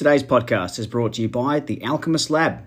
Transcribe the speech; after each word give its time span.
Today's 0.00 0.22
podcast 0.22 0.78
is 0.78 0.86
brought 0.86 1.12
to 1.12 1.20
you 1.20 1.28
by 1.28 1.60
The 1.60 1.84
Alchemist 1.84 2.30
Lab. 2.30 2.64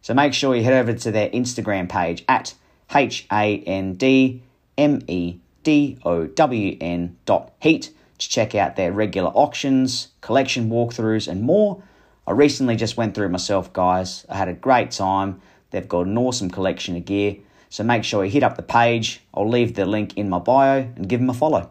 So 0.00 0.14
make 0.14 0.32
sure 0.32 0.56
you 0.56 0.64
head 0.64 0.72
over 0.72 0.94
to 0.94 1.10
their 1.10 1.28
Instagram 1.28 1.90
page 1.90 2.24
at 2.26 2.54
H 2.90 3.26
A 3.30 3.58
N 3.66 3.96
D 3.96 4.40
M 4.76 5.02
E 5.08 5.38
D 5.62 5.98
O 6.04 6.26
W 6.26 6.76
N 6.80 7.16
dot 7.26 7.52
heat 7.60 7.90
to 8.18 8.28
check 8.28 8.54
out 8.54 8.76
their 8.76 8.92
regular 8.92 9.30
auctions, 9.30 10.08
collection 10.20 10.70
walkthroughs, 10.70 11.28
and 11.28 11.42
more. 11.42 11.82
I 12.26 12.32
recently 12.32 12.76
just 12.76 12.96
went 12.96 13.14
through 13.14 13.26
it 13.26 13.30
myself, 13.30 13.72
guys. 13.72 14.24
I 14.28 14.36
had 14.36 14.48
a 14.48 14.54
great 14.54 14.90
time. 14.90 15.40
They've 15.70 15.88
got 15.88 16.06
an 16.06 16.16
awesome 16.16 16.50
collection 16.50 16.96
of 16.96 17.04
gear. 17.04 17.36
So 17.68 17.82
make 17.82 18.04
sure 18.04 18.24
you 18.24 18.30
hit 18.30 18.42
up 18.44 18.56
the 18.56 18.62
page. 18.62 19.20
I'll 19.34 19.48
leave 19.48 19.74
the 19.74 19.84
link 19.84 20.16
in 20.16 20.28
my 20.30 20.38
bio 20.38 20.88
and 20.94 21.08
give 21.08 21.20
them 21.20 21.28
a 21.28 21.34
follow. 21.34 21.70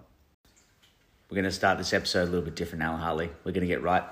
We're 1.30 1.36
going 1.36 1.46
to 1.46 1.52
start 1.52 1.78
this 1.78 1.94
episode 1.94 2.24
a 2.24 2.32
little 2.32 2.42
bit 2.42 2.56
different, 2.56 2.84
Alan 2.84 3.00
Hartley. 3.00 3.30
We're 3.44 3.54
going 3.54 3.62
to 3.62 3.68
get 3.68 3.82
right 3.82 4.04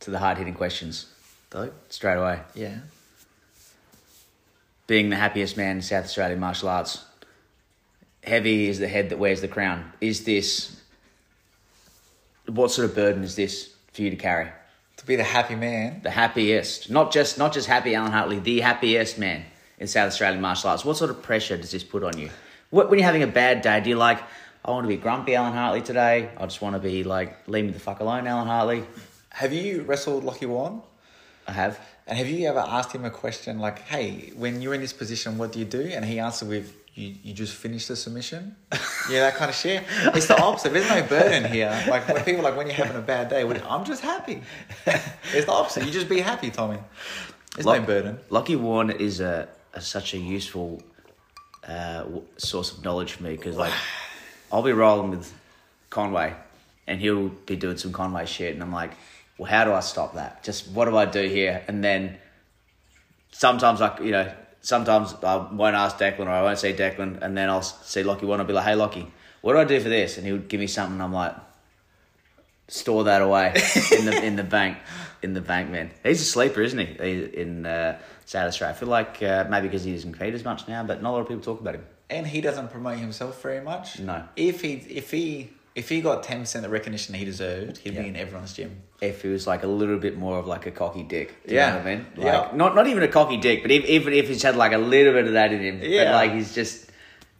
to 0.00 0.10
the 0.10 0.18
hard 0.18 0.38
hitting 0.38 0.54
questions. 0.54 1.06
Though? 1.48 1.72
Straight 1.88 2.16
away. 2.16 2.40
Yeah. 2.54 2.78
Being 4.86 5.10
the 5.10 5.16
happiest 5.16 5.56
man 5.56 5.76
in 5.76 5.82
South 5.82 6.04
Australian 6.04 6.38
martial 6.38 6.68
arts, 6.68 7.04
heavy 8.22 8.68
is 8.68 8.78
the 8.78 8.88
head 8.88 9.10
that 9.10 9.18
wears 9.18 9.40
the 9.40 9.48
crown. 9.48 9.92
Is 10.00 10.24
this 10.24 10.80
what 12.46 12.70
sort 12.70 12.88
of 12.88 12.94
burden 12.94 13.22
is 13.22 13.36
this 13.36 13.72
for 13.92 14.02
you 14.02 14.10
to 14.10 14.16
carry? 14.16 14.48
To 14.96 15.06
be 15.06 15.16
the 15.16 15.24
happy 15.24 15.54
man. 15.54 16.00
The 16.02 16.10
happiest, 16.10 16.90
not 16.90 17.12
just 17.12 17.38
not 17.38 17.52
just 17.52 17.66
happy 17.66 17.94
Alan 17.94 18.12
Hartley, 18.12 18.38
the 18.38 18.60
happiest 18.60 19.18
man 19.18 19.44
in 19.78 19.86
South 19.86 20.08
Australian 20.08 20.42
martial 20.42 20.70
arts. 20.70 20.84
What 20.84 20.96
sort 20.96 21.10
of 21.10 21.22
pressure 21.22 21.56
does 21.56 21.70
this 21.70 21.84
put 21.84 22.02
on 22.02 22.18
you? 22.18 22.30
What, 22.68 22.90
when 22.90 22.98
you're 22.98 23.06
having 23.06 23.22
a 23.22 23.26
bad 23.26 23.62
day, 23.62 23.80
do 23.80 23.90
you 23.90 23.96
like? 23.96 24.22
I 24.62 24.70
want 24.72 24.84
to 24.84 24.88
be 24.88 24.96
grumpy 24.96 25.34
Alan 25.34 25.54
Hartley 25.54 25.80
today. 25.80 26.30
I 26.36 26.44
just 26.44 26.60
want 26.60 26.76
to 26.76 26.80
be 26.80 27.02
like, 27.02 27.48
leave 27.48 27.64
me 27.64 27.70
the 27.70 27.80
fuck 27.80 28.00
alone, 28.00 28.26
Alan 28.26 28.46
Hartley. 28.46 28.84
Have 29.30 29.54
you 29.54 29.82
wrestled 29.82 30.22
Lockie 30.22 30.46
Warren? 30.46 30.82
I 31.48 31.52
have. 31.52 31.80
And 32.06 32.18
have 32.18 32.28
you 32.28 32.46
ever 32.46 32.58
asked 32.58 32.92
him 32.92 33.04
a 33.04 33.10
question 33.10 33.58
like, 33.58 33.78
hey, 33.80 34.32
when 34.36 34.60
you're 34.60 34.74
in 34.74 34.82
this 34.82 34.92
position, 34.92 35.38
what 35.38 35.52
do 35.52 35.60
you 35.60 35.64
do? 35.64 35.80
And 35.80 36.04
he 36.04 36.18
answered 36.18 36.48
with, 36.48 36.74
you, 36.94 37.14
you 37.22 37.32
just 37.32 37.54
finish 37.54 37.86
the 37.86 37.96
submission? 37.96 38.56
yeah, 39.10 39.20
that 39.20 39.36
kind 39.36 39.48
of 39.48 39.54
shit. 39.54 39.84
It's 40.14 40.26
the 40.26 40.40
opposite. 40.40 40.72
There's 40.72 40.88
no 40.88 41.02
burden 41.02 41.50
here. 41.50 41.70
Like 41.88 42.08
when 42.08 42.24
people 42.24 42.42
like 42.42 42.56
when 42.56 42.66
you're 42.66 42.76
having 42.76 42.96
a 42.96 43.00
bad 43.02 43.28
day, 43.28 43.42
I'm 43.42 43.84
just 43.84 44.02
happy. 44.02 44.42
it's 44.86 45.46
the 45.46 45.52
opposite. 45.52 45.84
You 45.84 45.92
just 45.92 46.08
be 46.08 46.20
happy, 46.20 46.50
Tommy. 46.50 46.78
There's 47.54 47.66
no 47.66 47.72
Lock- 47.72 47.86
burden. 47.86 48.18
Lockie 48.28 48.56
Warren 48.56 48.90
is 48.90 49.20
a, 49.20 49.48
a 49.74 49.80
such 49.80 50.14
a 50.14 50.18
useful 50.18 50.82
uh, 51.66 52.04
source 52.36 52.72
of 52.72 52.84
knowledge 52.84 53.12
for 53.12 53.22
me 53.22 53.36
because 53.36 53.56
like 53.56 53.72
I'll 54.52 54.62
be 54.62 54.72
rolling 54.72 55.10
with 55.10 55.32
Conway 55.90 56.34
and 56.86 57.00
he'll 57.00 57.28
be 57.28 57.56
doing 57.56 57.76
some 57.76 57.92
Conway 57.92 58.26
shit 58.26 58.54
and 58.54 58.62
I'm 58.62 58.72
like, 58.72 58.92
well, 59.38 59.50
how 59.50 59.64
do 59.64 59.72
I 59.72 59.80
stop 59.80 60.14
that? 60.14 60.42
Just 60.42 60.68
what 60.68 60.86
do 60.86 60.96
I 60.96 61.06
do 61.06 61.22
here? 61.22 61.62
And 61.68 61.82
then 61.84 62.18
sometimes 63.30 63.80
I, 63.80 63.98
you 64.00 64.10
know, 64.10 64.32
sometimes 64.62 65.14
I 65.22 65.36
won't 65.36 65.76
ask 65.76 65.96
Declan 65.98 66.26
or 66.26 66.30
I 66.30 66.42
won't 66.42 66.58
see 66.58 66.72
Declan 66.72 67.20
and 67.22 67.36
then 67.36 67.48
I'll 67.48 67.62
see 67.62 68.02
Lockie 68.02 68.26
one. 68.26 68.40
I'll 68.40 68.46
be 68.46 68.52
like, 68.52 68.64
hey 68.66 68.74
Lockie, 68.74 69.10
what 69.40 69.54
do 69.54 69.58
I 69.58 69.64
do 69.64 69.80
for 69.80 69.88
this? 69.88 70.18
And 70.18 70.26
he'll 70.26 70.38
give 70.38 70.60
me 70.60 70.66
something. 70.66 70.94
And 70.94 71.02
I'm 71.02 71.12
like, 71.12 71.34
store 72.68 73.04
that 73.04 73.20
away 73.22 73.52
in 73.98 74.04
the 74.06 74.22
in 74.24 74.36
the 74.36 74.44
bank 74.44 74.78
in 75.22 75.34
the 75.34 75.40
bank, 75.40 75.70
man. 75.70 75.90
He's 76.02 76.20
a 76.20 76.24
sleeper, 76.24 76.62
isn't 76.62 76.78
he? 76.78 76.86
he 76.86 77.24
in 77.40 77.66
uh, 77.66 77.98
South 78.24 78.48
Australia. 78.48 78.74
I 78.74 78.78
feel 78.78 78.88
like 78.88 79.22
uh, 79.22 79.46
maybe 79.50 79.66
because 79.68 79.84
he 79.84 79.92
doesn't 79.92 80.12
compete 80.12 80.34
as 80.34 80.44
much 80.44 80.66
now, 80.68 80.82
but 80.84 81.02
not 81.02 81.10
a 81.10 81.12
lot 81.12 81.20
of 81.20 81.28
people 81.28 81.42
talk 81.42 81.60
about 81.60 81.74
him. 81.74 81.84
And 82.08 82.26
he 82.26 82.40
doesn't 82.40 82.70
promote 82.70 82.98
himself 82.98 83.42
very 83.42 83.60
much. 83.60 83.98
No. 84.00 84.24
If 84.36 84.60
he 84.62 84.74
if 84.74 85.10
he 85.10 85.50
if 85.74 85.88
he 85.88 86.00
got 86.00 86.22
ten 86.22 86.40
percent 86.40 86.64
of 86.64 86.70
the 86.70 86.72
recognition 86.74 87.14
he 87.14 87.24
deserved, 87.24 87.78
he'd 87.78 87.94
Yeah. 87.94 88.02
be 88.02 88.08
in 88.08 88.16
everyone's 88.16 88.52
gym. 88.52 88.82
If 89.00 89.22
he 89.22 89.28
was 89.28 89.46
like 89.46 89.62
a 89.62 89.66
little 89.66 89.98
bit 89.98 90.18
more 90.18 90.38
of 90.38 90.46
like 90.46 90.66
a 90.66 90.70
cocky 90.70 91.02
dick, 91.02 91.34
Yeah. 91.46 91.70
know 91.70 91.76
what 91.78 91.86
I 91.86 91.94
mean? 91.96 92.06
Like, 92.16 92.26
Yeah. 92.26 92.48
not 92.54 92.74
not 92.74 92.86
even 92.86 93.02
a 93.02 93.08
cocky 93.08 93.38
dick, 93.38 93.62
but 93.62 93.70
if, 93.70 93.84
even 93.86 94.12
if 94.12 94.28
he's 94.28 94.42
had 94.42 94.56
like 94.56 94.72
a 94.72 94.78
little 94.78 95.12
bit 95.14 95.26
of 95.26 95.32
that 95.32 95.52
in 95.52 95.60
him, 95.60 95.78
but 95.80 95.88
Yeah. 95.88 96.14
like 96.14 96.32
he's 96.32 96.54
just 96.54 96.90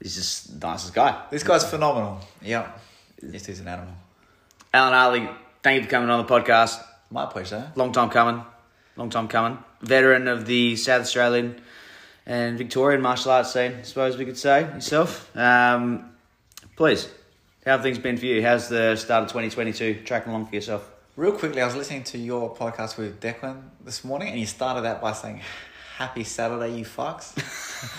he's 0.03 0.15
just 0.15 0.59
the 0.61 0.67
nicest 0.67 0.95
guy. 0.95 1.15
This 1.31 1.43
guy's 1.43 1.69
phenomenal. 1.69 2.21
Yeah. 2.41 2.69
Yes, 3.23 3.45
he's 3.47 3.61
an 3.61 3.69
animal. 3.69 3.93
Alan 4.73 4.95
Hartley, 4.95 5.29
thank 5.63 5.77
you 5.79 5.85
for 5.85 5.91
coming 5.91 6.09
on 6.09 6.25
the 6.25 6.33
podcast. 6.33 6.81
My 7.11 7.27
pleasure. 7.27 7.71
Long 7.75 7.93
time 7.93 8.09
coming, 8.09 8.43
long 8.97 9.11
time 9.11 9.29
coming. 9.29 9.59
Veteran 9.83 10.29
of 10.29 10.47
the 10.47 10.77
South 10.77 11.03
Australian 11.03 11.61
and 12.25 12.57
Victorian 12.57 13.03
martial 13.03 13.33
arts 13.33 13.53
scene, 13.53 13.75
I 13.81 13.83
suppose 13.83 14.17
we 14.17 14.25
could 14.25 14.39
say 14.39 14.63
yourself. 14.63 15.35
Um, 15.37 16.11
please, 16.77 17.09
how 17.67 17.73
have 17.73 17.83
things 17.83 17.99
been 17.99 18.17
for 18.17 18.27
you? 18.27 18.43
How's 18.43 18.69
the 18.71 18.97
start 18.97 19.25
of 19.25 19.29
2022 19.29 20.03
tracking 20.05 20.31
along 20.33 20.47
for 20.47 20.55
yourself? 20.55 20.89
Real 21.21 21.33
quickly, 21.33 21.61
I 21.61 21.67
was 21.67 21.77
listening 21.77 22.03
to 22.05 22.19
your 22.19 22.57
podcast 22.57 22.97
with 22.97 23.21
Declan 23.21 23.61
this 23.85 24.05
morning, 24.05 24.29
and 24.29 24.41
you 24.41 24.47
started 24.47 24.89
out 24.89 25.03
by 25.03 25.13
saying, 25.13 25.43
"Happy 25.99 26.25
Saturday, 26.25 26.79
you 26.79 26.87
fucks." 26.87 27.37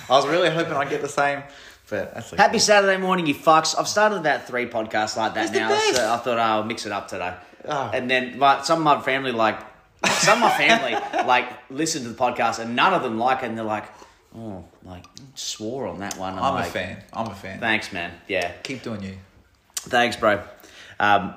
I 0.10 0.14
was 0.14 0.28
really 0.28 0.50
hoping 0.50 0.74
I'd 0.74 0.90
get 0.90 1.04
the 1.04 1.08
same, 1.08 1.44
but 1.88 2.16
that's 2.16 2.34
okay. 2.34 2.42
Happy 2.42 2.58
Saturday 2.58 2.98
morning, 2.98 3.28
you 3.28 3.36
fucks. 3.36 3.78
I've 3.78 3.88
started 3.88 4.16
about 4.16 4.48
three 4.48 4.66
podcasts 4.66 5.18
like 5.18 5.36
that 5.36 5.50
It's 5.50 5.54
now, 5.54 5.70
so 5.70 6.12
I 6.12 6.18
thought 6.18 6.40
oh, 6.40 6.42
I'll 6.42 6.64
mix 6.64 6.88
it 6.88 6.92
up 6.92 7.10
today. 7.10 7.36
Oh. 7.66 7.92
And 7.94 8.10
then 8.10 8.40
my, 8.40 8.64
some 8.64 8.80
of 8.80 8.86
my 8.86 9.00
family, 9.04 9.34
like, 9.34 9.60
some 10.08 10.42
of 10.42 10.50
my 10.50 10.58
family, 10.58 10.94
like, 11.28 11.48
listen 11.70 12.02
to 12.02 12.10
the 12.10 12.18
podcast 12.18 12.58
and 12.58 12.76
none 12.76 12.96
of 12.96 13.04
them 13.04 13.20
like 13.20 13.44
it, 13.44 13.50
and 13.50 13.56
they're 13.56 13.64
like, 13.64 13.86
oh, 14.36 14.66
like, 14.84 15.06
swore 15.36 15.86
on 15.86 16.00
that 16.00 16.18
one. 16.18 16.40
I'm 16.40 16.56
like, 16.56 16.70
a 16.70 16.72
fan. 16.72 17.04
I'm 17.14 17.28
a 17.28 17.36
fan. 17.36 17.60
Thanks, 17.60 17.94
man. 17.94 18.14
Yeah. 18.28 18.52
Keep 18.64 18.82
doing 18.82 19.04
you. 19.04 19.18
Thanks, 19.76 20.16
bro. 20.16 20.42
Um, 21.00 21.36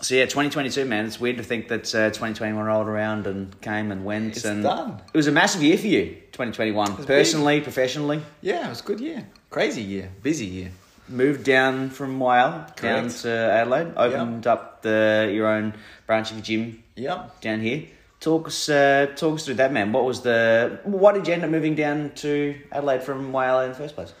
so 0.00 0.14
yeah, 0.14 0.24
2022, 0.24 0.84
man. 0.84 1.06
It's 1.06 1.18
weird 1.20 1.38
to 1.38 1.42
think 1.42 1.68
that 1.68 1.92
uh, 1.94 2.08
2021 2.10 2.64
rolled 2.64 2.86
around 2.86 3.26
and 3.26 3.58
came 3.60 3.90
and 3.90 4.04
went. 4.04 4.36
It's 4.36 4.44
and 4.44 4.62
done. 4.62 5.00
It 5.12 5.16
was 5.16 5.26
a 5.26 5.32
massive 5.32 5.62
year 5.62 5.76
for 5.78 5.86
you, 5.88 6.06
2021. 6.32 6.96
was 6.96 7.06
Personally, 7.06 7.60
professionally, 7.60 8.22
Yeah, 8.40 8.66
it 8.66 8.68
was 8.70 8.80
a 8.80 8.84
good 8.84 9.00
year. 9.00 9.26
Crazy 9.50 9.82
year. 9.82 10.10
Busy 10.22 10.46
year. 10.46 10.70
moved 11.08 11.42
down 11.44 11.88
from 11.90 12.18
Whyalla 12.20 12.74
down 12.76 13.08
to 13.08 13.30
Adelaide. 13.30 13.92
Opened 13.96 14.46
up 14.46 14.82
the 14.82 15.30
your 15.32 15.46
own 15.48 15.74
branch 16.06 16.30
of 16.30 16.36
your 16.36 16.44
gym 16.44 16.82
Yep. 16.96 17.40
down 17.40 17.60
here. 17.60 17.84
Talk 18.20 18.48
us, 18.48 18.68
uh, 18.68 19.06
talk 19.16 19.36
us 19.36 19.44
through 19.44 19.54
that, 19.54 19.72
man. 19.72 19.92
What 19.92 20.04
was 20.04 20.20
the? 20.22 20.80
Why 20.84 21.12
did 21.12 21.26
you 21.28 21.34
end 21.34 21.44
up 21.44 21.50
moving 21.50 21.74
down 21.76 22.10
to 22.16 22.56
Adelaide 22.72 23.02
from 23.04 23.32
Whyalla 23.32 23.64
in 23.64 23.70
the 23.70 23.76
first 23.78 23.94
place? 23.94 24.12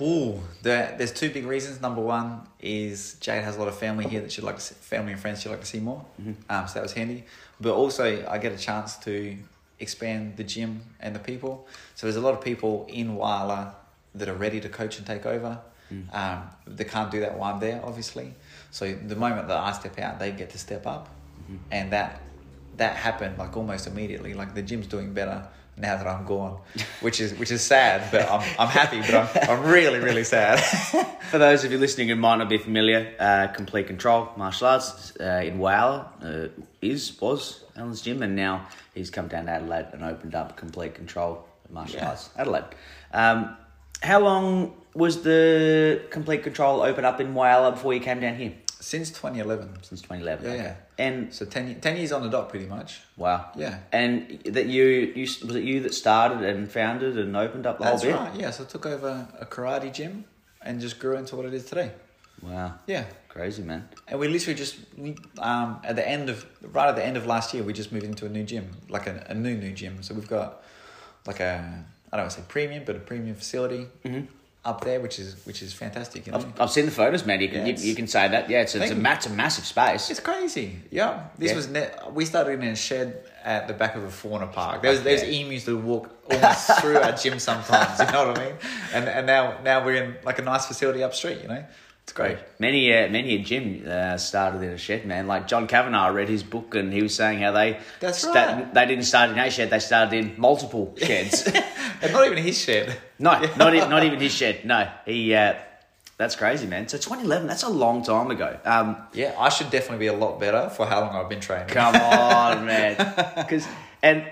Ooh, 0.00 0.40
there, 0.62 0.94
there's 0.96 1.12
two 1.12 1.30
big 1.30 1.44
reasons. 1.44 1.80
Number 1.80 2.00
one 2.00 2.42
is 2.60 3.14
Jade 3.20 3.42
has 3.42 3.56
a 3.56 3.58
lot 3.58 3.68
of 3.68 3.76
family 3.76 4.06
here 4.06 4.20
that 4.20 4.30
she'd 4.30 4.44
like 4.44 4.56
to 4.56 4.60
see, 4.60 4.74
family 4.74 5.12
and 5.12 5.20
friends 5.20 5.42
she'd 5.42 5.48
like 5.48 5.60
to 5.60 5.66
see 5.66 5.80
more. 5.80 6.04
Um, 6.48 6.68
so 6.68 6.74
that 6.74 6.82
was 6.82 6.92
handy. 6.92 7.24
But 7.60 7.74
also, 7.74 8.24
I 8.28 8.38
get 8.38 8.52
a 8.52 8.56
chance 8.58 8.96
to 8.98 9.36
expand 9.80 10.36
the 10.36 10.44
gym 10.44 10.82
and 11.00 11.14
the 11.14 11.20
people. 11.20 11.66
So 11.96 12.06
there's 12.06 12.16
a 12.16 12.20
lot 12.20 12.34
of 12.34 12.40
people 12.40 12.86
in 12.88 13.16
Whyalla 13.16 13.74
that 14.14 14.28
are 14.28 14.34
ready 14.34 14.60
to 14.60 14.68
coach 14.68 14.98
and 14.98 15.06
take 15.06 15.26
over. 15.26 15.60
Um, 16.12 16.42
they 16.66 16.84
can't 16.84 17.10
do 17.10 17.20
that 17.20 17.38
while 17.38 17.54
I'm 17.54 17.60
there, 17.60 17.80
obviously. 17.84 18.34
So 18.70 18.92
the 18.94 19.16
moment 19.16 19.48
that 19.48 19.56
I 19.56 19.72
step 19.72 19.98
out, 19.98 20.18
they 20.18 20.32
get 20.32 20.50
to 20.50 20.58
step 20.58 20.86
up, 20.86 21.08
and 21.70 21.90
that 21.92 22.20
that 22.76 22.94
happened 22.94 23.38
like 23.38 23.56
almost 23.56 23.86
immediately. 23.86 24.34
Like 24.34 24.54
the 24.54 24.62
gym's 24.62 24.86
doing 24.86 25.12
better 25.14 25.48
now 25.78 25.96
that 25.96 26.06
I'm 26.06 26.24
gone, 26.26 26.60
which 27.00 27.20
is 27.20 27.34
which 27.34 27.50
is 27.50 27.62
sad, 27.62 28.10
but 28.10 28.28
I'm 28.30 28.40
I'm 28.58 28.68
happy, 28.68 29.00
but 29.00 29.14
I'm 29.14 29.50
I'm 29.50 29.62
really 29.70 29.98
really 30.00 30.24
sad. 30.24 30.58
For 31.30 31.38
those 31.38 31.64
of 31.64 31.72
you 31.72 31.78
listening 31.78 32.08
who 32.08 32.16
might 32.16 32.36
not 32.36 32.48
be 32.48 32.58
familiar, 32.58 33.14
uh, 33.18 33.48
Complete 33.48 33.86
Control 33.86 34.28
Martial 34.36 34.66
Arts 34.68 35.12
uh, 35.20 35.42
in 35.44 35.58
Whyalla 35.58 36.06
uh, 36.22 36.48
is 36.82 37.20
was 37.20 37.64
Alan's 37.76 38.02
gym, 38.02 38.22
and 38.22 38.34
now 38.34 38.66
he's 38.94 39.10
come 39.10 39.28
down 39.28 39.46
to 39.46 39.52
Adelaide 39.52 39.86
and 39.92 40.02
opened 40.04 40.34
up 40.34 40.56
Complete 40.56 40.94
Control 40.94 41.44
Martial 41.70 41.96
Yeah. 42.00 42.08
Arts 42.10 42.30
Adelaide. 42.36 42.64
Um, 43.12 43.56
how 44.02 44.20
long 44.20 44.74
was 44.94 45.22
the 45.22 46.02
Complete 46.10 46.42
Control 46.42 46.80
open 46.82 47.04
up 47.04 47.20
in 47.20 47.34
Whyalla 47.34 47.72
before 47.72 47.94
you 47.94 48.00
came 48.00 48.20
down 48.20 48.36
here? 48.36 48.52
Since 48.80 49.10
2011, 49.10 49.82
Since 49.82 50.02
2011. 50.02 50.44
Yeah, 50.46 50.52
okay. 50.52 50.62
yeah. 50.62 50.74
And 50.98 51.32
so 51.32 51.44
10, 51.44 51.80
10 51.80 51.96
years 51.96 52.10
on 52.10 52.22
the 52.22 52.28
dot, 52.28 52.48
pretty 52.48 52.66
much. 52.66 53.00
wow. 53.16 53.50
Yeah. 53.56 53.78
And 53.92 54.40
that 54.46 54.66
you, 54.66 54.84
you 55.14 55.22
was 55.46 55.54
it 55.56 55.62
you 55.62 55.80
that 55.80 55.94
started 55.94 56.42
and 56.42 56.70
founded 56.70 57.16
and 57.16 57.36
opened 57.36 57.66
up 57.66 57.78
the 57.78 57.84
That's 57.84 58.02
whole 58.02 58.12
bit? 58.12 58.18
right. 58.20 58.34
Yeah, 58.34 58.50
so 58.50 58.64
I 58.64 58.66
took 58.66 58.84
over 58.86 59.28
a 59.38 59.46
karate 59.46 59.92
gym 59.92 60.24
and 60.60 60.80
just 60.80 60.98
grew 60.98 61.16
into 61.16 61.36
what 61.36 61.46
it 61.46 61.54
is 61.54 61.64
today. 61.66 61.92
Wow. 62.42 62.74
Yeah. 62.88 63.04
Crazy 63.28 63.62
man. 63.62 63.88
And 64.08 64.18
we 64.18 64.26
literally 64.26 64.56
just 64.58 64.76
um, 65.38 65.78
at 65.84 65.94
the 65.94 66.08
end 66.08 66.28
of 66.30 66.44
right 66.72 66.88
at 66.88 66.96
the 66.96 67.04
end 67.04 67.16
of 67.16 67.26
last 67.26 67.54
year, 67.54 67.62
we 67.62 67.72
just 67.72 67.92
moved 67.92 68.04
into 68.04 68.26
a 68.26 68.28
new 68.28 68.42
gym, 68.42 68.68
like 68.88 69.06
a, 69.06 69.24
a 69.28 69.34
new 69.34 69.56
new 69.56 69.72
gym. 69.72 70.02
So 70.02 70.14
we've 70.14 70.26
got 70.28 70.62
like 71.26 71.38
a 71.38 71.84
I 72.12 72.16
don't 72.16 72.24
want 72.24 72.32
to 72.32 72.40
say 72.40 72.44
premium, 72.48 72.82
but 72.84 72.96
a 72.96 73.00
premium 73.00 73.36
facility 73.36 73.86
Mhm. 74.04 74.26
Up 74.64 74.82
there, 74.84 75.00
which 75.00 75.18
is 75.18 75.34
which 75.46 75.62
is 75.62 75.72
fantastic. 75.72 76.26
You 76.26 76.32
know, 76.32 76.38
I've, 76.38 76.60
I've 76.60 76.70
seen 76.70 76.84
the 76.84 76.90
photos, 76.90 77.24
man. 77.24 77.40
You 77.40 77.48
can 77.48 77.66
Yeah, 77.66 77.74
you, 77.76 77.88
you 77.90 77.94
can 77.94 78.06
say 78.06 78.28
that. 78.28 78.50
Yeah, 78.50 78.62
it's, 78.62 78.74
it's, 78.74 78.90
a, 78.90 79.12
it's 79.12 79.26
a 79.26 79.30
massive 79.30 79.64
space. 79.64 80.10
it's 80.10 80.20
crazy. 80.20 80.80
Yeah, 80.90 81.24
this 81.38 81.50
Yeah. 81.50 81.56
was 81.56 81.68
ne- 81.68 81.90
we 82.12 82.24
started 82.24 82.60
in 82.60 82.68
a 82.68 82.76
shed 82.76 83.24
at 83.44 83.66
the 83.68 83.72
back 83.74 83.94
of 83.96 84.02
a 84.04 84.10
fauna 84.10 84.46
park. 84.48 84.82
There 84.82 84.90
was 84.90 85.02
there's 85.02 85.22
Okay. 85.22 85.40
emus 85.42 85.64
that 85.64 85.74
would 85.76 85.84
walk 85.84 86.10
almost 86.30 86.80
through 86.80 86.98
our 86.98 87.12
gym 87.12 87.38
sometimes. 87.38 87.98
You 88.00 88.06
know 88.12 88.28
what 88.28 88.38
I 88.38 88.44
mean? 88.46 88.54
And 88.92 89.08
and 89.08 89.26
now 89.26 89.58
now 89.62 89.84
we're 89.84 90.02
in 90.02 90.16
like 90.24 90.38
a 90.38 90.42
nice 90.42 90.66
facility 90.66 91.02
up 91.02 91.14
street. 91.14 91.38
You 91.42 91.48
know, 91.48 91.64
it's 92.08 92.14
great. 92.14 92.38
Many 92.58 92.90
uh, 92.90 93.08
many 93.10 93.34
a 93.34 93.38
gym 93.42 93.84
uh, 93.86 94.16
started 94.16 94.62
in 94.62 94.70
a 94.70 94.78
shed, 94.78 95.04
man. 95.04 95.26
Like 95.26 95.46
John 95.46 95.66
Kavanagh, 95.66 96.06
I 96.06 96.08
read 96.08 96.30
his 96.30 96.42
book, 96.42 96.74
and 96.74 96.90
he 96.90 97.02
was 97.02 97.14
saying 97.14 97.40
how 97.40 97.52
they 97.52 97.78
That's 98.00 98.20
sta- 98.20 98.32
right. 98.32 98.72
they 98.72 98.86
didn't 98.86 99.04
start 99.04 99.28
in 99.30 99.38
a 99.38 99.50
shed; 99.50 99.68
they 99.68 99.78
started 99.78 100.14
in 100.14 100.34
multiple 100.38 100.94
sheds. 101.02 101.46
And 102.00 102.12
not 102.12 102.24
even 102.26 102.38
his 102.38 102.56
shed. 102.56 102.96
no, 103.18 103.32
not 103.56 103.74
even, 103.74 103.90
not 103.90 104.04
even 104.04 104.20
his 104.20 104.32
shed. 104.32 104.64
No, 104.64 104.88
he. 105.04 105.34
Uh, 105.34 105.54
that's 106.16 106.34
crazy, 106.34 106.66
man. 106.66 106.88
So 106.88 106.96
2011, 106.96 107.46
that's 107.46 107.62
a 107.64 107.68
long 107.68 108.02
time 108.02 108.30
ago. 108.30 108.58
Um, 108.64 108.96
Yeah, 109.12 109.34
I 109.38 109.50
should 109.50 109.70
definitely 109.70 109.98
be 109.98 110.06
a 110.06 110.12
lot 110.14 110.40
better 110.40 110.68
for 110.70 110.86
how 110.86 111.00
long 111.00 111.14
I've 111.14 111.28
been 111.28 111.40
training. 111.40 111.68
Come 111.68 111.94
on, 111.94 112.64
man. 112.66 112.96
Because 113.36 113.66
and 114.02 114.24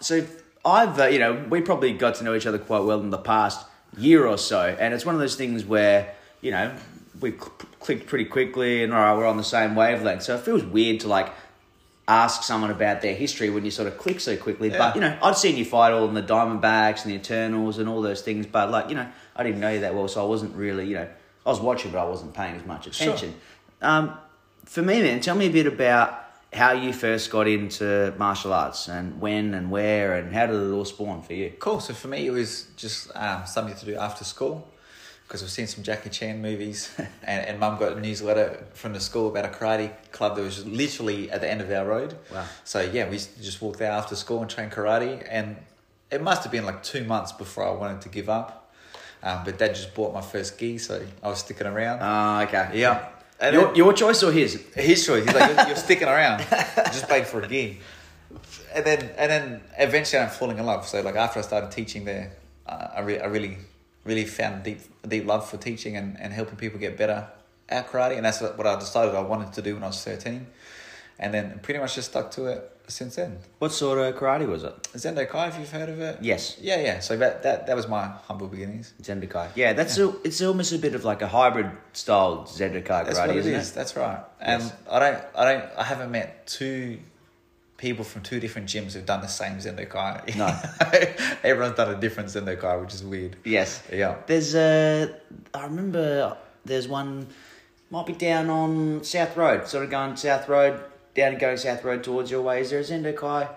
so 0.00 0.24
I've 0.64 0.98
uh, 0.98 1.06
you 1.06 1.18
know 1.18 1.44
we 1.50 1.60
probably 1.60 1.92
got 1.92 2.14
to 2.16 2.24
know 2.24 2.34
each 2.34 2.46
other 2.46 2.58
quite 2.58 2.84
well 2.84 3.00
in 3.00 3.10
the 3.10 3.18
past 3.18 3.66
year 3.98 4.26
or 4.26 4.38
so, 4.38 4.60
and 4.80 4.94
it's 4.94 5.04
one 5.04 5.14
of 5.14 5.20
those 5.20 5.36
things 5.36 5.64
where 5.64 6.14
you 6.46 6.52
know 6.52 6.72
we 7.20 7.32
clicked 7.32 8.06
pretty 8.06 8.26
quickly, 8.26 8.84
and 8.84 8.92
all 8.92 9.00
right, 9.00 9.16
we're 9.16 9.26
on 9.26 9.36
the 9.36 9.44
same 9.44 9.74
wavelength. 9.74 10.22
So 10.22 10.36
it 10.36 10.42
feels 10.42 10.62
weird 10.64 11.00
to 11.00 11.08
like 11.08 11.32
ask 12.06 12.42
someone 12.44 12.70
about 12.70 13.00
their 13.02 13.14
history 13.14 13.50
when 13.50 13.64
you 13.64 13.70
sort 13.70 13.88
of 13.88 13.98
click 13.98 14.20
so 14.20 14.36
quickly. 14.36 14.70
Yeah. 14.70 14.78
But 14.78 14.94
you 14.94 15.00
know, 15.00 15.18
I'd 15.22 15.36
seen 15.36 15.56
you 15.56 15.64
fight 15.64 15.92
all 15.92 16.08
in 16.08 16.14
the 16.14 16.22
Diamondbacks 16.22 17.04
and 17.04 17.12
the 17.12 17.16
Eternals 17.16 17.78
and 17.78 17.88
all 17.88 18.00
those 18.00 18.22
things, 18.22 18.46
but 18.46 18.70
like 18.70 18.88
you 18.90 18.94
know, 18.94 19.08
I 19.34 19.42
didn't 19.42 19.60
know 19.60 19.72
you 19.72 19.80
that 19.80 19.94
well, 19.94 20.08
so 20.08 20.22
I 20.22 20.28
wasn't 20.28 20.54
really 20.54 20.86
you 20.86 20.94
know 20.94 21.08
I 21.44 21.50
was 21.50 21.60
watching, 21.60 21.90
but 21.90 21.98
I 21.98 22.08
wasn't 22.08 22.32
paying 22.32 22.54
as 22.54 22.64
much 22.64 22.94
Sure. 22.94 23.08
attention. 23.08 23.34
Um, 23.82 24.16
for 24.64 24.82
me, 24.82 25.02
man, 25.02 25.20
tell 25.20 25.36
me 25.36 25.46
a 25.46 25.50
bit 25.50 25.66
about 25.66 26.22
how 26.52 26.72
you 26.72 26.92
first 26.92 27.30
got 27.30 27.48
into 27.48 28.14
martial 28.18 28.52
arts 28.52 28.88
and 28.88 29.20
when 29.20 29.52
and 29.52 29.70
where 29.70 30.16
and 30.16 30.32
how 30.32 30.46
did 30.46 30.54
it 30.54 30.70
all 30.70 30.84
spawn 30.84 31.22
for 31.22 31.34
you? 31.34 31.52
Cool. 31.58 31.80
So 31.80 31.92
for 31.92 32.08
me, 32.08 32.26
it 32.26 32.30
was 32.30 32.68
just 32.76 33.10
um, 33.14 33.46
something 33.46 33.74
to 33.74 33.84
do 33.84 33.96
after 33.96 34.24
school 34.24 34.68
because 35.26 35.42
we've 35.42 35.50
seen 35.50 35.66
some 35.66 35.82
Jackie 35.82 36.10
Chan 36.10 36.40
movies, 36.40 36.94
and, 37.22 37.46
and 37.46 37.58
Mum 37.60 37.78
got 37.78 37.96
a 37.96 38.00
newsletter 38.00 38.64
from 38.74 38.92
the 38.92 39.00
school 39.00 39.28
about 39.28 39.44
a 39.44 39.48
karate 39.48 39.90
club 40.12 40.36
that 40.36 40.42
was 40.42 40.64
literally 40.66 41.30
at 41.30 41.40
the 41.40 41.50
end 41.50 41.60
of 41.60 41.70
our 41.70 41.84
road. 41.86 42.16
Wow. 42.32 42.44
So 42.64 42.80
yeah, 42.80 43.08
we 43.08 43.16
just 43.16 43.60
walked 43.60 43.78
there 43.78 43.90
after 43.92 44.14
school 44.16 44.40
and 44.40 44.50
trained 44.50 44.72
karate, 44.72 45.26
and 45.30 45.56
it 46.10 46.22
must 46.22 46.42
have 46.44 46.52
been 46.52 46.64
like 46.64 46.82
two 46.82 47.04
months 47.04 47.32
before 47.32 47.66
I 47.66 47.72
wanted 47.72 48.00
to 48.02 48.08
give 48.08 48.28
up. 48.28 48.72
Um, 49.22 49.42
but 49.44 49.58
Dad 49.58 49.74
just 49.74 49.94
bought 49.94 50.14
my 50.14 50.20
first 50.20 50.58
gi, 50.58 50.78
so 50.78 51.04
I 51.22 51.28
was 51.28 51.40
sticking 51.40 51.66
around. 51.66 51.98
Ah, 52.02 52.42
okay. 52.44 52.70
yeah. 52.74 53.08
And 53.40 53.54
Your, 53.54 53.64
then- 53.66 53.74
your 53.74 53.92
choice 53.92 54.22
or 54.22 54.30
his? 54.30 54.54
his 54.74 55.04
choice. 55.04 55.24
He's 55.24 55.34
like, 55.34 55.56
you're, 55.56 55.66
you're 55.68 55.76
sticking 55.88 56.06
around. 56.08 56.38
Just 56.92 57.08
paid 57.08 57.26
for 57.26 57.40
a 57.40 57.48
gi. 57.48 57.80
And 58.74 58.84
then, 58.84 59.10
and 59.18 59.30
then 59.30 59.60
eventually 59.78 60.22
I'm 60.22 60.28
falling 60.30 60.58
in 60.58 60.64
love. 60.66 60.86
So 60.86 61.00
like 61.00 61.16
after 61.16 61.40
I 61.40 61.42
started 61.42 61.70
teaching 61.72 62.04
there, 62.04 62.32
uh, 62.66 62.88
I, 62.96 63.00
re- 63.00 63.18
I 63.18 63.26
really, 63.26 63.58
really 64.06 64.24
found 64.24 64.62
deep, 64.62 64.80
deep 65.06 65.26
love 65.26 65.48
for 65.48 65.56
teaching 65.56 65.96
and, 65.96 66.18
and 66.20 66.32
helping 66.32 66.56
people 66.56 66.78
get 66.78 66.96
better 66.96 67.28
at 67.68 67.90
karate. 67.90 68.16
And 68.16 68.24
that's 68.24 68.40
what 68.40 68.66
I 68.66 68.78
decided 68.78 69.14
I 69.14 69.20
wanted 69.20 69.52
to 69.54 69.62
do 69.62 69.74
when 69.74 69.82
I 69.82 69.88
was 69.88 70.02
13. 70.02 70.46
And 71.18 71.32
then 71.34 71.60
pretty 71.62 71.80
much 71.80 71.94
just 71.94 72.10
stuck 72.10 72.30
to 72.32 72.46
it 72.46 72.70
since 72.88 73.16
then. 73.16 73.38
What 73.58 73.72
sort 73.72 73.98
of 73.98 74.14
karate 74.16 74.46
was 74.46 74.64
it? 74.64 74.80
Zendo 74.94 75.26
Kai, 75.28 75.48
if 75.48 75.58
you've 75.58 75.70
heard 75.70 75.88
of 75.88 75.98
it. 76.00 76.18
Yes. 76.20 76.58
Yeah, 76.60 76.80
yeah. 76.80 77.00
So 77.00 77.16
that, 77.16 77.42
that, 77.42 77.66
that 77.66 77.74
was 77.74 77.88
my 77.88 78.04
humble 78.28 78.48
beginnings. 78.48 78.92
Zendokai. 79.02 79.48
Yeah, 79.54 79.72
that's 79.72 79.96
A, 79.98 80.14
it's 80.24 80.42
almost 80.42 80.72
a 80.72 80.78
bit 80.78 80.94
of 80.94 81.04
like 81.04 81.22
a 81.22 81.26
hybrid 81.28 81.70
style 81.94 82.44
Zendokai 82.46 82.84
That's 83.06 83.18
karate, 83.18 83.26
what 83.28 83.36
it 83.36 83.40
isn't 83.40 83.54
is. 83.54 83.70
it? 83.70 83.74
That's 83.74 83.96
right. 83.96 84.20
And 84.40 84.62
Yes. 84.62 84.72
I 84.90 84.98
don't, 84.98 85.24
I 85.34 85.52
don't, 85.52 85.64
I 85.78 85.84
haven't 85.84 86.10
met 86.10 86.46
two 86.46 86.98
people 87.76 88.04
from 88.04 88.22
two 88.22 88.40
different 88.40 88.68
gyms 88.68 88.92
who've 88.92 89.06
done 89.06 89.20
the 89.20 89.26
same 89.26 89.58
Zendokai. 89.58 90.36
No. 90.36 90.46
Everyone's 91.42 91.76
done 91.76 91.94
a 91.94 92.00
different 92.00 92.28
Zendokai, 92.30 92.80
which 92.80 92.94
is 92.94 93.02
weird. 93.04 93.36
Yes. 93.44 93.82
Yeah. 93.92 94.16
There's 94.26 94.54
a. 94.54 95.14
I 95.54 95.64
remember 95.64 96.36
there's 96.64 96.88
one. 96.88 97.26
Might 97.90 98.06
be 98.06 98.14
down 98.14 98.50
on 98.50 99.04
South 99.04 99.36
Road, 99.36 99.68
sort 99.68 99.84
of 99.84 99.90
going 99.90 100.16
South 100.16 100.48
Road, 100.48 100.80
down 101.14 101.32
and 101.32 101.40
going 101.40 101.56
South 101.56 101.84
Road 101.84 102.02
towards 102.02 102.30
your 102.32 102.42
way. 102.42 102.60
Is 102.60 102.70
there 102.70 102.80
a 102.80 102.82
Zendokai 102.82 103.48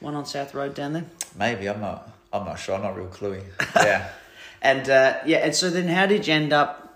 one 0.00 0.14
on 0.14 0.24
South 0.24 0.54
Road 0.54 0.74
down 0.74 0.94
there? 0.94 1.04
Maybe 1.36 1.68
I'm 1.68 1.80
not. 1.80 2.10
I'm 2.32 2.44
not 2.44 2.58
sure. 2.58 2.76
I'm 2.76 2.82
not 2.82 2.96
real 2.96 3.08
cluey. 3.08 3.42
Yeah. 3.76 4.10
And 4.60 4.88
uh, 4.90 5.18
yeah, 5.24 5.38
and 5.38 5.54
so 5.54 5.70
then 5.70 5.86
how 5.86 6.06
did 6.06 6.26
you 6.26 6.34
end 6.34 6.52
up 6.52 6.87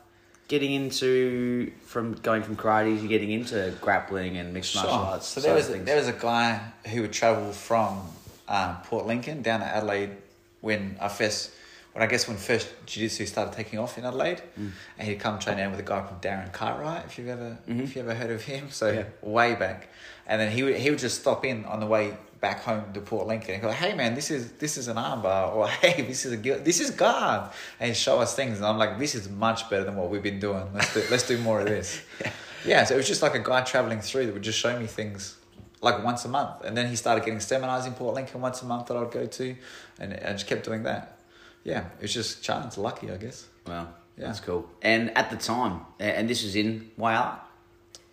getting 0.53 0.73
into 0.73 1.73
from 1.87 2.13
going 2.29 2.43
from 2.43 2.57
karate 2.57 3.01
to 3.01 3.09
getting 3.09 3.31
into 3.31 3.73
grappling 3.81 4.37
and 4.37 4.53
mixed 4.53 4.75
martial 4.75 4.93
arts? 4.93 5.27
So 5.29 5.41
there 5.41 5.55
was 5.55 5.71
a, 5.71 5.79
there 5.79 5.97
was 5.97 6.09
a 6.09 6.13
guy 6.13 6.61
who 6.91 7.01
would 7.03 7.13
travel 7.23 7.53
from 7.53 8.03
um, 8.49 8.77
Port 8.85 9.07
Lincoln 9.07 9.41
down 9.41 9.61
to 9.61 9.67
Adelaide 9.67 10.11
when 10.61 10.99
I 11.01 11.09
first 11.09 11.53
when 11.95 12.03
I 12.03 12.07
guess 12.07 12.29
when 12.29 12.37
first 12.37 12.69
jiu 12.87 13.01
jitsu 13.09 13.25
started 13.27 13.55
taking 13.55 13.79
off 13.79 13.97
in 13.99 14.05
Adelaide, 14.05 14.43
Mm. 14.61 14.71
and 14.99 15.09
he'd 15.09 15.21
come 15.21 15.39
train 15.39 15.59
out 15.59 15.71
with 15.71 15.81
a 15.81 15.89
guy 15.93 16.01
called 16.07 16.21
Darren 16.23 16.53
Cartwright. 16.53 17.05
If 17.07 17.17
you've 17.19 17.29
ever 17.29 17.57
if 17.67 17.97
you 17.97 18.03
ever 18.03 18.15
heard 18.15 18.31
of 18.31 18.43
him, 18.45 18.71
so 18.81 18.87
Mm-hmm. 18.93 18.99
Yeah. 19.27 19.31
way 19.39 19.55
back, 19.55 19.89
and 20.27 20.39
then 20.41 20.53
he 20.53 20.63
would 20.65 20.77
he 20.77 20.91
would 20.91 20.99
just 21.09 21.21
stop 21.23 21.45
in 21.47 21.65
on 21.65 21.81
the 21.81 21.87
way 21.87 22.15
back 22.43 22.61
home 22.65 22.93
to 22.93 23.01
Port 23.01 23.27
Lincoln 23.27 23.55
and 23.55 23.63
go, 23.63 23.71
"Hey 23.71 23.95
man, 23.95 24.15
this 24.15 24.31
is 24.31 24.53
this 24.65 24.77
is 24.77 24.89
an 24.89 24.97
armbar," 24.99 25.51
or 25.57 25.67
"Hey, 25.69 26.03
this 26.03 26.27
is 26.27 26.33
a 26.35 26.37
this 26.59 26.81
is 26.81 26.91
God, 26.91 27.51
and 27.81 27.97
show 27.97 28.21
us 28.21 28.35
things, 28.37 28.59
and 28.59 28.67
I'm 28.67 28.77
like, 28.77 28.99
"This 28.99 29.15
is 29.15 29.31
much 29.31 29.71
better 29.71 29.85
than 29.85 29.97
what 29.97 30.11
we've 30.11 30.23
been 30.23 30.41
doing. 30.41 30.67
Let's 30.75 30.93
do 30.93 31.03
let's 31.11 31.27
do 31.27 31.39
more 31.39 31.61
of 31.61 31.67
this." 31.67 32.03
yeah, 32.67 32.85
so 32.85 32.93
it 32.95 32.99
was 32.99 33.09
just 33.09 33.23
like 33.23 33.35
a 33.35 33.39
guy 33.39 33.63
traveling 33.63 34.01
through 34.01 34.27
that 34.27 34.35
would 34.35 34.43
just 34.43 34.59
show 34.59 34.79
me 34.79 34.87
things 34.87 35.37
like 35.81 36.05
once 36.05 36.25
a 36.25 36.29
month. 36.29 36.65
And 36.65 36.77
then 36.77 36.89
he 36.89 36.97
started 36.97 37.25
getting 37.25 37.41
seminars 37.41 37.87
in 37.87 37.95
Port 37.95 38.15
Lincoln 38.15 38.41
once 38.43 38.61
a 38.63 38.67
month 38.67 38.87
that 38.89 38.97
I'd 38.99 39.11
go 39.11 39.25
to, 39.27 39.57
and 39.99 40.13
I 40.13 40.33
just 40.33 40.47
kept 40.47 40.65
doing 40.65 40.83
that. 40.83 41.19
Yeah, 41.65 41.85
it 41.99 42.03
was 42.03 42.13
just 42.13 42.43
chance, 42.43 42.77
lucky, 42.77 43.11
I 43.11 43.17
guess. 43.17 43.47
Wow, 43.69 43.89
Yeah. 44.17 44.27
that's 44.27 44.41
cool. 44.41 44.69
And 44.83 45.17
at 45.17 45.31
the 45.31 45.37
time, 45.37 45.83
and 46.01 46.29
this 46.29 46.43
was 46.43 46.57
in 46.57 46.91
Whyalla, 46.99 47.39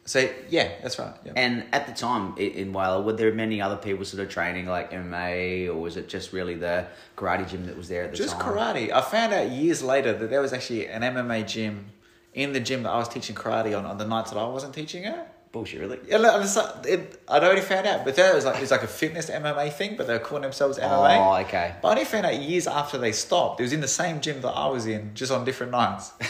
So 0.10 0.28
yeah, 0.50 0.72
that's 0.82 0.98
right. 0.98 1.14
Yeah. 1.24 1.34
and 1.36 1.66
at 1.72 1.86
the 1.86 1.94
time 1.94 2.36
in 2.38 2.74
Whyalla, 2.74 3.04
were 3.04 3.14
there 3.14 3.32
many 3.32 3.62
other 3.62 3.76
people 3.76 4.04
sort 4.06 4.24
of 4.24 4.30
training 4.30 4.66
like 4.66 4.90
MMA, 4.90 5.68
or 5.68 5.76
was 5.76 5.98
it 5.98 6.10
just 6.10 6.34
really 6.34 6.56
the 6.56 6.88
karate 7.16 7.48
gym 7.48 7.68
that 7.68 7.78
was 7.78 7.90
there 7.90 8.06
at 8.06 8.12
the 8.12 8.18
just 8.18 8.32
time? 8.32 8.40
Just 8.40 8.58
karate. 8.58 8.92
I 8.92 9.02
found 9.02 9.34
out 9.34 9.52
years 9.52 9.84
later 9.84 10.12
that 10.14 10.32
there 10.32 10.42
was 10.42 10.52
actually 10.52 10.88
an 10.88 11.04
MMA 11.04 11.46
gym 11.46 11.92
in 12.34 12.54
the 12.54 12.60
gym 12.60 12.82
that 12.84 12.90
I 12.90 12.98
was 12.98 13.08
teaching 13.08 13.36
karate 13.36 13.78
on 13.78 13.86
on 13.86 14.00
the 14.00 14.08
nights 14.08 14.32
that 14.32 14.40
I 14.40 14.48
wasn't 14.48 14.74
teaching 14.74 15.04
it. 15.04 15.28
Bullshit, 15.52 15.80
really? 15.80 15.98
Yeah, 16.08 16.18
look, 16.18 16.44
it's 16.44 16.56
like- 16.56 16.86
it, 16.86 17.22
I'd 17.28 17.44
already 17.44 17.62
found 17.62 17.88
out, 17.88 18.06
but 18.06 18.16
that 18.18 18.36
was 18.36 18.46
like 18.46 18.58
it 18.58 18.62
was 18.62 18.70
like 18.70 18.84
a 18.84 18.88
fitness 18.88 19.32
MMA 19.32 19.74
thing, 19.74 19.96
but 19.98 20.06
they 20.06 20.14
were 20.14 20.20
calling 20.20 20.44
themselves 20.44 20.78
MMA. 20.78 21.18
Oh, 21.18 21.42
okay. 21.44 21.74
But 21.82 21.88
I 21.88 21.92
only 21.94 22.06
found 22.06 22.28
out 22.28 22.40
years 22.40 22.68
after 22.68 23.00
they 23.00 23.12
stopped. 23.12 23.60
It 23.60 23.64
was 23.64 23.74
in 23.74 23.82
the 23.82 23.88
same 23.88 24.22
gym 24.22 24.42
that 24.42 24.52
I 24.52 24.68
was 24.68 24.86
in, 24.86 25.10
just 25.16 25.32
on 25.32 25.46
different 25.46 25.72
nights. 25.72 26.12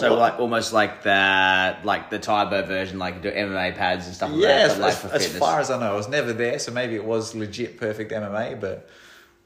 So 0.00 0.14
like 0.14 0.38
almost 0.38 0.72
like 0.72 1.02
the 1.02 1.76
like 1.84 2.10
the 2.10 2.18
Tae 2.18 2.44
Bo 2.48 2.62
version, 2.64 2.98
like 2.98 3.22
do 3.22 3.30
MMA 3.30 3.74
pads 3.76 4.06
and 4.06 4.14
stuff 4.14 4.30
like 4.30 4.40
yeah, 4.40 4.68
that. 4.68 4.70
as, 4.70 4.78
like 4.78 5.12
as, 5.12 5.26
far 5.36 5.60
as 5.60 5.70
I 5.70 5.78
know, 5.78 5.92
I 5.92 5.96
was 5.96 6.08
never 6.08 6.32
there, 6.32 6.58
so 6.58 6.72
maybe 6.72 6.94
it 6.94 7.04
was 7.04 7.34
legit 7.34 7.76
perfect 7.78 8.12
MMA, 8.12 8.60
but 8.60 8.88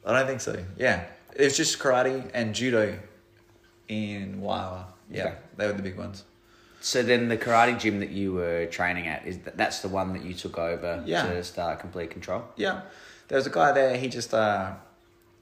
I 0.05 0.13
don't 0.13 0.27
think 0.27 0.41
so. 0.43 0.63
Yeah, 0.77 1.05
it 1.35 1.43
was 1.45 1.57
just 1.57 1.79
karate 1.79 2.31
and 2.35 2.55
judo 2.55 2.99
in 3.89 4.41
Whyalla. 4.43 4.85
Yeah, 5.11 5.25
Okay. 5.25 5.35
they 5.57 5.67
were 5.67 5.73
the 5.73 5.83
big 5.83 5.97
ones. 5.99 6.25
So 6.85 7.03
then 7.03 7.29
the 7.31 7.39
karate 7.39 7.79
gym 7.81 8.01
that 8.01 8.11
you 8.11 8.35
were 8.35 8.67
training 8.67 9.07
at 9.09 9.27
is 9.27 9.39
that 9.39 9.57
that's 9.57 9.81
the 9.81 9.89
one 9.89 10.13
that 10.13 10.23
you 10.23 10.35
took 10.35 10.59
over 10.59 11.03
Yeah. 11.07 11.23
to 11.23 11.43
start 11.43 11.81
complete 11.81 12.11
control. 12.11 12.45
Yeah, 12.57 12.83
there 13.29 13.37
was 13.37 13.47
a 13.47 13.51
guy 13.51 13.73
there. 13.73 13.97
He 13.97 14.09
just 14.09 14.35
uh, 14.35 14.73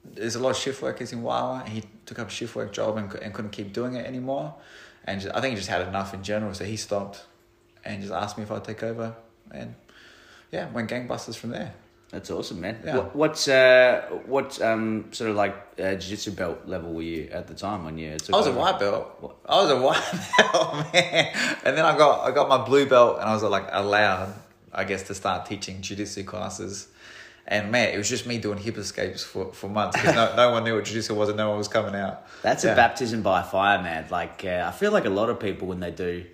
there's 0.05 0.35
a 0.35 0.39
lot 0.39 0.51
of 0.51 0.55
shift 0.55 0.81
workers 0.81 1.11
in 1.11 1.21
Whyalla. 1.21 1.67
He 1.67 1.83
took 2.05 2.17
up 2.19 2.29
a 2.29 2.31
shift 2.31 2.55
work 2.55 2.71
job 2.71 2.95
and, 2.95 3.13
and 3.15 3.33
couldn't 3.33 3.51
keep 3.51 3.73
doing 3.73 3.95
it 3.95 4.05
anymore, 4.05 4.55
and 5.03 5.19
just, 5.19 5.35
I 5.35 5.41
think 5.41 5.51
he 5.51 5.57
just 5.57 5.67
had 5.69 5.85
enough 5.85 6.13
in 6.13 6.23
general. 6.23 6.53
So 6.53 6.63
he 6.63 6.77
stopped, 6.77 7.25
and 7.83 8.01
just 8.01 8.13
asked 8.13 8.37
me 8.37 8.43
if 8.45 8.51
I'd 8.51 8.63
take 8.63 8.81
over, 8.81 9.13
and 9.51 9.75
yeah, 10.49 10.71
went 10.71 10.89
gangbusters 10.89 11.35
from 11.35 11.49
there. 11.49 11.73
That's 12.13 12.29
awesome, 12.29 12.61
man. 12.61 12.79
Yeah. 12.85 12.97
What, 12.97 13.15
what's 13.15 13.47
uh, 13.47 14.03
what 14.27 14.61
um, 14.61 15.05
sort 15.11 15.31
of 15.31 15.35
like 15.35 15.55
uh, 15.79 15.95
jiu-jitsu 15.95 16.31
belt 16.31 16.59
level 16.67 16.93
were 16.93 17.01
you 17.01 17.27
at 17.31 17.47
the 17.47 17.55
time 17.55 17.85
when 17.85 17.97
you 17.97 18.17
took 18.19 18.35
I 18.35 18.37
was 18.37 18.45
a 18.45 18.51
white 18.53 18.77
belt. 18.79 19.39
I 19.49 19.55
was 19.63 19.71
a 19.71 19.81
white 19.81 20.29
belt, 20.37 20.93
man. 20.93 21.33
And 21.65 21.75
then 21.75 21.83
I 21.83 21.97
got 21.97 22.27
I 22.27 22.29
got 22.31 22.47
my 22.47 22.63
blue 22.63 22.85
belt, 22.85 23.17
and 23.19 23.27
I 23.27 23.33
was 23.33 23.41
like 23.41 23.67
allowed, 23.71 24.31
I 24.71 24.83
guess, 24.83 25.01
to 25.07 25.15
start 25.15 25.47
teaching 25.47 25.81
jiu-jitsu 25.81 26.23
classes. 26.23 26.87
And 27.47 27.71
man, 27.71 27.93
it 27.93 27.97
was 27.97 28.07
just 28.07 28.27
me 28.27 28.37
doing 28.37 28.59
hip 28.59 28.77
escapes 28.77 29.23
for, 29.23 29.51
for 29.51 29.67
months 29.67 29.97
because 29.99 30.15
no, 30.15 30.35
no 30.37 30.51
one 30.51 30.63
knew 30.63 30.75
what 30.75 30.85
jiu-jitsu 30.85 31.15
was 31.15 31.29
and 31.29 31.37
no 31.37 31.49
one 31.49 31.57
was 31.57 31.67
coming 31.67 31.95
out. 31.95 32.27
That's 32.43 32.63
Yeah. 32.63 32.73
a 32.73 32.75
baptism 32.75 33.23
by 33.23 33.41
fire, 33.41 33.81
man. 33.81 34.05
Like 34.11 34.45
uh, 34.45 34.65
I 34.67 34.71
feel 34.71 34.91
like 34.91 35.05
a 35.05 35.09
lot 35.09 35.31
of 35.31 35.39
people 35.39 35.67
when 35.67 35.79
they 35.79 35.91
do 35.91 36.25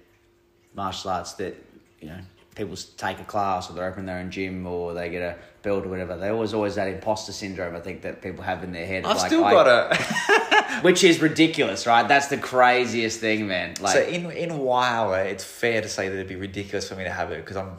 martial 0.76 1.10
arts 1.12 1.34
that 1.36 1.56
you 2.02 2.10
know 2.10 2.20
people 2.56 2.76
take 2.98 3.20
a 3.22 3.24
class 3.24 3.70
or 3.70 3.74
they 3.74 3.82
open 3.82 4.06
their 4.06 4.18
own 4.18 4.30
gym 4.30 4.68
or 4.68 4.94
they 4.94 5.10
get 5.10 5.22
a 5.22 5.38
belt 5.62 5.86
or 5.86 5.90
whatever. 5.90 6.18
They 6.18 6.30
always 6.30 6.54
always 6.54 6.76
that 6.76 6.88
imposter 6.88 7.32
syndrome. 7.32 7.76
I 7.76 7.80
think 7.80 8.02
that 8.04 8.22
people 8.22 8.44
have 8.44 8.64
in 8.64 8.72
their 8.72 8.86
head. 8.86 9.06
I've 9.06 9.18
like, 9.18 9.28
still 9.28 9.42
got 9.42 9.68
a. 9.68 10.80
which 10.82 11.04
is 11.04 11.22
ridiculous, 11.22 11.86
right? 11.86 12.08
That's 12.08 12.28
the 12.28 12.38
craziest 12.38 13.20
thing, 13.20 13.48
man. 13.48 13.76
Like 13.80 13.94
so 13.94 14.02
in 14.02 14.30
in 14.32 14.50
Whyalla, 14.52 15.20
eh, 15.20 15.30
it's 15.30 15.44
fair 15.44 15.82
to 15.82 15.90
say 15.90 16.10
that 16.10 16.16
it'd 16.16 16.28
be 16.28 16.36
ridiculous 16.36 16.88
for 16.88 16.96
me 16.96 17.04
to 17.04 17.12
have 17.12 17.32
it 17.32 17.44
because 17.44 17.58
I'm 17.58 17.72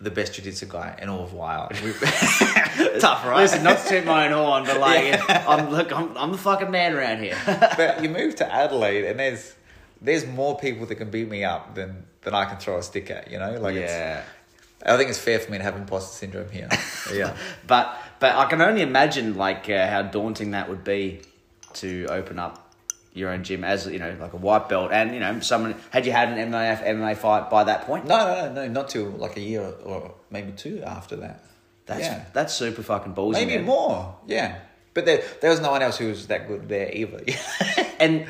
the 0.00 0.10
best 0.10 0.34
jiu-jitsu 0.34 0.66
guy 0.66 0.98
in 1.00 1.08
all 1.08 1.24
of 1.24 1.30
Whyalla. 1.30 1.70
Tough, 3.00 3.24
right? 3.24 3.42
Listen, 3.42 3.62
not 3.62 3.78
to 3.78 3.88
toot 3.88 4.04
my 4.04 4.26
own 4.26 4.32
horn, 4.32 4.64
but 4.64 4.80
like, 4.80 5.20
I'm 5.48 5.70
look, 5.70 5.92
I'm, 5.92 6.16
I'm 6.16 6.32
the 6.32 6.38
fucking 6.38 6.70
man 6.70 6.94
around 6.94 7.22
here. 7.22 7.38
but 7.46 8.02
you 8.02 8.08
move 8.08 8.36
to 8.36 8.52
Adelaide, 8.52 9.04
and 9.04 9.18
there's 9.18 9.54
there's 10.00 10.26
more 10.26 10.58
people 10.58 10.86
that 10.86 10.96
can 10.96 11.10
beat 11.10 11.28
me 11.28 11.44
up 11.44 11.74
than 11.74 12.04
than 12.22 12.34
I 12.34 12.44
can 12.44 12.58
throw 12.58 12.78
a 12.78 12.82
stick 12.82 13.10
at. 13.10 13.30
You 13.30 13.38
know, 13.38 13.58
like 13.60 13.76
it's, 13.76 13.92
yeah, 13.92 14.24
I 14.84 14.96
think 14.96 15.10
it's 15.10 15.18
fair 15.18 15.38
for 15.38 15.50
me 15.50 15.58
to 15.58 15.64
have 15.64 15.76
imposter 15.76 16.16
syndrome 16.16 16.50
here. 16.50 16.68
yeah. 17.12 17.36
but 17.66 17.96
but 18.20 18.34
I 18.34 18.46
can 18.46 18.60
only 18.60 18.82
imagine 18.82 19.36
like 19.36 19.68
uh, 19.70 19.88
how 19.88 20.02
daunting 20.02 20.52
that 20.52 20.68
would 20.68 20.84
be 20.84 21.20
to 21.74 22.06
open 22.10 22.38
up 22.38 22.64
your 23.14 23.30
own 23.30 23.44
gym 23.44 23.64
as 23.64 23.86
you 23.86 23.98
know, 23.98 24.16
like 24.20 24.32
a 24.32 24.36
white 24.36 24.68
belt, 24.68 24.90
and 24.92 25.14
you 25.14 25.20
know, 25.20 25.40
someone 25.40 25.74
had 25.90 26.04
you 26.04 26.12
had 26.12 26.28
an 26.28 26.50
MMA 26.50 26.82
MMA 26.82 27.16
fight 27.16 27.48
by 27.48 27.64
that 27.64 27.86
point? 27.86 28.06
No, 28.06 28.18
no, 28.18 28.48
no, 28.48 28.52
no, 28.52 28.68
not 28.68 28.88
till 28.88 29.08
like 29.10 29.36
a 29.36 29.40
year 29.40 29.62
or, 29.62 29.72
or 29.84 30.14
maybe 30.30 30.52
two 30.52 30.82
after 30.82 31.16
that. 31.16 31.44
That's 31.86 32.00
yeah. 32.00 32.24
that's 32.32 32.54
super 32.54 32.82
fucking 32.82 33.14
ballsy. 33.14 33.32
maybe 33.32 33.56
man. 33.56 33.64
more. 33.64 34.16
Yeah, 34.26 34.58
but 34.94 35.06
there 35.06 35.22
there 35.40 35.50
was 35.50 35.60
no 35.60 35.70
one 35.70 35.82
else 35.82 35.96
who 35.96 36.08
was 36.08 36.26
that 36.26 36.48
good 36.48 36.68
there 36.68 36.90
either. 36.92 37.24
And 38.00 38.26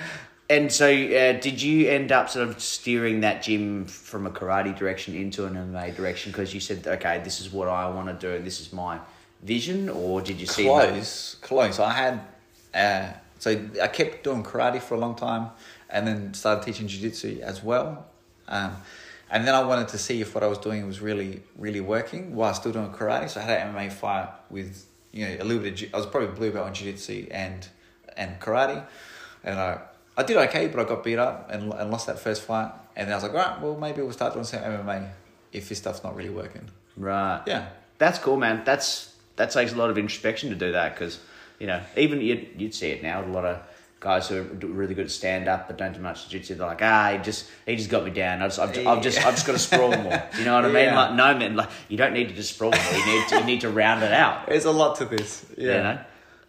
and 0.51 0.71
so, 0.71 0.87
uh, 0.87 1.33
did 1.41 1.63
you 1.63 1.89
end 1.89 2.13
up 2.13 2.29
sort 2.29 2.47
of 2.49 2.61
steering 2.61 3.21
that 3.21 3.43
gym 3.43 3.87
from 3.87 4.27
a 4.27 4.31
karate 4.31 4.77
direction 4.77 5.15
into 5.15 5.47
an 5.47 5.55
MMA 5.55 5.97
direction 5.97 6.33
because 6.33 6.53
you 6.53 6.61
said, 6.61 6.87
okay, 6.87 7.21
this 7.25 7.41
is 7.41 7.51
what 7.51 7.69
I 7.69 7.89
want 7.89 8.09
to 8.09 8.15
do, 8.15 8.35
and 8.35 8.47
this 8.47 8.61
is 8.61 8.73
my 8.73 8.99
vision, 9.43 9.89
or 9.89 10.21
did 10.21 10.39
you 10.39 10.47
see 10.47 10.65
close, 10.65 11.37
close. 11.41 11.79
I 11.79 11.93
had, 11.93 12.21
uh, 12.75 13.17
so 13.39 13.59
I 13.83 13.89
kept 13.89 14.25
doing 14.25 14.43
karate 14.43 14.83
for 14.83 14.95
a 14.95 14.99
long 14.99 15.15
time, 15.15 15.49
and 15.89 16.07
then 16.07 16.35
started 16.35 16.65
teaching 16.65 16.89
jiu-jitsu 16.89 17.41
as 17.43 17.63
well. 17.63 18.07
Um, 18.47 18.77
and 19.31 19.47
then 19.47 19.55
I 19.55 19.63
wanted 19.63 19.89
to 19.89 19.99
see 19.99 20.21
if 20.21 20.35
what 20.35 20.45
I 20.45 20.47
was 20.47 20.59
doing 20.59 20.87
was 20.87 21.01
really, 21.01 21.43
really 21.57 21.81
working 21.81 22.37
while 22.37 22.53
still 22.53 22.73
doing 22.73 22.91
karate. 22.91 23.31
So 23.31 23.41
I 23.41 23.45
had 23.45 23.67
an 23.67 23.75
MMA 23.75 23.93
fight 23.93 24.29
with, 24.51 24.87
you 25.11 25.27
know, 25.27 25.37
a 25.41 25.45
little 25.45 25.63
bit. 25.63 25.81
Of, 25.83 25.95
I 25.95 25.97
was 25.97 26.07
probably 26.07 26.29
blue 26.29 26.53
belt 26.53 26.69
in 26.69 26.75
jiu-jitsu 26.75 27.29
and 27.31 27.67
and 28.17 28.39
karate, 28.39 28.85
and 29.43 29.59
I 29.59 29.81
I 30.17 30.23
did 30.23 30.37
okay, 30.37 30.69
but 30.69 30.81
I 30.81 30.89
got 30.89 31.03
beat 31.05 31.19
up 31.19 31.51
and 31.51 31.73
and 31.73 31.91
lost 31.91 32.07
that 32.07 32.19
first 32.19 32.43
fight. 32.43 32.71
And 32.97 33.09
then 33.09 33.13
I 33.13 33.17
was 33.17 33.25
like, 33.25 33.33
all 33.33 33.39
right, 33.39 33.61
well 33.61 33.77
maybe 33.77 34.03
we'll 34.03 34.13
start 34.13 34.33
doing 34.33 34.45
some 34.45 34.61
MMA 34.61 35.09
if 35.53 35.69
this 35.69 35.79
stuff's 35.79 36.03
not 36.05 36.15
really 36.17 36.31
working. 36.31 36.69
Right. 36.97 37.43
Yeah. 37.47 37.69
That's 37.99 38.19
cool, 38.19 38.37
man. 38.37 38.63
That's 38.65 39.15
that 39.37 39.51
takes 39.51 39.73
a 39.73 39.77
lot 39.77 39.91
of 39.91 39.99
introspection 39.99 40.51
to 40.51 40.57
do 40.57 40.73
that 40.73 40.95
because 40.95 41.19
you 41.59 41.67
know 41.67 41.81
even 41.97 42.21
you'd 42.21 42.49
you'd 42.57 42.75
see 42.75 42.89
it 42.91 43.03
now. 43.03 43.21
with 43.21 43.31
A 43.31 43.33
lot 43.33 43.45
of 43.45 43.61
guys 44.01 44.29
who 44.29 44.37
are 44.43 44.45
do- 44.45 44.67
really 44.69 44.95
good 44.95 45.07
at 45.07 45.11
stand 45.11 45.49
up 45.49 45.67
but 45.67 45.79
don't 45.79 45.95
do 45.95 46.01
much 46.01 46.29
jiu-jitsu. 46.29 46.57
They're 46.57 46.67
like, 46.67 46.83
ah, 46.83 47.13
he 47.13 47.19
just 47.19 47.49
he 47.67 47.75
just 47.75 47.91
got 47.91 48.05
me 48.05 48.11
down. 48.11 48.43
I 48.43 48.47
just, 48.49 48.59
I've, 48.61 48.87
I've 48.87 49.03
just 49.03 49.19
I've 49.25 49.35
just 49.35 49.47
got 49.47 49.53
to 49.55 49.59
sprawl 49.59 49.97
more. 49.97 50.23
You 50.39 50.45
know 50.45 50.55
what 50.55 50.65
I 50.67 50.69
mean? 50.69 50.85
Yeah. 50.85 50.97
Like 50.97 51.15
no 51.15 51.37
man, 51.39 51.57
like 51.57 51.71
you 51.89 51.97
don't 51.97 52.13
need 52.13 52.29
to 52.29 52.35
just 52.35 52.55
sprawl 52.55 52.71
more. 52.71 52.93
You 52.99 53.07
need 53.07 53.29
to 53.29 53.39
you 53.39 53.45
need 53.45 53.61
to 53.63 53.71
round 53.71 54.03
it 54.05 54.13
out. 54.13 54.47
There's 54.49 54.67
a 54.67 54.71
lot 54.71 54.97
to 54.99 55.05
this. 55.07 55.45
You 55.57 55.69
know, 55.69 55.99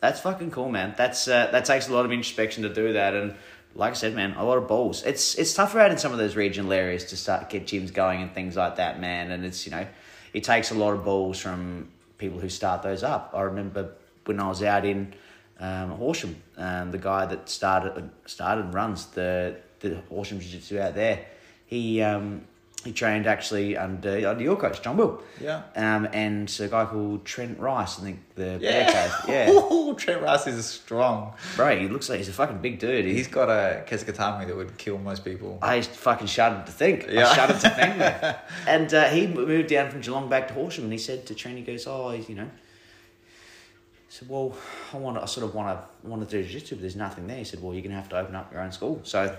that's 0.01 0.19
fucking 0.19 0.51
cool, 0.51 0.69
man. 0.69 0.93
That's 0.97 1.27
uh, 1.27 1.49
that 1.51 1.65
takes 1.65 1.87
a 1.87 1.93
lot 1.93 2.05
of 2.05 2.11
introspection 2.11 2.63
to 2.63 2.69
do 2.73 2.93
that, 2.93 3.13
and 3.15 3.33
like 3.75 3.91
I 3.91 3.95
said, 3.95 4.15
man, 4.15 4.33
a 4.37 4.45
lot 4.45 4.57
of 4.57 4.67
balls. 4.67 5.03
It's 5.03 5.35
it's 5.35 5.53
tougher 5.53 5.79
out 5.79 5.91
in 5.91 5.97
some 5.97 6.13
of 6.13 6.17
those 6.17 6.35
regional 6.35 6.71
areas 6.71 7.05
to 7.05 7.17
start 7.17 7.49
get 7.49 7.65
gyms 7.65 7.93
going 7.93 8.21
and 8.21 8.33
things 8.33 8.55
like 8.55 8.77
that, 8.77 8.99
man. 8.99 9.31
And 9.31 9.45
it's 9.45 9.65
you 9.65 9.71
know, 9.71 9.85
it 10.33 10.43
takes 10.43 10.71
a 10.71 10.75
lot 10.75 10.93
of 10.93 11.03
balls 11.03 11.39
from 11.39 11.89
people 12.17 12.39
who 12.39 12.49
start 12.49 12.81
those 12.81 13.03
up. 13.03 13.31
I 13.33 13.41
remember 13.41 13.91
when 14.25 14.39
I 14.39 14.47
was 14.47 14.63
out 14.63 14.85
in 14.85 15.13
um, 15.59 15.91
Horsham, 15.91 16.41
um, 16.57 16.91
the 16.91 16.97
guy 16.97 17.25
that 17.25 17.49
started 17.49 18.09
started 18.25 18.73
runs 18.73 19.07
the 19.07 19.57
the 19.81 20.01
Horsham 20.09 20.39
Jiu 20.39 20.51
Jitsu 20.51 20.79
out 20.79 20.95
there. 20.95 21.25
He 21.65 22.01
um, 22.01 22.45
he 22.85 22.93
trained 22.93 23.25
actually 23.25 23.75
under 23.75 24.29
under 24.29 24.43
your 24.43 24.55
coach 24.55 24.79
John 24.81 24.95
Will. 24.95 25.21
Yeah. 25.41 25.63
Um, 25.75 26.07
and 26.13 26.55
a 26.61 26.67
guy 26.67 26.85
called 26.85 27.25
Trent 27.25 27.59
Rice, 27.59 27.99
I 27.99 28.03
think 28.03 28.19
the 28.35 28.59
Yeah. 28.61 29.11
Yeah. 29.27 29.49
Ooh, 29.49 29.95
Trent 29.95 30.21
Rice 30.21 30.45
is 30.45 30.63
strong. 30.67 31.33
Bro, 31.55 31.79
he 31.79 31.87
looks 31.87 32.09
like 32.09 32.19
he's 32.19 32.29
a 32.29 32.33
fucking 32.33 32.59
big 32.59 32.77
dude. 32.77 33.05
He's, 33.05 33.27
got 33.27 33.49
a 33.49 33.83
Kesa 33.87 34.05
Gatame 34.05 34.45
that 34.45 34.55
would 34.55 34.77
kill 34.77 34.99
most 34.99 35.25
people. 35.25 35.57
I 35.63 35.81
fucking 35.81 36.27
shuddered 36.27 36.67
to 36.67 36.71
think. 36.71 37.07
Yeah. 37.09 37.27
I 37.27 37.35
shuddered 37.35 37.59
to 37.61 37.69
think 37.71 37.97
that. 37.97 38.49
And 38.67 38.93
uh, 38.93 39.05
he 39.09 39.25
moved 39.25 39.69
down 39.69 39.89
from 39.89 40.01
Geelong 40.01 40.29
back 40.29 40.47
to 40.49 40.53
Horsham, 40.53 40.83
and 40.83 40.93
he 40.93 40.99
said 40.99 41.25
to 41.25 41.33
Trent, 41.33 41.57
he 41.57 41.63
goes, 41.63 41.87
"Oh, 41.87 42.11
he's, 42.11 42.29
you 42.29 42.35
know." 42.35 42.49
He 44.07 44.09
said, 44.09 44.29
"Well, 44.29 44.55
I 44.93 44.97
want, 44.97 45.17
to, 45.17 45.23
I 45.23 45.25
sort 45.25 45.45
of 45.47 45.55
want 45.55 45.75
to, 45.75 46.07
want 46.07 46.27
to 46.27 46.37
do 46.37 46.47
jiu-jitsu, 46.47 46.75
but 46.75 46.81
there's 46.81 46.95
nothing 46.95 47.25
there." 47.25 47.37
He 47.37 47.43
said, 47.45 47.63
"Well, 47.63 47.73
you're 47.73 47.81
gonna 47.81 47.95
have 47.95 48.09
to 48.09 48.17
open 48.17 48.35
up 48.35 48.51
your 48.53 48.61
own 48.61 48.71
school." 48.71 49.01
So 49.03 49.35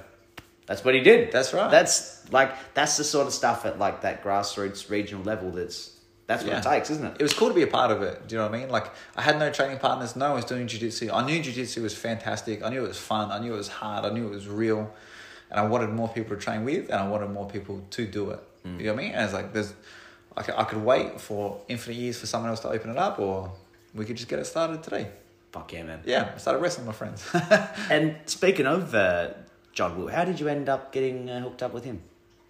that's 0.66 0.84
what 0.84 0.94
he 0.94 1.00
did. 1.00 1.32
That's 1.32 1.52
right. 1.52 1.70
That's 1.70 2.30
like 2.32 2.52
that's 2.74 2.96
the 2.96 3.04
sort 3.04 3.26
of 3.26 3.32
stuff 3.32 3.64
at 3.64 3.78
like 3.78 4.02
that 4.02 4.22
grassroots 4.22 4.90
regional 4.90 5.22
level. 5.24 5.50
That's 5.50 5.96
that's 6.26 6.42
what 6.42 6.54
it 6.54 6.62
takes, 6.62 6.90
isn't 6.90 7.04
it? 7.04 7.16
It 7.20 7.22
was 7.22 7.32
cool 7.32 7.48
to 7.48 7.54
be 7.54 7.62
a 7.62 7.68
part 7.68 7.92
of 7.92 8.02
it. 8.02 8.26
Do 8.26 8.34
you 8.34 8.40
know 8.40 8.48
what 8.48 8.56
I 8.56 8.60
mean? 8.60 8.68
Like 8.68 8.90
I 9.14 9.22
had 9.22 9.38
no 9.38 9.50
training 9.50 9.78
partners. 9.78 10.16
No 10.16 10.26
one 10.26 10.36
was 10.36 10.44
doing 10.44 10.66
jiu-jitsu. 10.66 11.10
I 11.12 11.24
knew 11.24 11.40
jiu-jitsu 11.40 11.82
was 11.82 11.96
fantastic. 11.96 12.64
I 12.64 12.68
knew 12.68 12.84
it 12.84 12.88
was 12.88 12.98
fun. 12.98 13.30
I 13.30 13.38
knew 13.38 13.54
it 13.54 13.58
was 13.58 13.68
hard. 13.68 14.04
I 14.04 14.10
knew 14.10 14.26
it 14.26 14.30
was 14.30 14.48
real. 14.48 14.92
And 15.50 15.60
I 15.60 15.66
wanted 15.66 15.90
more 15.90 16.08
people 16.08 16.34
to 16.34 16.42
train 16.42 16.64
with, 16.64 16.90
and 16.90 16.94
I 16.94 17.06
wanted 17.08 17.30
more 17.30 17.48
people 17.48 17.80
to 17.90 18.06
do 18.06 18.30
it. 18.30 18.40
Mm. 18.66 18.80
You 18.80 18.86
know 18.86 18.94
what 18.94 19.00
I 19.00 19.04
mean? 19.04 19.12
And 19.12 19.24
it's 19.24 19.32
like 19.32 19.52
there's, 19.52 19.72
I 20.36 20.42
could, 20.42 20.54
I 20.56 20.64
could 20.64 20.84
wait 20.84 21.20
for 21.20 21.60
infinite 21.68 21.98
years 21.98 22.18
for 22.18 22.26
someone 22.26 22.50
else 22.50 22.58
to 22.60 22.70
open 22.70 22.90
it 22.90 22.96
up, 22.96 23.20
or 23.20 23.52
we 23.94 24.04
could 24.04 24.16
just 24.16 24.28
get 24.28 24.40
it 24.40 24.46
started 24.46 24.82
today. 24.82 25.08
Fuck 25.52 25.72
yeah, 25.72 25.84
man. 25.84 26.00
Yeah, 26.04 26.32
I 26.34 26.38
started 26.38 26.58
wrestling 26.58 26.88
with 26.88 26.94
my 26.94 26.98
friends. 26.98 27.30
And 27.90 28.16
speaking 28.26 28.66
of 28.66 28.92
uh, 28.92 29.28
John 29.76 29.96
Will, 29.96 30.08
how 30.08 30.24
did 30.24 30.40
you 30.40 30.48
end 30.48 30.68
up 30.68 30.90
getting 30.90 31.30
uh, 31.30 31.40
hooked 31.40 31.62
up 31.62 31.72
with 31.72 31.84
him? 31.84 32.00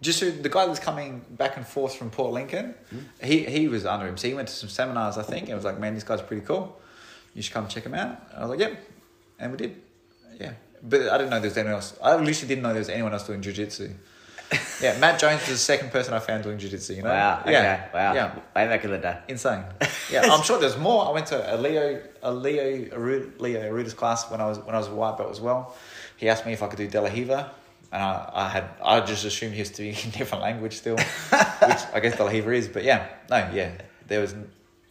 just 0.03 0.19
so 0.19 0.31
the 0.31 0.49
guy 0.49 0.67
that's 0.67 0.79
coming 0.79 1.23
back 1.31 1.57
and 1.57 1.67
forth 1.67 1.97
from 1.97 2.11
Port 2.11 2.33
Lincoln, 2.33 2.75
he 3.23 3.45
he 3.45 3.67
was 3.69 3.87
under 3.87 4.07
him. 4.07 4.17
So 4.17 4.29
he 4.29 4.35
went 4.35 4.49
to 4.49 4.55
some 4.55 4.69
seminars, 4.69 5.17
I 5.19 5.23
think, 5.23 5.49
and 5.49 5.55
was 5.55 5.65
like, 5.65 5.79
"Man, 5.79 5.95
this 5.95 6.05
guy's 6.05 6.23
pretty 6.23 6.45
cool. 6.45 6.79
You 7.35 7.43
should 7.43 7.55
come 7.55 7.67
check 7.67 7.85
him 7.85 7.95
out." 7.95 8.21
And 8.31 8.39
I 8.39 8.41
was 8.43 8.51
like, 8.51 8.61
"Yep," 8.61 8.79
and 9.41 9.53
we 9.53 9.59
did. 9.59 9.83
Yeah, 10.39 10.53
but 10.83 11.09
I 11.09 11.17
didn't 11.19 11.31
know 11.31 11.41
there 11.41 11.49
was 11.49 11.57
anyone 11.57 11.75
else. 11.77 11.99
I 12.03 12.15
literally 12.17 12.49
didn't 12.49 12.63
know 12.63 12.71
there 12.71 12.79
was 12.79 12.91
anyone 12.91 13.13
else 13.13 13.27
doing 13.27 13.41
jujitsu. 13.41 13.95
yeah, 14.83 14.99
Matt 14.99 15.19
Jones 15.19 15.41
was 15.41 15.49
the 15.49 15.57
second 15.57 15.91
person 15.91 16.15
I 16.15 16.19
found 16.21 16.45
doing 16.45 16.59
jujitsu. 16.59 16.97
You 16.97 17.03
know? 17.03 17.09
Wow. 17.09 17.41
Okay. 17.41 17.53
Yeah. 17.53 17.89
Wow. 17.93 18.15
Yeah. 18.15 18.35
Way 18.55 18.69
back 18.69 18.85
in 18.85 18.91
the 18.91 18.99
day. 18.99 19.19
Insane. 19.29 19.65
Yeah, 20.09 20.23
I'm 20.31 20.45
sure 20.45 20.61
there's 20.61 20.77
more. 20.79 21.05
I 21.05 21.11
went 21.11 21.27
to 21.27 21.53
a 21.53 21.57
Leo 21.57 22.01
a 22.23 22.33
Leo 22.33 22.89
a 22.93 22.99
Leo 23.43 23.73
Aruda's 23.73 23.93
class 23.93 24.31
when 24.31 24.41
I 24.41 24.47
was 24.47 24.61
when 24.61 24.73
I 24.73 24.79
was 24.79 24.87
a 24.87 24.95
white 24.95 25.19
belt 25.19 25.33
as 25.33 25.41
well. 25.41 25.75
He 26.17 26.29
asked 26.29 26.47
me 26.47 26.53
if 26.53 26.63
I 26.63 26.69
could 26.69 26.79
do 26.79 26.89
De 26.89 27.01
La 27.01 27.09
Riva, 27.09 27.53
and 27.93 28.03
I, 28.03 28.31
I 28.33 28.49
had 28.49 28.65
I 28.83 29.01
just 29.01 29.25
assumed 29.25 29.55
he 29.55 29.61
was 29.61 29.69
speaking 29.69 30.11
a 30.11 30.17
different 30.17 30.43
language 30.43 30.77
still, 30.77 30.97
which 30.97 31.83
I 31.93 32.01
guess 32.01 32.17
De 32.17 32.25
La 32.25 32.31
Riva 32.31 32.53
is. 32.53 32.69
But 32.69 32.85
yeah, 32.85 33.09
no, 33.31 33.51
yeah, 33.53 33.73
there 34.07 34.21
was 34.21 34.35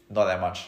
not 0.10 0.26
that 0.26 0.42
much. 0.42 0.68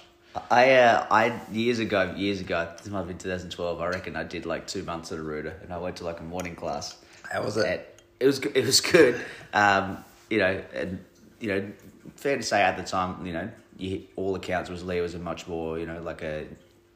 I 0.52 0.74
uh, 0.74 1.08
I 1.10 1.40
years 1.52 1.80
ago, 1.80 2.14
years 2.16 2.42
ago, 2.42 2.72
this 2.78 2.88
might 2.88 3.00
have 3.00 3.08
been 3.08 3.18
2012. 3.18 3.82
I 3.82 3.88
reckon 3.88 4.16
I 4.16 4.24
did 4.24 4.46
like 4.46 4.68
two 4.68 4.84
months 4.84 5.12
at 5.12 5.20
Aruda, 5.20 5.62
and 5.64 5.74
I 5.74 5.78
went 5.78 5.98
to 5.98 6.04
like 6.04 6.20
a 6.20 6.24
morning 6.24 6.56
class. 6.56 6.98
How 7.32 7.44
was 7.44 7.58
it? 7.58 7.66
And 7.66 7.82
it 8.20 8.26
was 8.26 8.40
it 8.40 8.66
was 8.66 8.82
good. 8.82 9.20
Um, 9.54 10.04
you 10.30 10.40
know, 10.40 10.62
and 10.74 11.04
you 11.40 11.50
know, 11.50 11.72
fair 12.16 12.38
to 12.38 12.44
say 12.44 12.62
at 12.62 12.78
the 12.78 12.84
time, 12.84 13.26
you 13.26 13.34
know, 13.34 13.50
you, 13.78 14.04
all 14.16 14.36
accounts 14.36 14.70
was 14.70 14.84
Leo 14.84 15.04
was 15.04 15.16
a 15.16 15.20
much 15.20 15.48
more 15.48 15.80
you 15.80 15.86
know 15.86 16.02
like 16.02 16.22
a 16.24 16.46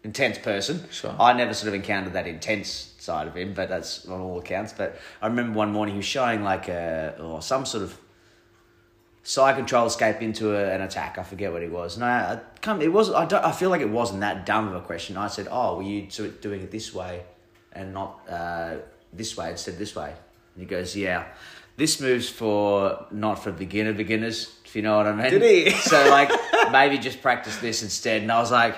intense 0.04 0.38
person. 0.38 0.86
Sure. 0.92 1.16
I 1.20 1.34
never 1.34 1.54
sort 1.54 1.70
of 1.70 1.74
encountered 1.74 2.14
that 2.14 2.28
intense 2.28 2.94
side 2.98 3.28
of 3.28 3.36
him, 3.36 3.54
but 3.54 3.70
that's 3.70 4.08
on 4.08 4.20
all 4.22 4.40
accounts. 4.40 4.74
But 4.74 5.00
I 5.22 5.28
remember 5.28 5.58
one 5.58 5.72
morning 5.72 5.96
he 5.96 5.98
was 5.98 6.06
showing 6.06 6.44
like 6.44 6.68
a 6.68 7.16
or 7.20 7.42
some 7.42 7.66
sort 7.66 7.84
of 7.84 7.98
side 9.24 9.56
control 9.56 9.86
escape 9.86 10.22
into 10.22 10.56
a, 10.56 10.74
an 10.74 10.82
attack. 10.82 11.18
I 11.18 11.24
forget 11.24 11.52
what 11.52 11.62
it 11.62 11.72
was. 11.72 11.96
And 11.96 12.06
I, 12.06 12.34
I 12.34 12.40
come, 12.62 12.82
it 12.82 12.92
was. 12.92 13.12
I 13.12 13.26
don't. 13.26 13.44
I 13.44 13.52
feel 13.52 13.70
like 13.70 13.82
it 13.82 13.90
wasn't 13.90 14.22
that 14.22 14.46
dumb 14.46 14.68
of 14.68 14.76
a 14.76 14.82
question. 14.82 15.18
I 15.18 15.28
said, 15.28 15.48
"Oh, 15.50 15.78
were 15.78 15.84
you 15.84 16.04
do- 16.04 16.32
doing 16.42 16.62
it 16.62 16.72
this 16.72 16.94
way 16.94 17.24
and 17.74 17.94
not 17.94 18.22
uh, 18.30 18.76
this 19.14 19.38
way 19.38 19.52
instead 19.52 19.74
of 19.74 19.80
this 19.80 19.96
way?" 19.96 20.10
And 20.56 20.62
he 20.64 20.66
goes, 20.66 20.96
"Yeah." 20.96 21.26
This 21.78 22.02
move's 22.02 22.30
for 22.30 23.08
not 23.12 23.42
for 23.42 23.52
beginner 23.52 23.94
beginners, 23.94 24.54
if 24.66 24.76
you 24.76 24.82
know 24.84 24.98
what 24.98 25.08
I 25.08 25.14
mean. 25.14 25.32
Did 25.32 25.42
he? 25.42 25.72
So 25.72 26.10
like 26.10 26.30
maybe 26.72 26.98
just 27.00 27.22
practice 27.22 27.58
this 27.58 27.82
instead. 27.82 28.22
And 28.22 28.32
I 28.32 28.40
was 28.40 28.52
like, 28.52 28.76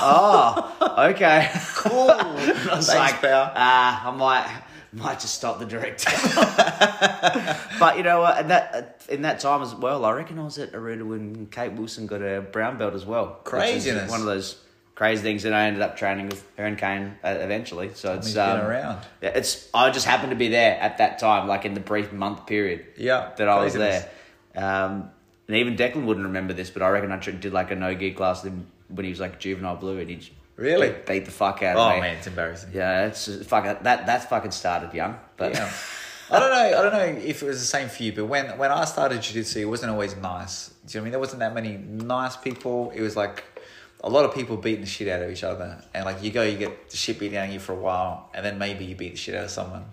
oh, 0.00 1.06
okay, 1.10 1.50
Cool. 1.76 2.10
I 2.10 2.76
was 2.76 2.86
Thanks, 2.86 2.94
like, 2.94 3.20
pal. 3.20 3.52
ah, 3.54 4.08
I 4.08 4.16
might 4.16 4.62
might 4.92 5.18
just 5.18 5.34
stop 5.34 5.58
the 5.58 5.66
director. 5.66 6.10
but 7.80 7.96
you 7.96 8.02
know 8.02 8.20
what? 8.20 8.38
And 8.38 8.50
that 8.50 9.02
in 9.08 9.22
that 9.22 9.40
time 9.40 9.62
as 9.62 9.74
well, 9.74 10.04
I 10.04 10.12
reckon 10.12 10.38
I 10.38 10.44
was 10.44 10.58
at 10.58 10.72
when 10.72 11.46
Kate 11.50 11.72
Wilson 11.72 12.06
got 12.06 12.22
a 12.22 12.40
brown 12.40 12.78
belt 12.78 12.94
as 12.94 13.04
well. 13.04 13.40
Craziness. 13.44 14.10
One 14.10 14.20
of 14.20 14.26
those 14.26 14.60
crazy 14.94 15.22
things, 15.22 15.44
and 15.44 15.54
I 15.54 15.66
ended 15.66 15.82
up 15.82 15.96
training 15.96 16.28
with 16.28 16.46
her 16.56 16.64
and 16.64 16.78
Kane 16.78 17.16
uh, 17.24 17.36
eventually. 17.40 17.90
So 17.94 18.14
it's 18.14 18.36
um, 18.36 18.60
around. 18.60 19.04
Yeah, 19.20 19.30
it's 19.30 19.68
I 19.74 19.90
just 19.90 20.06
happened 20.06 20.30
to 20.30 20.36
be 20.36 20.48
there 20.48 20.78
at 20.80 20.98
that 20.98 21.18
time, 21.18 21.48
like 21.48 21.64
in 21.64 21.74
the 21.74 21.80
brief 21.80 22.12
month 22.12 22.46
period 22.46 22.86
Yeah, 22.96 23.30
that 23.36 23.48
I 23.48 23.64
was 23.64 23.74
there. 23.74 24.08
Um, 24.54 25.10
and 25.48 25.56
even 25.56 25.76
Declan 25.76 26.04
wouldn't 26.04 26.26
remember 26.26 26.54
this, 26.54 26.70
but 26.70 26.82
I 26.82 26.88
reckon 26.90 27.12
I 27.12 27.18
did 27.18 27.52
like 27.52 27.70
a 27.70 27.74
no 27.74 27.94
gi 27.94 28.12
class 28.12 28.44
with 28.44 28.52
him 28.52 28.66
when 28.94 29.04
he 29.04 29.10
was 29.10 29.20
like 29.20 29.38
juvenile 29.38 29.76
blue, 29.76 29.98
and 29.98 30.08
he 30.10 30.30
Really? 30.56 30.94
beat, 31.06 31.24
the 31.24 31.30
fuck 31.32 31.62
out 31.62 31.76
Oh 31.76 31.88
of 31.90 31.94
me. 31.96 32.00
man, 32.02 32.16
it's 32.16 32.26
embarrassing. 32.28 32.70
Yeah, 32.72 33.06
it's 33.06 33.28
fuck 33.46 33.64
that 33.64 33.82
that 34.06 34.28
fucking 34.30 34.52
started 34.52 34.94
young, 34.94 35.18
but 35.36 35.54
Yeah. 35.54 35.70
I 36.30 36.38
don't 36.40 36.50
know. 36.50 36.78
I 36.78 36.82
don't 36.82 36.92
know 36.92 37.22
if 37.22 37.42
it 37.42 37.46
was 37.46 37.60
the 37.60 37.66
same 37.66 37.88
for 37.88 38.02
you, 38.02 38.12
but 38.12 38.24
when 38.24 38.56
when 38.56 38.70
I 38.70 38.84
started 38.86 39.20
jiu-jitsu, 39.20 39.60
it 39.60 39.64
wasn't 39.66 39.92
always 39.92 40.16
nice. 40.16 40.68
Do 40.68 40.72
you 40.72 40.76
know 40.76 40.86
what 40.86 40.94
I 40.94 41.04
mean? 41.04 41.10
There 41.12 41.20
wasn't 41.20 41.40
that 41.40 41.54
many 41.54 41.76
nice 41.76 42.36
people. 42.36 42.92
It 42.94 43.02
was 43.02 43.14
like 43.14 43.44
a 44.02 44.08
lot 44.08 44.24
of 44.24 44.34
people 44.34 44.56
beating 44.56 44.80
the 44.80 44.86
shit 44.86 45.06
out 45.08 45.20
of 45.22 45.30
each 45.30 45.44
other, 45.44 45.82
and 45.92 46.04
like 46.06 46.22
you 46.22 46.30
go, 46.30 46.42
you 46.42 46.56
get 46.56 46.88
the 46.90 46.96
shit 46.96 47.18
beat 47.18 47.34
out 47.34 47.48
of 47.48 47.52
you 47.52 47.60
for 47.60 47.72
a 47.72 47.76
while, 47.76 48.30
and 48.32 48.44
then 48.44 48.58
maybe 48.58 48.84
you 48.86 48.94
beat 48.94 49.10
the 49.12 49.16
shit 49.18 49.34
out 49.34 49.44
of 49.44 49.50
someone. 49.50 49.84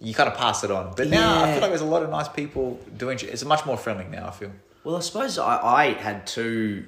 You 0.00 0.14
kind 0.14 0.30
of 0.30 0.36
pass 0.36 0.64
it 0.64 0.70
on. 0.70 0.94
But 0.96 1.08
now 1.08 1.42
I 1.44 1.52
feel 1.52 1.60
like 1.60 1.70
there's 1.70 1.80
a 1.82 1.84
lot 1.86 2.02
of 2.02 2.10
nice 2.10 2.28
people 2.28 2.80
doing. 2.96 3.18
It's 3.22 3.44
much 3.44 3.66
more 3.66 3.76
friendly 3.76 4.06
now. 4.10 4.28
I 4.28 4.30
feel. 4.30 4.52
Well, 4.82 4.96
I 4.96 5.00
suppose 5.00 5.38
I, 5.38 5.58
I 5.62 5.84
had 5.92 6.26
two 6.26 6.86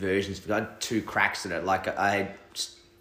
versions. 0.00 0.40
I 0.50 0.54
had 0.56 0.80
two 0.80 1.02
cracks 1.02 1.46
at 1.46 1.52
it. 1.52 1.64
Like 1.64 1.86
I 1.96 2.10
had, 2.16 2.34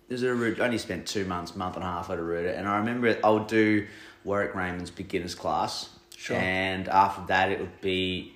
there's 0.08 0.24
Aruda. 0.24 0.60
Only 0.60 0.78
spent 0.78 1.08
two 1.08 1.26
months, 1.26 1.56
month 1.56 1.76
and 1.76 1.84
a 1.84 1.88
half 1.88 2.10
at 2.10 2.20
Aruda, 2.20 2.58
and 2.58 2.68
I 2.68 2.78
remember 2.78 3.18
I 3.24 3.30
would 3.30 3.48
do 3.48 3.88
Warwick 4.24 4.54
Raymond's 4.54 4.92
beginners 4.92 5.34
class, 5.36 5.90
Sure. 6.16 6.38
and 6.38 6.88
after 6.90 7.26
that 7.28 7.52
it 7.52 7.60
would 7.60 7.82
be 7.82 8.34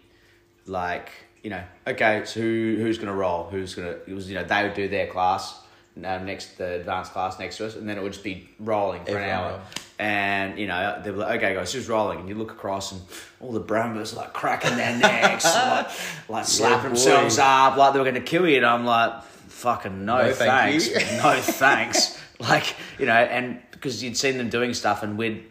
like 0.65 1.11
you 1.43 1.49
know, 1.49 1.63
okay, 1.85 2.23
so 2.25 2.39
who 2.39 2.77
who's 2.79 2.97
gonna 2.97 3.13
roll? 3.13 3.49
Who's 3.49 3.75
gonna? 3.75 3.97
It 4.07 4.13
was 4.13 4.29
you 4.29 4.35
know 4.35 4.43
they 4.45 4.63
would 4.63 4.73
do 4.73 4.87
their 4.87 5.07
class. 5.07 5.59
Uh, 5.97 6.17
next 6.17 6.57
the 6.57 6.75
advanced 6.75 7.11
class 7.13 7.37
next 7.37 7.57
to 7.57 7.67
us, 7.67 7.75
and 7.75 7.87
then 7.87 7.97
it 7.97 8.03
would 8.03 8.13
just 8.13 8.23
be 8.23 8.49
rolling 8.59 9.05
for 9.05 9.15
an 9.17 9.29
hour. 9.29 9.61
And 9.99 10.57
you 10.57 10.65
know, 10.65 10.99
they 11.03 11.11
were 11.11 11.17
like, 11.17 11.37
okay, 11.37 11.53
guys, 11.53 11.71
who's 11.71 11.87
rolling? 11.87 12.19
And 12.19 12.27
you 12.29 12.33
look 12.35 12.51
across, 12.51 12.91
and 12.91 13.01
all 13.39 13.51
the 13.51 13.59
Brahmas 13.59 14.15
like 14.15 14.33
cracking 14.33 14.75
their 14.75 14.97
necks, 14.97 15.45
like, 15.55 15.87
like 16.29 16.45
slapping 16.45 16.81
boy. 16.81 16.87
themselves 16.95 17.37
up, 17.37 17.77
like 17.77 17.93
they 17.93 17.99
were 17.99 18.05
going 18.05 18.15
to 18.15 18.21
kill 18.21 18.47
you. 18.47 18.57
And 18.57 18.65
I'm 18.65 18.85
like, 18.85 19.21
fucking 19.23 20.03
no, 20.03 20.17
No, 20.25 20.33
thanks, 20.33 20.87
you. 20.87 20.95
no 20.95 21.35
thanks. 21.41 22.19
like 22.39 22.75
you 22.97 23.05
know, 23.05 23.13
and 23.13 23.61
because 23.71 24.03
you'd 24.03 24.17
seen 24.17 24.37
them 24.39 24.49
doing 24.49 24.73
stuff, 24.73 25.03
and 25.03 25.17
we'd. 25.17 25.43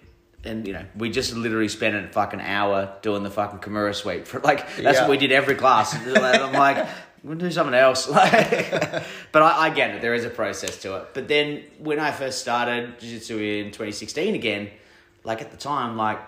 And 0.45 0.67
you 0.67 0.73
know, 0.73 0.85
we 0.97 1.09
just 1.09 1.35
literally 1.37 1.69
spent 1.69 1.95
a 1.95 2.09
fucking 2.09 2.41
hour 2.41 2.97
doing 3.03 3.23
the 3.23 3.31
fucking 3.31 3.61
Kimura 3.61 3.95
sweep 3.95 4.27
for 4.27 4.41
like 4.41 4.67
that's 4.75 4.99
Yeah. 4.99 5.03
what 5.03 5.11
we 5.11 5.17
did 5.17 5.31
every 5.31 5.55
class. 5.55 5.95
And 6.05 6.17
I'm 6.19 6.53
like, 6.53 6.85
we'll 7.25 7.39
do 7.39 7.51
something 7.51 7.75
else. 7.75 8.09
Like, 8.09 8.51
but 9.33 9.43
I, 9.43 9.67
I 9.67 9.71
get 9.71 9.95
it. 9.95 10.01
There 10.03 10.15
is 10.15 10.25
a 10.25 10.31
process 10.31 10.79
to 10.83 10.97
it. 10.97 11.09
But 11.15 11.29
then 11.29 11.63
when 11.79 11.99
I 11.99 12.11
first 12.11 12.41
started 12.41 12.99
jiu-jitsu 13.01 13.39
in 13.39 13.67
2016 13.67 14.35
again, 14.35 14.71
like 15.25 15.41
at 15.41 15.51
the 15.51 15.57
time, 15.57 15.97
like 15.97 16.19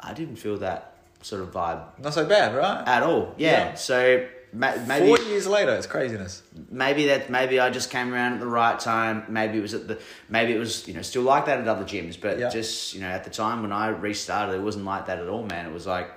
I 0.00 0.12
didn't 0.14 0.36
feel 0.36 0.56
that 0.58 0.94
sort 1.22 1.42
of 1.42 1.50
vibe 1.52 1.82
Not 2.00 2.14
so 2.14 2.24
bad, 2.24 2.54
right? 2.54 2.86
at 2.86 3.02
all. 3.02 3.34
Yeah. 3.36 3.50
Yeah. 3.70 3.74
So 3.74 4.26
ma- 4.52 4.76
maybe 4.86 5.06
Four 5.08 5.18
years 5.26 5.46
later, 5.48 5.74
it's 5.74 5.88
craziness. 5.88 6.42
maybe 6.70 7.06
that 7.06 7.28
maybe 7.30 7.58
I 7.58 7.70
just 7.70 7.90
came 7.90 8.14
around 8.14 8.34
at 8.34 8.40
the 8.40 8.46
right 8.46 8.78
time. 8.78 9.24
Maybe 9.28 9.58
it 9.58 9.62
was 9.62 9.74
at 9.74 9.88
the 9.88 9.98
maybe 10.28 10.52
it 10.54 10.58
was 10.58 10.86
you 10.86 10.94
know 10.94 11.02
still 11.02 11.22
like 11.22 11.46
that 11.46 11.58
at 11.58 11.66
other 11.66 11.84
gyms, 11.84 12.16
but 12.20 12.38
Yeah. 12.38 12.48
just 12.48 12.94
you 12.94 13.00
know 13.00 13.08
at 13.08 13.24
the 13.24 13.30
time 13.30 13.62
when 13.62 13.72
I 13.72 13.88
restarted, 13.88 14.54
it 14.54 14.62
wasn't 14.62 14.84
like 14.84 15.06
that 15.06 15.18
at 15.18 15.28
all, 15.28 15.42
man. 15.42 15.66
It 15.66 15.72
was 15.72 15.86
like 15.88 16.08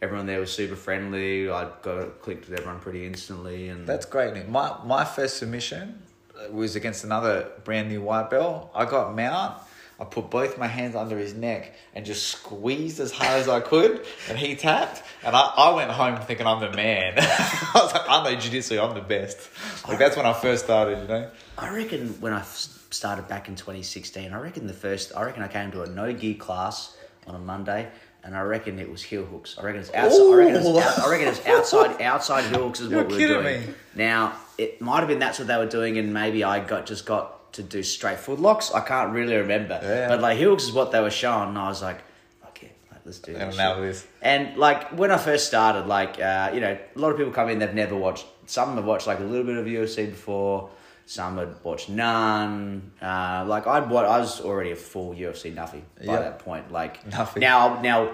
everyone 0.00 0.26
there 0.26 0.40
was 0.40 0.52
super 0.52 0.76
friendly. 0.76 1.50
I 1.50 1.68
got 1.82 2.20
clicked 2.20 2.48
with 2.48 2.58
everyone 2.58 2.80
pretty 2.80 3.06
instantly, 3.06 3.68
and 3.68 3.86
That's 3.86 4.06
great. 4.06 4.34
news. 4.34 4.48
My 4.48 4.76
my 4.84 5.04
first 5.04 5.36
submission 5.38 6.02
uh, 6.36 6.52
was 6.52 6.76
against 6.76 7.04
another 7.04 7.50
brand 7.64 7.88
new 7.88 8.02
white 8.02 8.30
belt. 8.30 8.70
I 8.74 8.84
got 8.84 9.14
mount. 9.14 9.60
I 10.00 10.04
put 10.04 10.30
both 10.30 10.58
my 10.58 10.68
hands 10.68 10.94
under 10.94 11.18
his 11.18 11.34
neck 11.34 11.74
and 11.92 12.06
just 12.06 12.28
squeezed 12.28 13.00
as 13.00 13.10
hard 13.10 13.40
as 13.40 13.48
I 13.48 13.58
could, 13.58 14.06
and 14.28 14.38
he 14.38 14.54
tapped. 14.54 15.02
And 15.24 15.34
I, 15.34 15.40
I 15.56 15.74
went 15.74 15.90
home 15.90 16.20
thinking 16.20 16.46
I'm 16.46 16.60
the 16.60 16.70
man. 16.70 17.14
I 17.18 17.70
was 17.74 17.92
like, 17.92 18.08
I 18.08 18.22
know 18.22 18.36
jiu-jitsu, 18.38 18.78
I'm 18.80 18.94
the 18.94 19.00
best. 19.00 19.50
Like 19.88 19.98
that's 19.98 20.16
when 20.16 20.24
I 20.24 20.34
first 20.34 20.64
started, 20.66 21.00
you 21.02 21.08
know. 21.08 21.28
I 21.58 21.74
reckon 21.74 22.10
when 22.20 22.32
I 22.32 22.42
started 22.42 23.26
back 23.26 23.48
in 23.48 23.56
2016, 23.56 24.32
I 24.32 24.40
reckon 24.40 24.68
the 24.68 24.72
first, 24.72 25.10
I 25.16 25.24
reckon 25.24 25.42
I 25.42 25.48
came 25.48 25.72
to 25.72 25.82
a 25.82 25.86
no 25.88 26.12
gi 26.12 26.34
class 26.36 26.96
on 27.26 27.34
a 27.34 27.38
Monday, 27.40 27.88
and 28.28 28.36
I 28.36 28.42
reckon 28.42 28.78
it 28.78 28.90
was 28.90 29.02
heel 29.02 29.24
hooks. 29.24 29.56
I 29.58 29.62
reckon 29.64 29.80
it's 29.80 29.94
outside. 29.94 30.20
I 30.20 30.34
reckon 30.34 30.56
it's, 30.56 30.98
I 30.98 31.10
reckon 31.10 31.28
it's 31.28 31.46
outside. 31.46 32.02
Outside 32.02 32.44
heel 32.44 32.64
hooks 32.66 32.80
is 32.80 32.90
You're 32.90 33.04
what 33.04 33.10
we 33.16 33.26
were 33.26 33.42
doing. 33.42 33.60
me. 33.68 33.74
Now 33.94 34.34
it 34.58 34.82
might 34.82 34.98
have 34.98 35.08
been 35.08 35.18
that's 35.18 35.38
what 35.38 35.48
they 35.48 35.56
were 35.56 35.64
doing, 35.66 35.96
and 35.96 36.12
maybe 36.12 36.44
I 36.44 36.60
got 36.60 36.84
just 36.84 37.06
got 37.06 37.52
to 37.54 37.62
do 37.62 37.82
straight 37.82 38.18
foot 38.18 38.38
locks. 38.38 38.70
I 38.70 38.80
can't 38.80 39.12
really 39.14 39.36
remember, 39.36 39.80
Yeah. 39.82 40.08
but 40.08 40.20
like 40.20 40.36
heel 40.36 40.50
hooks 40.50 40.64
is 40.64 40.72
what 40.72 40.92
they 40.92 41.00
were 41.00 41.10
showing, 41.10 41.48
and 41.48 41.58
I 41.58 41.68
was 41.68 41.80
like, 41.80 42.00
okay, 42.48 42.70
like, 42.92 43.00
let's 43.06 43.18
do 43.18 43.34
And 43.34 43.50
this. 43.50 43.56
now 43.56 43.80
this. 43.80 44.06
And 44.20 44.58
like 44.58 44.90
when 44.90 45.10
I 45.10 45.16
first 45.16 45.46
started, 45.46 45.86
like 45.86 46.20
uh, 46.20 46.50
you 46.52 46.60
know, 46.60 46.76
a 46.94 46.98
lot 46.98 47.10
of 47.12 47.16
people 47.16 47.32
come 47.32 47.48
in, 47.48 47.58
they've 47.60 47.72
never 47.72 47.96
watched. 47.96 48.26
Some 48.44 48.74
have 48.76 48.84
watched 48.84 49.06
like 49.06 49.20
a 49.20 49.24
little 49.24 49.46
bit 49.46 49.56
of 49.56 49.64
UFC 49.64 50.10
before. 50.10 50.68
Some 51.08 51.38
had 51.38 51.54
watched 51.64 51.88
none. 51.88 52.92
Uh, 53.00 53.44
like 53.48 53.66
I'd 53.66 53.88
what 53.88 54.04
I 54.04 54.18
was 54.18 54.42
already 54.42 54.72
a 54.72 54.76
full 54.76 55.14
UFC 55.14 55.54
nuffy 55.54 55.80
by 55.98 56.12
Yeah. 56.12 56.18
that 56.20 56.38
point. 56.40 56.70
Like 56.70 57.02
Nuffy. 57.10 57.38
now, 57.40 57.80
now, 57.80 58.12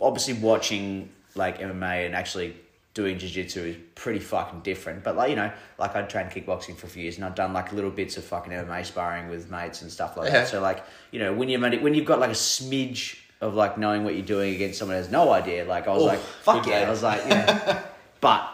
obviously 0.00 0.34
watching 0.34 1.10
like 1.34 1.60
MMA 1.60 2.06
and 2.06 2.14
actually 2.14 2.56
doing 2.94 3.18
jiu-jitsu 3.18 3.60
is 3.60 3.76
pretty 3.94 4.18
fucking 4.18 4.60
different. 4.60 5.04
But 5.04 5.14
like 5.16 5.28
you 5.30 5.36
know, 5.36 5.52
like 5.78 5.94
I'd 5.94 6.08
trained 6.08 6.30
kickboxing 6.30 6.76
for 6.76 6.86
a 6.86 6.90
few 6.90 7.02
years 7.02 7.16
and 7.16 7.24
I've 7.26 7.34
done 7.34 7.52
like 7.52 7.70
little 7.72 7.90
bits 7.90 8.16
of 8.16 8.24
fucking 8.24 8.50
MMA 8.52 8.86
sparring 8.86 9.28
with 9.28 9.50
mates 9.50 9.82
and 9.82 9.90
stuff 9.92 10.16
like 10.16 10.26
Yeah. 10.26 10.40
that. 10.40 10.48
So 10.48 10.60
like 10.62 10.82
you 11.10 11.18
know 11.18 11.34
when 11.34 11.50
you 11.50 11.60
when 11.60 11.92
you've 11.94 12.06
got 12.06 12.18
like 12.18 12.30
a 12.30 12.34
smidge 12.34 13.18
of 13.42 13.54
like 13.54 13.76
knowing 13.76 14.04
what 14.04 14.14
you're 14.14 14.24
doing 14.24 14.54
against 14.54 14.78
someone 14.78 14.96
who 14.96 15.02
has 15.02 15.10
no 15.12 15.32
idea, 15.32 15.66
like 15.66 15.86
I 15.86 15.92
was 15.92 16.02
Oof, 16.02 16.08
like 16.08 16.20
fuck 16.20 16.66
yeah, 16.66 16.80
day. 16.80 16.84
I 16.86 16.90
was 16.90 17.02
like 17.02 17.20
yeah. 17.26 17.82
but 18.22 18.48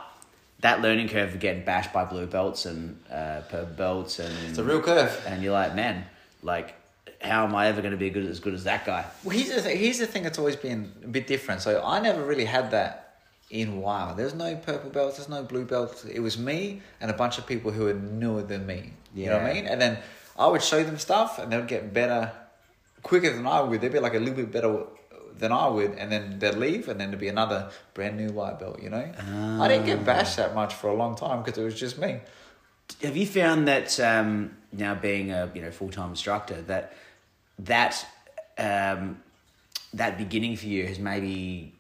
that 0.60 0.80
learning 0.82 1.08
curve 1.08 1.34
of 1.34 1.40
getting 1.40 1.64
bashed 1.64 1.92
by 1.92 2.04
blue 2.04 2.26
belts 2.26 2.66
and 2.66 2.98
uh, 3.10 3.40
purple 3.48 3.74
belts 3.76 4.18
and 4.18 4.32
It's 4.48 4.58
a 4.58 4.64
real 4.64 4.82
curve. 4.82 5.24
and 5.26 5.42
you're 5.42 5.52
like 5.52 5.74
man, 5.74 6.04
like 6.42 6.74
how 7.20 7.44
am 7.44 7.54
I 7.54 7.66
ever 7.66 7.80
going 7.80 7.92
to 7.92 7.98
be 7.98 8.10
good 8.10 8.26
as 8.26 8.38
good 8.40 8.54
as 8.54 8.64
that 8.64 8.86
guy? 8.86 9.04
Well, 9.24 9.36
here's 9.36 9.52
the, 9.52 9.60
thing, 9.60 9.76
here's 9.76 9.98
the 9.98 10.06
thing 10.06 10.22
that's 10.22 10.38
always 10.38 10.54
been 10.54 10.92
a 11.02 11.08
bit 11.08 11.26
different. 11.26 11.60
So 11.62 11.82
I 11.84 11.98
never 11.98 12.22
really 12.24 12.44
had 12.44 12.70
that 12.70 13.16
in 13.50 13.80
Whyalla. 13.80 14.16
There's 14.16 14.34
no 14.34 14.54
purple 14.56 14.90
belts, 14.90 15.16
there's 15.16 15.28
no 15.28 15.42
blue 15.42 15.64
belts. 15.64 16.04
It 16.04 16.20
was 16.20 16.38
me 16.38 16.80
and 17.00 17.10
a 17.10 17.14
bunch 17.14 17.38
of 17.38 17.46
people 17.46 17.72
who 17.72 17.84
were 17.84 17.94
newer 17.94 18.42
than 18.42 18.66
me. 18.66 18.92
You 19.14 19.26
know 19.26 19.38
what 19.38 19.46
I 19.50 19.54
mean? 19.54 19.66
And 19.66 19.80
then 19.80 19.98
I 20.38 20.46
would 20.46 20.62
show 20.62 20.84
them 20.84 20.98
stuff 20.98 21.38
and 21.40 21.50
they 21.50 21.56
would 21.56 21.66
get 21.66 21.92
better 21.92 22.30
quicker 23.02 23.34
than 23.34 23.46
I 23.46 23.60
would. 23.62 23.80
They'd 23.80 23.92
be 23.92 23.98
like 23.98 24.14
a 24.14 24.18
little 24.20 24.36
bit 24.36 24.52
better 24.52 24.84
than 25.38 25.52
I 25.52 25.68
would, 25.68 25.92
and 25.92 26.10
then 26.10 26.38
they'd 26.38 26.54
leave, 26.54 26.88
and 26.88 27.00
then 27.00 27.10
there'd 27.10 27.20
be 27.20 27.28
another 27.28 27.70
brand 27.94 28.16
new 28.16 28.30
white 28.30 28.58
belt, 28.58 28.82
you 28.82 28.90
know? 28.90 29.10
I 29.62 29.68
didn't 29.68 29.86
get 29.86 30.04
bashed 30.04 30.36
that 30.36 30.54
much 30.54 30.74
for 30.74 30.88
a 30.88 30.94
long 30.94 31.16
time 31.16 31.42
because 31.42 31.58
it 31.58 31.64
was 31.64 31.78
just 31.78 31.98
me. 31.98 32.20
Have 33.02 33.16
you 33.16 33.26
found 33.26 33.68
that 33.68 33.98
um, 34.00 34.56
now 34.72 34.94
being 34.94 35.30
a 35.30 35.50
you 35.54 35.62
know 35.62 35.70
full 35.70 35.90
time 35.90 36.10
instructor 36.10 36.62
that 36.62 36.94
that 37.58 38.06
um, 38.56 39.20
that 39.94 40.18
beginning 40.18 40.56
for 40.56 40.66
you 40.66 40.86
has 40.86 40.98
maybe 40.98 41.74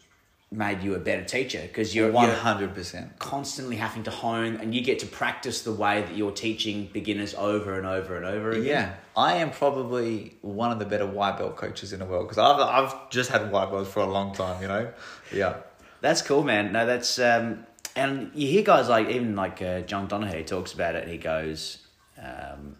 made 0.50 0.82
you 0.82 0.94
a 0.94 0.98
better 0.98 1.24
teacher 1.24 1.60
because 1.60 1.94
you're, 1.94 2.10
One 2.10 2.26
you're 2.26 2.34
hundred 2.36 2.74
percent. 2.74 3.18
constantly 3.18 3.76
having 3.76 4.02
to 4.04 4.10
hone 4.10 4.56
and 4.56 4.74
you 4.74 4.80
get 4.82 4.98
to 5.00 5.06
practice 5.06 5.60
the 5.62 5.72
way 5.72 6.00
that 6.00 6.16
you're 6.16 6.32
teaching 6.32 6.88
beginners 6.92 7.34
over 7.34 7.76
and 7.76 7.86
over 7.86 8.16
and 8.16 8.24
over 8.24 8.52
again. 8.52 8.64
Yeah, 8.64 8.94
I 9.14 9.34
am 9.34 9.50
probably 9.50 10.36
one 10.40 10.72
of 10.72 10.78
the 10.78 10.86
better 10.86 11.06
white 11.06 11.36
belt 11.36 11.56
coaches 11.56 11.92
in 11.92 11.98
the 11.98 12.06
world 12.06 12.28
because 12.28 12.38
I've 12.38 12.60
I've 12.60 13.10
just 13.10 13.30
had 13.30 13.52
white 13.52 13.70
belts 13.70 13.90
for 13.90 14.00
a 14.00 14.06
long 14.10 14.34
time. 14.34 14.62
You 14.62 14.68
know, 14.68 14.92
yeah, 15.32 15.56
That's 16.00 16.22
cool, 16.22 16.42
man. 16.44 16.72
No, 16.72 16.86
that's 16.86 17.18
um, 17.18 17.66
and 17.94 18.30
you 18.34 18.48
hear 18.48 18.62
guys 18.62 18.88
like 18.88 19.08
even 19.10 19.36
like 19.36 19.60
uh, 19.60 19.80
John 19.82 20.08
Danaher 20.08 20.46
talks 20.46 20.72
about 20.72 20.94
it. 20.94 21.08
He 21.08 21.18
goes, 21.18 21.86
um, 22.16 22.76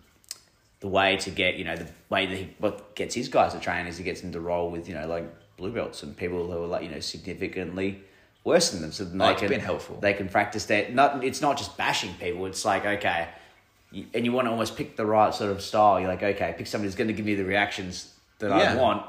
the 0.80 0.88
way 0.88 1.18
to 1.18 1.30
get 1.30 1.56
you 1.56 1.64
know 1.64 1.76
the 1.76 1.88
way 2.08 2.24
that 2.24 2.34
he 2.36 2.54
what 2.58 2.94
gets 2.94 3.14
his 3.14 3.28
guys 3.28 3.52
to 3.52 3.60
train 3.60 3.86
is 3.86 3.98
he 3.98 4.04
gets 4.04 4.22
them 4.22 4.32
to 4.32 4.40
roll 4.40 4.70
with 4.70 4.88
you 4.88 4.94
know 4.94 5.06
like 5.06 5.30
blue 5.58 5.72
belts 5.72 6.02
and 6.02 6.16
people 6.16 6.50
who 6.50 6.62
are 6.62 6.66
like 6.66 6.82
you 6.82 6.88
know 6.88 7.00
significantly 7.00 8.00
worse 8.44 8.70
than 8.70 8.80
them, 8.80 8.92
so 8.92 9.04
then 9.04 9.20
Oh, 9.20 9.26
they 9.26 9.34
can 9.34 9.48
been 9.48 9.60
helpful. 9.60 9.98
They 10.00 10.14
can 10.14 10.28
practice 10.28 10.64
that. 10.66 10.94
Not 10.94 11.22
it's 11.22 11.42
not 11.42 11.58
just 11.58 11.76
bashing 11.76 12.14
people. 12.14 12.46
It's 12.46 12.64
like 12.64 12.86
okay, 12.86 13.28
you, 13.92 14.06
and 14.14 14.24
you 14.24 14.32
want 14.32 14.46
to 14.46 14.50
almost 14.50 14.76
pick 14.76 14.96
the 14.96 15.04
right 15.04 15.34
sort 15.34 15.50
of 15.50 15.60
style. 15.60 16.00
You're 16.00 16.08
like 16.08 16.22
okay, 16.22 16.54
pick 16.56 16.66
somebody 16.66 16.88
who's 16.88 16.96
going 16.96 17.08
to 17.08 17.14
give 17.14 17.26
me 17.26 17.34
the 17.34 17.44
reactions 17.44 18.14
that 18.38 18.50
I 18.50 18.74
want. 18.74 19.04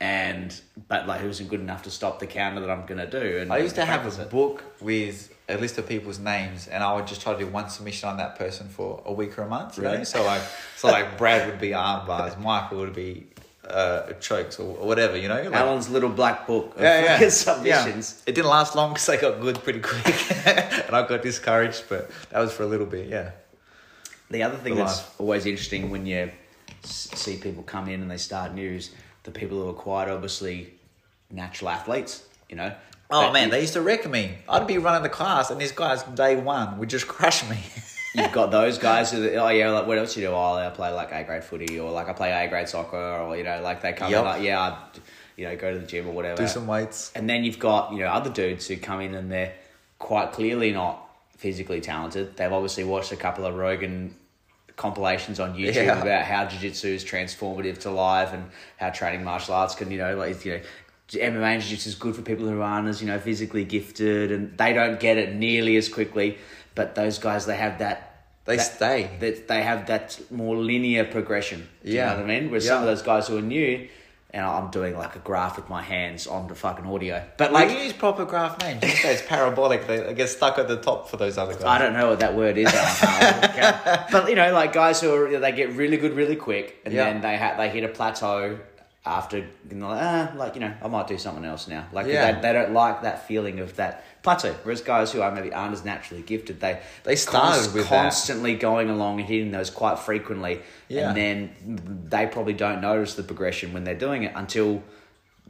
And 0.00 0.58
but 0.86 1.08
like 1.08 1.20
who 1.20 1.28
isn't 1.28 1.48
good 1.48 1.60
enough 1.60 1.82
to 1.82 1.90
stop 1.90 2.20
the 2.20 2.26
counter 2.26 2.60
that 2.60 2.70
I'm 2.70 2.86
gonna 2.86 3.10
do? 3.10 3.38
And 3.38 3.52
I 3.52 3.58
used 3.58 3.74
to 3.74 3.84
have 3.84 4.06
a 4.06 4.22
it. 4.22 4.30
book 4.30 4.62
with 4.80 5.34
a 5.48 5.56
list 5.56 5.76
of 5.78 5.88
people's 5.88 6.20
names, 6.20 6.68
and 6.68 6.84
I 6.84 6.94
would 6.94 7.08
just 7.08 7.20
try 7.20 7.32
to 7.32 7.38
do 7.38 7.48
one 7.48 7.68
submission 7.68 8.08
on 8.08 8.18
that 8.18 8.38
person 8.38 8.68
for 8.68 9.02
a 9.04 9.12
week 9.12 9.36
or 9.38 9.42
a 9.42 9.48
month. 9.48 9.76
You 9.76 9.84
know? 9.84 10.04
So 10.04 10.22
like, 10.24 10.42
so 10.76 10.88
like 10.88 11.18
Brad 11.18 11.48
would 11.50 11.58
be 11.58 11.74
arm 11.74 12.06
bars, 12.06 12.36
Michael 12.36 12.78
would 12.78 12.94
be 12.94 13.26
uh, 13.68 14.12
chokes 14.14 14.58
or, 14.58 14.74
whatever. 14.86 15.16
You 15.16 15.28
know, 15.28 15.42
like, 15.42 15.52
Alan's 15.52 15.88
little 15.88 16.08
black 16.08 16.46
book 16.46 16.74
of 16.76 16.82
yeah, 16.82 17.20
yeah. 17.20 17.28
submissions. 17.46 18.22
Yeah. 18.24 18.30
It 18.30 18.34
didn't 18.34 18.50
last 18.50 18.74
long 18.74 18.92
because 18.94 19.08
I 19.08 19.16
got 19.16 19.40
good 19.40 19.62
pretty 19.62 19.80
quick, 19.80 20.46
and 20.46 20.94
I 20.96 21.06
got 21.06 21.22
discouraged. 21.22 21.84
But 21.88 22.10
that 22.30 22.40
was 22.40 22.52
for 22.52 22.62
a 22.62 22.66
little 22.66 22.86
bit. 22.86 23.08
Yeah. 23.08 23.30
The 24.30 24.42
other 24.42 24.56
thing 24.56 24.74
The 24.74 24.82
that's 24.82 24.98
life. 24.98 25.20
always 25.20 25.46
interesting 25.46 25.90
when 25.90 26.04
you 26.04 26.30
see 26.82 27.36
people 27.36 27.62
come 27.62 27.88
in 27.88 28.02
and 28.02 28.10
they 28.10 28.18
start 28.18 28.52
news, 28.54 28.90
the 29.24 29.30
people 29.30 29.62
who 29.62 29.68
are 29.70 29.74
quite 29.74 30.08
obviously 30.08 30.74
natural 31.30 31.70
athletes, 31.70 32.24
you 32.48 32.56
know. 32.56 32.74
Oh 33.10 33.22
But 33.22 33.32
man, 33.32 33.48
they 33.50 33.62
used 33.62 33.72
to 33.72 33.80
wreck 33.80 34.08
me. 34.08 34.36
I'd 34.48 34.66
be 34.66 34.76
running 34.76 35.02
the 35.02 35.08
class, 35.08 35.50
and 35.50 35.58
these 35.60 35.72
guys 35.72 36.02
day 36.02 36.36
one 36.36 36.78
would 36.78 36.90
just 36.90 37.08
crush 37.08 37.48
me. 37.48 37.58
You've 38.14 38.32
got 38.32 38.50
those 38.50 38.78
guys 38.78 39.10
who, 39.12 39.28
oh 39.34 39.48
yeah, 39.48 39.70
like 39.70 39.86
what 39.86 39.98
else 39.98 40.16
you 40.16 40.22
do? 40.22 40.30
Oh, 40.32 40.54
I 40.54 40.70
play 40.70 40.90
like 40.90 41.12
A 41.12 41.24
grade 41.24 41.44
footy, 41.44 41.78
or 41.78 41.90
like 41.90 42.08
I 42.08 42.12
play 42.12 42.32
A 42.32 42.48
grade 42.48 42.68
soccer, 42.68 42.96
or 42.96 43.36
you 43.36 43.44
know, 43.44 43.60
like 43.62 43.82
they 43.82 43.92
come 43.92 44.10
Yep. 44.10 44.18
in 44.20 44.24
like 44.24 44.42
yeah, 44.42 44.60
I, 44.60 44.78
you 45.36 45.44
know, 45.46 45.56
go 45.56 45.72
to 45.72 45.78
the 45.78 45.86
gym 45.86 46.08
or 46.08 46.12
whatever. 46.12 46.42
do 46.42 46.48
some 46.48 46.66
weights. 46.66 47.12
And 47.14 47.28
then 47.28 47.44
you've 47.44 47.58
got, 47.58 47.92
you 47.92 47.98
know, 48.00 48.08
other 48.08 48.30
dudes 48.30 48.66
who 48.66 48.76
come 48.76 49.00
in 49.00 49.14
and 49.14 49.30
they're 49.30 49.52
quite 49.98 50.32
clearly 50.32 50.72
not 50.72 51.04
physically 51.36 51.80
talented. 51.80 52.36
They've 52.36 52.52
obviously 52.52 52.82
watched 52.84 53.12
a 53.12 53.16
couple 53.16 53.46
of 53.46 53.54
Rogan 53.54 54.14
compilations 54.76 55.38
on 55.40 55.54
YouTube 55.54 55.74
Yeah. 55.86 56.00
about 56.02 56.24
how 56.24 56.44
jiu-jitsu 56.46 56.88
is 56.88 57.04
transformative 57.04 57.78
to 57.80 57.90
life 57.90 58.32
and 58.32 58.50
how 58.78 58.90
training 58.90 59.24
martial 59.24 59.54
arts 59.54 59.74
can, 59.74 59.90
you 59.90 59.98
know, 59.98 60.16
like, 60.16 60.44
you 60.44 60.52
know, 60.54 60.60
MMA 61.10 61.54
and 61.54 61.62
jiu-jitsu 61.62 61.88
is 61.90 61.94
good 61.94 62.14
for 62.14 62.22
people 62.22 62.46
who 62.48 62.60
aren't 62.60 62.86
as, 62.88 63.00
you 63.00 63.06
know, 63.06 63.18
physically 63.18 63.64
gifted 63.64 64.30
and 64.32 64.56
they 64.58 64.72
don't 64.72 65.00
get 65.00 65.16
it 65.18 65.34
nearly 65.34 65.76
as 65.76 65.88
quickly. 65.88 66.38
But 66.78 66.94
those 66.94 67.18
guys, 67.18 67.44
they 67.50 67.56
have 67.66 67.78
that 67.80 67.98
They 68.44 68.56
that- 68.56 68.62
stay. 68.78 69.10
That 69.22 69.48
they 69.48 69.62
have 69.70 69.80
that 69.92 70.06
more 70.30 70.56
linear 70.70 71.04
progression. 71.16 71.60
Yeah. 71.82 71.92
You 71.92 71.98
know 71.98 72.22
what 72.22 72.30
I 72.30 72.34
mean? 72.40 72.44
Whereas 72.50 72.66
some 72.66 72.80
of 72.84 72.86
those 72.92 73.02
guys 73.02 73.26
who 73.28 73.36
are 73.36 73.42
new, 73.58 73.88
and 74.30 74.42
I'm 74.44 74.70
doing 74.70 74.94
like 75.04 75.14
a 75.16 75.22
graph 75.30 75.56
with 75.56 75.68
my 75.76 75.82
hands 75.82 76.26
on 76.26 76.42
the 76.48 76.54
fucking 76.54 76.86
audio. 76.86 77.16
But 77.40 77.52
Like, 77.52 77.70
use 77.70 77.92
proper 77.94 78.24
graph 78.32 78.54
names. 78.60 78.80
It's 78.82 79.22
parabolic. 79.22 79.86
They, 79.88 80.14
get 80.14 80.28
stuck 80.28 80.56
at 80.58 80.68
the 80.68 80.76
top 80.88 81.08
for 81.10 81.16
those 81.16 81.36
other 81.42 81.54
guys. 81.54 81.64
I 81.64 81.78
don't 81.82 81.94
know 81.98 82.08
what 82.10 82.20
that 82.20 82.34
word 82.36 82.56
is. 82.58 82.72
But 84.12 84.28
you 84.30 84.36
know, 84.36 84.52
like 84.52 84.72
guys 84.72 85.00
who 85.00 85.12
are 85.14 85.38
they 85.38 85.52
get 85.52 85.70
really 85.82 85.96
good 85.96 86.14
really 86.14 86.36
quick, 86.36 86.66
and 86.84 86.94
Yeah. 86.94 87.04
then 87.04 87.20
they 87.20 87.36
ha- 87.36 87.54
they 87.56 87.68
hit 87.70 87.84
a 87.84 87.88
plateau 87.88 88.58
after 89.06 89.38
you 89.38 89.76
know, 89.80 89.88
like, 89.88 90.02
ah, 90.02 90.32
like 90.36 90.54
you 90.54 90.60
know, 90.60 90.72
I 90.82 90.88
might 90.88 91.06
do 91.08 91.18
something 91.18 91.44
else 91.44 91.68
now. 91.68 91.86
Like 91.92 92.06
Yeah. 92.06 92.32
they, 92.32 92.40
they 92.42 92.52
don't 92.52 92.72
like 92.72 93.02
that 93.02 93.26
feeling 93.28 93.60
of 93.60 93.76
that 93.76 94.04
plateau. 94.22 94.54
Whereas 94.62 94.80
guys 94.80 95.12
who 95.12 95.20
are 95.22 95.30
maybe 95.30 95.52
aren't 95.52 95.72
as 95.74 95.84
naturally 95.84 96.22
gifted, 96.22 96.60
they 96.60 96.80
They 97.04 97.16
started 97.16 97.72
with 97.74 97.88
that. 97.88 98.02
constantly 98.02 98.54
going 98.54 98.90
along 98.90 99.20
and 99.20 99.28
hitting 99.28 99.50
those 99.50 99.70
quite 99.70 99.98
frequently, 99.98 100.60
Yeah. 100.88 101.08
and 101.08 101.16
then 101.16 102.04
they 102.08 102.26
probably 102.26 102.54
don't 102.54 102.80
notice 102.80 103.14
the 103.14 103.22
progression 103.22 103.72
when 103.72 103.84
they're 103.84 103.94
doing 103.94 104.22
it 104.24 104.32
until. 104.34 104.82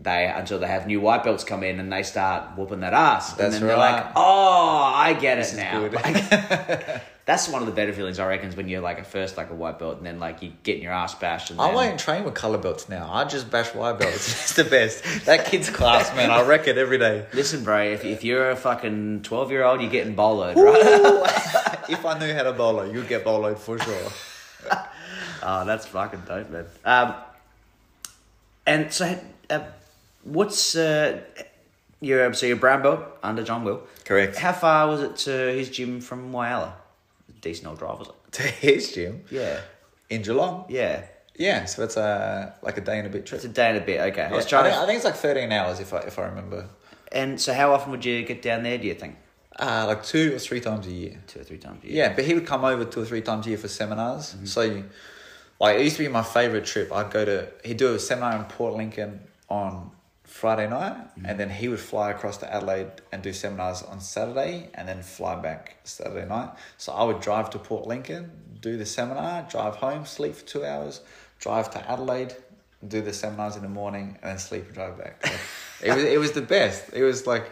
They 0.00 0.26
until 0.26 0.60
they 0.60 0.68
have 0.68 0.86
new 0.86 1.00
white 1.00 1.24
belts 1.24 1.42
come 1.42 1.64
in 1.64 1.80
and 1.80 1.92
they 1.92 2.04
start 2.04 2.56
whooping 2.56 2.78
that 2.80 2.94
ass, 2.94 3.32
That's 3.32 3.40
and 3.46 3.52
then 3.54 3.66
they're 3.66 3.76
like, 3.76 4.06
"Oh, 4.14 4.92
I 4.94 5.12
get 5.14 5.38
it 5.38 5.46
is 5.46 5.56
now." 5.56 5.80
good. 5.80 5.94
Like, 5.94 7.02
that's 7.28 7.46
one 7.46 7.60
of 7.60 7.66
the 7.66 7.74
better 7.74 7.92
feelings 7.92 8.18
I 8.18 8.26
reckon 8.26 8.48
is 8.48 8.56
when 8.56 8.70
you're 8.70 8.80
like 8.80 8.98
at 8.98 9.06
first 9.06 9.36
like 9.36 9.50
a 9.50 9.54
white 9.54 9.78
belt 9.78 9.98
and 9.98 10.06
then 10.06 10.18
like 10.18 10.40
you're 10.40 10.54
getting 10.62 10.82
your 10.82 10.94
ass 10.94 11.14
bashed. 11.14 11.50
And 11.50 11.60
I 11.60 11.66
then, 11.66 11.74
won't 11.74 12.00
train 12.00 12.24
with 12.24 12.32
color 12.32 12.56
belts 12.56 12.88
now. 12.88 13.10
I 13.12 13.24
just 13.24 13.50
bash 13.50 13.74
white 13.74 13.98
belts. 13.98 14.28
It's 14.48 14.54
the 14.54 14.64
best. 14.64 15.04
That 15.26 15.44
kid's 15.44 15.68
class, 15.68 16.10
man. 16.16 16.30
I 16.30 16.40
wreck 16.40 16.68
it 16.68 16.78
every 16.78 16.96
day. 16.96 17.26
Listen, 17.34 17.64
bro, 17.64 17.82
if, 17.82 18.02
if 18.02 18.24
you're 18.24 18.48
a 18.48 18.56
fucking 18.56 19.24
twelve 19.24 19.50
year 19.50 19.62
old, 19.62 19.82
you're 19.82 19.90
getting 19.90 20.16
boloed, 20.16 20.56
right? 20.56 21.84
if 21.90 22.06
I 22.06 22.18
knew 22.18 22.32
how 22.32 22.44
to 22.44 22.54
bolo, 22.54 22.90
you'd 22.90 23.08
get 23.08 23.26
boloed 23.26 23.58
for 23.58 23.78
sure. 23.78 24.10
oh, 25.42 25.66
that's 25.66 25.84
fucking 25.84 26.22
dope, 26.26 26.48
man. 26.48 26.64
Um, 26.86 27.14
and 28.66 28.90
so, 28.90 29.20
uh, 29.50 29.64
what's 30.24 30.74
uh, 30.74 31.20
your 32.00 32.32
so 32.32 32.46
your 32.46 32.56
brown 32.56 32.80
belt 32.80 33.04
under 33.22 33.42
John 33.42 33.64
Will? 33.64 33.82
Correct. 34.06 34.38
How 34.38 34.54
far 34.54 34.88
was 34.88 35.02
it 35.02 35.16
to 35.18 35.30
his 35.30 35.68
gym 35.68 36.00
from 36.00 36.32
Whyalla? 36.32 36.72
Decent 37.40 37.66
old 37.68 37.78
drive, 37.78 37.98
was 37.98 38.08
it? 38.08 38.14
To 38.32 38.42
his 38.42 38.92
gym 38.92 39.24
Yeah, 39.30 39.60
in 40.10 40.22
Geelong. 40.22 40.66
yeah. 40.68 41.04
Yeah, 41.36 41.66
so 41.66 41.84
it's 41.84 41.96
a 41.96 42.54
like 42.62 42.78
a 42.78 42.80
day 42.80 42.98
and 42.98 43.06
a 43.06 43.10
bit 43.10 43.24
trip. 43.24 43.36
It's 43.38 43.44
a 43.44 43.48
day 43.48 43.68
and 43.68 43.78
a 43.78 43.80
bit. 43.80 44.00
Okay, 44.12 44.22
I 44.22 44.32
was 44.32 44.44
trying 44.44 44.64
I, 44.64 44.70
to. 44.70 44.70
think, 44.74 44.82
I 44.82 44.86
think 44.86 44.96
it's 44.96 45.04
like 45.04 45.14
thirteen 45.14 45.52
hours 45.52 45.78
if 45.78 45.92
I 45.94 45.98
if 46.00 46.18
I 46.18 46.22
remember. 46.24 46.68
And 47.12 47.40
so, 47.40 47.54
how 47.54 47.72
often 47.72 47.92
would 47.92 48.04
you 48.04 48.24
get 48.24 48.42
down 48.42 48.64
there? 48.64 48.76
Do 48.76 48.88
you 48.88 48.94
think 48.94 49.16
Uh, 49.56 49.84
like 49.86 50.02
two 50.02 50.34
or 50.34 50.38
three 50.40 50.60
times 50.60 50.86
a 50.88 50.90
year. 50.90 51.22
two 51.28 51.38
or 51.40 51.44
three 51.44 51.58
times? 51.58 51.84
a 51.84 51.86
year? 51.86 51.96
Yeah, 51.96 52.14
but 52.16 52.24
he 52.24 52.34
would 52.34 52.44
come 52.46 52.64
over 52.64 52.84
two 52.84 53.02
or 53.02 53.04
three 53.04 53.22
times 53.22 53.46
a 53.46 53.50
year 53.50 53.58
for 53.58 53.68
seminars. 53.68 54.34
Mm-hmm. 54.34 54.46
So, 54.46 54.60
you, 54.62 54.84
like, 55.60 55.78
it 55.78 55.84
used 55.84 55.96
to 55.98 56.02
be 56.02 56.08
my 56.08 56.22
favorite 56.24 56.64
trip. 56.64 56.92
I'd 56.92 57.10
go 57.12 57.24
to, 57.24 57.48
he'd 57.64 57.76
do 57.76 57.94
a 57.94 57.98
seminar 58.00 58.36
in 58.36 58.44
Port 58.44 58.74
Lincoln 58.74 59.20
on 59.48 59.92
Friday 60.40 60.68
night, 60.68 60.96
Mm-hmm. 60.96 61.26
and 61.26 61.34
then 61.40 61.50
he 61.50 61.66
would 61.68 61.80
fly 61.92 62.10
across 62.10 62.36
to 62.38 62.46
Adelaide 62.56 62.90
and 63.12 63.22
do 63.22 63.32
seminars 63.32 63.82
on 63.82 63.98
Saturday, 64.00 64.68
and 64.74 64.86
then 64.88 65.02
fly 65.02 65.34
back 65.48 65.76
Saturday 65.84 66.26
night. 66.28 66.50
So, 66.76 66.92
I 66.92 67.02
would 67.04 67.20
drive 67.20 67.50
to 67.50 67.58
Port 67.58 67.86
Lincoln, 67.86 68.30
do 68.60 68.76
the 68.76 68.86
seminar, 68.86 69.46
drive 69.50 69.76
home, 69.76 70.04
sleep 70.06 70.34
for 70.36 70.44
two 70.54 70.64
hours, 70.64 71.00
drive 71.40 71.70
to 71.74 71.90
Adelaide, 71.90 72.34
do 72.86 73.00
the 73.00 73.12
seminars 73.12 73.56
in 73.56 73.62
the 73.62 73.68
morning, 73.80 74.06
and 74.22 74.30
then 74.30 74.38
sleep 74.38 74.64
and 74.66 74.74
drive 74.74 74.96
back. 74.98 75.14
So 75.26 75.32
it 75.86 75.94
was 75.96 76.04
it 76.04 76.20
was 76.20 76.32
the 76.32 76.42
best. 76.56 76.92
It 76.92 77.02
was 77.02 77.26
like 77.26 77.46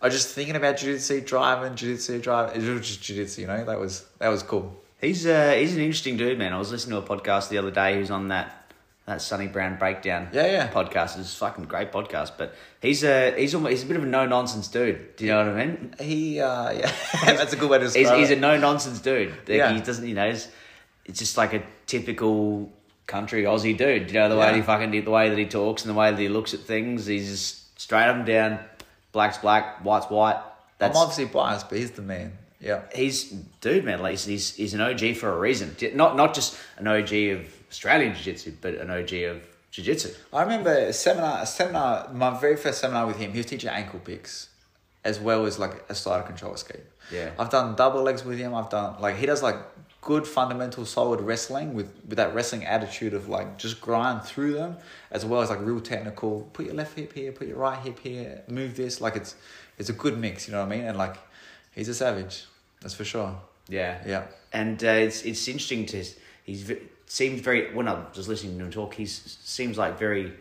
I 0.00 0.06
was 0.06 0.14
just 0.14 0.28
thinking 0.34 0.56
about 0.56 0.76
jiu-jitsu, 0.78 1.22
driving, 1.22 1.74
jiu-jitsu, 1.74 2.20
driving. 2.20 2.62
It 2.62 2.68
was 2.74 2.86
just 2.86 3.02
jiu-jitsu, 3.02 3.40
you 3.42 3.46
know? 3.46 3.64
That 3.64 3.78
was 3.80 4.04
that 4.18 4.28
was 4.28 4.42
cool. 4.42 4.74
He's 5.00 5.26
uh, 5.26 5.52
he's 5.58 5.74
an 5.74 5.80
interesting 5.80 6.16
dude, 6.16 6.38
man. 6.38 6.52
I 6.54 6.58
was 6.58 6.70
listening 6.72 6.98
to 7.00 7.04
a 7.12 7.16
podcast 7.16 7.48
the 7.50 7.58
other 7.58 7.70
day. 7.70 7.94
He 7.94 7.98
was 8.00 8.10
on 8.10 8.28
that 8.28 8.65
that 9.06 9.22
Sonny 9.22 9.46
Brown 9.46 9.78
breakdown. 9.78 10.28
Yeah, 10.32 10.46
yeah. 10.46 10.68
Podcast. 10.72 11.18
is 11.18 11.32
a 11.32 11.36
fucking 11.36 11.64
great 11.64 11.92
podcast. 11.92 12.32
But 12.36 12.54
he's 12.82 13.04
a 13.04 13.32
he's 13.38 13.54
almost 13.54 13.70
he's 13.70 13.82
a 13.84 13.86
bit 13.86 13.96
of 13.96 14.02
a 14.02 14.06
no 14.06 14.26
nonsense 14.26 14.68
dude. 14.68 15.16
Do 15.16 15.24
you 15.24 15.30
know 15.32 15.46
what 15.46 15.56
I 15.56 15.66
mean? 15.66 15.94
He 16.00 16.40
uh 16.40 16.72
yeah, 16.72 16.92
that's 17.24 17.52
a 17.52 17.56
good 17.56 17.70
way 17.70 17.78
to 17.78 17.84
He's, 17.84 17.94
describe 17.94 18.18
he's 18.18 18.30
a 18.30 18.36
no 18.36 18.56
nonsense 18.58 19.00
dude. 19.00 19.34
Yeah. 19.46 19.72
He 19.72 19.80
doesn't 19.80 20.06
you 20.06 20.14
know. 20.14 20.28
He's, 20.30 20.48
it's 21.04 21.20
just 21.20 21.36
like 21.36 21.54
a 21.54 21.62
typical 21.86 22.72
country 23.06 23.44
Aussie 23.44 23.76
dude. 23.78 24.10
You 24.10 24.14
know 24.18 24.28
the 24.28 24.36
way 24.36 24.48
Yeah. 24.50 24.56
he 24.56 24.62
fucking 24.62 24.90
the 24.90 25.00
way 25.10 25.28
that 25.28 25.38
he 25.38 25.46
talks 25.46 25.84
and 25.84 25.94
the 25.94 25.98
way 25.98 26.10
that 26.10 26.18
he 26.20 26.28
looks 26.28 26.52
at 26.52 26.60
things. 26.60 27.06
He's 27.06 27.30
just 27.30 27.80
straight 27.80 28.08
up 28.08 28.16
and 28.16 28.26
down. 28.26 28.58
Black's 29.12 29.38
black, 29.38 29.84
white's 29.84 30.06
white. 30.06 30.42
I'm 30.80 30.94
obviously 30.94 31.24
biased, 31.26 31.70
but 31.70 31.78
he's 31.78 31.92
the 31.92 32.02
man. 32.02 32.32
Yeah. 32.60 32.82
he's 32.94 33.30
dude, 33.60 33.84
man. 33.84 34.00
Like 34.00 34.12
he's, 34.12 34.24
he's 34.24 34.54
he's 34.54 34.74
an 34.74 34.80
OG 34.80 35.14
for 35.16 35.32
a 35.32 35.38
reason. 35.38 35.74
Not 35.94 36.16
not 36.16 36.34
just 36.34 36.58
an 36.78 36.86
OG 36.88 37.12
of 37.12 37.65
Australian 37.76 38.14
Jiu 38.14 38.24
Jitsu, 38.24 38.54
but 38.62 38.74
an 38.74 38.90
OG 38.90 39.12
of 39.30 39.42
Jiu 39.70 39.84
Jitsu. 39.84 40.14
I 40.32 40.42
remember 40.42 40.72
a 40.72 40.94
seminar, 40.94 41.42
a 41.42 41.46
seminar, 41.46 42.10
my 42.10 42.38
very 42.40 42.56
first 42.56 42.80
seminar 42.80 43.06
with 43.06 43.18
him, 43.18 43.32
he 43.32 43.38
was 43.38 43.46
teaching 43.46 43.68
ankle 43.68 44.00
picks 44.00 44.48
as 45.04 45.20
well 45.20 45.44
as 45.44 45.58
like 45.58 45.84
a 45.90 45.94
side 45.94 46.24
control 46.24 46.54
escape. 46.54 46.84
Yeah. 47.12 47.32
I've 47.38 47.50
done 47.50 47.76
double 47.76 48.02
legs 48.02 48.24
with 48.24 48.38
him. 48.38 48.54
I've 48.54 48.70
done, 48.70 48.98
like, 48.98 49.16
he 49.16 49.26
does 49.26 49.42
like 49.42 49.58
good 50.00 50.26
fundamental 50.26 50.86
solid 50.86 51.20
wrestling 51.20 51.74
with, 51.74 51.92
with 52.08 52.16
that 52.16 52.34
wrestling 52.34 52.64
attitude 52.64 53.12
of 53.12 53.28
like 53.28 53.58
just 53.58 53.80
grind 53.80 54.22
through 54.22 54.54
them 54.54 54.78
as 55.10 55.26
well 55.26 55.42
as 55.42 55.50
like 55.50 55.60
real 55.60 55.80
technical. 55.80 56.48
Put 56.54 56.64
your 56.64 56.74
left 56.74 56.98
hip 56.98 57.12
here, 57.12 57.30
put 57.30 57.46
your 57.46 57.58
right 57.58 57.78
hip 57.78 57.98
here, 57.98 58.42
move 58.48 58.74
this. 58.74 59.02
Like, 59.02 59.16
it's, 59.16 59.34
it's 59.76 59.90
a 59.90 59.92
good 59.92 60.16
mix, 60.16 60.48
you 60.48 60.52
know 60.52 60.60
what 60.60 60.72
I 60.72 60.76
mean? 60.76 60.86
And 60.86 60.96
like, 60.96 61.16
he's 61.72 61.90
a 61.90 61.94
savage. 61.94 62.46
That's 62.80 62.94
for 62.94 63.04
sure. 63.04 63.36
Yeah, 63.68 63.98
Yeah. 64.06 64.24
And 64.52 64.82
uh, 64.82 64.88
it's 64.88 65.22
it's 65.22 65.46
interesting 65.48 65.84
to 65.86 66.02
he's 66.44 66.70
seems 67.06 67.40
very 67.40 67.72
when 67.74 67.88
I 67.88 68.04
was 68.14 68.28
listening 68.28 68.58
to 68.58 68.64
him 68.64 68.70
talk, 68.70 68.94
he 68.94 69.06
seems 69.06 69.78
like 69.78 69.98
very 69.98 70.32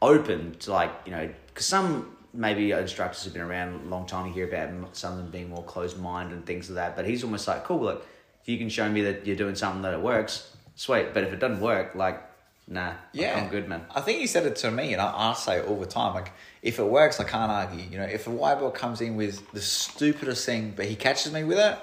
open 0.00 0.54
to 0.60 0.72
like 0.72 0.92
you 1.04 1.12
know 1.12 1.28
because 1.48 1.66
some 1.66 2.16
maybe 2.32 2.70
instructors 2.72 3.24
have 3.24 3.32
been 3.32 3.42
around 3.42 3.86
a 3.86 3.88
long 3.88 4.06
time 4.06 4.26
to 4.26 4.32
hear 4.32 4.46
about 4.46 4.96
some 4.96 5.12
of 5.12 5.18
them 5.18 5.30
being 5.30 5.48
more 5.48 5.62
closed 5.64 5.98
minded 5.98 6.34
and 6.34 6.46
things 6.46 6.68
like 6.68 6.76
that. 6.76 6.96
But 6.96 7.06
he's 7.06 7.24
almost 7.24 7.48
like 7.48 7.64
cool. 7.64 7.80
Look, 7.80 8.06
if 8.42 8.48
you 8.48 8.58
can 8.58 8.68
show 8.68 8.88
me 8.88 9.02
that 9.02 9.26
you're 9.26 9.36
doing 9.36 9.54
something 9.54 9.82
that 9.82 9.94
it 9.94 10.00
works, 10.00 10.54
sweet. 10.76 11.14
But 11.14 11.24
if 11.24 11.32
it 11.32 11.40
doesn't 11.40 11.60
work, 11.60 11.94
like 11.94 12.22
nah, 12.68 12.92
Yeah, 13.12 13.38
I'm 13.38 13.48
good, 13.48 13.68
man. 13.68 13.82
I 13.94 14.00
think 14.00 14.20
he 14.20 14.26
said 14.26 14.46
it 14.46 14.56
to 14.56 14.70
me, 14.70 14.92
and 14.92 15.02
I, 15.02 15.30
I 15.30 15.32
say 15.34 15.58
it 15.58 15.66
all 15.66 15.78
the 15.78 15.86
time. 15.86 16.14
Like, 16.14 16.32
if 16.62 16.78
it 16.78 16.84
works, 16.84 17.18
I 17.20 17.24
can't 17.24 17.50
argue. 17.50 17.84
You 17.90 17.98
know, 17.98 18.04
if 18.04 18.26
a 18.26 18.30
white 18.30 18.58
belt 18.58 18.74
comes 18.74 19.00
in 19.00 19.16
with 19.16 19.50
the 19.52 19.60
stupidest 19.60 20.44
thing, 20.44 20.74
but 20.76 20.86
he 20.86 20.94
catches 20.94 21.32
me 21.32 21.44
with 21.44 21.58
it, 21.58 21.78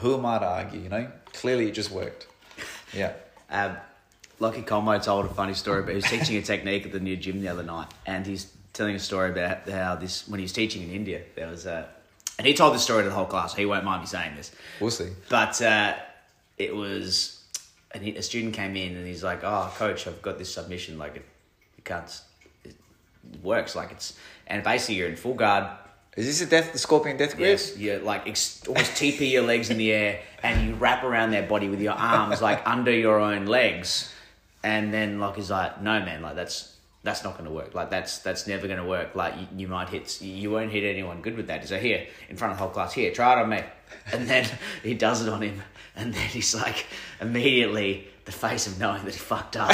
who 0.00 0.14
am 0.14 0.26
I 0.26 0.38
to 0.38 0.46
argue? 0.46 0.80
You 0.80 0.88
know, 0.88 1.08
clearly 1.32 1.68
it 1.68 1.72
just 1.72 1.90
worked. 1.90 2.26
Yeah, 2.92 3.12
Um, 3.54 3.76
Lockie 4.40 4.62
Como 4.62 4.98
told 4.98 5.26
a 5.26 5.28
funny 5.28 5.54
story, 5.54 5.82
but 5.82 5.90
he 5.90 5.96
was 5.96 6.04
teaching 6.06 6.36
a 6.36 6.42
technique 6.42 6.84
at 6.86 6.92
the 6.92 6.98
new 7.00 7.16
gym 7.16 7.40
the 7.40 7.48
other 7.48 7.62
night, 7.62 7.86
and 8.04 8.26
he's 8.26 8.50
telling 8.72 8.96
a 8.96 8.98
story 8.98 9.30
about 9.30 9.68
how 9.68 9.94
this 9.94 10.26
when 10.26 10.40
he 10.40 10.44
was 10.44 10.52
teaching 10.52 10.82
in 10.82 10.90
India, 10.90 11.22
there 11.36 11.46
was 11.48 11.64
a, 11.64 11.88
and 12.36 12.46
he 12.46 12.52
told 12.52 12.74
this 12.74 12.82
story 12.82 13.04
to 13.04 13.08
the 13.08 13.14
whole 13.14 13.26
class. 13.26 13.54
He 13.54 13.64
won't 13.64 13.84
mind 13.84 14.02
me 14.02 14.06
saying 14.08 14.34
this, 14.34 14.50
We'll 14.80 14.90
see. 14.90 15.10
but 15.28 15.62
uh, 15.62 15.94
it 16.58 16.74
was, 16.74 17.44
and 17.92 18.02
he, 18.02 18.16
a 18.16 18.22
student 18.22 18.54
came 18.54 18.74
in 18.76 18.96
and 18.96 19.06
he's 19.06 19.22
like, 19.22 19.44
"Oh, 19.44 19.72
coach, 19.76 20.08
I've 20.08 20.20
got 20.20 20.38
this 20.38 20.52
submission. 20.52 20.98
Like 20.98 21.14
it, 21.16 21.24
it 21.78 21.84
can't, 21.84 22.20
it 22.64 22.74
works. 23.40 23.76
Like 23.76 23.92
it's, 23.92 24.18
and 24.48 24.64
basically 24.64 24.96
you're 24.96 25.08
in 25.08 25.14
full 25.16 25.34
guard, 25.34 25.68
Is 26.16 26.26
this 26.26 26.40
a 26.42 26.46
death, 26.46 26.72
the 26.72 26.78
scorpion 26.78 27.16
death 27.16 27.36
grip? 27.36 27.48
Yes, 27.48 27.76
you 27.76 27.98
like 27.98 28.28
ex- 28.28 28.62
almost 28.68 28.92
TP 28.92 29.30
your 29.30 29.42
legs 29.42 29.70
in 29.70 29.78
the 29.78 29.92
air 29.92 30.20
and 30.44 30.68
you 30.68 30.74
wrap 30.74 31.02
around 31.02 31.30
their 31.32 31.42
body 31.42 31.68
with 31.68 31.80
your 31.80 31.94
arms 31.94 32.40
like 32.40 32.62
under 32.66 32.92
your 32.92 33.18
own 33.18 33.46
legs, 33.46 34.12
and 34.62 34.94
then 34.94 35.18
like 35.18 35.36
he's 35.36 35.50
like, 35.50 35.82
no 35.82 35.98
man, 36.00 36.22
like 36.22 36.36
that's 36.36 36.76
that's 37.02 37.24
not 37.24 37.34
going 37.34 37.46
to 37.46 37.50
work. 37.50 37.74
Like 37.74 37.90
that's 37.90 38.18
that's 38.18 38.46
never 38.46 38.66
going 38.66 38.78
to 38.78 38.86
work. 38.86 39.14
Like 39.14 39.34
you, 39.38 39.46
you 39.56 39.68
might 39.68 39.88
hit, 39.88 40.20
you 40.22 40.50
won't 40.50 40.70
hit 40.70 40.84
anyone 40.84 41.20
good 41.20 41.36
with 41.36 41.48
that. 41.48 41.60
He's 41.62 41.72
like, 41.72 41.82
here 41.82 42.06
in 42.28 42.36
front 42.36 42.52
of 42.52 42.58
the 42.58 42.64
whole 42.64 42.72
class, 42.72 42.92
here, 42.92 43.12
try 43.12 43.38
it 43.38 43.42
on 43.42 43.48
me, 43.48 43.62
and 44.12 44.28
then 44.28 44.46
he 44.82 44.94
does 44.94 45.26
it 45.26 45.28
on 45.28 45.42
him, 45.42 45.62
and 45.96 46.14
then 46.14 46.28
he's 46.28 46.54
like, 46.54 46.86
immediately 47.20 48.06
the 48.24 48.32
face 48.32 48.66
of 48.66 48.78
knowing 48.78 49.04
that 49.04 49.12
he 49.12 49.20
fucked 49.20 49.56
up. 49.56 49.70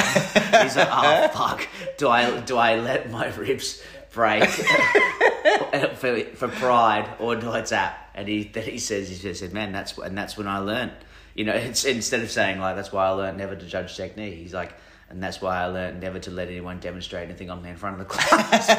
He's 0.61 0.75
like, 0.75 0.89
oh 0.91 1.27
fuck, 1.33 1.67
do 1.97 2.09
I 2.09 2.39
do 2.41 2.57
I 2.57 2.75
let 2.75 3.09
my 3.09 3.27
ribs 3.35 3.81
break? 4.11 4.49
for, 5.95 6.19
for 6.35 6.47
pride 6.47 7.09
or 7.19 7.35
do 7.35 7.51
I 7.51 7.61
tap? 7.61 8.11
And 8.13 8.27
he 8.27 8.43
then 8.43 8.63
he 8.63 8.77
says 8.77 9.09
he 9.09 9.17
just 9.17 9.39
said, 9.39 9.53
man, 9.53 9.71
that's 9.71 9.97
and 9.97 10.17
that's 10.17 10.37
when 10.37 10.47
I 10.47 10.59
learned. 10.59 10.91
You 11.33 11.45
know, 11.45 11.53
it's 11.53 11.85
instead 11.85 12.21
of 12.21 12.31
saying 12.31 12.59
like 12.59 12.75
that's 12.75 12.91
why 12.91 13.05
I 13.05 13.11
learned 13.11 13.37
never 13.37 13.55
to 13.55 13.65
judge 13.65 13.95
technique. 13.95 14.35
He's 14.35 14.53
like, 14.53 14.73
and 15.09 15.21
that's 15.21 15.41
why 15.41 15.61
I 15.61 15.65
learned 15.67 15.99
never 15.99 16.19
to 16.19 16.31
let 16.31 16.47
anyone 16.47 16.79
demonstrate 16.79 17.27
anything 17.27 17.49
on 17.49 17.61
me 17.61 17.69
in 17.69 17.77
front 17.77 17.99
of 17.99 18.07
the 18.07 18.13
class. 18.13 18.69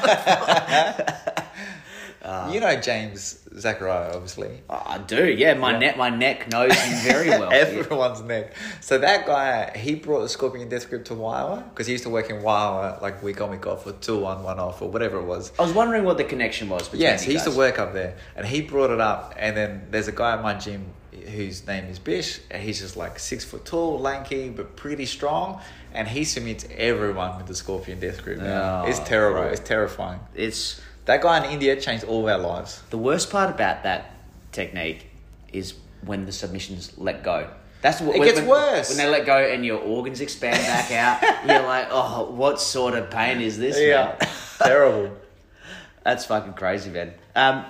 Uh, 2.22 2.48
you 2.52 2.60
know 2.60 2.80
James 2.80 3.40
Zachariah, 3.58 4.12
obviously. 4.14 4.60
Oh, 4.70 4.80
I 4.86 4.98
do, 4.98 5.28
yeah. 5.28 5.54
My 5.54 5.72
Yeah. 5.72 5.78
neck, 5.78 5.96
my 5.96 6.08
neck 6.08 6.50
knows 6.50 6.72
him 6.72 6.98
very 7.12 7.28
well. 7.30 7.48
Everyone's 7.52 8.22
neck. 8.22 8.54
So 8.80 8.98
that 8.98 9.26
guy, 9.26 9.76
he 9.76 9.96
brought 9.96 10.20
the 10.20 10.28
Scorpion 10.28 10.68
Death 10.68 10.88
Grip 10.88 11.04
to 11.06 11.14
Whyalla 11.14 11.68
because 11.70 11.86
he 11.88 11.92
used 11.92 12.04
to 12.04 12.10
work 12.10 12.30
in 12.30 12.36
Whyalla, 12.36 13.02
like 13.02 13.22
week 13.24 13.40
on, 13.40 13.50
week 13.50 13.66
off, 13.66 13.86
or 13.86 13.92
two 13.92 14.24
on, 14.24 14.44
one 14.44 14.60
off, 14.60 14.80
or 14.82 14.88
whatever 14.88 15.18
it 15.18 15.24
was. 15.24 15.52
I 15.58 15.62
was 15.62 15.72
wondering 15.72 16.04
what 16.04 16.16
the 16.16 16.24
connection 16.24 16.68
was 16.68 16.84
between 16.84 17.02
Yes, 17.02 17.22
he 17.24 17.32
used 17.32 17.44
to 17.44 17.50
work 17.50 17.78
up 17.80 17.92
there, 17.92 18.16
and 18.36 18.46
he 18.46 18.60
brought 18.62 18.90
it 18.90 19.00
up. 19.00 19.34
And 19.36 19.56
then 19.56 19.88
there's 19.90 20.06
a 20.08 20.12
guy 20.12 20.34
at 20.34 20.42
my 20.42 20.54
gym 20.54 20.86
whose 21.34 21.66
name 21.66 21.84
is 21.86 21.98
Bish, 21.98 22.40
and 22.52 22.62
he's 22.62 22.80
just 22.80 22.96
like 22.96 23.18
six 23.18 23.44
foot 23.44 23.64
tall, 23.64 23.98
lanky, 23.98 24.48
but 24.48 24.76
pretty 24.76 25.06
strong. 25.06 25.60
And 25.92 26.06
he 26.08 26.24
submits 26.24 26.66
everyone 26.76 27.36
with 27.36 27.46
the 27.46 27.54
Scorpion 27.54 27.98
Death 28.00 28.22
Grip. 28.22 28.38
Oh, 28.40 28.84
it's 28.86 29.00
terrible. 29.00 29.42
It's 29.50 29.60
terrifying. 29.60 30.20
It's 30.34 30.80
That 31.06 31.20
guy 31.22 31.44
in 31.44 31.50
India 31.50 31.80
changed 31.80 32.04
all 32.04 32.28
of 32.28 32.32
our 32.32 32.38
lives. 32.38 32.82
the 32.90 32.98
worst 32.98 33.30
part 33.30 33.50
about 33.50 33.82
that 33.82 34.12
technique 34.52 35.06
is 35.52 35.74
when 36.04 36.26
the 36.26 36.32
submissions 36.32 36.92
let 36.96 37.22
go. 37.24 37.48
That's 37.80 38.00
what 38.00 38.14
It 38.14 38.20
when, 38.20 38.28
gets 38.28 38.40
when- 38.40 38.48
worse. 38.48 38.88
when 38.90 38.98
they 38.98 39.08
let 39.08 39.26
go 39.26 39.36
and 39.36 39.64
your 39.66 39.78
organs 39.80 40.20
expand 40.20 40.56
back 40.58 40.90
out. 40.92 41.20
You're 41.48 41.62
like, 41.66 41.88
oh, 41.90 42.30
what 42.30 42.60
sort 42.60 42.94
of 42.94 43.10
pain 43.10 43.40
is 43.40 43.58
this? 43.58 43.76
man? 43.76 44.16
terrible. 44.58 45.16
That's 46.04 46.24
fucking 46.26 46.54
crazy, 46.54 46.90
man. 46.90 47.14
Um, 47.34 47.64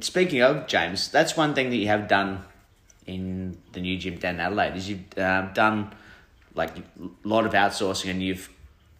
speaking 0.00 0.42
of 0.42 0.66
James, 0.66 1.08
that's 1.08 1.36
one 1.36 1.52
thing 1.54 1.68
that 1.70 1.76
you 1.76 1.86
have 1.88 2.08
done 2.08 2.42
in 3.06 3.58
the 3.72 3.80
new 3.80 3.98
gym 3.98 4.16
down 4.16 4.34
in 4.36 4.40
Adelaide 4.40 4.74
is 4.76 4.88
you've 4.88 5.18
um, 5.18 5.50
done 5.52 5.92
like 6.54 6.76
a 6.78 6.82
lot 7.24 7.44
of 7.46 7.52
outsourcing 7.52 8.10
and 8.10 8.22
you've 8.22 8.48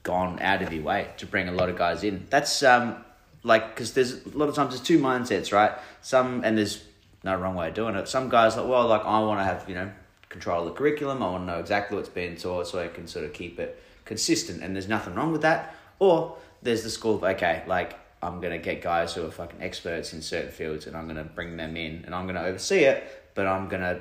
gone 0.02 0.38
out 0.40 0.60
of 0.62 0.72
your 0.72 0.82
way 0.82 1.08
to 1.18 1.26
bring 1.26 1.48
a 1.48 1.52
lot 1.52 1.68
of 1.70 1.76
guys 1.76 2.04
in. 2.04 2.26
That's 2.28 2.62
um, 2.62 2.96
like 3.42 3.74
because 3.74 3.92
there's 3.94 4.24
a 4.26 4.36
lot 4.36 4.48
of 4.48 4.54
times 4.54 4.70
there's 4.70 4.82
two 4.82 4.98
mindsets, 4.98 5.52
right? 5.52 5.72
Some 6.02 6.44
and 6.44 6.56
there's 6.56 6.84
no 7.24 7.36
wrong 7.36 7.54
way 7.54 7.68
of 7.68 7.74
doing 7.74 7.94
it. 7.94 8.08
Some 8.08 8.28
guys 8.28 8.56
like, 8.56 8.66
well, 8.66 8.86
like 8.86 9.04
I 9.04 9.20
want 9.20 9.40
to 9.40 9.44
have 9.44 9.68
you 9.68 9.74
know 9.74 9.90
control 10.28 10.66
of 10.66 10.66
the 10.66 10.72
curriculum. 10.72 11.22
I 11.22 11.30
want 11.30 11.42
to 11.42 11.52
know 11.52 11.58
exactly 11.58 11.96
what's 11.96 12.08
being 12.08 12.36
taught 12.36 12.68
so 12.68 12.80
I 12.80 12.88
can 12.88 13.06
sort 13.06 13.24
of 13.24 13.32
keep 13.32 13.58
it 13.58 13.82
consistent. 14.04 14.62
And 14.62 14.74
there's 14.74 14.88
nothing 14.88 15.14
wrong 15.14 15.32
with 15.32 15.42
that. 15.42 15.74
Or 15.98 16.36
there's 16.62 16.82
the 16.82 16.90
school 16.90 17.16
of 17.16 17.24
okay, 17.24 17.62
like 17.66 17.98
I'm 18.22 18.40
gonna 18.40 18.58
get 18.58 18.82
guys 18.82 19.14
who 19.14 19.26
are 19.26 19.30
fucking 19.30 19.62
experts 19.62 20.12
in 20.12 20.22
certain 20.22 20.50
fields 20.50 20.86
and 20.86 20.96
I'm 20.96 21.06
gonna 21.06 21.24
bring 21.24 21.56
them 21.56 21.76
in 21.76 22.04
and 22.04 22.14
I'm 22.14 22.26
gonna 22.26 22.42
oversee 22.42 22.84
it, 22.84 23.30
but 23.34 23.46
I'm 23.46 23.68
gonna 23.68 24.00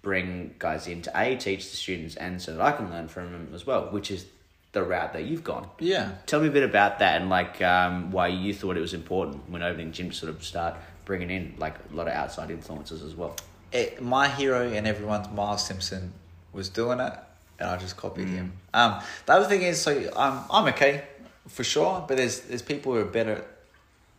bring 0.00 0.54
guys 0.58 0.86
in 0.86 1.02
to 1.02 1.12
a 1.14 1.36
teach 1.36 1.70
the 1.70 1.76
students 1.76 2.16
and 2.16 2.40
so 2.40 2.54
that 2.54 2.62
I 2.62 2.72
can 2.72 2.90
learn 2.90 3.08
from 3.08 3.32
them 3.32 3.50
as 3.54 3.66
well, 3.66 3.86
which 3.90 4.10
is 4.10 4.26
the 4.72 4.82
route 4.82 5.12
that 5.14 5.24
you've 5.24 5.42
gone. 5.44 5.68
Yeah. 5.78 6.12
Tell 6.26 6.40
me 6.40 6.48
a 6.48 6.50
bit 6.50 6.62
about 6.62 6.98
that 6.98 7.20
and 7.20 7.30
like 7.30 7.60
um, 7.62 8.10
why 8.10 8.28
you 8.28 8.52
thought 8.52 8.76
it 8.76 8.80
was 8.80 8.94
important 8.94 9.48
when 9.48 9.62
opening 9.62 9.92
gym 9.92 10.10
to 10.10 10.14
sort 10.16 10.30
of 10.34 10.44
start 10.44 10.74
bringing 11.06 11.30
in 11.30 11.54
like 11.58 11.74
a 11.90 11.96
lot 11.96 12.06
of 12.06 12.12
outside 12.12 12.50
influences 12.50 13.02
as 13.02 13.14
well. 13.14 13.34
it, 13.72 14.00
my 14.02 14.28
hero 14.28 14.68
and 14.70 14.86
everyone's 14.86 15.28
Miles 15.30 15.66
Simpson 15.66 16.12
was 16.52 16.68
doing 16.68 17.00
it, 17.00 17.12
and 17.58 17.68
I 17.70 17.76
just 17.78 17.96
copied 17.96 18.26
Mm. 18.28 18.34
him. 18.34 18.52
Um, 18.74 19.00
the 19.26 19.32
other 19.34 19.46
thing 19.46 19.62
is, 19.62 19.80
so 19.80 19.92
um, 20.16 20.44
I'm 20.50 20.66
okay 20.68 21.04
for 21.48 21.64
sure, 21.64 22.04
but 22.06 22.16
there's 22.18 22.40
there's 22.40 22.62
people 22.62 22.92
who 22.92 23.00
are 23.00 23.04
better 23.04 23.32
at 23.32 23.46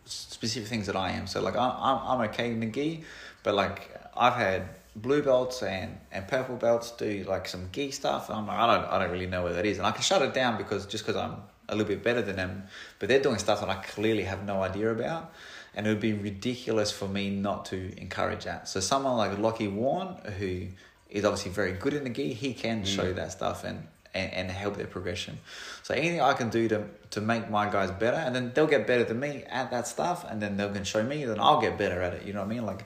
specific 0.04 0.68
things 0.68 0.86
that 0.86 0.96
I 0.96 1.10
am. 1.12 1.26
So 1.26 1.40
like 1.40 1.56
I'm 1.56 1.70
I'm, 1.70 1.98
I'm 2.20 2.20
okay 2.30 2.50
in 2.50 2.60
the 2.60 2.66
gi, 2.66 3.04
but 3.44 3.54
like 3.54 3.90
I've 4.16 4.34
had 4.34 4.68
blue 4.96 5.22
belts 5.22 5.62
and, 5.62 5.98
and 6.12 6.26
purple 6.26 6.56
belts 6.56 6.90
do 6.92 7.24
like 7.28 7.48
some 7.48 7.68
gi 7.72 7.90
stuff. 7.90 8.28
And 8.28 8.38
I'm 8.38 8.46
like, 8.46 8.58
I 8.58 8.76
don't 8.76 8.90
I 8.90 8.98
don't 8.98 9.10
really 9.10 9.26
know 9.26 9.42
where 9.44 9.52
that 9.54 9.66
is, 9.66 9.78
and 9.78 9.86
I 9.86 9.92
can 9.92 10.02
shut 10.02 10.22
it 10.22 10.34
down 10.34 10.56
because 10.56 10.86
just 10.86 11.04
because 11.04 11.20
I'm 11.20 11.36
a 11.68 11.76
little 11.76 11.88
bit 11.88 12.02
better 12.02 12.22
than 12.22 12.36
them, 12.36 12.64
but 12.98 13.08
they're 13.08 13.22
doing 13.22 13.38
stuff 13.38 13.60
that 13.60 13.68
I 13.68 13.76
clearly 13.76 14.24
have 14.24 14.44
no 14.44 14.62
idea 14.62 14.90
about. 14.90 15.32
And 15.74 15.86
it 15.86 15.90
would 15.90 16.00
be 16.00 16.14
ridiculous 16.14 16.90
for 16.90 17.06
me 17.06 17.30
not 17.30 17.66
to 17.66 17.96
encourage 17.96 18.44
that. 18.44 18.68
So 18.68 18.80
someone 18.80 19.16
like 19.16 19.38
Lockie 19.38 19.68
Warren, 19.68 20.16
who 20.38 20.66
is 21.08 21.24
obviously 21.24 21.52
very 21.52 21.72
good 21.72 21.94
in 21.94 22.02
the 22.02 22.10
gi, 22.10 22.32
he 22.32 22.54
can 22.54 22.82
mm. 22.82 22.86
show 22.86 23.12
that 23.12 23.30
stuff 23.30 23.62
and, 23.62 23.86
and, 24.12 24.32
and 24.32 24.50
help 24.50 24.76
their 24.76 24.88
progression. 24.88 25.38
So 25.84 25.94
anything 25.94 26.20
I 26.20 26.32
can 26.32 26.50
do 26.50 26.66
to 26.68 26.86
to 27.10 27.20
make 27.20 27.48
my 27.50 27.70
guys 27.70 27.90
better, 27.92 28.16
and 28.16 28.34
then 28.34 28.52
they'll 28.54 28.66
get 28.66 28.86
better 28.86 29.04
than 29.04 29.20
me 29.20 29.44
at 29.48 29.70
that 29.70 29.86
stuff, 29.86 30.24
and 30.28 30.42
then 30.42 30.56
they 30.56 30.68
can 30.68 30.84
show 30.84 31.02
me, 31.02 31.24
then 31.24 31.38
I'll 31.40 31.60
get 31.60 31.78
better 31.78 32.02
at 32.02 32.14
it. 32.14 32.24
You 32.24 32.32
know 32.32 32.40
what 32.40 32.46
I 32.46 32.54
mean? 32.54 32.66
Like 32.66 32.84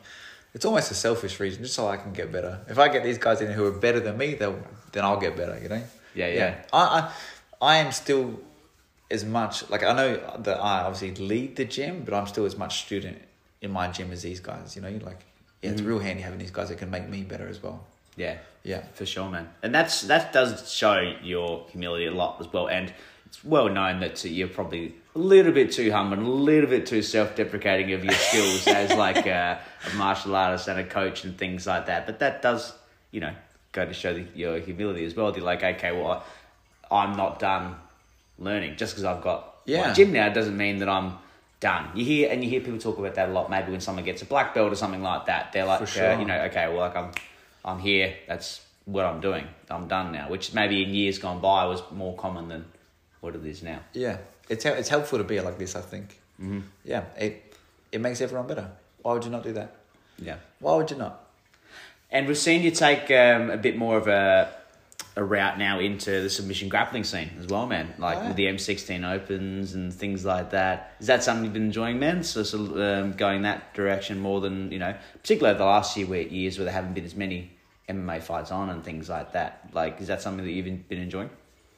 it's 0.55 0.65
almost 0.65 0.91
a 0.91 0.95
selfish 0.95 1.41
reason, 1.41 1.63
just 1.63 1.75
so 1.75 1.89
I 1.89 1.97
can 1.97 2.13
get 2.13 2.33
better. 2.33 2.61
If 2.69 2.79
I 2.79 2.89
get 2.89 3.03
these 3.03 3.19
guys 3.19 3.41
in 3.41 3.51
who 3.51 3.67
are 3.67 3.73
better 3.73 4.01
than 4.01 4.17
me, 4.17 4.35
they'll 4.35 4.59
then 4.93 5.05
I'll 5.05 5.21
get 5.21 5.37
better. 5.37 5.59
You 5.61 5.69
know? 5.69 5.83
Yeah, 6.15 6.29
yeah. 6.29 6.55
I 6.73 7.11
I, 7.61 7.73
I 7.73 7.77
am 7.77 7.93
still 7.93 8.41
as 9.11 9.25
much 9.25 9.69
like 9.69 9.83
I 9.83 9.93
know 9.93 10.37
that 10.39 10.59
I 10.59 10.83
obviously 10.83 11.27
lead 11.27 11.57
the 11.57 11.65
gym, 11.65 12.03
but 12.05 12.15
I'm 12.15 12.27
still 12.27 12.45
as 12.45 12.57
much 12.57 12.85
student 12.85 13.21
in 13.61 13.71
my 13.71 13.89
gym 13.89 14.13
as 14.13 14.23
these 14.23 14.41
guys. 14.41 14.77
You 14.77 14.83
know, 14.83 14.91
like 15.05 15.21
yeah, 15.61 15.71
it's 15.71 15.81
mm-hmm. 15.81 15.91
real 15.91 15.99
handy 15.99 16.23
having 16.23 16.39
these 16.39 16.53
guys 16.53 16.69
that 16.69 16.79
can 16.79 16.91
make 16.91 17.09
me 17.09 17.23
better 17.23 17.49
as 17.49 17.63
well. 17.63 17.85
Yeah, 18.17 18.39
Yeah. 18.63 18.83
for 18.93 19.07
sure, 19.07 19.29
man. 19.29 19.49
And 19.63 19.75
that's 19.75 20.03
that 20.03 20.33
does 20.33 20.71
show 20.71 21.01
your 21.23 21.67
humility 21.71 22.07
a 22.07 22.13
lot 22.13 22.41
as 22.41 22.53
well. 22.53 22.69
And 22.69 22.93
it's 23.27 23.45
well 23.45 23.69
known 23.69 24.01
that 24.01 24.25
you're 24.25 24.49
probably 24.49 24.95
a 25.15 25.19
little 25.19 25.53
bit 25.53 25.73
too 25.73 25.93
humble 25.93 26.19
and 26.19 26.27
a 26.27 26.31
little 26.31 26.69
bit 26.69 26.87
too 26.87 27.03
self-deprecating 27.03 27.93
of 27.93 28.05
your 28.05 28.15
skills 28.15 28.67
as 28.67 28.93
like 28.95 29.27
a, 29.27 29.61
a 29.93 29.95
martial 29.97 30.35
artist 30.35 30.67
and 30.69 30.81
a 30.81 30.85
coach 30.85 31.25
and 31.25 31.39
things 31.39 31.67
like 31.67 31.87
that. 31.87 32.07
But 32.07 32.19
that 32.19 32.43
does, 32.43 32.73
you 33.13 33.21
know, 33.21 33.33
go 33.73 33.85
to 33.85 33.93
show 33.93 34.13
the, 34.15 34.27
your 34.35 34.59
humility 34.59 35.05
as 35.05 35.15
well. 35.15 35.35
You're 35.35 35.45
like, 35.45 35.63
okay, 35.63 35.93
well, 35.93 36.25
I'm 36.91 37.17
not 37.17 37.39
done 37.39 37.77
learning 38.39 38.77
just 38.77 38.95
because 38.95 39.05
I've 39.05 39.23
got 39.23 39.55
Yeah. 39.67 39.89
my 39.89 39.93
gym 39.95 40.13
now 40.13 40.29
doesn't 40.31 40.57
mean 40.57 40.79
that 40.79 40.89
I'm 40.89 41.19
done. 41.61 41.91
You 41.95 42.05
hear 42.05 42.31
and 42.31 42.43
you 42.43 42.51
hear 42.51 42.61
people 42.61 42.79
talk 42.79 42.99
about 42.99 43.15
that 43.15 43.29
a 43.29 43.33
lot. 43.33 43.49
Maybe 43.51 43.71
when 43.71 43.81
someone 43.81 44.05
gets 44.05 44.23
a 44.23 44.27
black 44.27 44.53
belt 44.55 44.73
or 44.73 44.77
something 44.77 45.03
like 45.03 45.27
that, 45.27 45.53
they're 45.53 45.65
like, 45.65 45.83
uh, 45.83 45.87
sure. 45.87 46.19
you 46.19 46.25
know, 46.25 46.41
okay, 46.47 46.67
well, 46.69 46.79
like 46.79 46.97
I'm, 46.97 47.13
I'm 47.65 47.79
here. 47.79 48.15
That's 48.27 48.61
what 48.85 49.05
I'm 49.05 49.21
doing. 49.21 49.47
I'm 49.71 49.87
done 49.87 50.11
now. 50.13 50.29
Which 50.29 50.53
maybe 50.55 50.83
in 50.83 50.91
years 50.93 51.19
gone 51.19 51.41
by 51.41 51.67
was 51.67 51.83
more 51.93 52.17
common 52.17 52.49
than 52.49 52.65
what 53.21 53.35
it 53.37 53.47
is 53.47 53.63
now. 53.63 53.79
Yeah, 53.95 54.19
it's 54.49 54.65
it's 54.65 54.89
helpful 54.89 55.19
to 55.19 55.25
be 55.25 55.41
like 55.41 55.59
this. 55.59 55.77
I 55.77 55.81
think. 55.81 56.21
Mm-hmm. 56.41 56.61
Yeah, 56.85 57.05
it 57.17 57.55
it 57.93 58.01
makes 58.01 58.21
everyone 58.21 58.47
better. 58.47 58.71
Why 59.03 59.13
would 59.13 59.25
you 59.25 59.31
not 59.31 59.43
do 59.43 59.53
that? 59.53 59.77
Yeah. 60.19 60.37
Why 60.61 60.77
would 60.77 60.91
you 60.91 60.97
not? 60.97 61.21
And 62.11 62.27
we've 62.27 62.39
seen 62.39 62.63
you 62.63 62.71
take 62.71 63.11
um, 63.11 63.51
a 63.51 63.57
bit 63.57 63.77
more 63.77 63.97
of 63.97 64.09
a 64.09 64.53
a 65.17 65.23
route 65.23 65.59
now 65.59 65.79
into 65.79 66.11
the 66.23 66.31
submission 66.31 66.69
grappling 66.69 67.05
scene 67.05 67.31
as 67.39 67.47
well, 67.47 67.67
man. 67.67 67.95
Like 67.99 68.19
Oh, 68.19 68.29
with 68.29 68.37
the 68.37 68.47
M16 68.47 69.09
Opens 69.09 69.75
and 69.75 69.95
things 69.95 70.25
like 70.25 70.51
that. 70.51 70.95
Is 70.99 71.07
that 71.07 71.23
something 71.23 71.45
you've 71.45 71.53
been 71.53 71.67
enjoying, 71.67 72.01
man? 72.01 72.25
So, 72.25 72.41
of, 72.41 72.77
um, 72.77 73.13
going 73.13 73.43
that 73.43 73.75
direction 73.75 74.19
more 74.19 74.41
than 74.41 74.73
you 74.73 74.79
know, 74.79 74.95
particularly 75.23 75.57
the 75.57 75.65
last 75.65 75.95
few 75.95 76.07
where, 76.07 76.23
years 76.23 76.59
where 76.59 76.65
there 76.65 76.75
haven't 76.75 76.95
been 76.95 77.05
as 77.05 77.15
many 77.15 77.51
MMA 77.89 78.23
fights 78.23 78.51
on 78.51 78.71
and 78.71 78.83
things 78.83 79.09
like 79.09 79.33
that. 79.33 79.71
Like, 79.73 80.01
is 80.01 80.09
that 80.09 80.21
something 80.21 80.45
that 80.45 80.51
you've 80.51 80.89
been 80.89 80.99
enjoying? 80.99 81.31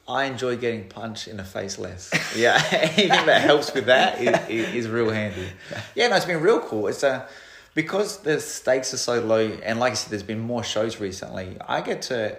I 0.07 0.25
enjoy 0.25 0.55
getting 0.55 0.87
punched 0.87 1.27
in 1.27 1.37
the 1.37 1.43
face 1.43 1.77
less. 1.77 2.11
Yeah, 2.35 2.61
anything 2.71 3.25
that 3.25 3.41
helps 3.41 3.73
with 3.73 3.87
that 3.87 4.21
is, 4.21 4.49
is, 4.49 4.75
is 4.75 4.87
real 4.87 5.09
handy. 5.09 5.49
Yeah, 5.95 6.07
no, 6.07 6.15
it's 6.15 6.25
been 6.25 6.41
real 6.41 6.61
cool. 6.61 6.87
It's 6.87 7.03
uh, 7.03 7.27
because 7.75 8.19
the 8.19 8.39
stakes 8.39 8.93
are 8.93 8.97
so 8.97 9.19
low, 9.19 9.47
and 9.63 9.79
like 9.79 9.91
I 9.91 9.95
said, 9.95 10.11
there's 10.11 10.23
been 10.23 10.39
more 10.39 10.63
shows 10.63 10.99
recently. 10.99 11.57
I 11.67 11.81
get 11.81 12.03
to 12.03 12.37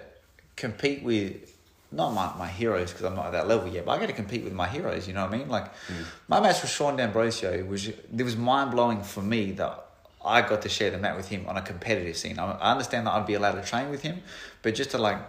compete 0.55 1.03
with 1.03 1.55
not 1.91 2.13
my, 2.13 2.33
my 2.37 2.47
heroes 2.47 2.91
because 2.91 3.05
I'm 3.05 3.15
not 3.15 3.27
at 3.27 3.31
that 3.33 3.47
level 3.47 3.67
yet, 3.67 3.85
but 3.85 3.91
I 3.91 3.99
get 3.99 4.07
to 4.07 4.13
compete 4.13 4.43
with 4.43 4.53
my 4.53 4.67
heroes. 4.67 5.07
You 5.07 5.13
know 5.13 5.25
what 5.25 5.33
I 5.33 5.37
mean? 5.37 5.49
Like 5.49 5.71
my 6.27 6.39
match 6.39 6.61
with 6.61 6.71
Sean 6.71 6.95
D'Ambrosio 6.95 7.63
was 7.65 7.87
it 7.87 8.23
was 8.23 8.35
mind 8.35 8.71
blowing 8.71 9.01
for 9.03 9.21
me 9.21 9.51
that 9.53 9.85
I 10.23 10.41
got 10.41 10.61
to 10.63 10.69
share 10.69 10.91
the 10.91 10.97
mat 10.97 11.15
with 11.15 11.29
him 11.29 11.45
on 11.47 11.57
a 11.57 11.61
competitive 11.61 12.17
scene. 12.17 12.37
I, 12.37 12.51
I 12.51 12.71
understand 12.71 13.07
that 13.07 13.13
I'd 13.13 13.25
be 13.25 13.35
allowed 13.35 13.53
to 13.53 13.63
train 13.63 13.89
with 13.89 14.01
him, 14.01 14.21
but 14.61 14.75
just 14.75 14.91
to 14.91 14.97
like 14.97 15.19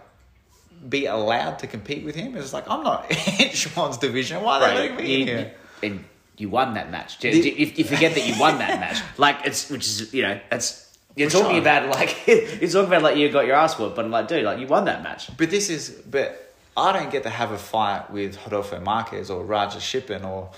be 0.89 1.07
allowed 1.07 1.59
to 1.61 1.67
compete 1.67 2.05
with 2.05 2.15
him, 2.15 2.37
it's 2.37 2.53
like 2.53 2.69
I'm 2.69 2.83
not 2.83 3.11
in 3.41 3.51
Sean's 3.51 3.99
division. 3.99 4.43
Why 4.43 4.57
are 4.57 4.69
they 4.69 4.75
letting 4.77 4.97
me 4.97 5.15
in 5.15 5.21
you, 5.21 5.27
here? 5.35 5.55
and 5.83 6.05
you 6.37 6.49
won 6.49 6.75
that 6.75 6.91
match. 6.91 7.19
The- 7.19 7.31
You, 7.31 7.43
you, 7.43 7.73
you 7.77 7.85
forget 7.85 8.15
that 8.15 8.27
you 8.27 8.39
won 8.41 8.59
that 8.59 8.81
match. 8.81 9.03
Like 9.19 9.39
it's 9.45 9.71
which 9.71 9.87
is 9.87 10.15
you 10.15 10.23
know 10.23 10.41
it's 10.51 10.87
you're 11.17 11.29
talking 11.29 11.51
sure. 11.53 11.61
about 11.61 11.91
like 11.91 12.17
you're 12.27 12.71
talking 12.71 12.87
about 12.89 13.03
like 13.03 13.17
you 13.17 13.29
got 13.31 13.47
your 13.47 13.57
ass 13.57 13.79
whooped, 13.79 13.97
but 13.97 14.05
I'm 14.05 14.11
like 14.11 14.29
dude, 14.29 14.45
like 14.45 14.59
you 14.59 14.67
won 14.67 14.85
that 14.87 15.03
match. 15.03 15.37
But 15.37 15.51
this 15.51 15.69
is, 15.69 15.91
but 15.91 16.55
I 16.77 16.93
don't 16.93 17.11
get 17.11 17.25
to 17.25 17.31
have 17.31 17.51
a 17.51 17.59
fight 17.59 18.11
with 18.11 18.39
Rodolfo 18.45 18.81
Marquez 18.81 19.29
or 19.29 19.45
Raja 19.45 19.81
Shippen 19.81 20.25
or 20.25 20.51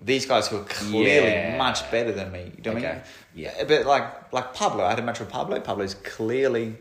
these 0.00 0.24
guys 0.26 0.48
who 0.48 0.56
are 0.56 0.64
clearly 0.64 1.28
Yeah. 1.28 1.58
much 1.58 1.88
better 1.90 2.10
than 2.10 2.32
me. 2.32 2.50
You 2.56 2.62
know 2.64 2.72
what 2.72 2.84
I 2.84 2.92
mean? 2.94 3.02
Yeah. 3.34 3.64
But 3.68 3.84
like 3.86 4.32
like 4.32 4.54
Pablo, 4.54 4.82
I 4.84 4.90
had 4.90 4.98
a 4.98 5.02
match 5.02 5.20
with 5.20 5.28
Pablo. 5.28 5.60
Pablo's 5.60 5.94
clearly 5.94 6.76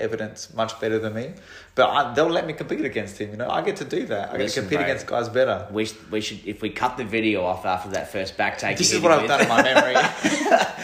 evidence 0.00 0.52
much 0.54 0.78
better 0.80 0.98
than 0.98 1.14
me. 1.14 1.32
But 1.74 1.90
I, 1.90 2.14
they'll 2.14 2.26
let 2.28 2.46
me 2.46 2.52
compete 2.52 2.84
against 2.84 3.18
him. 3.18 3.30
You 3.30 3.36
know, 3.36 3.48
I 3.48 3.62
get 3.62 3.76
to 3.76 3.84
do 3.84 4.06
that. 4.06 4.30
I 4.30 4.32
get 4.32 4.40
Listen, 4.40 4.64
to 4.64 4.68
compete 4.68 4.78
bro. 4.78 4.86
against 4.86 5.06
guys 5.06 5.28
better. 5.28 5.66
We 5.70 5.88
we 6.10 6.20
should 6.20 6.46
if 6.46 6.62
we 6.62 6.70
cut 6.70 6.96
the 6.96 7.04
video 7.04 7.44
off 7.44 7.64
after 7.66 7.90
that 7.90 8.10
first 8.10 8.36
back 8.36 8.58
take. 8.58 8.78
This 8.78 8.92
is 8.92 9.00
what 9.00 9.12
I've 9.12 9.22
with. 9.22 9.28
done 9.28 9.42
in 9.42 9.48
my 9.48 9.62
memory. 9.62 9.94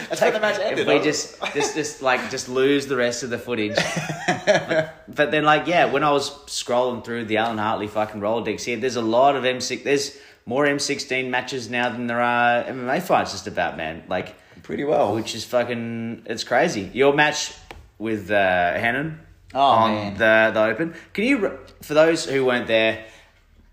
That's 0.08 0.20
when 0.20 0.32
the 0.34 0.40
match 0.40 0.58
ended. 0.60 0.80
If 0.80 0.86
we 0.86 0.94
was- 0.96 1.04
just, 1.04 1.42
just, 1.54 1.74
just 1.74 2.02
like, 2.02 2.30
just 2.30 2.48
lose 2.48 2.86
the 2.86 2.96
rest 2.96 3.22
of 3.22 3.30
the 3.30 3.38
footage. 3.38 3.76
but, 4.46 5.04
but 5.08 5.30
then, 5.30 5.44
like, 5.44 5.66
yeah, 5.66 5.86
when 5.86 6.04
I 6.04 6.10
was 6.10 6.30
scrolling 6.46 7.04
through 7.04 7.24
the 7.24 7.38
Alan 7.38 7.58
Hartley 7.58 7.86
fucking 7.86 8.20
Rolodex 8.20 8.62
here, 8.62 8.76
there's 8.76 8.96
a 8.96 9.02
lot 9.02 9.36
of 9.36 9.44
M6. 9.44 9.82
There's 9.82 10.16
more 10.46 10.66
M16 10.66 11.30
matches 11.30 11.70
now 11.70 11.88
than 11.88 12.06
there 12.06 12.20
are 12.20 12.64
MMA 12.64 13.02
fights. 13.02 13.32
Just 13.32 13.46
about 13.46 13.76
man, 13.76 14.04
like, 14.08 14.34
pretty 14.62 14.84
well. 14.84 15.14
which 15.14 15.34
is 15.34 15.44
fucking, 15.44 16.22
it's 16.26 16.44
crazy. 16.44 16.90
Your 16.92 17.12
match 17.14 17.54
with 17.98 18.30
uh, 18.30 18.34
Henan 18.74 19.18
Oh, 19.54 19.60
on 19.60 19.90
man. 19.94 20.14
the 20.14 20.50
the 20.52 20.64
Open. 20.64 20.94
Can 21.12 21.24
you, 21.24 21.58
for 21.82 21.94
those 21.94 22.24
who 22.24 22.44
weren't 22.44 22.66
there, 22.66 23.04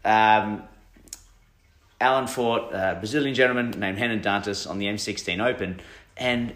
um, 0.06 0.64
Alan 2.00 2.28
fought 2.28 2.72
a 2.74 2.96
Brazilian 3.00 3.34
gentleman 3.36 3.72
named 3.72 3.98
Henan 3.98 4.22
Dantas 4.24 4.70
on 4.70 4.78
the 4.80 4.86
M16 4.88 5.40
Open, 5.44 5.80
and 6.18 6.54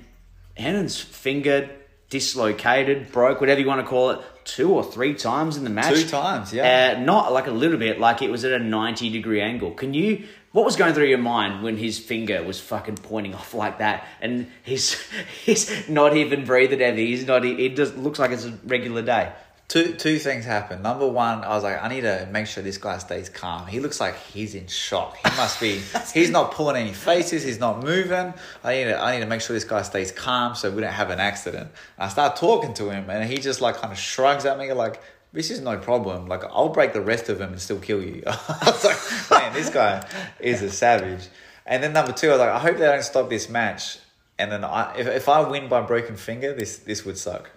Henan's 0.58 1.00
finger 1.00 1.70
dislocated, 2.10 3.12
broke, 3.12 3.42
whatever 3.42 3.60
you 3.60 3.68
want 3.68 3.82
to 3.82 3.88
call 3.88 4.12
it, 4.12 4.20
two 4.44 4.72
or 4.72 4.84
three 4.84 5.14
times 5.16 5.58
in 5.58 5.64
the 5.64 5.70
match. 5.72 5.94
Two 5.96 6.08
times, 6.08 6.54
yeah. 6.54 6.96
Uh, 6.96 7.00
not 7.02 7.34
like 7.34 7.48
a 7.48 7.52
little 7.52 7.78
bit, 7.78 8.00
like 8.00 8.22
it 8.22 8.30
was 8.30 8.46
at 8.46 8.52
a 8.52 8.60
90 8.64 9.10
degree 9.10 9.42
angle. 9.42 9.72
Can 9.72 9.94
you, 9.94 10.24
what 10.56 10.64
was 10.64 10.78
going 10.78 10.94
through 10.94 11.08
your 11.08 11.18
mind 11.18 11.64
when 11.64 11.76
his 11.76 12.00
finger 12.00 12.42
was 12.42 12.62
fucking 12.62 12.96
pointing 12.96 13.36
off 13.36 13.54
like 13.54 13.80
that 13.80 14.08
and 14.22 14.50
he's, 14.64 14.98
he's 15.44 15.90
not 15.90 16.16
even 16.16 16.46
breathing 16.46 16.80
heavy? 16.80 17.08
He's 17.08 17.28
not, 17.28 17.44
it 17.44 17.76
just 17.76 17.98
looks 17.98 18.20
like 18.20 18.32
it's 18.32 18.46
a 18.46 18.58
regular 18.64 19.02
day. 19.02 19.34
Two 19.68 19.96
two 19.96 20.20
things 20.20 20.46
happened. 20.46 20.84
Number 20.84 21.08
one, 21.08 21.44
I 21.44 21.50
was 21.50 21.64
like, 21.64 21.84
I 21.84 21.90
need 21.90 22.02
to 22.02 22.30
make 22.32 22.46
sure 22.46 22.62
this 22.62 22.78
guy 22.78 23.00
stays 23.00 23.30
calm. 23.30 23.66
He 23.66 23.80
looks 23.80 24.00
like 24.00 24.16
he's 24.16 24.54
in 24.54 24.68
shock. 24.68 25.18
He 25.18 25.36
must 25.36 25.60
be. 25.60 25.82
he's 26.14 26.30
not 26.30 26.52
pulling 26.52 26.76
any 26.76 26.94
faces. 26.94 27.44
He's 27.44 27.60
not 27.60 27.84
moving. 27.84 28.32
I 28.64 28.76
need 28.76 28.84
to 28.84 29.02
I 29.02 29.16
need 29.16 29.22
to 29.22 29.26
make 29.26 29.42
sure 29.42 29.56
this 29.56 29.64
guy 29.64 29.82
stays 29.82 30.12
calm 30.12 30.54
so 30.54 30.70
we 30.70 30.82
don't 30.82 30.94
have 30.94 31.10
an 31.10 31.20
accident. 31.20 31.72
I 31.98 32.10
start 32.10 32.36
talking 32.36 32.76
to 32.76 32.92
him, 32.92 33.10
and 33.10 33.28
he 33.28 33.40
just 33.40 33.60
like 33.60 33.78
kind 33.78 33.92
of 33.92 33.98
shrugs 33.98 34.46
at 34.46 34.58
me 34.60 34.72
like. 34.72 35.02
This 35.36 35.52
is 35.52 35.60
no 35.60 35.78
problem. 35.78 36.28
Like 36.28 36.46
I'll 36.46 36.70
break 36.70 36.94
the 36.94 37.02
rest 37.02 37.28
of 37.28 37.40
them 37.40 37.52
and 37.52 37.62
still 37.62 37.80
kill 37.80 38.02
you. 38.02 38.24
I 38.28 38.62
was 38.66 38.86
like, 38.86 39.30
man, 39.30 39.54
this 39.54 39.70
guy 39.70 40.08
is 40.40 40.62
a 40.62 40.72
savage. 40.72 41.28
And 41.66 41.84
then 41.84 41.92
number 41.92 42.14
two, 42.14 42.30
I 42.30 42.32
was 42.32 42.40
like, 42.40 42.50
I 42.50 42.60
hope 42.60 42.78
they 42.78 42.86
don't 42.86 43.04
stop 43.04 43.30
this 43.30 43.50
match. 43.50 44.00
And 44.40 44.50
then 44.50 44.64
I, 44.64 44.96
if, 44.98 45.08
if 45.08 45.30
I 45.30 45.42
win 45.42 45.68
by 45.68 45.82
broken 45.82 46.16
finger, 46.16 46.54
this 46.54 46.78
this 46.78 47.04
would 47.06 47.18
suck. 47.18 47.52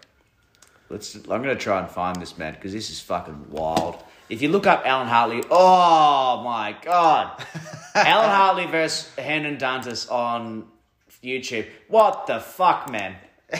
Let's. 0.91 1.14
I'm 1.14 1.23
gonna 1.27 1.55
try 1.55 1.81
and 1.81 1.88
find 1.88 2.21
this 2.21 2.37
man 2.37 2.55
because 2.55 2.73
this 2.73 2.91
is 2.91 3.01
fucking 3.01 3.51
wild. 3.51 4.03
If 4.29 4.43
you 4.43 4.49
look 4.49 4.67
up 4.67 4.83
Alan 4.85 5.07
Hartley, 5.07 5.43
oh 5.49 6.43
my 6.45 6.77
god, 6.83 7.45
Alan 7.95 8.31
Hartley 8.31 8.67
versus 8.67 9.11
Henan 9.17 9.59
Dantas 9.59 10.11
on 10.11 10.67
YouTube. 11.23 11.67
What 11.87 12.27
the 12.27 12.41
fuck, 12.41 12.91
man? 12.91 13.17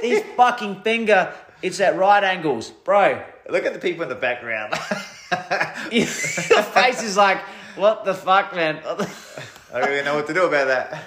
His 0.00 0.22
fucking 0.36 0.82
finger. 0.82 1.34
It's 1.62 1.80
at 1.80 1.96
right 1.96 2.22
angles, 2.22 2.70
bro. 2.70 3.22
Look 3.48 3.64
at 3.64 3.72
the 3.72 3.78
people 3.78 4.02
in 4.02 4.08
the 4.08 4.14
background. 4.14 4.72
the 5.30 6.70
face 6.74 7.02
is 7.02 7.16
like, 7.16 7.38
what 7.76 8.04
the 8.04 8.14
fuck, 8.14 8.54
man? 8.54 8.80
I 8.84 9.80
don't 9.80 9.88
really 9.88 10.04
know 10.04 10.14
what 10.14 10.26
to 10.28 10.34
do 10.34 10.46
about 10.46 10.68
that. 10.68 11.02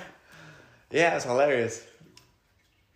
Yeah, 0.92 1.16
it's 1.16 1.26
hilarious. 1.26 1.86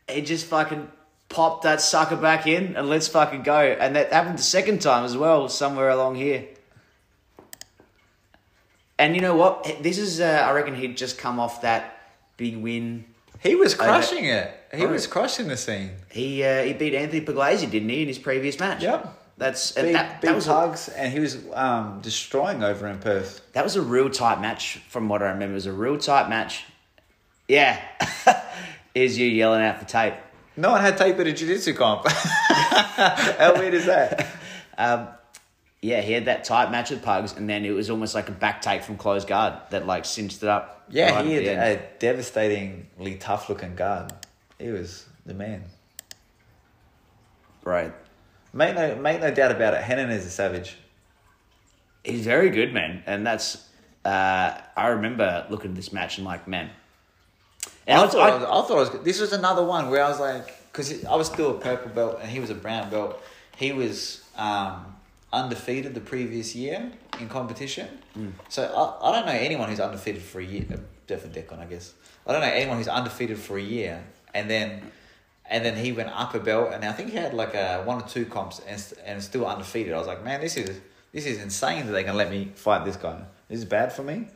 he 0.09 0.21
just 0.21 0.45
fucking 0.45 0.89
popped 1.29 1.63
that 1.63 1.81
sucker 1.81 2.17
back 2.17 2.45
in 2.45 2.75
and 2.75 2.89
let's 2.89 3.07
fucking 3.07 3.43
go. 3.43 3.57
And 3.57 3.95
that 3.95 4.11
happened 4.11 4.37
the 4.37 4.43
second 4.43 4.81
time 4.81 5.05
as 5.05 5.15
well, 5.15 5.49
somewhere 5.49 5.89
along 5.89 6.15
here. 6.15 6.47
And 8.99 9.15
you 9.15 9.21
know 9.21 9.35
what? 9.35 9.63
This 9.81 9.97
is, 9.97 10.19
uh, 10.19 10.45
I 10.45 10.51
reckon 10.51 10.75
he'd 10.75 10.95
just 10.95 11.17
come 11.17 11.39
off 11.39 11.61
that 11.61 11.97
big 12.37 12.57
win. 12.57 13.05
He 13.41 13.55
was 13.55 13.73
crushing 13.75 14.25
it. 14.25 14.51
He 14.73 14.83
Right. 14.85 14.91
was 14.91 15.07
crushing 15.07 15.47
the 15.47 15.57
scene. 15.57 15.91
He 16.09 16.43
uh, 16.43 16.63
he 16.63 16.73
beat 16.73 16.93
Anthony 16.93 17.21
Pugliese, 17.21 17.69
didn't 17.69 17.89
he, 17.89 18.01
in 18.03 18.07
his 18.07 18.19
previous 18.19 18.59
match? 18.59 18.81
Yep. 18.83 19.17
That's 19.37 19.71
Big, 19.71 19.93
that, 19.93 20.21
big 20.21 20.29
that 20.29 20.35
was 20.35 20.47
a, 20.47 20.53
hugs, 20.53 20.87
and 20.89 21.11
he 21.11 21.19
was 21.19 21.37
um, 21.53 21.99
destroying 22.01 22.63
over 22.63 22.87
in 22.87 22.99
Perth. 22.99 23.41
that 23.53 23.63
was 23.63 23.75
a 23.75 23.81
real 23.81 24.09
tight 24.09 24.39
match 24.39 24.79
from 24.89 25.09
what 25.09 25.23
I 25.23 25.29
remember. 25.31 25.53
It 25.53 25.55
was 25.55 25.65
a 25.65 25.71
real 25.73 25.97
tight 25.97 26.29
match. 26.29 26.63
Yeah. 27.47 27.81
Is 28.93 29.17
you 29.17 29.25
yelling 29.27 29.63
out 29.63 29.79
for 29.79 29.85
tape. 29.85 30.13
No 30.57 30.71
one 30.71 30.81
had 30.81 30.97
tape 30.97 31.17
at 31.17 31.25
a 31.25 31.31
jiu-jitsu 31.33 31.73
comp. 31.73 32.05
How 32.09 33.53
weird 33.57 33.73
is 33.73 33.85
that? 33.85 34.27
Um, 34.77 35.09
yeah, 35.81 36.01
he 36.01 36.13
had 36.13 36.25
that 36.25 36.43
tight 36.43 36.71
match 36.71 36.91
with 36.91 37.01
Pugs, 37.01 37.35
and 37.35 37.49
then 37.49 37.65
it 37.65 37.71
was 37.71 37.89
almost 37.89 38.13
like 38.13 38.29
a 38.29 38.31
back 38.31 38.61
take 38.61 38.83
from 38.83 38.97
close 38.97 39.25
guard 39.25 39.55
that 39.71 39.87
like 39.87 40.05
cinched 40.05 40.43
it 40.43 40.49
up. 40.49 40.85
Yeah, 40.89 41.15
right 41.15 41.25
he 41.25 41.33
had 41.33 41.45
a 41.45 41.81
devastatingly 41.97 43.15
tough-looking 43.15 43.75
guard. 43.75 44.13
He 44.59 44.69
was 44.69 45.07
the 45.25 45.33
man. 45.33 45.63
right. 47.63 47.93
Make 48.53 48.75
no, 48.75 48.95
make 48.95 49.21
no 49.21 49.31
doubt 49.31 49.51
about 49.51 49.73
it. 49.73 49.81
Henan 49.81 50.11
is 50.11 50.25
a 50.25 50.29
savage. 50.29 50.75
He's 52.03 52.25
very 52.25 52.49
good, 52.49 52.73
man, 52.73 53.03
and 53.05 53.25
that's. 53.25 53.67
Uh, 54.03 54.59
I 54.75 54.87
remember 54.87 55.45
looking 55.49 55.71
at 55.71 55.75
this 55.75 55.93
match 55.93 56.17
and 56.17 56.25
like, 56.25 56.47
man. 56.47 56.69
And 57.85 57.99
I 57.99 58.03
I, 58.03 58.07
thought, 58.07 58.19
I, 58.21 58.29
I, 58.29 58.35
was, 58.35 58.43
I 58.43 58.67
thought 58.67 58.93
was, 58.93 59.03
this 59.03 59.19
was 59.19 59.33
another 59.33 59.63
one 59.63 59.89
where 59.89 60.03
I 60.03 60.09
was 60.09 60.19
like, 60.19 60.71
because 60.71 61.05
I 61.05 61.15
was 61.15 61.27
still 61.27 61.51
a 61.51 61.59
purple 61.59 61.91
belt 61.91 62.19
and 62.21 62.29
he 62.29 62.39
was 62.39 62.49
a 62.49 62.55
brown 62.55 62.89
belt. 62.89 63.21
He 63.55 63.71
was 63.71 64.23
um, 64.35 64.90
undefeated 65.33 65.93
the 65.93 66.01
previous 66.01 66.55
year 66.55 66.91
in 67.19 67.29
competition. 67.29 67.87
So 68.49 68.63
I, 68.63 69.09
I 69.09 69.11
don't 69.15 69.25
know 69.25 69.31
anyone 69.31 69.69
who's 69.69 69.79
undefeated 69.79 70.21
for 70.21 70.39
a 70.39 70.45
year. 70.45 70.65
uh, 70.73 70.77
Definitely 71.07 71.41
Declan, 71.41 71.59
I 71.59 71.65
guess. 71.65 71.93
I 72.25 72.31
don't 72.31 72.41
know 72.41 72.47
anyone 72.47 72.77
who's 72.77 72.87
undefeated 72.87 73.37
for 73.37 73.57
a 73.57 73.61
year 73.61 74.03
and 74.33 74.49
then 74.49 74.81
and 75.49 75.65
then 75.65 75.75
he 75.75 75.91
went 75.91 76.09
up 76.09 76.33
a 76.35 76.39
belt 76.39 76.69
and 76.73 76.85
I 76.85 76.93
think 76.93 77.09
he 77.11 77.17
had 77.17 77.33
like 77.33 77.53
a 77.53 77.81
one 77.83 78.01
or 78.01 78.07
two 78.07 78.25
comps 78.25 78.59
and 78.67 78.81
and 79.05 79.21
still 79.21 79.45
undefeated. 79.45 79.93
I 79.93 79.97
was 79.97 80.07
like, 80.07 80.23
man, 80.23 80.39
this 80.41 80.55
is 80.57 80.79
this 81.11 81.25
is 81.25 81.41
insane 81.41 81.85
that 81.87 81.91
they 81.91 82.03
can 82.03 82.15
let 82.15 82.29
me 82.29 82.51
fight 82.55 82.85
this 82.85 82.95
guy. 82.95 83.21
This 83.49 83.59
is 83.59 83.65
bad 83.65 83.91
for 83.91 84.03
me. 84.03 84.27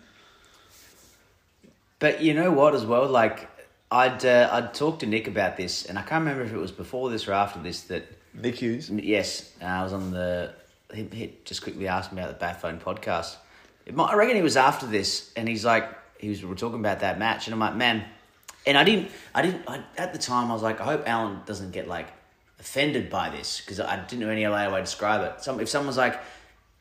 but 2.00 2.22
you 2.22 2.34
know 2.34 2.52
what, 2.52 2.76
as 2.76 2.86
well, 2.86 3.08
like 3.08 3.50
I'd 3.92 4.26
uh, 4.26 4.50
I'd 4.52 4.74
talked 4.74 5.00
to 5.02 5.06
Nick 5.06 5.28
about 5.28 5.56
this, 5.58 5.86
and 5.86 5.98
I 5.98 6.02
can't 6.02 6.24
remember 6.26 6.44
if 6.44 6.52
it 6.52 6.58
was 6.58 6.72
before 6.72 7.10
this 7.10 7.28
or 7.28 7.34
after 7.34 7.60
this 7.62 7.84
that 7.84 8.04
Nick 8.34 8.56
Hughes. 8.56 8.90
Yes, 8.90 9.54
uh, 9.62 9.66
I 9.66 9.84
was 9.84 9.94
on 9.94 10.12
the. 10.12 10.54
He, 10.96 11.04
he 11.12 11.34
just 11.46 11.62
quickly 11.62 11.88
asked 11.88 12.12
me 12.14 12.22
about 12.22 12.40
the 12.40 12.46
Batphone 12.46 12.82
podcast. 12.82 13.36
Might, 13.92 14.12
I 14.12 14.16
reckon 14.16 14.36
he 14.36 14.42
was 14.42 14.58
after 14.58 14.88
this, 14.88 15.32
and 15.36 15.48
he's 15.48 15.64
like, 15.64 15.88
he 16.18 16.30
was 16.30 16.42
we 16.42 16.50
were 16.50 16.56
talking 16.56 16.80
about 16.80 17.02
that 17.02 17.20
match, 17.20 17.48
and 17.48 17.54
I'm 17.54 17.60
like, 17.60 17.76
man, 17.76 18.04
and 18.66 18.78
I 18.78 18.84
didn't, 18.84 19.12
I 19.34 19.42
didn't, 19.42 19.64
I, 19.68 19.84
at 19.98 20.14
the 20.14 20.20
time, 20.20 20.50
I 20.50 20.54
was 20.54 20.64
like, 20.64 20.82
I 20.82 20.86
hope 20.86 21.08
Alan 21.08 21.42
doesn't 21.46 21.72
get 21.72 21.88
like 21.88 22.08
offended 22.60 23.10
by 23.10 23.30
this 23.30 23.62
because 23.62 23.80
I 23.80 23.98
didn't 23.98 24.22
know 24.22 24.30
any 24.30 24.46
other 24.46 24.72
way 24.72 24.80
to 24.80 24.84
describe 24.84 25.22
it. 25.22 25.42
Some, 25.42 25.60
if 25.60 25.70
someone's 25.70 25.98
like, 25.98 26.20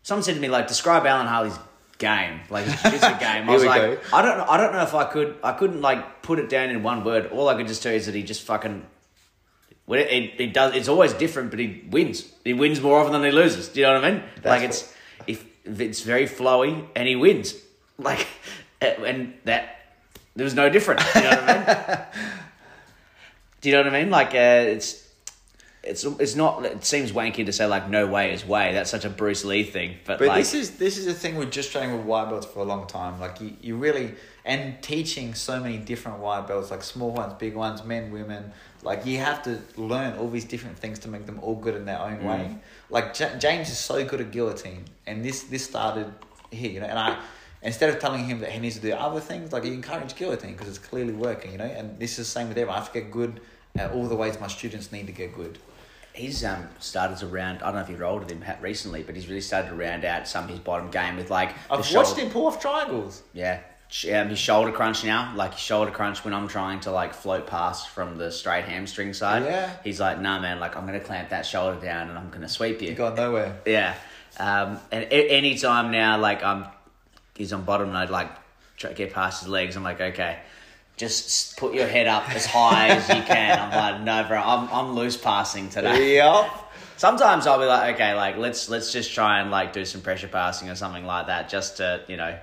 someone 0.03 0.23
said 0.23 0.35
to 0.35 0.41
me 0.41 0.49
like, 0.49 0.67
describe 0.67 1.05
Alan 1.05 1.27
Hartley's 1.27 1.59
game, 1.99 2.41
like 2.49 2.65
his 2.65 2.81
jiu-jitsu 2.81 3.19
game. 3.21 3.49
I 3.49 3.53
was 3.53 3.65
like, 3.65 3.83
go. 3.83 3.99
I 4.17 4.23
don't 4.23 4.39
know, 4.39 4.47
I 4.49 4.57
don't 4.57 4.73
know 4.73 4.83
if 4.83 4.95
I 4.95 5.05
could, 5.05 5.37
I 5.43 5.53
couldn't 5.53 5.83
like 5.83 6.23
put 6.23 6.39
it 6.39 6.49
down 6.49 6.71
in 6.71 6.83
one 6.83 7.05
word. 7.05 7.27
All 7.27 7.49
I 7.49 7.55
could 7.55 7.67
just 7.67 7.83
tell 7.83 7.93
you 7.93 7.99
is 7.99 8.07
that 8.07 8.15
he 8.15 8.23
just 8.23 8.43
fucking 8.43 8.87
well, 9.87 10.01
it, 10.01 10.09
it, 10.09 10.41
it 10.41 10.55
does. 10.55 10.75
It's 10.75 10.89
always 10.89 11.13
different, 11.13 11.51
but 11.51 11.59
he 11.59 11.85
wins. 11.91 12.31
He 12.45 12.55
wins 12.55 12.81
more 12.81 12.99
often 13.01 13.13
than 13.13 13.25
he 13.25 13.31
loses. 13.31 13.69
Do 13.69 13.81
you 13.81 13.87
know 13.87 13.95
what 13.95 14.05
I 14.05 14.11
mean? 14.13 14.23
like 14.45 14.61
what- 14.61 14.71
it's 14.71 14.95
if, 15.27 15.45
if 15.65 15.81
it's 15.81 16.01
very 16.01 16.27
flowy 16.27 16.87
and 16.97 17.07
he 17.09 17.17
wins, 17.17 17.55
like 17.99 18.27
uh, 18.81 18.87
and 19.05 19.35
that 19.45 19.93
there 20.37 20.45
was 20.45 20.55
no 20.55 20.69
different. 20.69 21.01
Do 21.13 21.19
you 21.19 21.25
know 21.25 21.31
what 21.31 21.51
I 21.51 21.87
mean? 21.87 21.99
Do 23.61 23.71
you 23.71 23.77
know 23.77 23.83
what 23.85 23.95
I 23.95 24.03
mean? 24.03 24.11
Like 24.11 24.35
uh, 24.35 24.73
it's 24.75 25.05
it's 25.83 26.05
it's 26.05 26.35
not. 26.35 26.65
It 26.65 26.85
seems 26.85 27.13
wanky 27.13 27.47
to 27.47 27.53
say 27.53 27.67
like 27.67 27.89
no 27.89 28.07
way 28.07 28.33
is 28.33 28.45
way. 28.45 28.73
That's 28.75 28.91
such 28.91 29.05
a 29.05 29.11
Bruce 29.11 29.45
Lee 29.45 29.63
thing. 29.65 29.97
But, 30.05 30.19
But 30.19 30.29
like, 30.29 30.39
this 30.39 30.55
is 30.55 30.73
this 30.73 30.99
is 30.99 31.07
the 31.07 31.15
thing 31.15 31.37
with 31.37 31.51
just 31.51 31.73
training 31.73 31.97
with 31.97 32.05
white 32.07 32.29
belts 32.29 32.47
for 32.47 32.61
a 32.61 32.65
long 32.65 32.87
time. 32.87 33.21
Like 33.21 33.41
you, 33.41 33.57
you 33.63 33.77
really 33.77 34.15
and 34.45 34.83
teaching 34.83 35.35
so 35.35 35.61
many 35.61 35.79
different 35.79 36.19
white 36.19 36.47
belts, 36.47 36.71
like 36.71 36.83
small 36.83 37.13
ones, 37.13 37.35
big 37.39 37.55
ones, 37.55 37.85
men, 37.85 38.11
women. 38.11 38.53
Like 38.85 39.07
you 39.07 39.19
have 39.19 39.43
to 39.45 39.59
learn 39.77 40.17
all 40.19 40.29
these 40.29 40.45
different 40.45 40.79
things 40.79 40.99
to 41.01 41.09
make 41.09 41.25
them 41.27 41.39
all 41.43 41.55
good 41.57 41.75
in 41.75 41.85
their 41.87 41.99
own 41.99 42.19
Mm. 42.19 42.25
way. 42.25 42.57
Like 42.91 43.15
J- 43.15 43.35
James 43.39 43.69
is 43.71 43.79
so 43.79 44.05
good 44.05 44.21
at 44.21 44.31
guillotine, 44.31 44.85
and 45.07 45.25
this 45.25 45.45
this 45.45 45.65
started 45.65 46.13
here, 46.51 46.71
you 46.71 46.81
know. 46.81 46.87
And 46.87 46.99
I 46.99 47.19
instead 47.63 47.89
of 47.89 47.99
telling 47.99 48.25
him 48.27 48.41
that 48.41 48.51
he 48.53 48.59
needs 48.61 48.75
to 48.77 48.83
do 48.83 48.93
other 48.93 49.21
things, 49.21 49.53
like 49.53 49.65
you 49.65 49.73
encourage 49.73 50.15
guillotine 50.17 50.53
because 50.53 50.69
it's 50.69 50.79
clearly 50.79 51.15
working, 51.15 51.53
you 51.53 51.59
know. 51.59 51.65
And 51.65 51.99
this 51.99 52.13
is 52.13 52.19
the 52.19 52.25
same 52.27 52.49
with 52.49 52.59
everyone. 52.59 52.77
I 52.77 52.81
have 52.81 52.93
to 52.93 53.01
get 53.01 53.11
good 53.11 53.41
at 53.77 53.91
all 53.93 54.07
the 54.07 54.15
ways 54.17 54.39
my 54.39 54.47
students 54.49 54.93
need 54.93 55.07
to 55.07 55.13
get 55.13 55.35
good. 55.35 55.59
he's 56.13 56.45
um 56.45 56.69
started 56.79 57.17
to 57.19 57.27
round. 57.27 57.61
I 57.63 57.67
don't 57.67 57.75
know 57.77 57.81
if 57.81 57.89
you've 57.89 57.99
rolled 57.99 58.21
with 58.21 58.31
him 58.31 58.45
recently, 58.61 59.03
but 59.03 59.17
he's 59.17 59.27
really 59.29 59.41
started 59.41 59.71
to 59.71 59.75
round 59.75 60.05
out 60.05 60.29
some 60.29 60.45
of 60.45 60.51
his 60.51 60.61
bottom 60.61 60.89
game 60.91 61.17
with 61.17 61.29
like. 61.31 61.51
I've 61.71 61.79
watched 61.79 61.91
shoulder- 61.91 62.21
him 62.21 62.31
pull 62.31 62.47
off 62.47 62.61
triangles. 62.61 63.23
Yeah. 63.33 63.59
Um, 64.13 64.29
his 64.29 64.41
shoulder 64.41 64.73
crunch 64.73 65.05
now, 65.05 65.33
like 65.37 65.53
his 65.53 65.61
shoulder 65.61 65.93
crunch 65.93 66.25
when 66.25 66.35
I'm 66.35 66.49
trying 66.49 66.81
to 66.81 66.91
like 66.91 67.15
float 67.15 67.47
past 67.47 67.91
from 67.91 68.19
the 68.19 68.33
straight 68.33 68.65
hamstring 68.65 69.13
side. 69.15 69.45
Yeah. 69.45 69.71
He's 69.85 70.01
like, 70.01 70.21
nah, 70.21 70.41
man, 70.41 70.59
like 70.59 70.77
I'm 70.77 70.85
gonna 70.85 70.99
clamp 70.99 71.29
that 71.29 71.47
shoulder 71.47 71.81
down 71.81 72.09
and 72.09 72.19
I'm 72.19 72.29
gonna 72.31 72.49
sweep 72.49 72.83
you. 72.83 72.89
You 72.89 72.95
got 72.97 73.15
nowhere. 73.15 73.57
Yeah. 73.65 73.95
Um, 74.37 74.81
and 74.91 75.05
a- 75.05 75.31
any 75.31 75.57
time 75.57 75.93
now, 75.93 76.19
like 76.19 76.43
I'm, 76.43 76.67
he's 77.37 77.53
on 77.53 77.63
bottom 77.63 77.89
and 77.89 77.97
I'd 77.97 78.11
like 78.11 78.31
try 78.77 78.91
to 78.91 78.97
get 78.97 79.13
past 79.13 79.43
his 79.45 79.49
legs. 79.49 79.77
I'm 79.77 79.85
like, 79.85 80.01
okay, 80.01 80.41
just 80.97 81.57
put 81.57 81.73
your 81.73 81.87
head 81.87 82.09
up 82.09 82.29
as 82.35 82.47
high 82.47 82.89
as 82.89 83.09
you 83.09 83.23
can. 83.23 83.61
I'm 83.61 83.71
like, 83.95 84.03
no, 84.03 84.29
bro, 84.29 84.43
I'm 84.43 84.69
I'm 84.71 84.95
loose 84.97 85.17
passing 85.17 85.69
today. 85.69 86.17
Yep. 86.17 86.51
Sometimes 86.97 87.47
I'll 87.47 87.61
be 87.61 87.65
like, 87.67 87.95
okay, 87.95 88.15
like 88.15 88.39
let's 88.39 88.69
let's 88.69 88.93
just 88.93 89.15
try 89.15 89.41
and 89.41 89.53
like 89.53 89.73
do 89.73 89.85
some 89.85 90.01
pressure 90.01 90.27
passing 90.29 90.69
or 90.69 90.75
something 90.75 91.07
like 91.07 91.29
that, 91.29 91.49
just 91.49 91.77
to 91.77 92.03
you 92.09 92.17
know, 92.17 92.37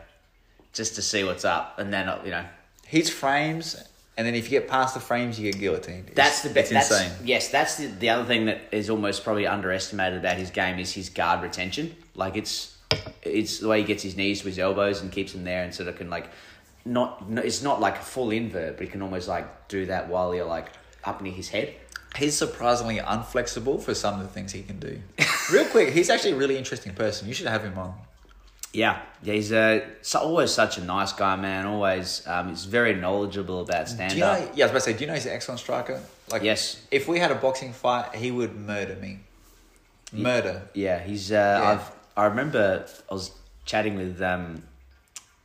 just 0.74 0.96
to 0.96 1.02
see 1.02 1.24
what's 1.24 1.46
up, 1.46 1.80
and 1.80 1.92
then 1.94 2.08
you 2.26 2.32
know. 2.32 2.46
His 2.86 3.10
frames, 3.10 3.82
and 4.18 4.28
then 4.28 4.36
if 4.36 4.52
you 4.52 4.60
get 4.60 4.68
past 4.68 4.94
the 4.96 5.00
frames, 5.00 5.40
you 5.40 5.50
get 5.50 5.62
guillotined. 5.62 6.10
It's- 6.10 6.16
That's 6.16 6.42
the 6.42 6.50
best. 6.50 6.72
That's, 6.72 6.92
insane. 6.92 7.12
Yes, 7.24 7.48
that's 7.50 7.78
the, 7.78 7.86
the 7.88 8.10
other 8.10 8.26
thing 8.26 8.46
that 8.48 8.60
is 8.74 8.90
almost 8.90 9.24
probably 9.24 9.48
underestimated 9.48 10.20
about 10.20 10.36
his 10.36 10.50
game 10.52 10.78
is 10.78 10.92
his 10.92 11.08
guard 11.10 11.42
retention. 11.42 11.96
Like 12.16 12.36
it's 12.36 12.76
it's 13.22 13.60
the 13.60 13.70
way 13.70 13.80
he 13.80 13.86
gets 13.86 14.04
his 14.04 14.18
knees 14.18 14.42
to 14.42 14.48
his 14.48 14.60
elbows 14.60 15.02
and 15.02 15.10
keeps 15.12 15.32
them 15.32 15.46
there, 15.46 15.64
and 15.64 15.74
sort 15.74 15.88
of 15.88 15.96
can 15.96 16.10
like 16.10 16.30
not. 16.84 17.30
no- 17.30 17.42
It's 17.42 17.62
not 17.62 17.80
like 17.80 17.96
a 17.98 18.02
full 18.04 18.32
invert, 18.32 18.76
but 18.76 18.86
he 18.86 18.92
can 18.92 19.02
almost 19.02 19.30
like 19.30 19.70
do 19.70 19.86
that 19.86 20.10
while 20.10 20.36
you're 20.36 20.46
like 20.46 20.68
up 21.06 21.22
near 21.22 21.32
his 21.34 21.48
head. 21.48 21.74
He's 22.18 22.36
surprisingly 22.36 22.98
unflexible 22.98 23.82
for 23.82 23.94
some 23.94 24.16
of 24.20 24.22
the 24.28 24.28
things 24.34 24.52
he 24.52 24.64
can 24.64 24.80
do. 24.80 25.00
Real 25.54 25.64
quick, 25.66 25.94
he's 25.94 26.10
actually 26.10 26.32
a 26.34 26.36
really 26.36 26.58
interesting 26.58 26.94
person. 26.94 27.26
You 27.30 27.34
should 27.34 27.48
have 27.48 27.64
him 27.64 27.78
on. 27.78 27.94
Yeah, 28.74 29.02
he's 29.24 29.50
so, 29.50 30.20
always 30.20 30.52
such 30.52 30.78
a 30.78 30.84
nice 30.84 31.12
guy, 31.12 31.36
man. 31.36 31.66
Always, 31.66 32.26
um, 32.26 32.50
he's 32.50 32.64
very 32.66 32.96
knowledgeable 32.96 33.62
about 33.62 33.90
stand 33.90 34.12
Do 34.12 34.18
you 34.18 34.24
know? 34.24 34.32
up. 34.32 34.52
Yeah, 34.56 34.66
I 34.66 34.68
was 34.68 34.72
about 34.72 34.74
to 34.74 34.80
say. 34.82 34.94
Do 34.94 35.02
you 35.02 35.08
know 35.08 35.14
he's 35.14 35.26
an 35.26 35.34
excellent 35.34 35.60
striker? 35.60 36.02
Like, 36.32 36.44
Yes. 36.44 36.82
If 36.90 37.08
we 37.08 37.20
had 37.20 37.32
a 37.32 37.36
boxing 37.36 37.74
fight, 37.74 38.16
he 38.16 38.32
would 38.32 38.56
murder 38.56 38.96
me. 38.96 39.20
Murder. 40.14 40.64
Yeah, 40.74 41.00
he's. 41.00 41.32
Uh, 41.32 41.36
Yeah. 41.36 41.70
I've. 41.72 41.92
I 42.18 42.26
remember 42.26 42.86
I 43.10 43.14
was 43.14 43.32
chatting 43.66 43.96
with 43.96 44.22
um, 44.22 44.64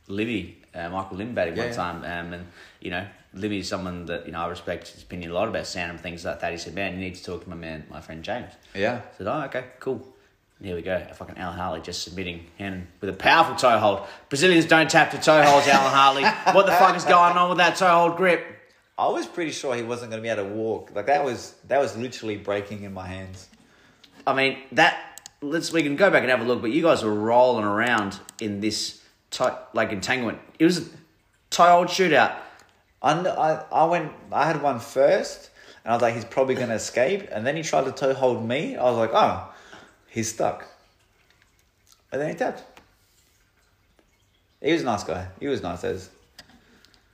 Libby, 0.07 0.57
uh, 0.75 0.89
Michael 0.89 1.17
Lindbergh 1.17 1.55
Yeah, 1.55 1.63
one 1.63 1.71
yeah. 1.71 1.75
time, 1.75 1.95
um, 1.97 2.33
and 2.33 2.47
you 2.81 2.91
know, 2.91 3.05
Libby's 3.33 3.67
someone 3.69 4.05
that 4.05 4.25
you 4.25 4.31
know 4.31 4.39
I 4.39 4.47
respect 4.47 4.89
his 4.89 5.03
opinion 5.03 5.31
a 5.31 5.33
lot 5.33 5.47
about 5.47 5.65
sound 5.67 5.91
and 5.91 5.99
things 5.99 6.23
like 6.25 6.39
that. 6.39 6.51
He 6.51 6.57
said, 6.57 6.73
"Man, 6.75 6.93
you 6.93 6.99
need 6.99 7.15
to 7.15 7.23
talk 7.23 7.43
to 7.43 7.49
my 7.49 7.55
man, 7.55 7.85
my 7.89 8.01
friend 8.01 8.23
James." 8.23 8.51
Yeah. 8.73 9.01
I 9.13 9.17
said, 9.17 9.27
"Oh, 9.27 9.41
okay, 9.43 9.65
cool." 9.79 10.05
Here 10.61 10.75
we 10.75 10.81
go. 10.81 11.05
Fucking 11.13 11.37
Alan 11.37 11.55
Hartley 11.55 11.81
just 11.81 12.03
submitting 12.03 12.47
and 12.57 12.87
with 12.99 13.11
a 13.11 13.13
powerful 13.13 13.55
toe 13.55 13.77
hold. 13.77 14.07
Brazilians 14.29 14.65
don't 14.65 14.89
tap 14.89 15.11
to 15.11 15.17
toe 15.17 15.43
holds, 15.43 15.67
Alan 15.67 15.93
Hartley. 15.93 16.23
What 16.53 16.65
the 16.65 16.71
fuck 16.71 16.95
is 16.95 17.03
going 17.03 17.37
on 17.37 17.49
with 17.49 17.59
that 17.59 17.75
toe 17.75 17.87
hold 17.87 18.17
grip? 18.17 18.43
I 18.97 19.07
was 19.09 19.27
pretty 19.27 19.51
sure 19.51 19.75
he 19.75 19.83
wasn't 19.83 20.09
going 20.09 20.23
to 20.23 20.27
be 20.27 20.29
able 20.29 20.49
to 20.49 20.55
walk. 20.55 20.91
Like 20.95 21.05
that 21.05 21.23
was 21.23 21.53
that 21.67 21.79
was 21.79 21.95
literally 21.95 22.37
breaking 22.37 22.83
in 22.83 22.93
my 22.93 23.07
hands. 23.07 23.47
I 24.25 24.33
mean 24.33 24.57
that. 24.73 25.03
Let's 25.39 25.71
we 25.71 25.83
can 25.83 25.95
go 25.95 26.09
back 26.09 26.23
and 26.23 26.31
have 26.31 26.41
a 26.41 26.43
look. 26.43 26.61
But 26.61 26.71
you 26.71 26.81
guys 26.81 27.03
were 27.03 27.13
rolling 27.13 27.63
around 27.63 28.19
in 28.41 28.59
this 28.59 28.99
toe, 29.29 29.55
like 29.73 29.91
entanglement. 29.91 30.39
It 30.57 30.65
was 30.65 30.79
a 30.79 30.83
toe 31.51 31.71
hold 31.71 31.87
shootout. 31.89 32.35
I, 33.03 33.11
I, 33.13 33.63
I 33.71 33.85
went. 33.85 34.11
I 34.31 34.47
had 34.47 34.63
one 34.63 34.79
first, 34.79 35.51
and 35.85 35.91
I 35.91 35.95
was 35.95 36.01
like, 36.01 36.15
he's 36.15 36.25
probably 36.25 36.55
going 36.55 36.69
to 36.69 36.73
escape. 36.73 37.27
And 37.31 37.45
then 37.45 37.55
he 37.55 37.61
tried 37.61 37.85
to 37.85 37.91
toe 37.91 38.15
hold 38.15 38.43
me. 38.43 38.75
I 38.75 38.83
was 38.85 38.97
like, 38.97 39.11
oh, 39.13 39.47
he's 40.09 40.33
stuck. 40.33 40.65
And 42.11 42.21
then 42.21 42.29
he 42.29 42.35
tapped. 42.35 42.63
He 44.61 44.71
was 44.71 44.81
a 44.81 44.85
nice 44.85 45.03
guy. 45.03 45.27
He 45.39 45.47
was 45.47 45.61
nice 45.61 45.83
as. 45.83 46.09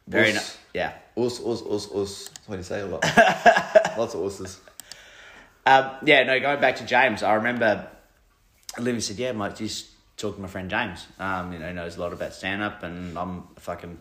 Very 0.07 0.29
Us. 0.29 0.35
nice. 0.35 0.57
Yeah. 0.73 0.93
Us, 1.17 1.39
us, 1.39 1.61
us, 1.61 1.91
us. 1.91 2.29
What 2.45 2.55
do 2.55 2.59
you 2.59 2.63
say? 2.63 2.81
A 2.81 2.85
lot. 2.85 3.03
Lots 3.97 4.15
of 4.15 4.21
usses. 4.21 4.59
Um, 5.65 5.91
yeah. 6.05 6.23
No. 6.23 6.39
Going 6.39 6.61
back 6.61 6.77
to 6.77 6.85
James, 6.85 7.23
I 7.23 7.35
remember. 7.35 7.87
Olivia 8.77 9.01
said, 9.01 9.17
"Yeah, 9.17 9.31
mate, 9.33 9.55
just 9.55 9.87
talking 10.17 10.37
to 10.37 10.41
my 10.41 10.47
friend 10.47 10.69
James. 10.69 11.05
Um, 11.19 11.53
you 11.53 11.59
know, 11.59 11.71
knows 11.73 11.97
a 11.97 12.01
lot 12.01 12.13
about 12.13 12.33
stand 12.33 12.61
up, 12.61 12.83
and 12.83 13.17
I'm 13.17 13.43
fucking 13.59 13.97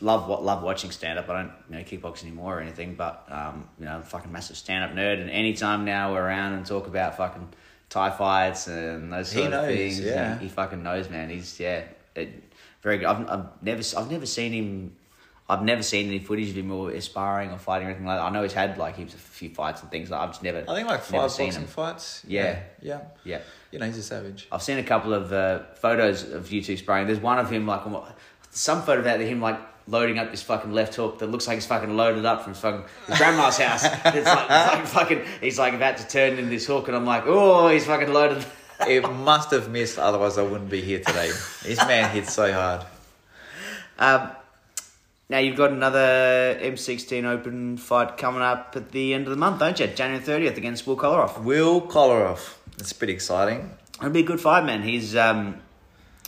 love 0.00 0.28
what 0.28 0.44
love 0.44 0.62
watching 0.62 0.90
stand 0.90 1.18
up. 1.18 1.28
I 1.28 1.42
don't 1.42 1.52
you 1.68 1.76
know 1.76 1.82
kickbox 1.82 2.22
anymore 2.22 2.58
or 2.58 2.60
anything, 2.60 2.94
but 2.94 3.24
um, 3.28 3.68
you 3.78 3.84
know, 3.84 3.92
I'm 3.92 4.00
a 4.00 4.04
fucking 4.04 4.32
massive 4.32 4.56
stand 4.56 4.84
up 4.84 4.96
nerd. 4.96 5.20
And 5.20 5.30
anytime 5.30 5.84
now 5.84 6.12
we're 6.12 6.22
around 6.22 6.54
and 6.54 6.66
talk 6.66 6.86
about 6.86 7.16
fucking 7.16 7.48
Thai 7.90 8.10
fights 8.10 8.66
and 8.66 9.12
those 9.12 9.32
He 9.32 9.40
sort 9.40 9.52
of 9.52 9.62
knows, 9.62 9.76
things, 9.76 10.00
yeah. 10.00 10.38
he, 10.38 10.44
he 10.44 10.48
fucking 10.50 10.82
knows, 10.82 11.08
man. 11.08 11.30
He's 11.30 11.58
yeah, 11.58 11.84
it, 12.14 12.52
very 12.82 12.98
good. 12.98 13.06
I've, 13.06 13.28
I've 13.28 13.62
never 13.62 13.82
I've 13.96 14.10
never 14.10 14.26
seen 14.26 14.52
him. 14.52 14.96
I've 15.50 15.62
never 15.62 15.82
seen 15.82 16.08
any 16.08 16.18
footage 16.18 16.50
of 16.50 16.58
him 16.58 16.70
or 16.70 17.00
sparring 17.00 17.50
or 17.50 17.58
fighting 17.58 17.88
or 17.88 17.90
anything 17.90 18.06
like 18.06 18.18
that. 18.18 18.24
I 18.24 18.30
know 18.30 18.42
he's 18.42 18.52
had 18.52 18.76
like 18.76 18.96
heaps 18.96 19.14
of 19.14 19.20
few 19.20 19.48
fights 19.48 19.80
and 19.80 19.90
things. 19.90 20.10
Like 20.10 20.20
I've 20.20 20.30
just 20.30 20.42
never. 20.42 20.62
I 20.68 20.74
think 20.74 20.88
like 20.88 21.00
five 21.00 21.30
seen 21.30 21.46
boxing 21.46 21.62
him. 21.62 21.68
fights. 21.68 22.22
Yeah. 22.28 22.60
Yeah. 22.82 23.00
Yeah. 23.24 23.40
You 23.70 23.78
know, 23.78 23.86
he's 23.86 23.96
a 23.96 24.02
savage. 24.02 24.46
I've 24.52 24.62
seen 24.62 24.78
a 24.78 24.82
couple 24.82 25.14
of 25.14 25.32
uh, 25.32 25.60
photos 25.74 26.30
of 26.30 26.52
you 26.52 26.62
two 26.62 26.76
sparring. 26.76 27.06
There's 27.06 27.20
one 27.20 27.38
of 27.38 27.50
him 27.50 27.66
like 27.66 27.82
some 28.50 28.82
photo 28.82 28.98
of 28.98 29.04
that 29.04 29.20
him 29.20 29.40
like 29.40 29.58
loading 29.88 30.18
up 30.18 30.30
his 30.30 30.42
fucking 30.42 30.72
left 30.72 30.94
hook 30.94 31.18
that 31.18 31.28
looks 31.28 31.46
like 31.46 31.56
he's 31.56 31.66
fucking 31.66 31.96
loaded 31.96 32.24
up 32.24 32.42
from 32.42 32.52
his 32.52 32.60
fucking 32.60 32.84
his 33.06 33.18
grandma's 33.18 33.58
house. 33.58 33.84
It's 33.84 34.26
like, 34.26 34.48
like 34.48 34.86
fucking 34.86 35.24
he's 35.40 35.58
like 35.58 35.74
about 35.74 35.96
to 35.96 36.06
turn 36.06 36.38
in 36.38 36.50
this 36.50 36.66
hook 36.66 36.88
and 36.88 36.96
I'm 36.96 37.06
like, 37.06 37.24
oh, 37.26 37.68
he's 37.68 37.86
fucking 37.86 38.12
loaded. 38.12 38.44
it 38.86 39.10
must 39.10 39.50
have 39.50 39.70
missed, 39.70 39.98
otherwise 39.98 40.38
I 40.38 40.42
wouldn't 40.42 40.70
be 40.70 40.82
here 40.82 41.00
today. 41.00 41.28
This 41.62 41.78
man 41.78 42.10
hit 42.10 42.26
so 42.26 42.52
hard. 42.52 42.84
Um, 43.98 44.30
now 45.30 45.38
you've 45.38 45.56
got 45.56 45.72
another 45.72 46.58
M16 46.60 47.24
Open 47.24 47.76
fight 47.76 48.16
coming 48.16 48.42
up 48.42 48.74
at 48.76 48.92
the 48.92 49.14
end 49.14 49.24
of 49.24 49.30
the 49.30 49.36
month, 49.36 49.58
don't 49.58 49.78
you? 49.80 49.86
January 49.88 50.22
30th 50.22 50.56
against 50.56 50.86
Will 50.86 50.96
Kolarov. 50.96 51.42
Will 51.42 51.80
Kolarov. 51.80 52.54
It's 52.78 52.92
pretty 52.92 53.14
exciting. 53.14 53.70
It'll 53.98 54.10
be 54.10 54.20
a 54.20 54.24
good 54.24 54.40
fight, 54.40 54.64
man. 54.64 54.82
He's 54.82 55.16
um, 55.16 55.60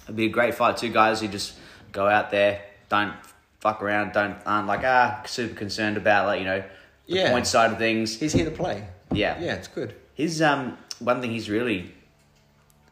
it'll 0.02 0.14
be 0.14 0.26
a 0.26 0.30
great 0.30 0.54
fight. 0.54 0.76
Two 0.76 0.88
guys 0.90 1.20
who 1.20 1.28
just 1.28 1.54
go 1.92 2.08
out 2.08 2.30
there, 2.30 2.62
don't 2.88 3.14
fuck 3.60 3.82
around, 3.82 4.12
don't 4.12 4.36
aren't 4.46 4.66
like 4.66 4.82
ah 4.84 5.22
super 5.26 5.54
concerned 5.54 5.96
about 5.96 6.26
like 6.26 6.40
you 6.40 6.46
know 6.46 6.62
the 7.06 7.14
Yeah. 7.16 7.30
point 7.32 7.46
side 7.46 7.72
of 7.72 7.78
things. 7.78 8.18
He's 8.18 8.32
here 8.32 8.44
to 8.44 8.50
play. 8.50 8.84
Yeah, 9.12 9.38
Yeah, 9.40 9.54
it's 9.54 9.68
good. 9.68 9.94
His 10.14 10.40
um 10.42 10.78
one 10.98 11.20
thing 11.20 11.30
he's 11.30 11.48
really 11.50 11.92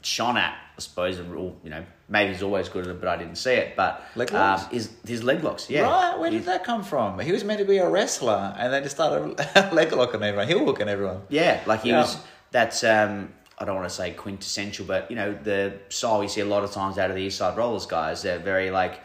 shone 0.03 0.37
at, 0.37 0.53
I 0.77 0.81
suppose, 0.81 1.19
and 1.19 1.35
all 1.35 1.57
you 1.65 1.71
know 1.71 1.85
maybe 2.09 2.33
he's 2.33 2.43
always 2.43 2.69
good 2.69 2.85
at 2.87 2.91
it, 2.91 3.01
but 3.01 3.09
I 3.09 3.17
didn't 3.17 3.37
see 3.37 3.53
it. 3.53 3.77
But 3.77 4.03
Leg 4.17 4.31
um, 4.33 4.37
locks? 4.41 4.67
his 4.73 4.91
his 5.07 5.23
leg 5.23 5.43
locks, 5.45 5.69
yeah. 5.71 5.83
Right, 5.83 6.19
where 6.19 6.31
He- 6.31 6.39
did 6.39 6.47
that 6.47 6.65
come 6.65 6.83
from? 6.83 7.19
He 7.19 7.33
was 7.33 7.45
meant 7.45 7.59
to 7.61 7.65
be 7.67 7.79
a 7.79 7.89
wrestler 7.89 8.55
and 8.59 8.73
they 8.73 8.81
just 8.81 8.97
started 8.97 9.39
leg 9.73 9.93
locking 9.93 10.23
everyone, 10.23 10.47
heel 10.49 10.65
hooking 10.65 10.89
everyone. 10.89 11.23
Yeah, 11.29 11.61
like 11.67 11.83
he 11.83 11.91
Yeah. 11.91 12.01
was. 12.01 12.17
That's 12.51 12.83
um, 12.83 13.33
I 13.59 13.65
don't 13.67 13.75
want 13.77 13.89
to 13.89 13.95
say 13.95 14.13
quintessential, 14.13 14.87
but 14.87 15.11
you 15.11 15.17
know 15.17 15.37
the 15.43 15.75
style 15.91 16.23
you 16.23 16.29
see 16.29 16.41
a 16.41 16.47
lot 16.47 16.65
of 16.65 16.71
times 16.73 16.97
out 16.99 17.11
of 17.11 17.17
the 17.17 17.23
East 17.23 17.39
Side 17.39 17.57
Rollers 17.57 17.87
guys. 17.87 18.23
They're 18.23 18.39
very 18.39 18.71
like 18.71 19.01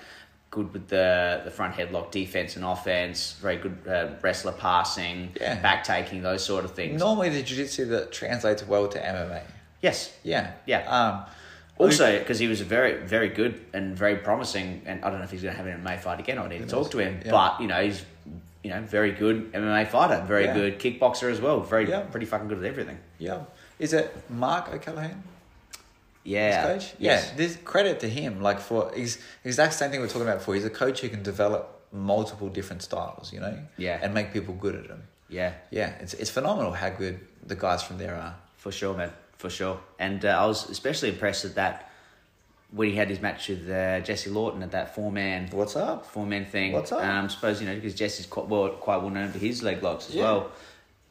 good 0.53 0.71
with 0.71 0.87
the 0.87 1.41
the 1.43 1.51
front 1.51 1.73
headlock 1.75 2.11
defense 2.11 2.55
and 2.55 2.63
offense. 2.65 3.17
Very 3.41 3.57
good 3.57 3.77
uh, 3.87 4.07
wrestler 4.21 4.51
passing, 4.53 5.17
Yeah. 5.39 5.59
back 5.61 5.83
taking, 5.83 6.21
those 6.21 6.43
sort 6.45 6.63
of 6.65 6.71
things. 6.71 6.99
Normally 6.99 7.29
the 7.29 7.41
jiu-jitsu 7.41 7.85
that 7.93 8.11
translates 8.11 8.61
well 8.67 8.87
to 8.87 8.99
MMA. 8.99 9.41
Yes. 9.81 10.13
Yeah. 10.23 10.51
Yeah. 10.65 10.81
Um, 10.97 11.25
Also, 11.79 12.19
because 12.19 12.37
he 12.37 12.47
was 12.47 12.61
a 12.61 12.63
very, 12.77 12.93
very 13.15 13.29
good 13.29 13.53
and 13.73 13.97
very 13.97 14.17
promising, 14.17 14.67
and 14.85 15.03
I 15.03 15.09
don't 15.09 15.17
know 15.17 15.25
if 15.25 15.31
he's 15.31 15.41
going 15.41 15.55
to 15.55 15.61
have 15.61 15.67
an 15.67 15.81
MMA 15.83 15.97
fight 15.99 16.19
again. 16.19 16.37
I 16.37 16.47
need 16.47 16.59
to 16.61 16.67
talk 16.77 16.91
to 16.91 16.99
him, 16.99 17.13
Yeah. 17.25 17.31
but 17.31 17.51
you 17.61 17.67
know 17.67 17.81
he's, 17.87 17.99
you 18.63 18.69
know, 18.69 18.81
very 18.97 19.11
good 19.23 19.37
MMA 19.53 19.85
fighter, 19.95 20.23
very 20.27 20.45
Yeah. 20.45 20.53
good 20.59 20.73
kickboxer 20.83 21.31
as 21.31 21.41
well. 21.41 21.57
Very, 21.61 21.85
pretty 22.11 22.27
fucking 22.27 22.47
good 22.47 22.59
at 22.63 22.65
everything. 22.73 22.99
yeah. 23.17 23.39
Is 23.79 23.91
it 23.91 24.07
Mark 24.29 24.71
O'Callaghan? 24.71 25.23
Yeah. 26.23 26.73
His 26.73 26.83
coach? 26.85 26.95
Yes. 26.99 27.27
Yeah, 27.29 27.37
there's 27.37 27.55
credit 27.57 27.99
to 28.01 28.09
him. 28.09 28.41
Like 28.41 28.59
for 28.59 28.91
he's 28.95 29.17
exact 29.43 29.73
same 29.73 29.91
thing 29.91 29.99
we 29.99 30.05
are 30.05 30.09
talking 30.09 30.23
about 30.23 30.39
before. 30.39 30.55
He's 30.55 30.65
a 30.65 30.69
coach 30.69 31.01
who 31.01 31.09
can 31.09 31.23
develop 31.23 31.81
multiple 31.91 32.49
different 32.49 32.81
styles, 32.81 33.31
you 33.33 33.39
know? 33.39 33.57
Yeah. 33.77 33.99
And 34.01 34.13
make 34.13 34.33
people 34.33 34.53
good 34.55 34.75
at 34.75 34.87
them. 34.87 35.03
Yeah, 35.29 35.53
Yeah, 35.71 35.89
it's 35.99 36.13
it's 36.13 36.29
phenomenal 36.29 36.71
how 36.73 36.89
good 36.89 37.19
the 37.45 37.55
guys 37.55 37.81
from 37.83 37.97
there 37.97 38.15
are. 38.15 38.35
for 38.57 38.71
sure, 38.71 38.95
man, 38.95 39.11
for 39.37 39.49
sure. 39.49 39.79
And 39.99 40.23
uh, 40.23 40.29
I 40.29 40.45
was 40.45 40.69
especially 40.69 41.09
impressed 41.09 41.43
at 41.45 41.55
that 41.55 41.89
when 42.71 42.89
he 42.89 42.95
had 42.95 43.09
his 43.09 43.19
match 43.19 43.49
with 43.49 43.69
uh, 43.69 43.99
Jesse 44.01 44.29
Lawton 44.29 44.63
at 44.63 44.71
that 44.71 44.95
four 44.95 45.11
man 45.11 45.49
What's 45.51 45.75
up? 45.75 46.05
four 46.05 46.25
man 46.25 46.45
thing. 46.45 46.71
What's 46.71 46.91
up? 46.91 47.01
Um, 47.03 47.25
I 47.25 47.27
suppose 47.29 47.61
you 47.61 47.67
know 47.67 47.75
because 47.75 47.95
Jesse's 47.95 48.25
quite 48.27 48.47
well, 48.47 48.69
quite 48.69 48.97
well 48.97 49.09
known 49.11 49.31
for 49.31 49.39
his 49.39 49.61
leg 49.63 49.81
locks 49.83 50.09
as 50.09 50.15
Yeah. 50.15 50.23
well. 50.23 50.51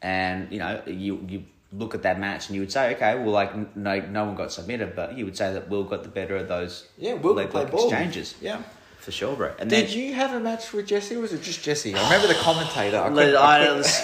And 0.01 0.51
you 0.51 0.59
know 0.59 0.81
you 0.87 1.25
you 1.27 1.43
look 1.75 1.95
at 1.95 2.03
that 2.03 2.19
match 2.19 2.47
and 2.47 2.55
you 2.55 2.61
would 2.61 2.71
say, 2.71 2.93
okay, 2.95 3.15
well 3.15 3.31
like 3.31 3.75
no 3.75 3.99
no 3.99 4.25
one 4.25 4.35
got 4.35 4.51
submitted, 4.51 4.95
but 4.95 5.17
you 5.17 5.25
would 5.25 5.35
say 5.35 5.51
that 5.53 5.69
Will 5.69 5.83
got 5.83 6.03
the 6.03 6.09
better 6.09 6.35
of 6.35 6.47
those 6.47 6.87
Yeah, 6.97 7.13
Will 7.13 7.33
leg 7.33 7.45
can 7.47 7.51
play 7.51 7.61
lock 7.63 7.71
ball. 7.71 7.87
exchanges 7.89 8.35
Yeah. 8.41 8.61
for 8.99 9.11
sure, 9.11 9.35
bro. 9.35 9.51
And 9.59 9.69
Did 9.69 9.87
then 9.89 9.97
you 9.97 10.13
have 10.13 10.33
a 10.33 10.39
match 10.39 10.71
with 10.71 10.85
Jesse, 10.87 11.15
or 11.15 11.19
was 11.21 11.33
it 11.33 11.41
just 11.41 11.63
Jesse? 11.63 11.95
I 11.95 12.03
remember 12.03 12.27
the 12.27 12.39
commentator. 12.39 12.97
I 12.97 13.09
let, 13.09 13.35
I 13.35 13.71
let's 13.71 14.01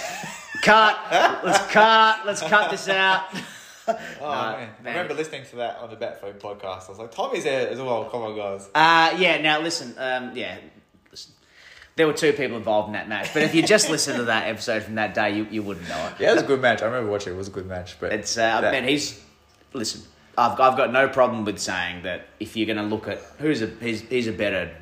cut, 0.62 0.98
let's 1.44 1.66
cut, 1.72 2.26
let's 2.26 2.42
cut 2.42 2.70
this 2.70 2.88
out. 2.88 3.24
Oh, 3.88 3.94
No, 4.20 4.26
man. 4.28 4.70
I 4.84 4.88
remember 4.90 5.14
listening 5.14 5.44
to 5.50 5.56
that 5.56 5.78
on 5.78 5.90
the 5.90 5.96
Batphone 5.96 6.38
podcast. 6.38 6.86
I 6.86 6.90
was 6.90 6.98
like, 7.00 7.10
Tommy's 7.10 7.42
there 7.42 7.68
as 7.70 7.80
well. 7.80 8.04
Come 8.04 8.22
on, 8.22 8.36
guys. 8.36 8.68
Uh, 8.72 9.16
yeah, 9.18 9.40
now 9.40 9.60
listen, 9.60 9.94
um, 9.98 10.30
yeah. 10.36 10.58
There 12.00 12.06
were 12.06 12.14
two 12.14 12.32
people 12.32 12.56
involved 12.56 12.86
in 12.86 12.92
that 12.94 13.10
match, 13.10 13.34
but 13.34 13.42
if 13.42 13.54
you 13.54 13.62
just 13.62 13.90
listen 13.90 14.16
to 14.16 14.24
that 14.24 14.48
episode 14.48 14.84
from 14.84 14.94
that 14.94 15.12
day, 15.12 15.36
you, 15.36 15.46
you 15.50 15.62
wouldn't 15.62 15.86
know 15.86 16.06
it. 16.06 16.14
Yeah, 16.18 16.30
it 16.30 16.34
was 16.36 16.42
a 16.44 16.46
good 16.46 16.62
match. 16.62 16.80
I 16.80 16.86
remember 16.86 17.10
watching 17.10 17.34
it. 17.34 17.34
It 17.34 17.38
was 17.38 17.48
a 17.48 17.50
good 17.50 17.66
match. 17.66 18.00
But 18.00 18.14
It's 18.14 18.38
uh, 18.38 18.62
that- 18.62 18.72
man, 18.72 18.88
he's 18.88 19.22
listen. 19.74 20.00
I've 20.38 20.58
I've 20.58 20.78
got 20.78 20.94
no 20.94 21.10
problem 21.10 21.44
with 21.44 21.58
saying 21.58 22.04
that 22.04 22.28
if 22.40 22.56
you're 22.56 22.64
going 22.64 22.78
to 22.78 22.84
look 22.84 23.06
at 23.06 23.18
who's 23.36 23.60
a 23.60 23.66
he's, 23.66 24.00
he's 24.00 24.28
a 24.28 24.32
better 24.32 24.74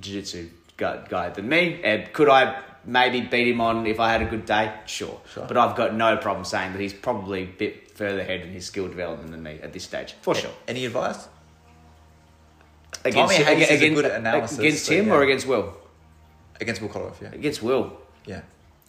jiu-jitsu 0.00 0.50
guy, 0.76 1.02
guy 1.08 1.30
than 1.30 1.48
me, 1.48 1.80
and 1.82 2.12
could 2.12 2.28
I 2.28 2.60
maybe 2.84 3.22
beat 3.22 3.48
him 3.48 3.62
on 3.62 3.86
if 3.86 3.98
I 3.98 4.12
had 4.12 4.20
a 4.20 4.26
good 4.26 4.44
day? 4.44 4.70
Sure. 4.84 5.18
Sure. 5.32 5.46
But 5.46 5.56
I've 5.56 5.76
got 5.76 5.94
no 5.94 6.18
problem 6.18 6.44
saying 6.44 6.72
that 6.72 6.78
he's 6.82 6.92
probably 6.92 7.44
a 7.44 7.46
bit 7.46 7.96
further 7.96 8.20
ahead 8.20 8.42
in 8.42 8.50
his 8.50 8.66
skill 8.66 8.86
development 8.86 9.30
than 9.30 9.42
me 9.42 9.60
at 9.62 9.72
this 9.72 9.84
stage, 9.84 10.12
for 10.20 10.34
sure. 10.34 10.52
Any 10.68 10.84
advice? 10.84 11.26
Against, 13.02 13.34
Tommy 13.34 13.44
Hayes 13.46 13.62
is 13.62 13.70
a 13.70 13.74
against, 13.76 14.02
good 14.02 14.12
analysis, 14.12 14.58
against 14.58 14.84
so 14.84 14.92
him 14.92 15.06
yeah. 15.06 15.14
or 15.14 15.22
against 15.22 15.46
Will? 15.46 15.79
Against 16.60 16.82
Will 16.82 16.88
Koloff, 16.88 17.20
yeah. 17.20 17.32
Against 17.32 17.62
Will. 17.62 17.96
Yeah. 18.26 18.42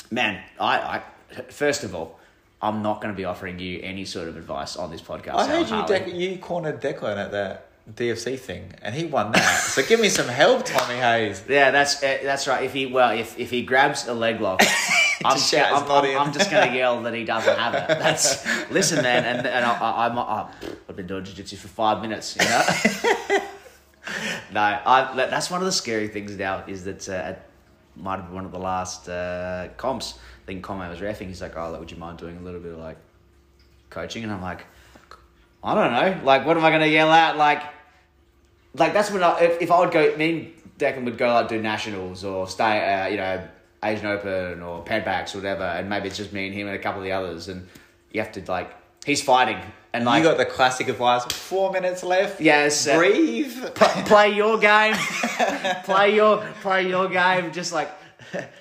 Man, 0.09 0.43
I, 0.59 0.77
I 0.77 1.41
first 1.49 1.83
of 1.83 1.95
all, 1.95 2.19
I'm 2.61 2.81
not 2.83 3.01
going 3.01 3.13
to 3.13 3.17
be 3.17 3.25
offering 3.25 3.59
you 3.59 3.79
any 3.81 4.05
sort 4.05 4.27
of 4.27 4.37
advice 4.37 4.75
on 4.75 4.91
this 4.91 5.01
podcast. 5.01 5.35
I 5.35 5.47
heard 5.47 5.69
you 5.69 5.75
dec- 5.75 6.13
you 6.13 6.37
cornered 6.37 6.81
Declan 6.81 7.17
at 7.17 7.31
that 7.31 7.67
DFC 7.95 8.37
thing, 8.37 8.73
and 8.81 8.93
he 8.93 9.05
won 9.05 9.31
that. 9.31 9.61
so 9.61 9.81
give 9.83 9.99
me 9.99 10.09
some 10.09 10.27
help, 10.27 10.65
Tommy 10.65 10.95
Hayes. 10.95 11.43
Yeah, 11.49 11.71
that's 11.71 12.03
uh, 12.03 12.19
that's 12.23 12.47
right. 12.47 12.63
If 12.63 12.73
he 12.73 12.85
well, 12.85 13.17
if, 13.17 13.39
if 13.39 13.49
he 13.49 13.63
grabs 13.63 14.07
a 14.07 14.13
leg 14.13 14.39
lock, 14.41 14.61
I'm, 15.25 15.37
Just 15.37 15.51
shout, 15.51 15.71
I'm, 15.71 15.89
I'm. 15.89 16.27
I'm 16.27 16.33
just 16.33 16.51
going 16.51 16.69
to 16.71 16.75
yell 16.75 17.01
that 17.03 17.13
he 17.13 17.25
doesn't 17.25 17.57
have 17.57 17.73
it. 17.73 17.87
That's 17.87 18.45
listen, 18.71 19.01
man, 19.01 19.23
and 19.25 19.47
and 19.47 19.65
I, 19.65 19.71
I, 19.71 20.47
I've 20.89 20.95
been 20.95 21.07
doing 21.07 21.23
jiu-jitsu 21.23 21.57
for 21.57 21.67
five 21.67 22.01
minutes, 22.01 22.35
you 22.35 22.45
know. 22.45 23.39
no, 24.53 24.61
I 24.61 25.13
that's 25.29 25.49
one 25.49 25.61
of 25.61 25.65
the 25.65 25.71
scary 25.71 26.07
things 26.07 26.35
now 26.37 26.63
is 26.67 26.83
that 26.85 27.09
uh, 27.09 27.33
might 27.95 28.17
have 28.17 28.25
been 28.25 28.35
one 28.35 28.45
of 28.45 28.51
the 28.51 28.59
last 28.59 29.09
uh, 29.09 29.69
comps. 29.77 30.15
I 30.43 30.45
think 30.47 30.67
was 30.67 30.99
refing. 30.99 31.27
He's 31.27 31.41
like, 31.41 31.55
"Oh, 31.55 31.71
like, 31.71 31.79
would 31.79 31.91
you 31.91 31.97
mind 31.97 32.17
doing 32.17 32.37
a 32.37 32.41
little 32.41 32.59
bit 32.59 32.73
of 32.73 32.79
like 32.79 32.97
coaching?" 33.89 34.23
And 34.23 34.31
I'm 34.31 34.41
like, 34.41 34.65
I 35.63 35.75
don't 35.75 35.93
know. 35.93 36.25
Like, 36.25 36.45
what 36.45 36.57
am 36.57 36.65
I 36.65 36.69
going 36.69 36.81
to 36.81 36.89
yell 36.89 37.11
out? 37.11 37.37
Like, 37.37 37.63
like 38.73 38.93
that's 38.93 39.11
when 39.11 39.23
I, 39.23 39.39
if, 39.41 39.61
if 39.61 39.71
I 39.71 39.79
would 39.79 39.91
go, 39.91 40.15
me 40.17 40.29
and 40.29 40.53
Declan 40.77 41.05
would 41.05 41.17
go 41.17 41.27
like 41.33 41.47
do 41.47 41.61
nationals 41.61 42.23
or 42.23 42.47
stay, 42.47 42.93
uh, 42.93 43.07
you 43.07 43.17
know, 43.17 43.47
Asian 43.83 44.07
Open 44.07 44.61
or 44.61 44.83
Pan 44.83 45.03
Pacs 45.03 45.35
or 45.35 45.39
whatever, 45.39 45.63
and 45.63 45.89
maybe 45.89 46.07
it's 46.07 46.17
just 46.17 46.33
me 46.33 46.47
and 46.47 46.55
him 46.55 46.67
and 46.67 46.75
a 46.75 46.79
couple 46.79 47.01
of 47.01 47.05
the 47.05 47.11
others, 47.11 47.47
and 47.47 47.67
you 48.11 48.21
have 48.21 48.31
to 48.33 48.43
like, 48.51 48.71
he's 49.05 49.21
fighting, 49.21 49.59
and 49.93 50.05
like, 50.05 50.23
you 50.23 50.29
got 50.29 50.37
the 50.37 50.45
classic 50.45 50.87
advice. 50.87 51.25
Four 51.25 51.71
minutes 51.71 52.03
left. 52.03 52.39
yes, 52.39 52.87
uh, 52.87 52.97
Breathe. 52.97 53.53
play 53.75 54.33
your 54.33 54.57
game, 54.57 54.95
play 55.83 56.15
your 56.15 56.45
play 56.61 56.87
your 56.87 57.09
game, 57.09 57.51
just 57.51 57.73
like. 57.73 57.89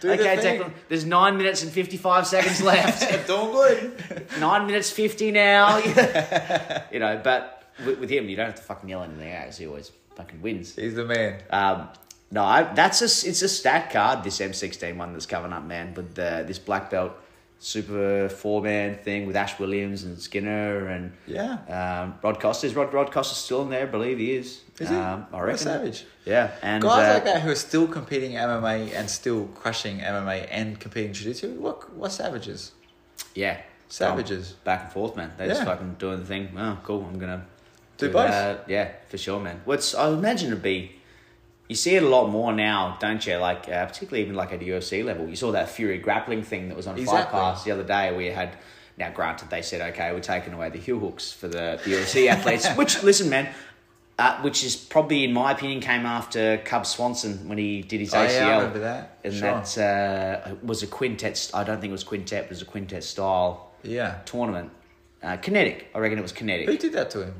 Do 0.00 0.08
the 0.08 0.14
okay, 0.14 0.36
thing. 0.38 0.60
Declan. 0.60 0.72
There's 0.88 1.04
nine 1.04 1.36
minutes 1.36 1.62
and 1.62 1.70
fifty-five 1.70 2.26
seconds 2.26 2.60
left. 2.60 3.02
Doing 3.28 3.52
good. 3.52 4.26
nine 4.40 4.66
minutes 4.66 4.90
fifty 4.90 5.30
now. 5.30 5.76
you 6.92 6.98
know, 6.98 7.20
but 7.22 7.62
with, 7.84 8.00
with 8.00 8.10
him, 8.10 8.28
you 8.28 8.34
don't 8.34 8.46
have 8.46 8.56
to 8.56 8.62
fucking 8.62 8.88
yell 8.88 9.04
anything 9.04 9.32
out. 9.32 9.54
He 9.54 9.66
always 9.68 9.92
fucking 10.16 10.42
wins. 10.42 10.74
He's 10.74 10.96
the 10.96 11.04
man. 11.04 11.40
Um, 11.50 11.88
no, 12.32 12.42
I, 12.42 12.62
that's 12.74 13.00
a 13.00 13.28
it's 13.28 13.42
a 13.42 13.48
stat 13.48 13.90
card. 13.92 14.24
This 14.24 14.38
M16 14.38 14.96
one 14.96 15.12
that's 15.12 15.26
coming 15.26 15.52
up, 15.52 15.64
man. 15.64 15.94
With 15.94 16.14
the, 16.14 16.44
this 16.46 16.58
black 16.58 16.90
belt 16.90 17.12
super 17.62 18.28
four 18.30 18.62
man 18.62 18.96
thing 18.96 19.26
with 19.26 19.36
Ash 19.36 19.58
Williams 19.58 20.02
and 20.04 20.18
Skinner 20.18 20.86
and 20.88 21.12
Yeah. 21.26 21.58
um, 22.02 22.14
Rod 22.22 22.40
Costa. 22.40 22.66
Is 22.66 22.74
Rod 22.74 22.92
Rod 22.92 23.12
Costa 23.12 23.34
still 23.34 23.62
in 23.62 23.68
there? 23.70 23.82
I 23.82 23.90
believe 23.90 24.18
he 24.18 24.32
is. 24.32 24.62
Is 24.78 24.88
he? 24.88 24.94
Um, 24.96 25.26
I 25.32 25.40
reckon. 25.40 25.58
savage. 25.58 26.04
Yeah, 26.24 26.52
and 26.62 26.82
Guys 26.82 27.08
uh, 27.10 27.14
like 27.14 27.24
that 27.24 27.42
who 27.42 27.50
are 27.50 27.54
still 27.54 27.86
competing 27.86 28.32
MMA 28.32 28.94
and 28.94 29.08
still 29.10 29.44
crushing 29.54 29.98
MMA 29.98 30.48
and 30.50 30.80
competing 30.80 31.12
jiu-jitsu, 31.12 31.60
what 31.60 31.92
what 31.94 32.12
savages? 32.12 32.72
Yeah, 33.34 33.58
Savages. 33.88 34.54
Oh, 34.54 34.60
back 34.64 34.84
and 34.84 34.92
forth, 34.92 35.16
man. 35.16 35.32
They're 35.36 35.48
just 35.48 35.64
fucking 35.64 35.96
doing 35.98 36.20
the 36.20 36.24
thing. 36.26 36.48
Oh, 36.56 36.78
cool. 36.82 37.04
I'm 37.04 37.18
gonna 37.18 37.44
Do 37.98 38.10
both. 38.10 38.30
that. 38.30 38.64
Yeah, 38.68 38.90
for 39.08 39.18
sure, 39.18 39.38
man. 39.40 39.60
What's 39.66 39.94
I 39.94 40.08
imagine 40.08 40.48
it'd 40.48 40.62
be. 40.62 40.96
You 41.70 41.76
see 41.76 41.94
it 41.94 42.02
a 42.02 42.08
lot 42.08 42.28
more 42.30 42.52
now, 42.52 42.96
don't 43.00 43.24
you? 43.24 43.36
Like 43.36 43.68
uh, 43.68 43.86
particularly 43.86 44.22
even 44.24 44.34
like 44.34 44.52
at 44.52 44.58
the 44.58 44.68
UFC 44.68 45.04
level. 45.04 45.28
You 45.28 45.36
saw 45.36 45.52
that 45.52 45.68
Fury 45.70 45.98
grappling 45.98 46.42
thing 46.42 46.68
that 46.68 46.76
was 46.76 46.86
on 46.88 46.96
Fight 46.96 47.02
Exactly. 47.02 47.38
Pass 47.38 47.62
the 47.64 47.70
other 47.70 47.84
day. 47.84 48.12
We 48.14 48.26
had. 48.26 48.50
Now, 48.98 49.10
granted, 49.10 49.48
they 49.50 49.62
said, 49.62 49.80
okay, 49.94 50.12
we're 50.12 50.20
taking 50.20 50.52
away 50.52 50.68
the 50.68 50.78
heel 50.78 50.98
hooks 50.98 51.32
for 51.32 51.48
the, 51.48 51.80
the 51.84 51.92
UFC 51.92 52.26
athletes. 52.34 52.68
Which, 52.74 53.02
listen, 53.02 53.30
man, 53.30 53.48
uh, 54.18 54.42
which 54.42 54.62
is 54.62 54.76
probably, 54.76 55.24
in 55.24 55.32
my 55.32 55.52
opinion, 55.52 55.80
came 55.80 56.04
after 56.04 56.58
Cub 56.58 56.84
Swanson 56.84 57.48
when 57.48 57.56
he 57.56 57.80
did 57.82 58.00
his 58.00 58.12
Oh, 58.12 58.18
ACL. 58.18 58.30
yeah, 58.32 58.48
I 58.48 58.56
remember 58.58 58.80
that. 58.80 59.18
And 59.24 59.32
Sure. 59.32 59.62
that 59.62 59.78
uh, 60.48 60.54
was 60.62 60.82
a 60.82 60.86
quintet. 60.88 61.50
I 61.54 61.64
don't 61.64 61.80
think 61.80 61.90
it 61.90 61.92
was 61.92 62.04
quintet, 62.04 62.42
but 62.42 62.46
it 62.48 62.50
was 62.50 62.62
a 62.62 62.66
quintet 62.66 63.04
style 63.04 63.70
Yeah. 63.84 64.16
tournament. 64.26 64.70
Uh, 65.22 65.36
kinetic. 65.36 65.86
I 65.94 65.98
reckon 66.00 66.18
it 66.18 66.22
was 66.22 66.32
kinetic. 66.32 66.66
Who 66.68 66.76
did 66.76 66.92
that 66.92 67.10
to 67.12 67.24
him? 67.24 67.34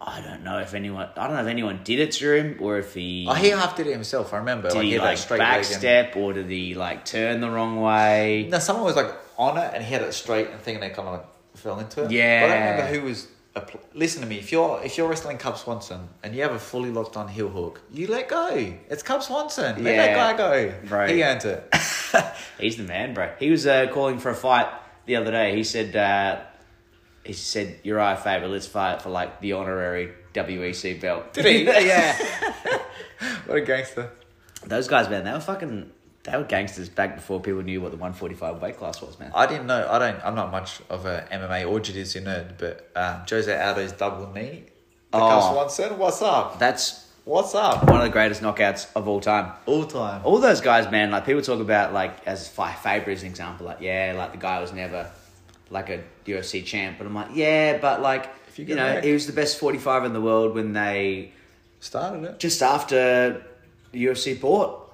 I 0.00 0.20
don't 0.20 0.44
know 0.44 0.58
if 0.60 0.74
anyone. 0.74 1.08
I 1.16 1.26
don't 1.26 1.34
know 1.36 1.42
if 1.42 1.48
anyone 1.48 1.80
did 1.82 1.98
it 1.98 2.12
to 2.12 2.32
him 2.32 2.56
or 2.60 2.78
if 2.78 2.94
he. 2.94 3.26
Oh, 3.28 3.34
he 3.34 3.48
half 3.48 3.76
did 3.76 3.88
it 3.88 3.92
himself. 3.92 4.32
I 4.32 4.38
remember. 4.38 4.68
did 4.68 4.76
like, 4.76 4.84
he 4.86 4.98
like 4.98 5.30
leg 5.30 5.40
and- 5.40 5.48
backstep 5.50 6.16
or 6.16 6.32
did 6.32 6.48
he 6.48 6.74
like 6.74 7.04
turn 7.04 7.40
the 7.40 7.50
wrong 7.50 7.80
way? 7.80 8.46
No, 8.50 8.58
someone 8.60 8.84
was 8.84 8.96
like 8.96 9.12
on 9.36 9.56
it 9.58 9.70
and 9.74 9.82
he 9.84 9.92
had 9.92 10.02
it 10.02 10.12
straight 10.14 10.48
and 10.50 10.60
thinking 10.60 10.80
they 10.80 10.90
kind 10.90 11.08
of 11.08 11.14
like 11.14 11.26
fell 11.54 11.80
into 11.80 12.04
it. 12.04 12.10
Yeah. 12.12 12.46
But 12.46 12.50
I 12.50 12.58
don't 12.58 12.70
remember 12.78 13.00
who 13.00 13.06
was. 13.06 13.28
Pl- 13.66 13.80
Listen 13.92 14.22
to 14.22 14.28
me. 14.28 14.38
If 14.38 14.52
you're 14.52 14.80
if 14.84 14.96
you're 14.96 15.08
wrestling 15.08 15.36
Cub 15.36 15.58
Swanson 15.58 16.08
and 16.22 16.32
you 16.32 16.42
have 16.42 16.52
a 16.52 16.60
fully 16.60 16.90
locked 16.90 17.16
on 17.16 17.26
heel 17.26 17.48
hook, 17.48 17.80
you 17.92 18.06
let 18.06 18.28
go. 18.28 18.50
It's 18.88 19.02
Cub 19.02 19.20
Swanson. 19.20 19.82
Let 19.82 19.94
Yeah. 19.96 20.06
that 20.14 20.36
guy 20.36 20.36
go. 20.36 20.74
Right. 20.94 21.10
He 21.10 21.24
earned 21.24 21.44
it. 21.44 21.74
He's 22.60 22.76
the 22.76 22.84
man, 22.84 23.14
bro. 23.14 23.32
He 23.40 23.50
was 23.50 23.66
uh, 23.66 23.88
calling 23.92 24.20
for 24.20 24.30
a 24.30 24.34
fight 24.36 24.68
the 25.06 25.16
other 25.16 25.32
day. 25.32 25.56
He 25.56 25.64
said, 25.64 25.96
uh, 25.96 26.40
he 27.28 27.34
said, 27.34 27.78
"You're 27.84 28.00
our 28.00 28.16
favourite. 28.16 28.50
Let's 28.50 28.66
fight 28.66 29.00
for 29.02 29.10
like 29.10 29.40
the 29.40 29.52
honorary 29.52 30.12
WEC 30.34 31.00
belt." 31.00 31.32
Did 31.32 31.44
he? 31.44 31.62
yeah. 31.86 32.16
what 33.46 33.58
a 33.58 33.60
gangster. 33.60 34.10
Those 34.66 34.88
guys, 34.88 35.08
man, 35.08 35.24
they 35.24 35.32
were 35.32 35.40
fucking. 35.40 35.92
They 36.24 36.36
were 36.36 36.44
gangsters 36.44 36.88
back 36.88 37.14
before 37.14 37.40
people 37.40 37.62
knew 37.62 37.80
what 37.80 37.90
the 37.92 37.96
145 37.96 38.60
weight 38.60 38.76
class 38.76 39.00
was, 39.00 39.18
man. 39.18 39.30
I 39.34 39.46
didn't 39.46 39.66
know. 39.66 39.88
I 39.88 39.98
don't. 39.98 40.22
I'm 40.24 40.34
not 40.34 40.50
much 40.50 40.80
of 40.90 41.06
a 41.06 41.26
MMA 41.30 41.70
or 41.70 41.80
jiu-jitsu 41.80 42.20
nerd, 42.22 42.58
but 42.58 42.90
um, 42.96 43.22
Jose 43.30 43.50
Aldo's 43.50 43.92
double 43.92 44.30
knee. 44.32 44.64
The 45.12 45.18
Oh. 45.18 45.28
Cub 45.28 45.52
Swanson. 45.54 45.98
What's 45.98 46.20
up? 46.20 46.58
That's 46.58 47.06
What's 47.24 47.54
up? 47.54 47.84
one 47.84 47.96
of 48.00 48.02
the 48.04 48.10
greatest 48.10 48.42
knockouts 48.42 48.88
of 48.96 49.06
all 49.06 49.20
time. 49.20 49.52
All 49.66 49.84
time. 49.84 50.22
all 50.24 50.38
those 50.38 50.60
guys, 50.62 50.90
man, 50.90 51.10
like 51.10 51.24
people 51.24 51.40
talk 51.42 51.60
about 51.60 51.92
like 51.94 52.26
as 52.26 52.48
Fa- 52.48 52.74
Faber 52.82 53.10
is 53.10 53.22
an 53.22 53.28
example, 53.28 53.66
like 53.66 53.80
yeah, 53.80 54.14
like 54.16 54.32
the 54.32 54.38
guy 54.38 54.60
was 54.60 54.72
never 54.72 55.10
like 55.70 55.90
a 55.90 56.02
UFC 56.26 56.64
champ, 56.64 56.98
but 56.98 57.06
I'm 57.06 57.14
like 57.14 57.30
yeah, 57.34 57.78
but 57.78 58.00
like 58.00 58.30
If 58.48 58.58
you 58.58 58.64
you 58.66 58.74
know 58.74 59.00
he 59.00 59.12
was 59.12 59.26
the 59.26 59.32
best 59.32 59.58
45 59.58 60.04
in 60.04 60.12
the 60.12 60.20
world 60.20 60.54
when 60.54 60.72
they 60.72 61.32
Started 61.80 62.24
it. 62.24 62.38
just 62.40 62.62
after 62.62 63.44
UFC 63.92 64.40
bought 64.40 64.92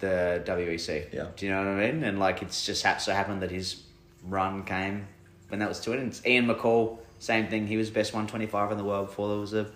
the 0.00 0.42
WEC. 0.46 1.12
Yeah. 1.12 1.26
do 1.36 1.46
you 1.46 1.52
know 1.52 1.58
what 1.58 1.68
I 1.68 1.90
mean? 1.90 2.02
And 2.04 2.18
like 2.18 2.42
it's 2.42 2.64
just 2.64 2.82
so 2.82 3.12
happened 3.12 3.42
that 3.42 3.50
his 3.50 3.82
run 4.26 4.64
came 4.64 5.06
when 5.48 5.60
that 5.60 5.68
was 5.68 5.80
to 5.80 5.92
it. 5.92 5.98
And 5.98 6.08
it's 6.08 6.24
Ian 6.26 6.46
McCall, 6.46 6.98
same 7.18 7.48
thing. 7.48 7.66
He 7.66 7.76
was 7.76 7.90
best 7.90 8.12
125 8.12 8.72
in 8.72 8.78
the 8.78 8.84
world 8.84 9.08
before 9.08 9.28
there 9.28 9.38
was 9.38 9.54
a 9.54 9.70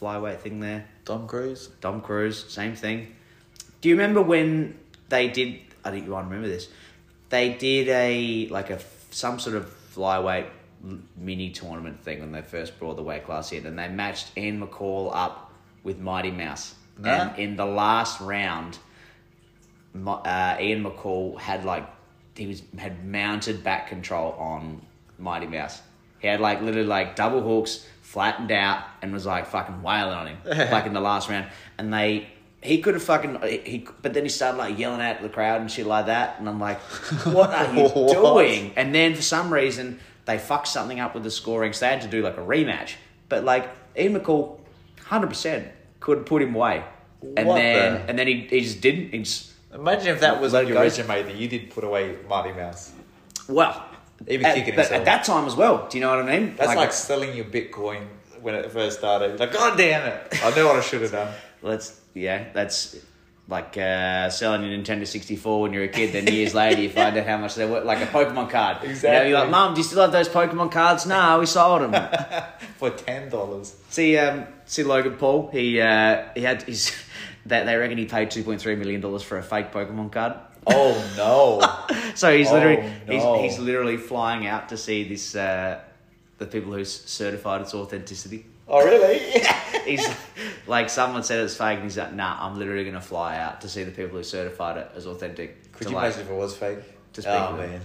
flyweight 0.00 0.38
thing 0.40 0.60
there. 0.60 0.86
Dom 1.04 1.26
Cruz. 1.26 1.68
Dom 1.80 2.00
Cruz, 2.00 2.44
same 2.48 2.74
thing. 2.74 3.14
Do 3.80 3.88
you 3.88 3.94
remember 3.94 4.22
when 4.22 4.78
they 5.08 5.28
did? 5.28 5.60
I 5.84 5.90
think 5.90 6.06
you 6.06 6.12
want 6.12 6.26
to 6.26 6.30
remember 6.30 6.48
this. 6.48 6.68
They 7.28 7.54
did 7.54 7.88
a 7.88 8.48
like 8.48 8.70
a 8.70 8.80
some 9.10 9.38
sort 9.38 9.56
of 9.56 9.74
flyweight 9.94 10.48
mini 11.16 11.50
tournament 11.50 12.02
thing 12.02 12.20
when 12.20 12.32
they 12.32 12.42
first 12.42 12.78
brought 12.78 12.96
the 12.96 13.02
weight 13.02 13.24
class 13.24 13.52
in, 13.52 13.66
and 13.66 13.78
they 13.78 13.88
matched 13.88 14.36
Ian 14.36 14.66
McCall 14.66 15.10
up 15.14 15.52
with 15.82 15.98
Mighty 15.98 16.30
Mouse. 16.30 16.74
And 17.02 17.38
in 17.38 17.56
the 17.56 17.64
last 17.64 18.20
round, 18.20 18.78
uh, 19.94 20.56
Ian 20.60 20.84
McCall 20.84 21.38
had 21.38 21.64
like 21.64 21.88
he 22.36 22.46
was 22.46 22.62
had 22.78 23.04
mounted 23.04 23.64
back 23.64 23.88
control 23.88 24.32
on 24.32 24.82
Mighty 25.18 25.46
Mouse. 25.46 25.80
He 26.18 26.28
had 26.28 26.40
like 26.40 26.60
literally 26.60 26.86
like 26.86 27.16
double 27.16 27.42
hooks, 27.42 27.86
flattened 28.02 28.52
out, 28.52 28.84
and 29.02 29.12
was 29.12 29.26
like 29.26 29.46
fucking 29.46 29.82
wailing 29.82 30.14
on 30.14 30.26
him, 30.26 30.38
like 30.44 30.86
in 30.86 30.92
the 30.92 31.00
last 31.00 31.28
round. 31.28 31.46
And 31.78 31.92
they, 31.92 32.28
he 32.62 32.82
could 32.82 32.94
have 32.94 33.02
fucking 33.02 33.40
he, 33.42 33.86
but 34.02 34.12
then 34.14 34.22
he 34.24 34.28
started 34.28 34.58
like 34.58 34.78
yelling 34.78 35.00
at 35.00 35.22
the 35.22 35.28
crowd 35.28 35.60
and 35.60 35.70
shit 35.70 35.86
like 35.86 36.06
that. 36.06 36.38
And 36.38 36.48
I'm 36.48 36.60
like, 36.60 36.78
what 37.26 37.50
are 37.50 37.74
you 37.74 37.84
What? 37.88 38.12
doing? 38.44 38.72
And 38.76 38.94
then 38.94 39.14
for 39.14 39.22
some 39.22 39.52
reason 39.52 39.98
they 40.26 40.38
fucked 40.38 40.68
something 40.68 41.00
up 41.00 41.14
with 41.14 41.24
the 41.24 41.30
scoring, 41.30 41.72
so 41.72 41.86
they 41.86 41.90
had 41.92 42.02
to 42.02 42.08
do 42.08 42.22
like 42.22 42.36
a 42.36 42.40
rematch. 42.42 42.94
But 43.28 43.44
like 43.44 43.68
Ian 43.96 44.14
McCall, 44.18 44.58
hundred 45.04 45.28
percent 45.28 45.68
could 46.00 46.26
put 46.26 46.42
him 46.42 46.54
away. 46.54 46.84
And 47.36 47.48
What 47.48 47.56
then 47.56 47.94
the- 47.94 48.08
and 48.10 48.18
then 48.18 48.26
he, 48.26 48.40
he 48.48 48.60
just 48.60 48.80
didn't. 48.80 49.10
He 49.12 49.18
just, 49.20 49.52
Imagine 49.72 50.08
if 50.08 50.20
that 50.20 50.40
was 50.40 50.52
on 50.54 50.66
your 50.66 50.80
resume 50.80 51.22
that 51.22 51.36
you 51.36 51.46
did 51.46 51.70
put 51.70 51.84
away 51.84 52.16
Mighty 52.28 52.52
Mouse. 52.52 52.92
well, 53.48 53.84
Even 54.26 54.46
at, 54.46 54.54
kicking 54.56 54.74
himself. 54.74 54.92
at 54.98 55.04
that 55.04 55.22
time 55.24 55.46
as 55.46 55.54
well. 55.54 55.86
Do 55.88 55.96
you 55.96 56.02
know 56.02 56.10
what 56.16 56.28
I 56.28 56.38
mean? 56.38 56.56
That's 56.56 56.74
like, 56.74 56.88
uh, 56.88 56.92
selling 56.92 57.36
your 57.36 57.44
Bitcoin 57.44 58.04
when 58.42 58.54
it 58.56 58.72
first 58.72 58.98
started. 58.98 59.38
Like, 59.38 59.52
God 59.52 59.78
damn 59.78 60.06
it! 60.08 60.38
I 60.42 60.52
knew 60.56 60.66
what 60.66 60.74
I 60.76 60.80
should 60.80 61.02
have 61.02 61.12
done. 61.12 61.32
let's 61.62 61.99
yeah, 62.14 62.46
that's 62.52 62.96
like 63.48 63.76
uh, 63.76 64.30
selling 64.30 64.62
your 64.62 64.78
Nintendo 64.78 65.06
sixty 65.06 65.36
four 65.36 65.62
when 65.62 65.72
you're 65.72 65.84
a 65.84 65.88
kid. 65.88 66.12
Then 66.12 66.32
years 66.32 66.54
later, 66.54 66.80
you 66.82 66.88
find 66.90 67.16
out 67.16 67.26
how 67.26 67.36
much 67.38 67.54
they're 67.56 67.66
worth, 67.68 67.84
like 67.84 68.00
a 68.00 68.06
Pokemon 68.06 68.50
card. 68.50 68.78
You 68.82 68.86
know, 68.88 68.90
Exactly. 68.92 69.30
you're 69.30 69.40
like, 69.40 69.50
Mum, 69.50 69.74
do 69.74 69.80
you 69.80 69.84
still 69.84 70.02
have 70.02 70.12
those 70.12 70.28
Pokemon 70.28 70.70
cards? 70.70 71.04
No, 71.06 71.38
we 71.40 71.46
sold 71.46 71.82
them. 71.92 72.10
For 72.78 72.90
ten 72.90 73.28
dollars. 73.28 73.74
see, 73.90 74.16
um, 74.18 74.46
see 74.66 74.82
Logan 74.84 75.16
Paul. 75.16 75.50
He 75.52 75.80
uh, 75.80 76.24
he 76.34 76.42
had 76.42 76.62
his. 76.62 76.94
That 77.46 77.64
they 77.64 77.74
reckon 77.74 77.96
he 77.96 78.04
paid 78.04 78.30
two 78.30 78.44
point 78.44 78.60
three 78.60 78.76
million 78.76 79.00
dollars 79.00 79.22
for 79.22 79.38
a 79.38 79.42
fake 79.42 79.72
Pokemon 79.72 80.12
card. 80.12 80.34
Oh 80.66 80.92
no! 81.16 81.96
So 82.14 82.36
he's 82.36 82.50
Oh, 82.50 82.54
literally 82.54 82.82
no. 83.08 83.38
he's, 83.42 83.54
he's 83.54 83.58
literally 83.58 83.96
flying 83.96 84.46
out 84.46 84.68
to 84.68 84.76
see 84.76 85.08
this 85.08 85.34
uh, 85.34 85.80
the 86.36 86.44
people 86.46 86.72
who 86.74 86.84
certified 86.84 87.62
its 87.62 87.72
authenticity. 87.74 88.44
Oh 88.70 88.84
really? 88.84 89.18
He's 89.84 90.06
like 90.66 90.88
someone 90.88 91.22
said 91.24 91.40
it's 91.40 91.56
fake, 91.56 91.76
and 91.76 91.84
he's 91.84 91.98
like, 91.98 92.12
"Nah, 92.12 92.36
I'm 92.46 92.58
literally 92.58 92.84
gonna 92.84 93.00
fly 93.00 93.36
out 93.38 93.60
to 93.62 93.68
see 93.68 93.82
the 93.82 93.90
people 93.90 94.18
who 94.18 94.22
certified 94.22 94.76
it 94.76 94.90
as 94.94 95.06
authentic." 95.06 95.72
Could 95.72 95.84
to 95.86 95.90
you 95.90 95.96
like- 95.96 96.06
imagine 96.06 96.22
if 96.26 96.30
it 96.30 96.34
was 96.34 96.56
fake? 96.56 96.78
To 97.14 97.22
speak 97.22 97.32
oh 97.34 97.56
man. 97.56 97.80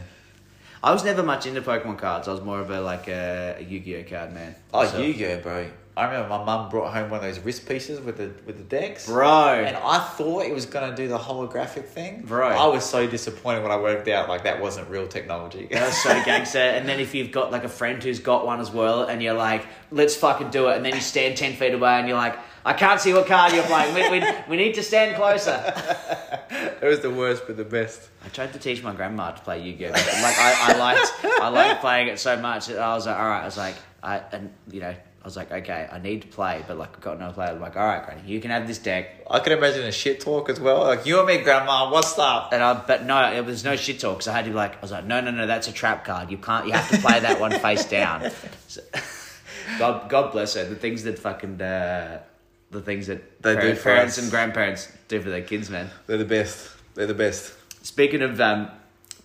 I 0.83 0.91
was 0.93 1.03
never 1.03 1.23
much 1.23 1.47
into 1.47 1.61
Pokemon 1.61 1.97
cards. 1.97 2.27
I 2.27 2.31
was 2.31 2.41
more 2.41 2.59
of 2.59 2.69
a 2.69 2.79
like 2.79 3.07
a, 3.07 3.55
a 3.57 3.63
Yu-Gi-Oh 3.63 4.03
card 4.07 4.33
man. 4.33 4.53
Oh, 4.71 4.85
So- 4.85 4.99
Yu-Gi-Oh, 5.01 5.39
bro! 5.39 5.67
I 5.97 6.05
remember 6.05 6.27
my 6.27 6.43
mum 6.43 6.69
brought 6.69 6.93
home 6.93 7.09
one 7.09 7.19
of 7.19 7.23
those 7.23 7.39
wrist 7.39 7.65
pieces 7.67 8.01
with 8.01 8.17
the 8.17 8.31
with 8.45 8.57
the 8.57 8.63
decks. 8.63 9.05
bro. 9.05 9.63
And 9.65 9.77
I 9.77 9.99
thought 9.99 10.43
it 10.43 10.53
was 10.53 10.65
gonna 10.65 10.93
do 10.93 11.07
the 11.07 11.17
holographic 11.17 11.85
thing. 11.85 12.23
Bro. 12.25 12.49
I 12.49 12.67
was 12.67 12.83
so 12.83 13.07
disappointed 13.07 13.63
when 13.63 13.71
I 13.71 13.77
worked 13.77 14.09
out 14.09 14.27
like 14.27 14.43
that 14.43 14.61
wasn't 14.61 14.89
real 14.89 15.07
technology. 15.07 15.67
That 15.71 15.87
was 15.87 16.03
so 16.03 16.09
gangster. 16.25 16.59
And 16.59 16.87
then 16.87 16.99
if 16.99 17.15
you've 17.15 17.31
got 17.31 17.51
like 17.51 17.63
a 17.63 17.69
friend 17.69 18.03
who's 18.03 18.19
got 18.19 18.45
one 18.45 18.59
as 18.59 18.71
well, 18.71 19.03
and 19.03 19.23
you're 19.23 19.35
like, 19.35 19.65
"Let's 19.89 20.15
fucking 20.15 20.49
do 20.49 20.67
it," 20.67 20.75
and 20.75 20.85
then 20.85 20.95
you 20.95 21.01
stand 21.01 21.37
ten 21.37 21.53
feet 21.53 21.73
away, 21.73 21.93
and 21.93 22.09
you're 22.09 22.17
like, 22.17 22.37
"I 22.65 22.73
can't 22.73 22.99
see 22.99 23.13
what 23.13 23.27
card 23.27 23.53
you're 23.53 23.63
playing. 23.63 23.95
We, 23.95 24.19
we, 24.19 24.25
we 24.49 24.57
need 24.57 24.73
to 24.73 24.83
stand 24.83 25.15
closer." 25.15 25.63
it 26.49 26.83
was 26.83 26.99
the 26.99 27.09
worst 27.11 27.43
but 27.47 27.55
the 27.55 27.63
best. 27.63 28.09
I 28.25 28.27
tried 28.27 28.51
to 28.51 28.59
teach 28.59 28.83
my 28.83 28.93
grandma 28.93 29.31
to 29.31 29.41
play 29.41 29.61
Yu-Gi-Oh. 29.61 29.91
Like 29.91 30.03
I, 30.03 30.73
I 30.73 30.77
liked, 30.77 31.13
I 31.23 31.47
liked 31.47 31.79
playing 31.79 32.09
it 32.09 32.19
so 32.19 32.35
much. 32.35 32.67
That 32.67 32.79
I 32.79 32.93
was 32.95 33.05
like, 33.05 33.17
all 33.17 33.27
right. 33.27 33.43
I 33.43 33.45
was 33.45 33.57
like, 33.57 33.75
I 34.03 34.21
and 34.31 34.53
you 34.71 34.81
know, 34.81 34.95
I 35.25 35.27
was 35.27 35.35
like, 35.35 35.51
okay, 35.51 35.89
I 35.91 35.97
need 35.97 36.21
to 36.21 36.27
play, 36.27 36.63
but 36.67 36.77
like, 36.77 36.93
I've 36.93 37.01
got 37.01 37.19
no 37.19 37.31
play. 37.31 37.47
I'm 37.47 37.59
like, 37.59 37.75
all 37.75 37.83
right, 37.83 38.05
Granny, 38.05 38.21
you 38.27 38.39
can 38.39 38.51
have 38.51 38.67
this 38.67 38.77
deck. 38.77 39.25
I 39.27 39.39
could 39.39 39.53
imagine 39.53 39.81
a 39.81 39.91
shit 39.91 40.19
talk 40.19 40.49
as 40.49 40.59
well. 40.59 40.81
Like 40.81 41.07
you 41.07 41.17
and 41.17 41.25
me, 41.25 41.39
grandma, 41.39 41.89
what's 41.91 42.15
up? 42.19 42.53
And 42.53 42.61
I, 42.61 42.75
but 42.75 43.05
no, 43.05 43.33
it 43.33 43.43
was 43.43 43.63
no 43.63 43.75
shit 43.75 43.99
talk. 43.99 44.21
So 44.21 44.31
I 44.31 44.35
had 44.35 44.45
to 44.45 44.51
be 44.51 44.55
like, 44.55 44.77
I 44.77 44.81
was 44.81 44.91
like, 44.91 45.05
no, 45.05 45.21
no, 45.21 45.31
no, 45.31 45.47
that's 45.47 45.67
a 45.67 45.71
trap 45.71 46.05
card. 46.05 46.29
You 46.29 46.37
can't. 46.37 46.67
You 46.67 46.73
have 46.73 46.91
to 46.91 46.99
play 46.99 47.19
that 47.21 47.39
one 47.39 47.53
face 47.59 47.85
down. 47.85 48.29
So, 48.67 48.81
God, 49.79 50.09
God 50.09 50.31
bless 50.31 50.53
her. 50.53 50.65
The 50.65 50.75
things 50.75 51.05
that 51.05 51.17
fucking, 51.17 51.59
uh, 51.59 52.21
the 52.69 52.81
things 52.81 53.07
that 53.07 53.41
They 53.41 53.55
do 53.59 53.73
for 53.73 53.95
parents 53.95 54.19
and 54.19 54.29
grandparents 54.29 54.91
do 55.07 55.19
for 55.21 55.31
their 55.31 55.41
kids, 55.41 55.71
man. 55.71 55.89
They're 56.05 56.17
the 56.17 56.25
best. 56.25 56.69
They're 56.93 57.07
the 57.07 57.15
best. 57.15 57.55
Speaking 57.83 58.21
of 58.21 58.39
um, 58.39 58.69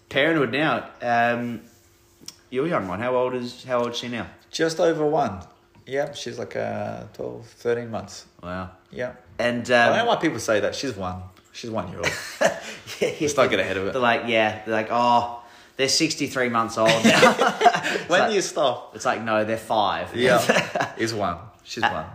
parenthood 0.08 0.50
now, 0.50 0.88
um, 1.02 1.60
your 2.48 2.66
young 2.66 2.88
one, 2.88 3.00
how 3.00 3.14
old 3.16 3.34
is 3.34 3.64
how 3.64 3.80
old 3.80 3.90
is 3.90 3.98
she 3.98 4.08
now? 4.08 4.28
Just 4.50 4.80
over 4.80 5.04
one. 5.04 5.40
Yeah, 5.90 6.12
she's 6.12 6.38
like 6.38 6.54
uh, 6.54 7.02
12, 7.14 7.46
13 7.46 7.90
months. 7.90 8.26
Wow. 8.40 8.70
Yeah. 8.92 9.14
And 9.40 9.68
I 9.68 9.86
don't 9.88 9.96
know 9.96 10.02
um, 10.02 10.06
why 10.06 10.16
people 10.16 10.38
say 10.38 10.60
that. 10.60 10.76
She's 10.76 10.94
one. 10.94 11.20
She's 11.52 11.68
one 11.68 11.88
year 11.88 11.98
old. 11.98 12.12
yeah, 13.00 13.10
Let's 13.20 13.36
not 13.36 13.50
get 13.50 13.58
ahead 13.58 13.76
of 13.76 13.88
it. 13.88 13.92
They're 13.94 14.00
like, 14.00 14.22
yeah, 14.28 14.62
they're 14.64 14.72
like, 14.72 14.88
oh, 14.92 15.42
they're 15.76 15.88
sixty 15.88 16.28
three 16.28 16.48
months 16.48 16.78
old 16.78 17.04
now. 17.04 17.32
when 18.06 18.20
like- 18.20 18.28
do 18.28 18.36
you 18.36 18.40
stop? 18.40 18.94
it's 18.94 19.04
like, 19.04 19.22
no, 19.22 19.44
they're 19.44 19.56
five. 19.56 20.14
Yeah. 20.14 20.94
is 20.96 21.12
one. 21.12 21.38
She's 21.64 21.82
one. 21.82 22.06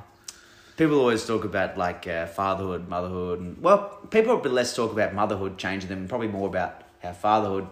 People 0.77 0.99
always 0.99 1.25
talk 1.25 1.43
about 1.43 1.77
like 1.77 2.07
uh, 2.07 2.27
fatherhood, 2.27 2.87
motherhood, 2.87 3.41
and 3.41 3.61
well, 3.61 3.99
people 4.09 4.37
but 4.37 4.53
less 4.53 4.73
talk 4.73 4.93
about 4.93 5.13
motherhood 5.13 5.57
changing 5.57 5.89
them, 5.89 6.07
probably 6.07 6.29
more 6.29 6.47
about 6.47 6.81
how 7.03 7.11
fatherhood 7.11 7.67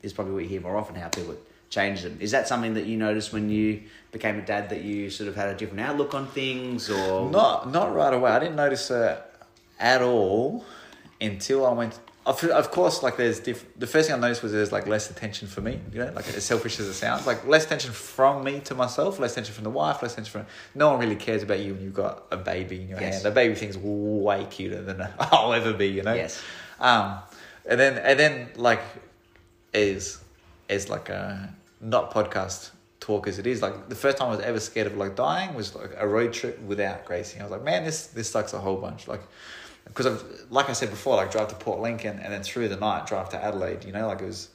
is 0.00 0.12
probably 0.12 0.34
what 0.34 0.42
you 0.44 0.48
hear 0.48 0.60
more 0.60 0.76
often. 0.76 0.94
How 0.94 1.08
people 1.08 1.34
change 1.70 2.02
them. 2.02 2.18
Is 2.20 2.32
that 2.32 2.46
something 2.48 2.74
that 2.74 2.84
you 2.86 2.96
noticed 2.98 3.32
when 3.32 3.48
you 3.48 3.82
became 4.12 4.38
a 4.38 4.42
dad 4.42 4.68
that 4.70 4.82
you 4.82 5.08
sort 5.08 5.28
of 5.28 5.36
had 5.36 5.48
a 5.48 5.54
different 5.56 5.80
outlook 5.80 6.14
on 6.14 6.26
things, 6.26 6.90
or 6.90 7.30
Not 7.30 7.70
not 7.70 7.94
right 7.94 8.12
away. 8.12 8.30
I 8.30 8.38
didn't 8.40 8.56
notice 8.56 8.90
it 8.90 9.18
at 9.78 10.02
all 10.02 10.64
until 11.20 11.64
I 11.66 11.72
went. 11.72 11.98
Of, 12.26 12.44
of 12.44 12.70
course, 12.70 13.02
like 13.02 13.16
there's 13.16 13.40
diff- 13.40 13.64
the 13.78 13.86
first 13.86 14.08
thing 14.08 14.16
I 14.16 14.20
noticed 14.20 14.42
was 14.42 14.52
there's 14.52 14.72
like 14.72 14.86
less 14.86 15.10
attention 15.10 15.48
for 15.48 15.62
me. 15.62 15.80
You 15.92 16.00
know, 16.00 16.12
like 16.14 16.28
as 16.28 16.44
selfish 16.44 16.78
as 16.78 16.86
it 16.86 16.92
sounds, 16.94 17.26
like 17.26 17.46
less 17.46 17.64
attention 17.64 17.92
from 17.92 18.44
me 18.44 18.60
to 18.60 18.74
myself, 18.74 19.18
less 19.18 19.32
attention 19.32 19.54
from 19.54 19.64
the 19.64 19.70
wife, 19.70 20.02
less 20.02 20.12
attention 20.12 20.32
from. 20.32 20.46
No 20.74 20.90
one 20.90 20.98
really 21.00 21.16
cares 21.16 21.42
about 21.42 21.60
you 21.60 21.72
when 21.74 21.82
you've 21.82 21.94
got 21.94 22.24
a 22.30 22.36
baby 22.36 22.82
in 22.82 22.88
your 22.88 23.00
Yes. 23.00 23.14
hand. 23.22 23.26
A 23.26 23.30
baby 23.30 23.54
thing's 23.54 23.78
way 23.78 24.46
cuter 24.50 24.82
than 24.82 25.08
I'll 25.18 25.54
ever 25.54 25.72
be. 25.72 25.86
You 25.88 26.02
know. 26.02 26.14
Yes. 26.14 26.42
Um, 26.78 27.18
and 27.64 27.80
then 27.80 27.96
and 27.98 28.18
then 28.20 28.48
like, 28.56 28.82
as 29.72 30.18
as 30.68 30.88
like 30.90 31.08
a 31.08 31.52
not 31.80 32.12
podcast 32.12 32.70
talk 33.00 33.26
as 33.26 33.38
it 33.38 33.46
is, 33.46 33.62
like 33.62 33.88
the 33.88 33.94
first 33.94 34.18
time 34.18 34.28
I 34.28 34.30
was 34.36 34.40
ever 34.40 34.60
scared 34.60 34.86
of 34.86 34.96
like 34.96 35.16
dying 35.16 35.54
was 35.54 35.74
like 35.74 35.92
a 35.96 36.06
road 36.06 36.32
trip 36.32 36.60
without 36.62 37.04
Gracie. 37.06 37.40
I 37.40 37.42
was 37.42 37.50
like, 37.52 37.62
man, 37.64 37.84
this 37.84 38.08
this 38.08 38.28
sucks 38.30 38.52
a 38.52 38.58
whole 38.58 38.76
bunch. 38.76 39.08
Like, 39.08 39.22
because 39.86 40.06
I've 40.06 40.24
like 40.50 40.68
I 40.68 40.72
said 40.74 40.90
before, 40.90 41.16
like 41.16 41.30
drive 41.30 41.48
to 41.48 41.54
Port 41.54 41.80
Lincoln 41.80 42.18
and 42.18 42.32
then 42.32 42.42
through 42.42 42.68
the 42.68 42.76
night 42.76 43.06
drive 43.06 43.30
to 43.30 43.42
Adelaide. 43.42 43.84
You 43.84 43.92
know, 43.92 44.06
like 44.06 44.20
it 44.20 44.26
was 44.26 44.48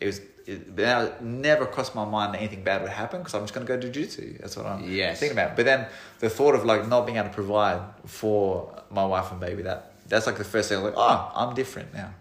it 0.00 0.06
was. 0.06 0.20
It, 0.46 0.74
that 0.76 1.22
never 1.22 1.64
crossed 1.66 1.94
my 1.94 2.04
mind 2.06 2.34
that 2.34 2.38
anything 2.38 2.64
bad 2.64 2.80
would 2.82 2.90
happen 2.90 3.20
because 3.20 3.34
I'm 3.34 3.42
just 3.42 3.52
going 3.54 3.64
to 3.64 3.72
go 3.72 3.78
do 3.78 3.88
jiu-jitsu. 3.90 4.38
That's 4.38 4.56
what 4.56 4.66
I'm 4.66 4.82
Yes. 4.90 5.20
thinking 5.20 5.38
about. 5.38 5.54
But 5.54 5.66
then 5.66 5.86
the 6.18 6.30
thought 6.30 6.54
of 6.56 6.64
like 6.64 6.88
not 6.88 7.04
being 7.06 7.18
able 7.18 7.28
to 7.28 7.34
provide 7.34 7.80
for 8.06 8.74
my 8.90 9.04
wife 9.04 9.30
and 9.30 9.38
baby 9.38 9.62
that 9.64 9.92
that's 10.08 10.26
like 10.26 10.38
the 10.38 10.44
first 10.44 10.70
thing. 10.70 10.78
I 10.78 10.82
was 10.82 10.94
like, 10.94 10.98
oh, 10.98 11.32
I'm 11.36 11.54
different 11.54 11.92
now. 11.94 12.14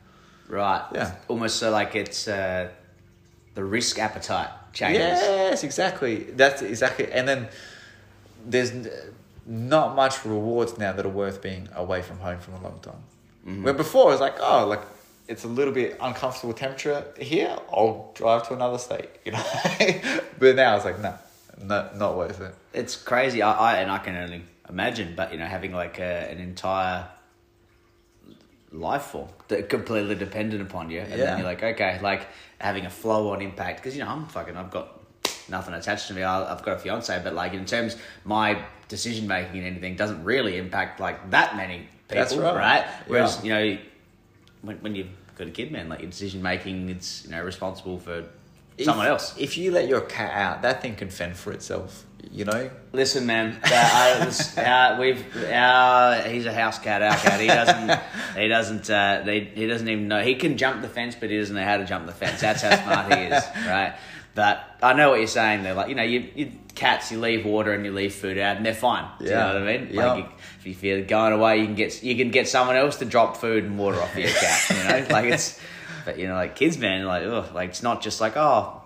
right? 0.48 0.86
Yeah. 0.94 1.16
almost 1.30 1.56
so 1.56 1.72
like 1.72 1.96
it's 1.96 2.28
uh, 2.28 2.70
the 3.60 3.66
risk 3.66 4.00
appetite 4.00 4.50
changes. 4.72 5.02
Yes, 5.02 5.66
exactly. 5.66 6.24
That's 6.42 6.62
exactly. 6.62 7.12
And 7.12 7.28
then 7.28 7.50
there's 8.46 8.72
not 9.46 9.98
much 9.98 10.24
rewards 10.24 10.78
now 10.78 10.94
that 10.94 11.06
are 11.06 11.10
worth 11.24 11.42
being 11.42 11.68
away 11.76 12.02
from 12.02 12.20
home 12.20 12.40
for 12.40 12.52
a 12.52 12.62
long 12.62 12.80
time. 12.82 13.04
Mm-hmm. 13.46 13.64
Where 13.64 13.74
before 13.74 14.04
it 14.10 14.14
was 14.14 14.22
like, 14.22 14.38
oh, 14.40 14.66
like 14.66 14.84
it's 15.28 15.44
a 15.44 15.50
little 15.50 15.74
bit 15.74 15.98
uncomfortable 16.00 16.54
temperature 16.54 17.04
here. 17.20 17.54
I'll 17.70 18.14
drive 18.16 18.48
to 18.48 18.54
another 18.54 18.78
state, 18.78 19.10
you 19.26 19.34
know. 19.34 19.44
but 20.40 20.56
now 20.56 20.78
it's 20.78 20.86
like, 20.86 21.02
no, 21.02 21.16
no, 21.62 21.90
not 21.96 22.16
worth 22.16 22.40
it. 22.40 22.56
It's 22.74 22.96
crazy. 22.96 23.42
I, 23.42 23.52
I 23.52 23.74
and 23.82 23.92
I 23.92 23.98
can 23.98 24.16
only 24.16 24.44
imagine, 24.70 25.16
but 25.18 25.34
you 25.34 25.38
know, 25.38 25.48
having 25.48 25.74
like 25.74 26.00
a, 26.00 26.32
an 26.32 26.40
entire 26.40 27.10
life 28.72 29.04
form 29.04 29.28
that 29.48 29.70
completely 29.70 30.16
dependent 30.16 30.62
upon 30.62 30.90
you, 30.90 31.00
and 31.00 31.10
Yeah. 31.12 31.18
then 31.18 31.38
you're 31.40 31.48
like, 31.48 31.64
okay, 31.64 32.00
like 32.02 32.28
having 32.60 32.86
a 32.86 32.90
flow 32.90 33.32
on 33.34 33.42
impact 33.42 33.78
because 33.82 33.96
you 33.96 34.04
know 34.04 34.10
I'm 34.10 34.26
fucking, 34.28 34.56
I've 34.56 34.72
got 34.72 35.00
nothing 35.50 35.74
attached 35.74 36.08
to 36.10 36.14
me. 36.14 36.24
I, 36.24 36.52
I've 36.54 36.64
got 36.64 36.78
a 36.78 36.80
fiance, 36.80 37.20
but 37.24 37.34
like 37.34 37.54
in 37.54 37.66
terms 37.66 37.98
my 38.26 38.62
decision 38.88 39.28
making 39.28 39.58
and 39.60 39.68
anything 39.68 39.96
doesn't 39.96 40.24
really 40.24 40.58
impact 40.58 41.00
like 41.00 41.32
that 41.32 41.56
many 41.56 41.88
people, 42.08 42.24
That's 42.24 42.36
right. 42.36 42.86
Whereas 43.08 43.44
Yeah. 43.44 43.60
you 43.60 43.74
know, 43.76 43.82
when 44.62 44.78
when 44.78 44.96
you've 44.96 45.10
got 45.36 45.48
a 45.48 45.52
kid, 45.52 45.72
man, 45.72 45.90
like 45.90 46.02
your 46.02 46.10
decision 46.10 46.42
making, 46.42 46.90
it's 46.90 47.26
you 47.26 47.32
know 47.32 47.44
responsible 47.44 47.98
for 48.00 48.26
someone 48.84 49.08
else. 49.08 49.36
If 49.38 49.58
you 49.58 49.72
let 49.72 49.88
your 49.88 50.02
cat 50.02 50.32
out, 50.34 50.62
that 50.62 50.82
thing 50.82 50.96
can 50.96 51.10
fend 51.10 51.36
for 51.38 51.52
itself. 51.52 52.06
You 52.32 52.46
know. 52.46 52.70
Listen, 52.94 53.26
man. 53.26 53.60
Uh, 53.64 54.32
uh, 54.58 54.98
we've 55.00 55.36
uh, 55.38 56.22
he's 56.24 56.46
a 56.46 56.54
house 56.54 56.80
cat. 56.80 57.02
Our 57.02 57.16
cat. 57.16 57.40
He 57.40 57.48
doesn't. 57.48 58.02
He 58.42 58.48
doesn't. 58.48 58.90
Uh, 58.90 59.24
he, 59.24 59.40
he 59.56 59.68
doesn't 59.68 59.88
even 59.88 60.08
know. 60.08 60.22
He 60.22 60.36
can 60.36 60.58
jump 60.58 60.82
the 60.82 60.90
fence, 60.90 61.16
but 61.20 61.30
he 61.30 61.38
doesn't 61.38 61.56
know 61.56 61.64
how 61.64 61.78
to 61.78 61.86
jump 61.86 62.06
the 62.06 62.12
fence. 62.14 62.42
That's 62.42 62.62
how 62.62 62.76
smart 62.76 63.14
he 63.14 63.26
is, 63.26 63.44
right? 63.68 63.96
But 64.36 64.64
I 64.82 64.94
know 64.94 65.10
what 65.10 65.18
you're 65.20 65.28
saying. 65.28 65.64
They're 65.64 65.74
like, 65.74 65.90
you 65.90 65.96
know, 65.96 66.04
you, 66.04 66.30
you 66.36 66.52
cats. 66.76 67.12
You 67.12 67.20
leave 67.20 67.46
water 67.46 67.74
and 67.74 67.84
you 67.84 67.92
leave 67.92 68.14
food 68.14 68.38
out, 68.38 68.58
and 68.58 68.66
they're 68.66 68.74
fine. 68.74 69.06
Do 69.20 69.26
you 69.26 69.32
Yeah. 69.32 69.38
know 69.40 69.60
what 69.60 69.70
I 69.70 69.78
mean? 69.78 69.90
Yeah. 69.92 70.14
Like, 70.14 70.24
you, 70.24 70.30
if 70.60 70.66
you 70.68 70.76
feel 70.76 71.06
going 71.06 71.34
away, 71.34 71.60
you 71.60 71.66
can 71.66 71.76
get 71.76 72.04
you 72.04 72.16
can 72.16 72.32
get 72.32 72.48
someone 72.48 72.76
else 72.76 72.98
to 72.98 73.06
drop 73.06 73.38
food 73.38 73.64
and 73.64 73.78
water 73.80 74.00
off 74.00 74.16
your 74.16 74.30
cat. 74.30 74.70
You 74.70 74.76
know, 75.08 75.08
like 75.14 75.26
it's. 75.34 75.60
But 76.06 76.18
you 76.18 76.28
know, 76.28 76.36
like 76.36 76.56
kids, 76.56 76.78
man, 76.78 77.06
like 77.06 77.24
ugh, 77.26 77.54
like 77.54 77.70
it's 77.72 77.84
not 77.84 78.02
just 78.02 78.22
like 78.22 78.38
oh, 78.38 78.79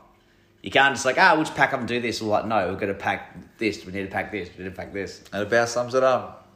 you 0.63 0.71
can't 0.71 0.95
just 0.95 1.05
like 1.05 1.17
ah, 1.19 1.33
we'll 1.35 1.43
just 1.43 1.55
pack 1.55 1.73
up 1.73 1.79
and 1.79 1.87
do 1.87 2.01
this. 2.01 2.21
Or 2.21 2.25
like 2.25 2.45
no, 2.47 2.69
we're 2.73 2.79
gonna 2.79 2.93
pack 2.95 3.57
this. 3.59 3.85
We 3.85 3.91
need 3.91 4.03
to 4.03 4.07
pack 4.11 4.31
this. 4.31 4.49
We 4.57 4.63
need 4.63 4.71
to 4.71 4.75
pack 4.75 4.91
this. 4.93 5.21
And 5.31 5.43
about 5.43 5.69
sums 5.69 5.93
it 5.93 6.03
up. 6.03 6.47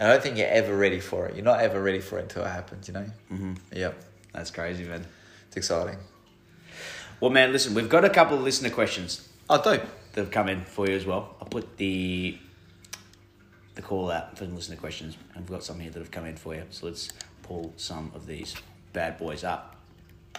I 0.00 0.06
don't 0.08 0.22
think 0.22 0.38
you're 0.38 0.48
ever 0.48 0.76
ready 0.76 0.98
for 1.00 1.26
it. 1.26 1.36
You're 1.36 1.44
not 1.44 1.60
ever 1.60 1.80
ready 1.80 2.00
for 2.00 2.18
it 2.18 2.22
until 2.22 2.44
it 2.44 2.48
happens, 2.48 2.88
you 2.88 2.94
know? 2.94 3.06
Mm-hmm. 3.32 3.54
Yep. 3.72 4.04
That's 4.32 4.50
crazy, 4.50 4.82
man. 4.84 5.06
It's 5.46 5.56
exciting. 5.56 5.98
Well, 7.20 7.30
man, 7.30 7.52
listen, 7.52 7.74
we've 7.74 7.88
got 7.88 8.04
a 8.04 8.10
couple 8.10 8.36
of 8.36 8.42
listener 8.42 8.70
questions 8.70 9.28
Oh, 9.48 9.62
dope. 9.62 9.82
that 10.14 10.20
have 10.20 10.30
come 10.32 10.48
in 10.48 10.62
for 10.62 10.88
you 10.88 10.96
as 10.96 11.06
well. 11.06 11.36
I'll 11.40 11.46
put 11.46 11.76
the 11.76 12.38
the 13.76 13.82
call 13.82 14.10
out 14.10 14.36
for 14.36 14.46
the 14.46 14.54
listener 14.54 14.76
questions. 14.76 15.16
and 15.34 15.44
I've 15.44 15.50
got 15.50 15.62
some 15.62 15.78
here 15.78 15.90
that 15.92 15.98
have 16.00 16.10
come 16.10 16.26
in 16.26 16.36
for 16.36 16.54
you. 16.56 16.64
So 16.70 16.86
let's 16.86 17.12
pull 17.42 17.72
some 17.76 18.10
of 18.16 18.26
these 18.26 18.54
bad 18.92 19.16
boys 19.18 19.44
up. 19.44 19.76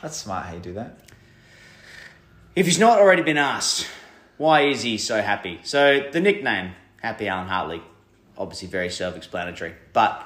That's 0.02 0.18
smart 0.18 0.48
how 0.48 0.54
you 0.56 0.60
do 0.60 0.74
that. 0.74 1.00
If 2.56 2.68
he's 2.68 2.80
not 2.80 3.00
already 3.00 3.22
been 3.22 3.38
asked, 3.38 3.86
why 4.38 4.62
is 4.62 4.82
he 4.82 4.98
so 4.98 5.22
happy? 5.22 5.60
So 5.64 6.10
the 6.10 6.22
nickname, 6.22 6.72
Happy 7.02 7.28
Alan 7.28 7.48
Hartley, 7.48 7.82
obviously 8.38 8.70
very 8.70 8.90
self-explanatory. 8.90 9.74
But 9.92 10.26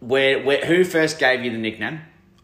where, 0.00 0.42
where 0.42 0.64
who 0.64 0.84
first 0.84 1.18
gave 1.18 1.44
you 1.44 1.50
the 1.50 1.58
nickname? 1.58 2.00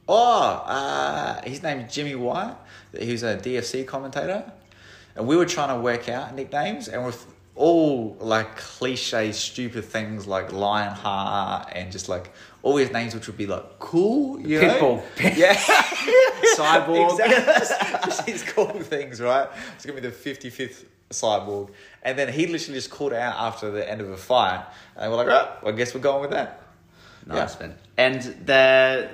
Oh, 0.06 0.42
uh, 0.66 1.42
his 1.44 1.62
name's 1.62 1.90
Jimmy 1.90 2.14
White. 2.14 2.56
He 2.98 3.10
was 3.10 3.22
a 3.22 3.38
DFC 3.38 3.86
commentator. 3.86 4.52
And 5.16 5.26
we 5.26 5.36
were 5.36 5.46
trying 5.46 5.74
to 5.74 5.82
work 5.82 6.10
out 6.10 6.34
nicknames, 6.34 6.88
and 6.88 7.06
with 7.06 7.26
all 7.58 8.16
like 8.20 8.56
cliche, 8.56 9.32
stupid 9.32 9.84
things 9.84 10.26
like 10.26 10.52
Lionheart 10.52 11.72
and 11.72 11.90
just 11.90 12.08
like 12.08 12.32
all 12.62 12.76
his 12.76 12.90
names, 12.92 13.14
which 13.14 13.26
would 13.26 13.36
be 13.36 13.46
like 13.46 13.78
cool, 13.78 14.40
you 14.40 14.60
know? 14.60 15.02
Yeah. 15.20 15.54
Cyborg. 16.56 17.12
Exactly. 17.12 18.00
just 18.04 18.26
these 18.26 18.42
cool 18.42 18.66
things, 18.80 19.20
right? 19.20 19.48
It's 19.76 19.86
gonna 19.86 20.00
be 20.00 20.08
the 20.08 20.14
55th 20.14 20.84
cyborg. 21.10 21.70
And 22.02 22.18
then 22.18 22.32
he 22.32 22.46
literally 22.46 22.78
just 22.78 22.90
called 22.90 23.12
out 23.12 23.34
after 23.36 23.70
the 23.70 23.88
end 23.88 24.00
of 24.00 24.10
a 24.10 24.16
fight. 24.16 24.64
And 24.96 25.10
we're 25.10 25.16
like, 25.16 25.28
right, 25.28 25.62
well, 25.62 25.72
I 25.72 25.76
guess 25.76 25.94
we're 25.94 26.00
going 26.00 26.20
with 26.20 26.30
that. 26.30 26.62
Nice, 27.26 27.54
Yeah. 27.60 27.66
man. 27.68 27.78
And 27.96 28.22
the 28.46 29.10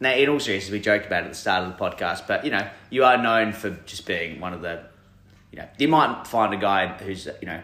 now, 0.00 0.12
in 0.12 0.28
all 0.28 0.40
seriousness, 0.40 0.72
we 0.72 0.80
joked 0.80 1.06
about 1.06 1.22
it 1.22 1.26
at 1.26 1.32
the 1.32 1.38
start 1.38 1.64
of 1.64 1.76
the 1.76 1.82
podcast, 1.82 2.26
but 2.26 2.44
you 2.44 2.50
know, 2.50 2.66
you 2.90 3.04
are 3.04 3.16
known 3.16 3.52
for 3.52 3.70
just 3.86 4.06
being 4.06 4.40
one 4.40 4.52
of 4.52 4.60
the, 4.60 4.82
you 5.52 5.58
know, 5.58 5.68
you 5.78 5.88
might 5.88 6.26
find 6.26 6.52
a 6.52 6.56
guy 6.56 6.88
who's 6.88 7.26
you 7.40 7.46
know 7.46 7.60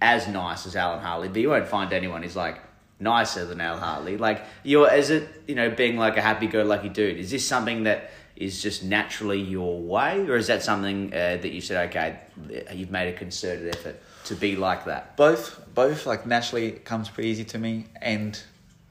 as 0.00 0.28
nice 0.28 0.66
as 0.66 0.76
Alan 0.76 1.00
Hartley, 1.00 1.28
but 1.28 1.42
you 1.42 1.50
won't 1.50 1.66
find 1.66 1.92
anyone 1.92 2.22
who's 2.22 2.36
like 2.36 2.58
nicer 3.04 3.44
than 3.44 3.60
Al 3.60 3.78
Hartley. 3.78 4.16
Like 4.16 4.42
you're, 4.64 4.92
is 4.92 5.10
it 5.10 5.28
you 5.46 5.54
know 5.54 5.70
being 5.70 5.96
like 5.96 6.16
a 6.16 6.22
happy-go-lucky 6.22 6.88
dude? 6.88 7.18
Is 7.18 7.30
this 7.30 7.46
something 7.46 7.84
that 7.84 8.10
is 8.34 8.60
just 8.60 8.82
naturally 8.82 9.40
your 9.40 9.80
way, 9.80 10.26
or 10.28 10.36
is 10.36 10.48
that 10.48 10.64
something 10.64 11.14
uh, 11.14 11.38
that 11.42 11.52
you 11.52 11.60
said, 11.60 11.88
okay, 11.88 12.18
you've 12.74 12.90
made 12.90 13.08
a 13.14 13.16
concerted 13.16 13.68
effort 13.76 13.96
to 14.24 14.34
be 14.34 14.56
like 14.56 14.82
that? 14.86 15.16
both 15.16 15.44
both 15.74 16.06
like 16.06 16.26
naturally 16.26 16.66
it 16.66 16.84
comes 16.84 17.08
pretty 17.08 17.28
easy 17.28 17.44
to 17.44 17.58
me 17.58 17.84
and 18.00 18.42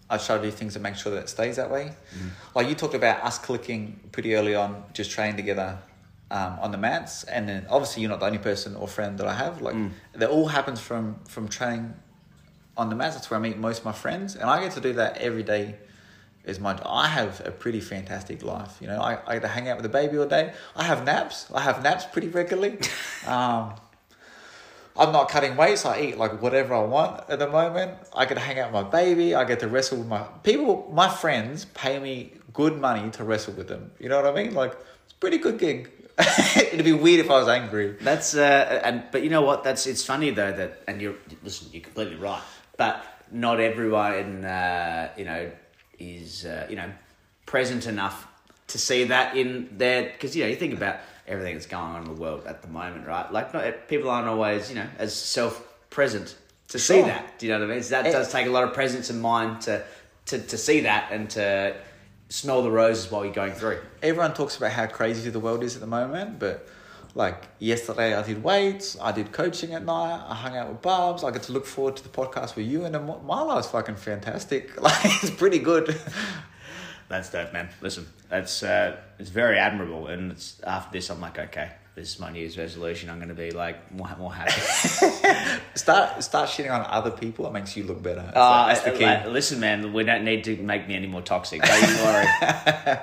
I 0.10 0.18
try 0.18 0.38
to 0.38 0.44
do 0.44 0.52
things 0.52 0.74
to 0.74 0.80
make 0.80 0.96
sure 0.96 1.12
that 1.16 1.22
it 1.26 1.30
stays 1.30 1.56
that 1.56 1.72
way. 1.72 1.92
Like 2.56 2.68
you 2.70 2.76
talked 2.76 2.94
about 2.94 3.24
us 3.24 3.40
clicking 3.40 4.00
pretty 4.12 4.36
early 4.36 4.54
on, 4.54 4.84
just 4.94 5.10
training 5.12 5.38
together 5.38 5.80
um, 6.30 6.60
on 6.62 6.72
the 6.72 6.78
mats, 6.78 7.24
and 7.24 7.48
then 7.50 7.66
obviously 7.70 8.02
you're 8.02 8.12
not 8.12 8.20
the 8.20 8.28
only 8.28 8.38
person 8.38 8.76
or 8.76 8.88
friend 8.88 9.18
that 9.20 9.28
I 9.28 9.34
have. 9.34 9.62
Like 9.62 9.76
that 10.14 10.30
all 10.30 10.48
happens 10.48 10.80
from 10.80 11.20
from 11.28 11.48
training 11.48 11.94
on 12.78 12.90
the 12.90 12.96
mats. 12.96 13.16
That's 13.16 13.30
where 13.30 13.40
I 13.40 13.44
meet 13.44 13.58
most 13.58 13.80
of 13.80 13.86
my 13.86 13.92
friends, 13.92 14.36
and 14.36 14.50
I 14.50 14.62
get 14.62 14.74
to 14.74 14.82
do 14.82 14.94
that 14.94 15.18
every 15.18 15.44
day. 15.44 15.76
Is 16.46 16.60
my 16.60 16.78
I 16.86 17.08
have 17.08 17.42
a 17.46 17.52
pretty 17.52 17.80
fantastic 17.80 18.44
life. 18.44 18.78
You 18.82 18.88
know, 18.88 19.00
I, 19.00 19.18
I 19.26 19.34
get 19.36 19.44
to 19.44 19.48
hang 19.48 19.70
out 19.70 19.78
with 19.78 19.84
the 19.84 19.90
baby 19.90 20.18
all 20.18 20.26
day. 20.26 20.52
I 20.76 20.84
have 20.84 21.06
naps. 21.06 21.50
I 21.54 21.62
have 21.62 21.82
naps 21.82 22.04
pretty 22.04 22.28
regularly. 22.28 22.80
um, 23.28 23.76
I'm 24.96 25.12
not 25.12 25.30
cutting 25.30 25.56
weight, 25.56 25.80
so 25.80 25.90
I 25.90 26.02
eat 26.02 26.18
like 26.18 26.42
whatever 26.42 26.76
I 26.76 26.84
want 26.84 27.30
at 27.30 27.40
the 27.40 27.48
moment. 27.48 27.94
I 28.14 28.26
get 28.26 28.36
to 28.36 28.40
hang 28.40 28.60
out 28.60 28.72
with 28.72 28.84
my 28.84 28.90
baby. 28.90 29.34
I 29.34 29.44
get 29.46 29.60
to 29.62 29.68
wrestle 29.68 30.00
with 30.00 30.08
my 30.08 30.24
people. 30.44 30.92
My 30.94 31.10
friends 31.10 31.66
pay 31.66 31.98
me 31.98 32.34
good 32.54 32.80
money 32.80 33.10
to 33.12 33.24
wrestle 33.24 33.54
with 33.54 33.68
them. 33.68 33.92
You 34.00 34.10
know 34.10 34.22
what 34.22 34.32
I 34.32 34.44
mean? 34.44 34.54
Like 34.54 34.74
it's 35.06 35.14
a 35.14 35.16
pretty 35.16 35.40
good 35.40 35.58
gig. 35.58 35.90
It'd 36.56 36.86
be 36.86 36.94
weird 36.94 37.26
if 37.26 37.32
I 37.32 37.40
was 37.40 37.48
angry. 37.48 37.98
That's 38.02 38.36
uh, 38.36 38.82
and 38.84 39.04
but 39.12 39.24
you 39.24 39.30
know 39.30 39.42
what? 39.42 39.64
That's 39.64 39.88
it's 39.88 40.06
funny 40.06 40.30
though 40.30 40.52
that 40.52 40.84
and 40.88 41.02
you're 41.02 41.16
listen, 41.44 41.70
you're 41.72 41.82
completely 41.82 42.18
right. 42.18 42.42
But 42.78 43.06
not 43.32 43.60
everyone, 43.60 44.46
uh, 44.46 45.10
you 45.18 45.26
know, 45.26 45.52
is 46.00 46.46
uh, 46.46 46.68
you 46.70 46.76
know 46.76 46.90
present 47.46 47.86
enough 47.88 48.28
to 48.68 48.78
see 48.78 49.04
that 49.06 49.36
in 49.38 49.70
there 49.78 50.04
because 50.12 50.36
you 50.36 50.44
know 50.44 50.50
you 50.50 50.56
think 50.56 50.74
about 50.74 50.98
everything 51.28 51.54
that's 51.56 51.66
going 51.68 51.84
on 51.84 52.02
in 52.04 52.16
the 52.16 52.20
world 52.22 52.46
at 52.46 52.62
the 52.62 52.68
moment, 52.68 53.06
right? 53.08 53.32
Like 53.32 53.54
not 53.54 53.88
people 53.88 54.10
aren't 54.10 54.28
always 54.28 54.70
you 54.70 54.76
know 54.76 54.88
as 54.98 55.14
self 55.16 55.66
present 55.90 56.36
to 56.70 56.80
see 56.80 57.02
that. 57.02 57.38
Do 57.38 57.46
you 57.46 57.52
know 57.54 57.60
what 57.60 57.70
I 57.70 57.74
mean? 57.76 57.84
So 57.84 57.92
that 57.92 58.08
Eh. 58.08 58.12
does 58.12 58.32
take 58.32 58.48
a 58.48 58.52
lot 58.52 58.64
of 58.64 58.74
presence 58.74 59.10
in 59.10 59.20
mind 59.22 59.62
to 59.62 59.84
to 60.28 60.40
to 60.40 60.58
see 60.58 60.82
that 60.82 61.12
and 61.12 61.30
to 61.32 61.76
smell 62.30 62.64
the 62.64 62.72
roses 62.72 63.12
while 63.12 63.24
you're 63.24 63.34
going 63.34 63.54
through. 63.54 63.80
Everyone 64.02 64.34
talks 64.34 64.58
about 64.58 64.72
how 64.72 64.88
crazy 64.88 65.30
the 65.30 65.40
world 65.40 65.64
is 65.64 65.76
at 65.76 65.82
the 65.82 65.88
moment, 65.88 66.40
but 66.40 66.68
like 67.16 67.44
yesterday, 67.60 68.16
I 68.16 68.24
did 68.24 68.44
weights, 68.44 68.98
I 69.00 69.12
did 69.12 69.32
coaching 69.32 69.74
at 69.74 69.86
night, 69.86 70.26
I 70.28 70.34
hung 70.34 70.58
out 70.58 70.70
with 70.70 70.82
Barbs. 70.82 71.24
I 71.24 71.30
get 71.32 71.44
to 71.44 71.52
look 71.52 71.66
forward 71.66 71.96
to 71.98 72.04
the 72.04 72.10
podcast 72.10 72.56
with 72.56 72.66
you, 72.66 72.86
and 72.86 72.94
my 73.26 73.42
life's 73.42 73.68
fucking 73.68 73.96
fantastic. 73.96 74.72
Like 74.82 75.06
it's 75.06 75.30
pretty 75.30 75.60
good. 75.60 75.96
That's 77.10 77.30
dope, 77.30 77.54
man. 77.54 77.70
Listen, 77.82 78.08
that's 78.30 78.64
uh, 78.64 78.98
it's 79.20 79.30
very 79.30 79.60
admirable, 79.60 80.08
and 80.08 80.32
it's 80.32 80.60
after 80.64 80.94
this, 80.94 81.12
I'm 81.12 81.22
like, 81.22 81.38
okay, 81.38 81.74
this 81.94 82.16
is 82.16 82.20
my 82.20 82.32
New 82.32 82.40
Year's 82.40 82.58
resolution. 82.58 83.10
I'm 83.12 83.18
going 83.18 83.30
to 83.30 83.36
be 83.36 83.52
like 83.52 83.92
more 83.92 84.10
more 84.18 84.34
happy. 84.34 84.60
Start 85.76 86.24
start 86.24 86.50
shitting 86.50 86.72
on 86.72 86.84
other 86.90 87.12
people. 87.12 87.46
It 87.46 87.54
makes 87.54 87.78
you 87.78 87.84
look 87.84 88.02
better. 88.02 88.32
Uh, 88.34 88.68
that's 88.68 88.82
the 88.82 88.92
key. 88.92 89.06
like, 89.06 89.28
listen, 89.28 89.60
man, 89.60 89.94
we 89.94 90.04
don't 90.04 90.24
need 90.24 90.44
to 90.46 90.56
make 90.58 90.88
me 90.88 90.96
any 90.96 91.08
more 91.08 91.22
toxic. 91.22 91.62
Don't 91.62 91.88
you 91.88 92.04
worry. 92.04 92.98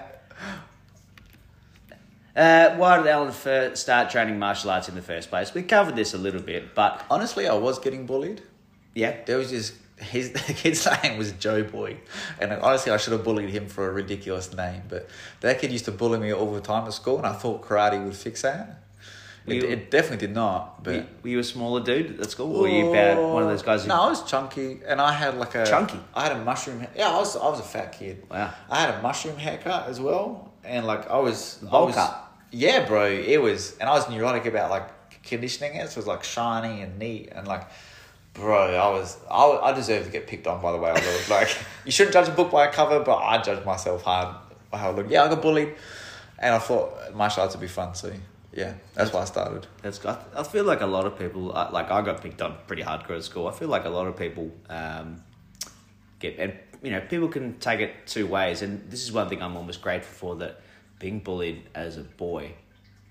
Uh, 2.36 2.76
why 2.76 2.96
did 2.98 3.06
Alan 3.08 3.32
start 3.76 4.10
training 4.10 4.38
martial 4.38 4.70
arts 4.70 4.88
in 4.88 4.94
the 4.94 5.02
first 5.02 5.30
place? 5.30 5.52
We 5.52 5.62
covered 5.62 5.96
this 5.96 6.14
a 6.14 6.18
little 6.18 6.40
bit, 6.42 6.74
but 6.74 7.04
Honestly, 7.10 7.48
I 7.48 7.54
was 7.54 7.78
getting 7.78 8.06
bullied. 8.06 8.42
yeah, 8.94 9.16
There 9.26 9.36
was 9.38 9.50
just 9.50 9.74
his 9.98 10.32
the 10.32 10.38
kid's 10.54 10.86
name 11.02 11.18
was 11.18 11.32
Joe 11.32 11.62
Boy, 11.62 11.98
and 12.40 12.52
honestly, 12.52 12.90
I 12.92 12.96
should 12.96 13.12
have 13.12 13.22
bullied 13.24 13.50
him 13.50 13.66
for 13.68 13.86
a 13.88 13.92
ridiculous 13.92 14.54
name. 14.54 14.82
But 14.88 15.08
that 15.40 15.60
kid 15.60 15.72
used 15.72 15.84
to 15.86 15.92
bully 15.92 16.18
me 16.18 16.32
all 16.32 16.52
the 16.54 16.60
time 16.62 16.86
at 16.86 16.94
school, 16.94 17.18
and 17.18 17.26
I 17.26 17.32
thought 17.34 17.62
karate 17.62 18.02
would 18.02 18.16
fix 18.16 18.42
that. 18.42 18.82
It, 19.46 19.54
You- 19.56 19.68
it 19.68 19.90
definitely 19.90 20.26
did 20.26 20.34
not. 20.34 20.86
were, 20.86 20.92
But 20.94 21.08
were 21.22 21.28
you 21.30 21.38
a 21.40 21.44
smaller 21.44 21.82
dude 21.82 22.18
at 22.20 22.30
school, 22.30 22.56
or 22.56 22.62
were 22.62 22.68
you 22.68 22.90
about 22.90 23.22
one 23.34 23.42
of 23.42 23.48
those 23.50 23.62
guys? 23.62 23.82
Who, 23.82 23.88
No, 23.88 24.02
I 24.02 24.08
was 24.08 24.22
chunky, 24.22 24.80
and 24.86 25.00
I 25.02 25.12
had 25.12 25.36
like 25.36 25.54
a 25.54 25.66
Chunky? 25.66 25.98
I 26.14 26.22
had 26.22 26.32
a 26.32 26.44
mushroom. 26.44 26.86
Yeah, 26.96 27.10
I 27.10 27.18
was 27.18 27.36
I 27.36 27.44
was 27.50 27.60
a 27.60 27.64
fat 27.64 27.92
kid. 27.92 28.22
Wow. 28.30 28.54
I 28.70 28.80
had 28.80 28.94
a 28.94 29.02
mushroom 29.02 29.36
haircut 29.36 29.86
as 29.88 30.00
well, 30.00 30.49
and 30.64 30.86
like 30.86 31.08
I 31.10 31.18
was 31.18 31.58
I 31.70 31.78
was-. 31.78 32.14
Yeah, 32.52 32.84
bro, 32.84 33.06
it 33.06 33.40
was, 33.40 33.78
and 33.78 33.88
I 33.88 33.92
was 33.92 34.10
neurotic 34.10 34.44
about 34.46 34.70
like 34.70 35.22
conditioning 35.22 35.76
it. 35.76 35.88
So 35.88 35.92
it 35.92 35.96
was 35.98 36.06
like 36.06 36.24
shiny 36.24 36.82
and 36.82 36.98
neat, 36.98 37.28
and 37.32 37.46
like, 37.46 37.68
bro, 38.34 38.74
I 38.74 38.90
was 38.90 39.18
I, 39.30 39.44
I 39.62 39.72
deserve 39.72 40.06
to 40.06 40.10
get 40.10 40.26
picked 40.26 40.46
on 40.46 40.60
by 40.60 40.72
the 40.72 40.78
way 40.78 40.90
I 40.90 40.94
look. 40.94 41.28
like, 41.30 41.56
you 41.84 41.92
shouldn't 41.92 42.14
judge 42.14 42.28
a 42.28 42.32
book 42.32 42.50
by 42.50 42.66
a 42.66 42.72
cover, 42.72 43.00
but 43.00 43.16
I 43.16 43.40
judge 43.40 43.64
myself 43.64 44.02
hard 44.02 44.34
by 44.70 44.78
how 44.78 44.90
I 44.90 44.94
look. 44.94 45.08
Yeah, 45.08 45.24
I 45.24 45.28
got 45.28 45.42
bullied, 45.42 45.74
and 46.38 46.54
I 46.54 46.58
thought 46.58 47.14
martial 47.14 47.42
arts 47.42 47.54
would 47.54 47.60
be 47.60 47.68
fun. 47.68 47.94
So 47.94 48.12
yeah, 48.52 48.74
that's 48.94 49.12
why 49.12 49.20
I 49.20 49.24
started. 49.26 49.66
That's 49.82 50.04
I, 50.04 50.18
I 50.36 50.42
feel 50.42 50.64
like 50.64 50.80
a 50.80 50.86
lot 50.86 51.06
of 51.06 51.18
people 51.18 51.56
uh, 51.56 51.70
like 51.72 51.90
I 51.90 52.02
got 52.02 52.20
picked 52.20 52.42
on 52.42 52.56
pretty 52.66 52.82
hardcore 52.82 53.16
at 53.16 53.24
school. 53.24 53.46
I 53.46 53.52
feel 53.52 53.68
like 53.68 53.84
a 53.84 53.90
lot 53.90 54.08
of 54.08 54.16
people 54.16 54.50
um, 54.68 55.22
get 56.18 56.36
and 56.38 56.54
you 56.82 56.90
know 56.90 57.00
people 57.00 57.28
can 57.28 57.58
take 57.58 57.80
it 57.80 57.92
two 58.06 58.26
ways, 58.26 58.62
and 58.62 58.90
this 58.90 59.02
is 59.02 59.12
one 59.12 59.28
thing 59.28 59.42
I'm 59.42 59.56
almost 59.56 59.82
grateful 59.82 60.14
for 60.14 60.36
that 60.36 60.60
being 60.98 61.20
bullied 61.20 61.62
as 61.74 61.96
a 61.96 62.02
boy, 62.02 62.52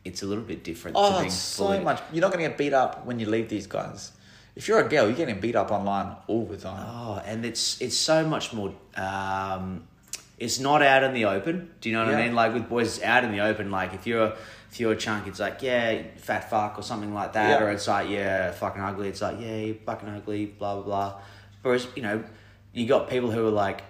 it's 0.05 0.21
a 0.21 0.25
little 0.25 0.43
bit 0.43 0.63
different 0.63 0.95
Oh, 0.99 1.21
it's 1.21 1.33
so 1.35 1.65
bullied. 1.67 1.83
much. 1.83 2.01
You're 2.13 2.21
not 2.21 2.31
going 2.31 2.43
to 2.43 2.49
get 2.49 2.57
beat 2.57 2.73
up 2.73 3.05
when 3.05 3.19
you 3.19 3.27
leave 3.27 3.49
these 3.49 3.65
guys. 3.67 4.11
If 4.55 4.67
you're 4.67 4.79
a 4.79 4.87
girl, 4.89 5.05
you're 5.07 5.15
getting 5.15 5.39
beat 5.39 5.55
up 5.55 5.71
online 5.71 6.15
all 6.27 6.45
the 6.45 6.57
time. 6.57 6.85
Oh, 6.87 7.21
and 7.25 7.45
it's 7.45 7.79
it's 7.81 7.95
so 7.97 8.25
much 8.27 8.51
more. 8.53 8.73
Um, 8.95 9.87
it's 10.37 10.59
not 10.59 10.81
out 10.81 11.03
in 11.03 11.13
the 11.13 11.25
open. 11.25 11.71
Do 11.81 11.89
you 11.89 11.95
know 11.95 12.05
what 12.05 12.13
I 12.15 12.25
mean? 12.25 12.35
Like 12.35 12.53
with 12.53 12.69
boys, 12.69 12.97
it's 12.97 13.03
out 13.05 13.23
in 13.23 13.31
the 13.31 13.39
open. 13.41 13.71
Like 13.71 13.93
if 13.93 14.05
you're 14.07 14.33
if 14.71 14.79
you're 14.79 14.91
a 14.91 14.95
chunk, 14.97 15.27
it's 15.27 15.39
like 15.39 15.61
yeah, 15.61 16.01
fat 16.17 16.49
fuck 16.49 16.77
or 16.77 16.81
something 16.83 17.13
like 17.13 17.33
that, 17.33 17.59
Yeah. 17.59 17.65
or 17.65 17.71
it's 17.71 17.87
like 17.87 18.09
yeah, 18.09 18.51
fucking 18.51 18.81
ugly. 18.81 19.07
It's 19.09 19.21
like 19.21 19.37
yeah, 19.39 19.73
fucking 19.85 20.09
ugly, 20.09 20.45
blah 20.47 20.75
blah 20.75 20.83
blah. 20.83 21.21
Whereas 21.61 21.87
you 21.95 22.01
know, 22.03 22.23
you 22.73 22.85
got 22.87 23.09
people 23.09 23.31
who 23.31 23.47
are 23.47 23.51
like 23.51 23.81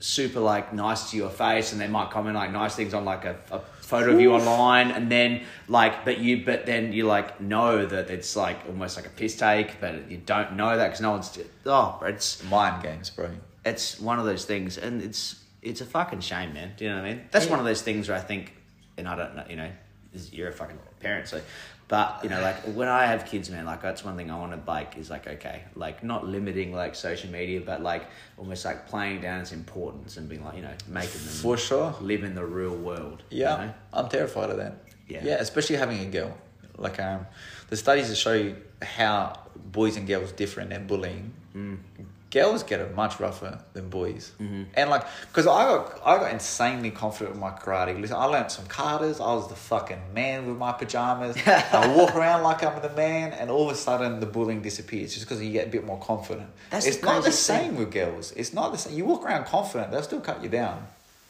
super 0.00 0.40
like 0.40 0.72
nice 0.72 1.10
to 1.10 1.16
your 1.16 1.30
face, 1.30 1.72
and 1.72 1.80
they 1.80 1.88
might 1.88 2.10
comment 2.10 2.34
like 2.36 2.52
nice 2.52 2.74
things 2.74 2.94
on 2.94 3.04
like 3.04 3.24
a, 3.24 3.36
a 3.50 3.58
photo 3.80 4.12
of 4.12 4.20
you 4.20 4.32
online, 4.34 4.90
and 4.90 5.10
then 5.10 5.42
like 5.68 6.04
but 6.04 6.18
you 6.18 6.44
but 6.44 6.66
then 6.66 6.92
you 6.92 7.06
like 7.06 7.40
know 7.40 7.84
that 7.86 8.10
it's 8.10 8.36
like 8.36 8.58
almost 8.68 8.96
like 8.96 9.06
a 9.06 9.10
piss 9.10 9.36
take, 9.36 9.80
but 9.80 10.10
you 10.10 10.18
don't 10.18 10.54
know 10.56 10.76
that 10.76 10.86
because 10.88 11.00
no 11.00 11.10
one's 11.12 11.38
oh, 11.66 12.00
it's 12.04 12.42
Mind 12.44 12.82
games, 12.82 13.10
bro. 13.10 13.30
it's 13.64 13.98
one 14.00 14.18
of 14.18 14.24
those 14.24 14.44
things 14.44 14.78
and 14.78 15.02
it's 15.02 15.40
it's 15.62 15.80
a 15.80 15.86
fucking 15.86 16.20
shame, 16.20 16.52
man. 16.52 16.72
Do 16.76 16.84
you 16.84 16.90
know 16.90 16.96
what 16.96 17.06
I 17.06 17.14
mean? 17.14 17.24
That's 17.30 17.46
Yeah. 17.46 17.52
one 17.52 17.60
of 17.60 17.64
those 17.64 17.80
things 17.80 18.08
where 18.08 18.18
I 18.18 18.20
think, 18.20 18.52
and 18.98 19.08
I 19.08 19.16
don't 19.16 19.34
know, 19.34 19.44
you 19.48 19.56
know, 19.56 19.70
is- 20.12 20.30
you're 20.30 20.48
a 20.48 20.52
fucking 20.52 20.78
parent, 21.00 21.26
so. 21.28 21.40
But 21.86 22.20
you 22.22 22.30
know, 22.30 22.40
like 22.40 22.56
when 22.74 22.88
I 22.88 23.06
have 23.06 23.26
kids, 23.26 23.50
man, 23.50 23.66
like 23.66 23.82
that's 23.82 24.02
one 24.04 24.16
thing 24.16 24.30
I 24.30 24.38
want 24.38 24.52
to 24.52 24.70
like 24.70 24.96
is 24.96 25.10
like 25.10 25.26
okay, 25.26 25.64
like 25.76 26.02
not 26.02 26.26
limiting 26.26 26.72
like 26.72 26.94
social 26.94 27.30
media, 27.30 27.60
but 27.60 27.82
like 27.82 28.04
almost 28.38 28.64
like 28.64 28.86
playing 28.88 29.20
down 29.20 29.40
its 29.40 29.52
importance 29.52 30.16
and 30.16 30.28
being 30.28 30.42
like 30.44 30.56
you 30.56 30.62
know 30.62 30.74
making 30.88 31.20
them 31.20 31.34
For 31.42 31.56
sure. 31.58 31.94
live 32.00 32.24
in 32.24 32.34
the 32.34 32.44
real 32.44 32.74
world. 32.74 33.22
you 33.30 33.42
Yeah, 33.42 33.56
know? 33.56 33.74
I'm 33.92 34.08
terrified 34.08 34.50
of 34.50 34.56
that. 34.56 34.78
Yeah. 35.08 35.20
yeah, 35.24 35.34
especially 35.34 35.76
having 35.76 36.00
a 36.00 36.06
girl. 36.06 36.36
Like 36.78 36.98
um, 37.00 37.26
the 37.68 37.76
studies 37.76 38.08
that 38.08 38.16
show 38.16 38.54
how 38.82 39.38
boys 39.54 39.96
and 39.96 40.06
girls 40.08 40.32
differ 40.32 40.62
in 40.62 40.70
their 40.70 40.80
bullying. 40.80 41.32
Mm. 41.54 41.78
Girls 42.34 42.64
get 42.64 42.80
it 42.80 42.94
much 42.96 43.20
rougher 43.20 43.60
than 43.74 43.88
boys, 43.88 44.32
Mm-hmm. 44.40 44.64
and 44.74 44.90
like 44.90 45.04
because 45.28 45.46
I 45.46 45.62
got 45.70 46.00
I 46.04 46.16
got 46.18 46.32
insanely 46.32 46.90
confident 46.90 47.30
with 47.30 47.40
my 47.40 47.52
karate. 47.52 47.98
Listen, 48.00 48.16
I 48.16 48.24
learned 48.24 48.50
some 48.50 48.64
katas. 48.66 49.20
I 49.20 49.32
was 49.38 49.48
the 49.48 49.54
fucking 49.54 50.00
man 50.12 50.46
with 50.48 50.56
my 50.58 50.72
pajamas. 50.72 51.36
I 51.46 51.94
walk 51.96 52.14
around 52.16 52.42
like 52.42 52.64
I'm 52.64 52.82
the 52.82 52.90
man, 52.90 53.32
and 53.32 53.50
all 53.50 53.68
of 53.70 53.72
a 53.72 53.78
sudden 53.78 54.18
the 54.18 54.26
bullying 54.26 54.62
disappears 54.62 55.14
just 55.14 55.26
because 55.26 55.40
you 55.42 55.52
get 55.52 55.68
a 55.68 55.70
bit 55.70 55.84
more 55.86 56.00
confident. 56.00 56.48
That's 56.70 56.86
it's 56.86 56.96
the 56.96 57.06
not 57.06 57.16
the 57.22 57.30
thing. 57.30 57.32
same 57.32 57.76
with 57.76 57.92
girls. 57.92 58.32
It's 58.32 58.52
not 58.52 58.72
the 58.72 58.78
same. 58.78 58.96
You 58.98 59.04
walk 59.04 59.24
around 59.24 59.46
confident, 59.46 59.92
they'll 59.92 60.02
still 60.02 60.20
cut 60.20 60.42
you 60.42 60.48
down. 60.48 60.84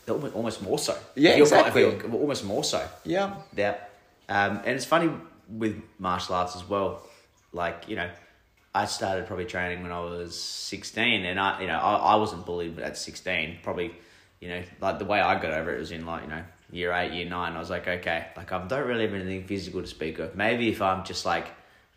Almost, 0.08 0.34
almost 0.34 0.62
more 0.62 0.78
so. 0.78 0.96
Yeah, 1.16 1.30
If 1.32 1.40
exactly. 1.40 1.82
you're- 1.82 2.12
almost 2.12 2.44
more 2.44 2.64
so. 2.64 2.86
Yeah, 3.04 3.36
Yeah. 3.56 3.76
Um, 4.28 4.60
and 4.64 4.68
it's 4.76 4.84
funny 4.86 5.10
with 5.48 5.82
martial 5.98 6.34
arts 6.34 6.56
as 6.56 6.64
well. 6.68 7.02
Like, 7.52 7.88
you 7.88 7.96
know, 7.96 8.08
I 8.74 8.86
started 8.86 9.26
probably 9.26 9.44
training 9.44 9.82
when 9.82 9.92
I 9.92 10.00
was 10.00 10.38
16 10.38 11.24
and 11.24 11.38
I, 11.38 11.60
you 11.60 11.66
know, 11.68 11.78
I, 11.78 11.94
I 11.94 12.14
wasn't 12.16 12.44
bullied 12.44 12.78
at 12.80 12.96
16. 12.98 13.58
Probably, 13.62 13.94
you 14.40 14.48
know, 14.48 14.62
like 14.80 14.98
the 14.98 15.04
way 15.04 15.20
I 15.20 15.40
got 15.40 15.52
over 15.52 15.72
it 15.74 15.78
was 15.78 15.92
in 15.92 16.04
like, 16.04 16.22
you 16.24 16.28
know, 16.28 16.42
year 16.72 16.92
eight, 16.92 17.12
year 17.12 17.28
nine. 17.28 17.52
I 17.54 17.60
was 17.60 17.70
like, 17.70 17.86
okay, 17.86 18.26
like 18.36 18.50
I 18.50 18.66
don't 18.66 18.86
really 18.86 19.04
have 19.06 19.14
anything 19.14 19.44
physical 19.46 19.80
to 19.80 19.86
speak 19.86 20.18
of. 20.18 20.34
Maybe 20.34 20.68
if 20.70 20.82
I'm 20.82 21.04
just 21.04 21.24
like, 21.24 21.46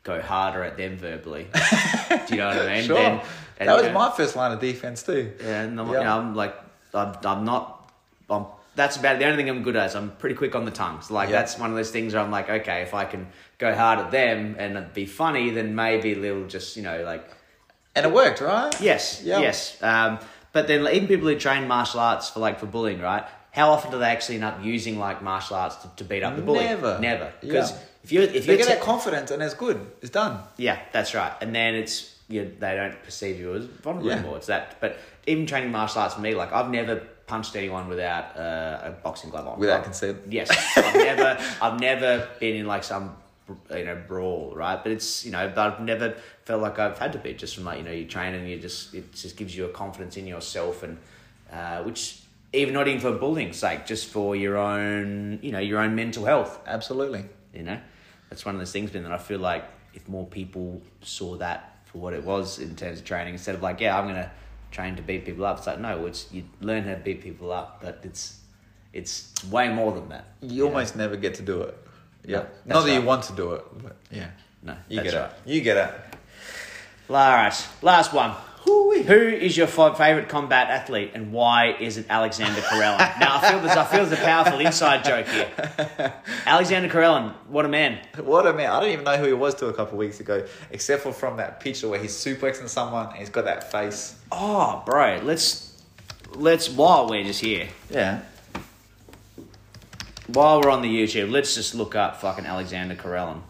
go 0.03 0.21
harder 0.21 0.63
at 0.63 0.78
them 0.78 0.97
verbally. 0.97 1.47
Do 2.09 2.15
you 2.30 2.38
know 2.38 2.47
what 2.49 2.61
I 2.69 2.75
mean? 2.75 2.84
sure. 2.84 2.95
Then- 2.95 3.21
and, 3.59 3.67
that 3.69 3.73
was 3.75 3.86
you 3.86 3.89
know, 3.91 3.97
my 3.97 4.11
first 4.11 4.36
line 4.36 4.51
of 4.51 4.59
defense 4.59 5.01
too. 5.01 5.34
yeah, 5.41 5.63
and 5.63 5.82
I'm, 5.82 5.88
Yeah. 5.88 5.97
you 5.97 6.03
know, 6.03 6.17
I'm 6.19 6.36
like, 6.36 6.55
I'm, 6.93 7.15
I'm 7.25 7.43
not, 7.43 7.91
I'm, 8.30 8.45
that's 8.75 8.97
about 8.97 9.17
the 9.17 9.25
only 9.25 9.38
thing 9.38 9.49
I'm 9.49 9.63
good 9.63 9.75
at. 9.75 9.88
Is 9.88 9.95
I'm 9.95 10.11
pretty 10.17 10.36
quick 10.36 10.53
on 10.53 10.63
the 10.63 10.69
tongue. 10.69 11.01
So 11.01 11.15
like, 11.15 11.30
Yeah. 11.30 11.38
that's 11.39 11.57
one 11.57 11.71
of 11.71 11.75
those 11.75 11.89
things 11.89 12.13
where 12.13 12.21
I'm 12.21 12.30
like, 12.30 12.47
okay, 12.51 12.84
if 12.84 12.93
I 12.93 13.05
can 13.05 13.25
go 13.58 13.74
hard 13.74 13.99
at 13.99 14.12
them 14.12 14.55
and 14.60 14.93
be 14.93 15.05
funny, 15.05 15.49
then 15.49 15.76
maybe 15.76 16.14
they'll 16.14 16.47
just, 16.47 16.78
you 16.78 16.84
know, 16.84 17.03
like, 17.03 17.28
And 17.95 18.05
it 18.05 18.12
worked, 18.12 18.41
right? 18.41 18.74
yes, 18.82 19.22
Yeah. 19.24 19.39
yes. 19.39 19.82
Um, 19.82 20.20
but 20.53 20.68
then 20.68 20.88
even 20.88 21.08
people 21.08 21.28
who 21.28 21.38
train 21.38 21.68
martial 21.68 21.99
arts 21.99 22.30
for 22.30 22.39
like 22.39 22.60
for 22.60 22.66
bullying, 22.68 23.01
right? 23.01 23.24
How 23.51 23.72
often 23.72 23.91
do 23.91 23.97
they 23.99 24.05
actually 24.05 24.36
end 24.36 24.43
up 24.43 24.64
using 24.64 24.99
like 24.99 25.22
martial 25.24 25.55
arts 25.55 25.76
to, 25.78 25.89
to 25.97 26.03
beat 26.03 26.24
up 26.24 26.36
the 26.36 26.41
bully? 26.41 26.64
Never. 26.64 26.99
never. 26.99 27.34
Because 27.41 27.72
Yeah. 27.72 27.78
if 28.03 28.12
you 28.12 28.22
if 28.22 28.47
you 28.47 28.58
get 28.58 28.68
that 28.68 28.82
confidence 28.82 29.32
and 29.32 29.41
it's 29.41 29.53
good. 29.55 29.80
It's 30.01 30.12
done. 30.12 30.39
yeah, 30.58 30.78
that's 30.93 31.14
right. 31.16 31.34
And 31.41 31.53
then 31.55 31.74
it's 31.76 32.14
you 32.30 32.51
they 32.60 32.76
don't 32.76 33.01
perceive 33.03 33.39
you 33.39 33.53
as 33.55 33.66
vulnerable 33.66 34.10
Yeah. 34.10 34.18
anymore. 34.18 34.38
It's 34.38 34.47
that. 34.47 34.78
But 34.80 34.97
even 35.26 35.45
training 35.47 35.72
martial 35.72 36.01
arts 36.01 36.14
for 36.16 36.22
me, 36.22 36.34
like 36.36 36.53
I've 36.53 36.70
never 36.70 36.97
punched 37.28 37.55
anyone 37.55 37.88
without 37.89 38.38
uh, 38.38 38.80
a 38.89 38.91
boxing 39.03 39.30
glove 39.32 39.47
on. 39.47 39.60
Without 39.60 39.84
consent. 39.84 40.20
Yes, 40.30 40.49
I've 40.78 40.93
never, 40.95 41.38
I've 41.62 41.80
never 41.80 42.28
been 42.39 42.55
in 42.55 42.66
like 42.68 42.84
some 42.84 43.16
you 43.72 43.86
know 43.86 44.02
brawl, 44.08 44.54
right? 44.56 44.82
But 44.82 44.91
it's 44.91 45.26
you 45.26 45.32
know, 45.32 45.52
but 45.54 45.74
I've 45.74 45.80
never 45.82 46.16
felt 46.45 46.62
like 46.62 46.80
I've 46.80 46.98
had 46.98 47.14
to 47.14 47.20
be 47.20 47.34
just 47.34 47.56
from 47.56 47.66
like 47.66 47.80
you 47.80 47.84
know 47.84 47.91
you 47.91 48.06
train 48.06 48.34
and 48.34 48.50
you 48.50 48.60
just 48.60 48.93
it 48.93 49.14
just 49.14 49.38
gives 49.38 49.56
you 49.56 49.66
a 49.66 49.70
confidence 49.70 50.18
in 50.18 50.28
yourself 50.28 50.84
and 50.84 50.98
uh, 51.52 51.84
which 51.84 52.20
even 52.54 52.74
not 52.74 52.88
even 52.88 53.00
for 53.00 53.12
bullying's 53.12 53.58
sake, 53.58 53.86
just 53.86 54.08
for 54.08 54.36
your 54.36 54.58
own 54.58 55.39
you 55.41 55.52
know 55.52 55.60
your 55.60 55.80
own 55.80 55.95
mental 55.95 56.26
health. 56.26 56.60
Absolutely. 56.66 57.26
You 57.54 57.64
know, 57.64 57.80
that's 58.30 58.45
one 58.45 58.56
of 58.56 58.60
those 58.60 58.72
things. 58.72 58.91
But 58.91 59.04
then 59.04 59.12
I 59.12 59.18
feel 59.18 59.39
like 59.39 59.66
if 59.93 60.08
more 60.08 60.26
people 60.26 60.82
saw 61.02 61.36
that 61.38 61.80
for 61.86 62.00
what 62.00 62.14
it 62.14 62.24
was 62.24 62.60
in 62.60 62.76
terms 62.76 63.00
of 63.00 63.06
training, 63.06 63.34
instead 63.34 63.56
of 63.56 63.64
like, 63.64 63.80
yeah, 63.80 63.98
I'm 63.98 64.08
gonna 64.08 64.32
train 64.72 64.95
to 64.95 65.02
beat 65.02 65.26
people 65.26 65.45
up. 65.45 65.58
It's 65.58 65.68
like 65.68 65.80
no, 65.80 66.06
it's 66.06 66.32
you 66.32 66.43
learn 66.62 66.84
how 66.84 66.93
to 66.93 67.00
beat 67.00 67.22
people 67.22 67.52
up, 67.52 67.82
but 67.82 68.00
it's 68.04 68.39
it's 68.93 69.34
way 69.45 69.70
more 69.70 69.91
than 69.91 70.10
that. 70.10 70.26
You 70.41 70.66
almost 70.66 70.95
never 70.95 71.16
get 71.16 71.36
to 71.36 71.43
do 71.43 71.62
it. 71.62 71.78
Yeah. 72.28 72.43
No, 72.65 72.75
Not 72.75 72.86
that 72.86 72.93
you 72.93 73.01
want 73.01 73.23
to 73.23 73.34
do 73.34 73.53
it, 73.53 73.63
but 73.82 73.95
yeah. 74.11 74.28
no, 74.61 74.75
You 74.89 74.97
that's 74.97 75.11
get 75.11 75.19
right. 75.19 75.32
it. 75.32 75.49
You 75.51 75.61
get 75.61 75.78
it. 75.78 75.93
All 77.09 77.15
right, 77.15 77.67
last 77.82 78.13
one. 78.13 78.36
Who 78.65 78.91
is 78.91 79.55
your 79.55 79.67
fi- 79.67 79.93
favorite 79.93 80.28
combat 80.28 80.69
athlete, 80.69 81.11
and 81.13 81.32
why 81.32 81.78
is 81.80 81.95
it 81.97 82.05
Alexander 82.09 82.59
Karelin? 82.59 82.97
now 83.19 83.38
I 83.38 83.49
feel 83.51 83.59
there's 83.61 83.78
I 83.78 83.86
feel 83.86 84.05
there's 84.05 84.19
a 84.19 84.21
powerful 84.21 84.59
inside 84.59 85.05
joke 85.05 85.25
here. 85.28 86.13
Alexander 86.45 86.89
Karelin, 86.89 87.32
what 87.47 87.63
a 87.63 87.69
man! 87.69 87.99
What 88.19 88.45
a 88.45 88.51
man. 88.51 88.69
I 88.69 88.82
don't 88.82 88.89
even 88.89 89.05
know 89.05 89.15
who 89.15 89.25
he 89.28 89.34
was 89.34 89.55
till 89.55 89.69
a 89.69 89.73
couple 89.73 89.93
of 89.93 89.99
weeks 89.99 90.19
ago, 90.19 90.45
except 90.71 91.03
for 91.03 91.13
from 91.13 91.38
that 91.38 91.61
picture 91.61 91.88
where 91.88 91.99
he's 91.99 92.11
suplexing 92.13 92.67
someone 92.67 93.07
and 93.07 93.15
he's 93.15 93.30
got 93.30 93.45
that 93.45 93.71
face. 93.71 94.15
Oh, 94.34 94.84
bro, 94.86 95.21
let's 95.23 95.82
let's 96.36 96.67
while 96.69 97.07
we're 97.07 97.23
just 97.23 97.39
here, 97.39 97.69
Yeah. 97.89 98.19
While 100.28 100.61
we're 100.61 100.69
on 100.69 100.82
the 100.82 100.89
YouTube, 100.89 101.32
let's 101.32 101.55
just 101.55 101.75
look 101.75 101.95
up 101.95 102.21
fucking 102.21 102.45
Alexander 102.45 102.95
Karelin. 102.95 103.41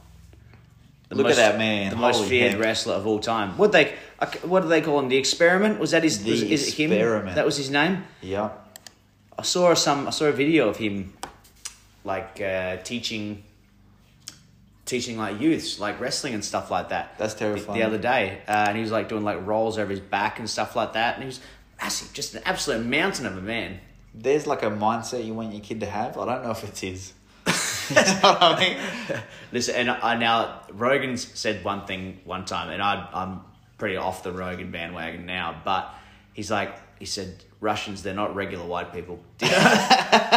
The 1.09 1.15
Look 1.15 1.27
at 1.27 1.35
that 1.37 1.57
man. 1.57 1.91
the 1.91 1.95
most 1.95 2.25
feared 2.25 2.51
heck. 2.53 2.61
wrestler 2.61 2.95
of 2.95 3.07
all 3.07 3.19
time. 3.19 3.57
What 3.57 3.71
they, 3.71 3.93
what 4.43 4.63
do 4.63 4.67
they 4.67 4.81
call 4.81 4.99
him? 4.99 5.07
The 5.07 5.15
experiment? 5.15 5.79
Was 5.79 5.91
that 5.91 6.03
his? 6.03 6.21
The 6.23 6.31
was, 6.31 6.43
is 6.43 6.67
it 6.67 6.73
him? 6.73 6.89
That 7.33 7.45
was 7.45 7.55
his 7.55 7.69
name. 7.69 8.03
Yeah. 8.21 8.49
I 9.39 9.43
saw 9.43 9.73
some. 9.73 10.07
I 10.07 10.09
saw 10.09 10.25
a 10.25 10.33
video 10.33 10.67
of 10.67 10.75
him, 10.75 11.13
like 12.03 12.41
uh, 12.41 12.77
teaching, 12.77 13.43
teaching 14.85 15.17
like 15.17 15.39
youths 15.39 15.79
like 15.79 15.99
wrestling 16.01 16.33
and 16.33 16.43
stuff 16.43 16.69
like 16.71 16.89
that. 16.89 17.17
That's 17.17 17.35
The, 17.35 17.39
terrifying. 17.39 17.79
the 17.79 17.85
other 17.85 17.97
day, 17.99 18.39
uh, 18.47 18.65
and 18.67 18.75
he 18.75 18.81
was 18.81 18.91
like 18.91 19.07
doing 19.07 19.23
like 19.23 19.45
rolls 19.45 19.77
over 19.77 19.89
his 19.91 20.01
back 20.01 20.39
and 20.39 20.49
stuff 20.49 20.75
like 20.75 20.93
that, 20.93 21.13
and 21.15 21.23
he 21.23 21.27
was 21.27 21.39
massive, 21.81 22.11
just 22.13 22.35
an 22.35 22.41
absolute 22.45 22.85
mountain 22.85 23.25
of 23.25 23.37
a 23.37 23.41
man. 23.41 23.79
There's 24.19 24.47
like 24.47 24.63
a 24.63 24.71
mindset 24.71 25.25
you 25.25 25.33
want 25.33 25.53
your 25.53 25.61
kid 25.61 25.79
to 25.81 25.85
have. 25.85 26.17
I 26.17 26.25
don't 26.25 26.43
know 26.43 26.51
if 26.51 26.63
it's 26.63 26.79
his. 26.79 27.13
you 27.89 27.95
know 27.95 28.01
I 28.23 28.59
mean? 28.59 29.19
Listen, 29.51 29.75
and 29.75 29.91
I 29.91 30.17
now 30.17 30.61
Rogan's 30.71 31.25
said 31.37 31.63
one 31.63 31.85
thing 31.85 32.19
one 32.25 32.45
time, 32.45 32.69
and 32.69 32.81
I 32.81 33.07
I'm 33.13 33.41
pretty 33.77 33.95
off 33.95 34.23
the 34.23 34.31
Rogan 34.31 34.71
bandwagon 34.71 35.25
now, 35.25 35.61
but 35.63 35.93
he's 36.33 36.49
like 36.51 36.75
he 36.99 37.05
said 37.05 37.43
Russians 37.59 38.03
they're 38.03 38.13
not 38.13 38.35
regular 38.35 38.65
white 38.65 38.93
people. 38.93 39.19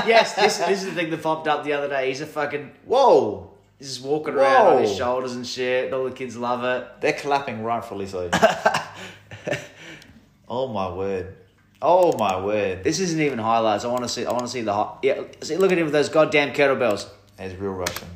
Yes, 0.07 0.35
this 0.35 0.59
this 0.59 0.83
is 0.83 0.87
the 0.87 0.93
thing 0.93 1.11
that 1.11 1.23
popped 1.23 1.47
up 1.47 1.63
the 1.63 1.75
other 1.75 1.89
day. 1.89 2.09
He's 2.09 2.21
a 2.21 2.27
fucking 2.27 2.71
Whoa. 2.87 3.51
he's 3.79 3.89
just 3.89 4.03
walking 4.03 4.35
around 4.35 4.67
on 4.67 4.83
his 4.83 4.97
shoulders 4.97 5.35
and 5.35 5.47
shit. 5.47 5.93
All 5.93 6.05
the 6.05 6.11
kids 6.11 6.37
love 6.37 6.65
it. 6.65 7.01
They're 7.01 7.13
clapping 7.13 7.63
rightfully 7.63 8.07
so. 8.07 8.31
oh 10.49 10.69
my 10.69 10.93
word. 10.93 11.37
Oh 11.83 12.17
my 12.19 12.39
word. 12.45 12.85
This 12.85 13.01
isn't 13.01 13.21
even 13.21 13.39
highlights. 13.39 13.85
I 13.85 13.89
want 13.89 14.03
to 14.03 14.09
see. 14.09 14.27
I 14.27 14.33
want 14.33 14.43
to 14.45 14.49
see 14.49 14.61
the 14.61 14.73
hi- 14.75 14.97
yeah. 15.03 15.23
See, 15.43 15.57
look 15.57 15.73
at 15.73 15.79
him 15.79 15.85
with 15.85 15.93
those 15.95 16.09
goddamn 16.09 16.53
kettlebells. 16.53 17.09
He's 17.39 17.55
real 17.57 17.73
Russian. 17.73 18.09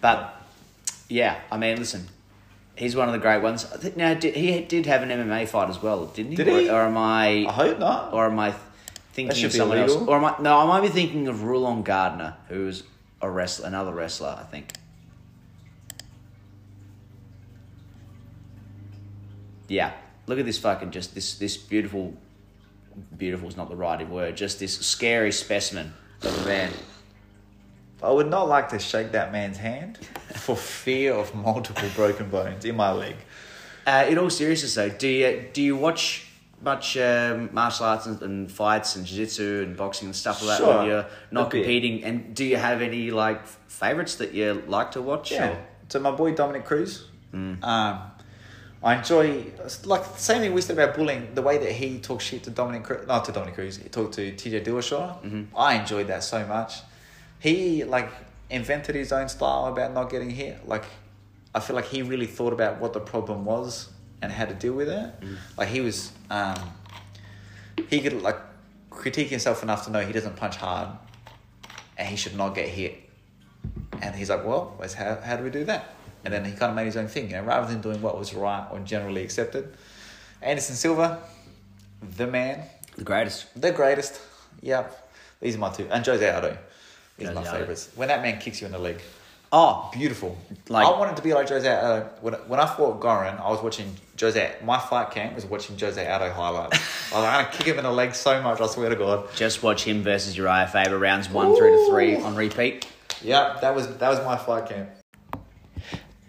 But 0.00 0.34
yeah, 1.08 1.40
I 1.50 1.58
mean, 1.58 1.76
listen, 1.78 2.08
he's 2.74 2.96
one 2.96 3.08
of 3.08 3.12
the 3.12 3.20
great 3.20 3.40
ones. 3.42 3.64
I 3.72 3.76
think 3.76 3.96
now 3.96 4.14
did, 4.14 4.34
he 4.34 4.60
did 4.62 4.86
have 4.86 5.02
an 5.02 5.10
MMA 5.10 5.46
fight 5.48 5.70
as 5.70 5.80
well, 5.80 6.06
didn't 6.06 6.32
he? 6.32 6.36
Did 6.36 6.48
he? 6.48 6.68
Or, 6.68 6.74
or 6.74 6.82
am 6.86 6.96
I? 6.96 7.46
I 7.48 7.52
hope 7.52 7.78
not. 7.78 8.12
Or 8.12 8.26
am 8.26 8.38
I 8.38 8.52
thinking 9.12 9.44
of 9.44 9.52
someone 9.52 9.78
else? 9.78 9.94
Or 9.94 10.16
am 10.16 10.24
I? 10.24 10.34
No, 10.40 10.58
I 10.58 10.66
might 10.66 10.80
be 10.80 10.88
thinking 10.88 11.28
of 11.28 11.44
Rulon 11.44 11.82
Gardner, 11.84 12.36
who's 12.48 12.82
a 13.22 13.30
wrestler, 13.30 13.68
another 13.68 13.92
wrestler. 13.92 14.36
I 14.40 14.44
think. 14.44 14.72
Yeah, 19.68 19.92
look 20.26 20.38
at 20.38 20.44
this 20.44 20.58
fucking 20.58 20.90
just 20.90 21.14
this 21.14 21.34
this 21.38 21.56
beautiful. 21.56 22.14
Beautiful 23.18 23.46
is 23.48 23.56
not 23.58 23.68
the 23.68 23.76
right 23.76 24.08
word. 24.08 24.36
Just 24.38 24.58
this 24.58 24.78
scary 24.78 25.30
specimen 25.30 25.92
of 26.22 26.42
a 26.42 26.48
man. 26.48 26.72
I 28.02 28.10
would 28.10 28.28
not 28.30 28.48
like 28.48 28.70
to 28.70 28.78
shake 28.78 29.12
that 29.12 29.32
man's 29.32 29.58
hand 29.58 29.98
for 30.34 30.56
fear 30.56 31.12
of 31.14 31.34
multiple 31.34 31.88
broken 31.94 32.30
bones 32.30 32.64
in 32.64 32.74
my 32.76 32.92
leg. 32.92 33.16
Uh, 33.86 34.06
in 34.08 34.16
all 34.18 34.30
seriousness, 34.30 34.74
though, 34.74 34.88
do 34.88 35.08
you 35.08 35.44
do 35.52 35.62
you 35.62 35.76
watch 35.76 36.26
much 36.62 36.96
um, 36.96 37.50
martial 37.52 37.84
arts 37.84 38.06
and, 38.06 38.20
and 38.22 38.50
fights 38.50 38.96
and 38.96 39.04
jiu-jitsu 39.04 39.64
and 39.66 39.76
boxing 39.76 40.06
and 40.08 40.16
stuff 40.16 40.40
like 40.42 40.58
that 40.58 40.64
Sure, 40.64 40.78
when 40.78 40.86
you're 40.86 41.06
not 41.30 41.50
competing? 41.50 42.02
And 42.02 42.34
do 42.34 42.44
you 42.46 42.56
have 42.56 42.80
any 42.80 43.10
like 43.10 43.46
favorites 43.68 44.14
that 44.16 44.32
you 44.32 44.62
like 44.66 44.92
to 44.92 45.02
watch? 45.02 45.32
Yeah. 45.32 45.50
or- 45.50 45.66
So 45.88 46.00
my 46.00 46.12
boy 46.12 46.34
Dominic 46.34 46.64
Cruz. 46.64 47.04
Um, 47.34 47.58
I 48.82 48.96
enjoy 48.96 49.44
like 49.84 50.04
the 50.04 50.18
same 50.20 50.40
thing 50.42 50.54
we 50.54 50.60
said 50.60 50.78
about 50.78 50.94
bullying. 50.96 51.34
The 51.34 51.42
way 51.42 51.58
that 51.58 51.72
he 51.72 51.98
talks 51.98 52.24
shit 52.24 52.42
to 52.44 52.50
Dominic, 52.50 52.84
Cruz, 52.84 53.06
not 53.06 53.24
to 53.24 53.32
Dominic 53.32 53.54
Cruz, 53.54 53.76
he 53.78 53.88
talked 53.88 54.14
to 54.14 54.32
TJ 54.32 54.64
Dillashaw. 54.64 55.46
I 55.56 55.74
enjoyed 55.74 56.08
that 56.08 56.22
so 56.22 56.46
much. 56.46 56.74
He 57.40 57.84
like 57.84 58.10
invented 58.50 58.94
his 58.94 59.12
own 59.12 59.28
style 59.28 59.66
about 59.66 59.92
not 59.92 60.10
getting 60.10 60.30
hit. 60.30 60.68
Like 60.68 60.84
I 61.54 61.60
feel 61.60 61.74
like 61.74 61.86
he 61.86 62.02
really 62.02 62.26
thought 62.26 62.52
about 62.52 62.80
what 62.80 62.92
the 62.92 63.00
problem 63.00 63.44
was 63.44 63.88
and 64.22 64.30
how 64.30 64.44
to 64.44 64.54
deal 64.54 64.74
with 64.74 64.88
it. 64.88 65.10
Like 65.56 65.68
he 65.68 65.80
was, 65.80 66.12
um, 66.30 66.56
he 67.88 68.00
could 68.00 68.22
like 68.22 68.36
critique 68.90 69.28
himself 69.28 69.62
enough 69.62 69.84
to 69.86 69.90
know 69.90 70.00
he 70.00 70.12
doesn't 70.12 70.36
punch 70.36 70.56
hard, 70.56 70.88
and 71.96 72.06
he 72.08 72.16
should 72.16 72.36
not 72.36 72.54
get 72.54 72.68
hit. 72.68 73.02
And 74.02 74.14
he's 74.14 74.28
like, 74.30 74.44
well, 74.44 74.76
how 74.96 75.18
how 75.22 75.36
do 75.36 75.44
we 75.44 75.50
do 75.50 75.64
that? 75.64 75.94
And 76.26 76.34
then 76.34 76.44
he 76.44 76.50
kind 76.50 76.70
of 76.70 76.74
made 76.74 76.86
his 76.86 76.96
own 76.96 77.06
thing, 77.06 77.30
you 77.30 77.36
know, 77.36 77.44
rather 77.44 77.68
than 77.72 77.80
doing 77.80 78.02
what 78.02 78.18
was 78.18 78.34
right 78.34 78.66
or 78.72 78.80
generally 78.80 79.22
accepted. 79.22 79.72
Anderson 80.42 80.74
Silva, 80.74 81.20
the 82.16 82.26
man, 82.26 82.62
The 82.96 83.04
greatest. 83.04 83.46
the 83.60 83.70
greatest. 83.70 84.20
Yep, 84.60 85.08
these 85.40 85.54
are 85.54 85.58
my 85.58 85.70
two, 85.70 85.86
and 85.88 86.04
Jose 86.04 86.28
Aldo. 86.28 86.58
These 87.16 87.28
are 87.28 87.34
my 87.34 87.46
Aldo. 87.46 87.58
favorites. 87.60 87.88
When 87.94 88.08
that 88.08 88.22
man 88.22 88.40
kicks 88.40 88.60
you 88.60 88.66
in 88.66 88.72
the 88.72 88.78
leg, 88.80 89.00
Oh, 89.52 89.88
beautiful. 89.92 90.36
Like- 90.68 90.84
I 90.84 90.90
wanted 90.98 91.14
to 91.18 91.22
be 91.22 91.32
like 91.32 91.48
Jose 91.48 91.68
Aldo. 91.72 92.10
When, 92.20 92.34
when 92.48 92.58
I 92.58 92.66
fought 92.66 92.98
Goran, 93.00 93.40
I 93.40 93.48
was 93.48 93.62
watching 93.62 93.94
Jose. 94.20 94.56
My 94.64 94.76
fight 94.78 95.12
camp 95.12 95.36
was 95.36 95.46
watching 95.46 95.78
Jose 95.78 96.04
Aldo 96.04 96.30
highlights. 96.32 96.76
I 97.12 97.14
was 97.14 97.22
like, 97.24 97.34
I'm 97.34 97.44
gonna 97.44 97.56
kick 97.56 97.66
him 97.68 97.78
in 97.78 97.84
the 97.84 97.92
leg 97.92 98.16
so 98.16 98.42
much. 98.42 98.60
I 98.60 98.66
swear 98.66 98.88
to 98.88 98.96
God. 98.96 99.28
just 99.36 99.62
watch 99.62 99.84
him 99.84 100.02
versus 100.02 100.36
Urijah 100.36 100.68
Faber 100.70 100.98
rounds 100.98 101.30
one 101.30 101.54
through 101.56 101.76
to 101.76 101.90
three 101.90 102.16
on 102.16 102.34
repeat. 102.34 102.88
Yep, 103.22 103.60
that 103.60 103.72
was 103.74 103.86
that 103.98 104.08
was 104.10 104.18
my 104.24 104.36
fight 104.36 104.68
camp. 104.68 104.90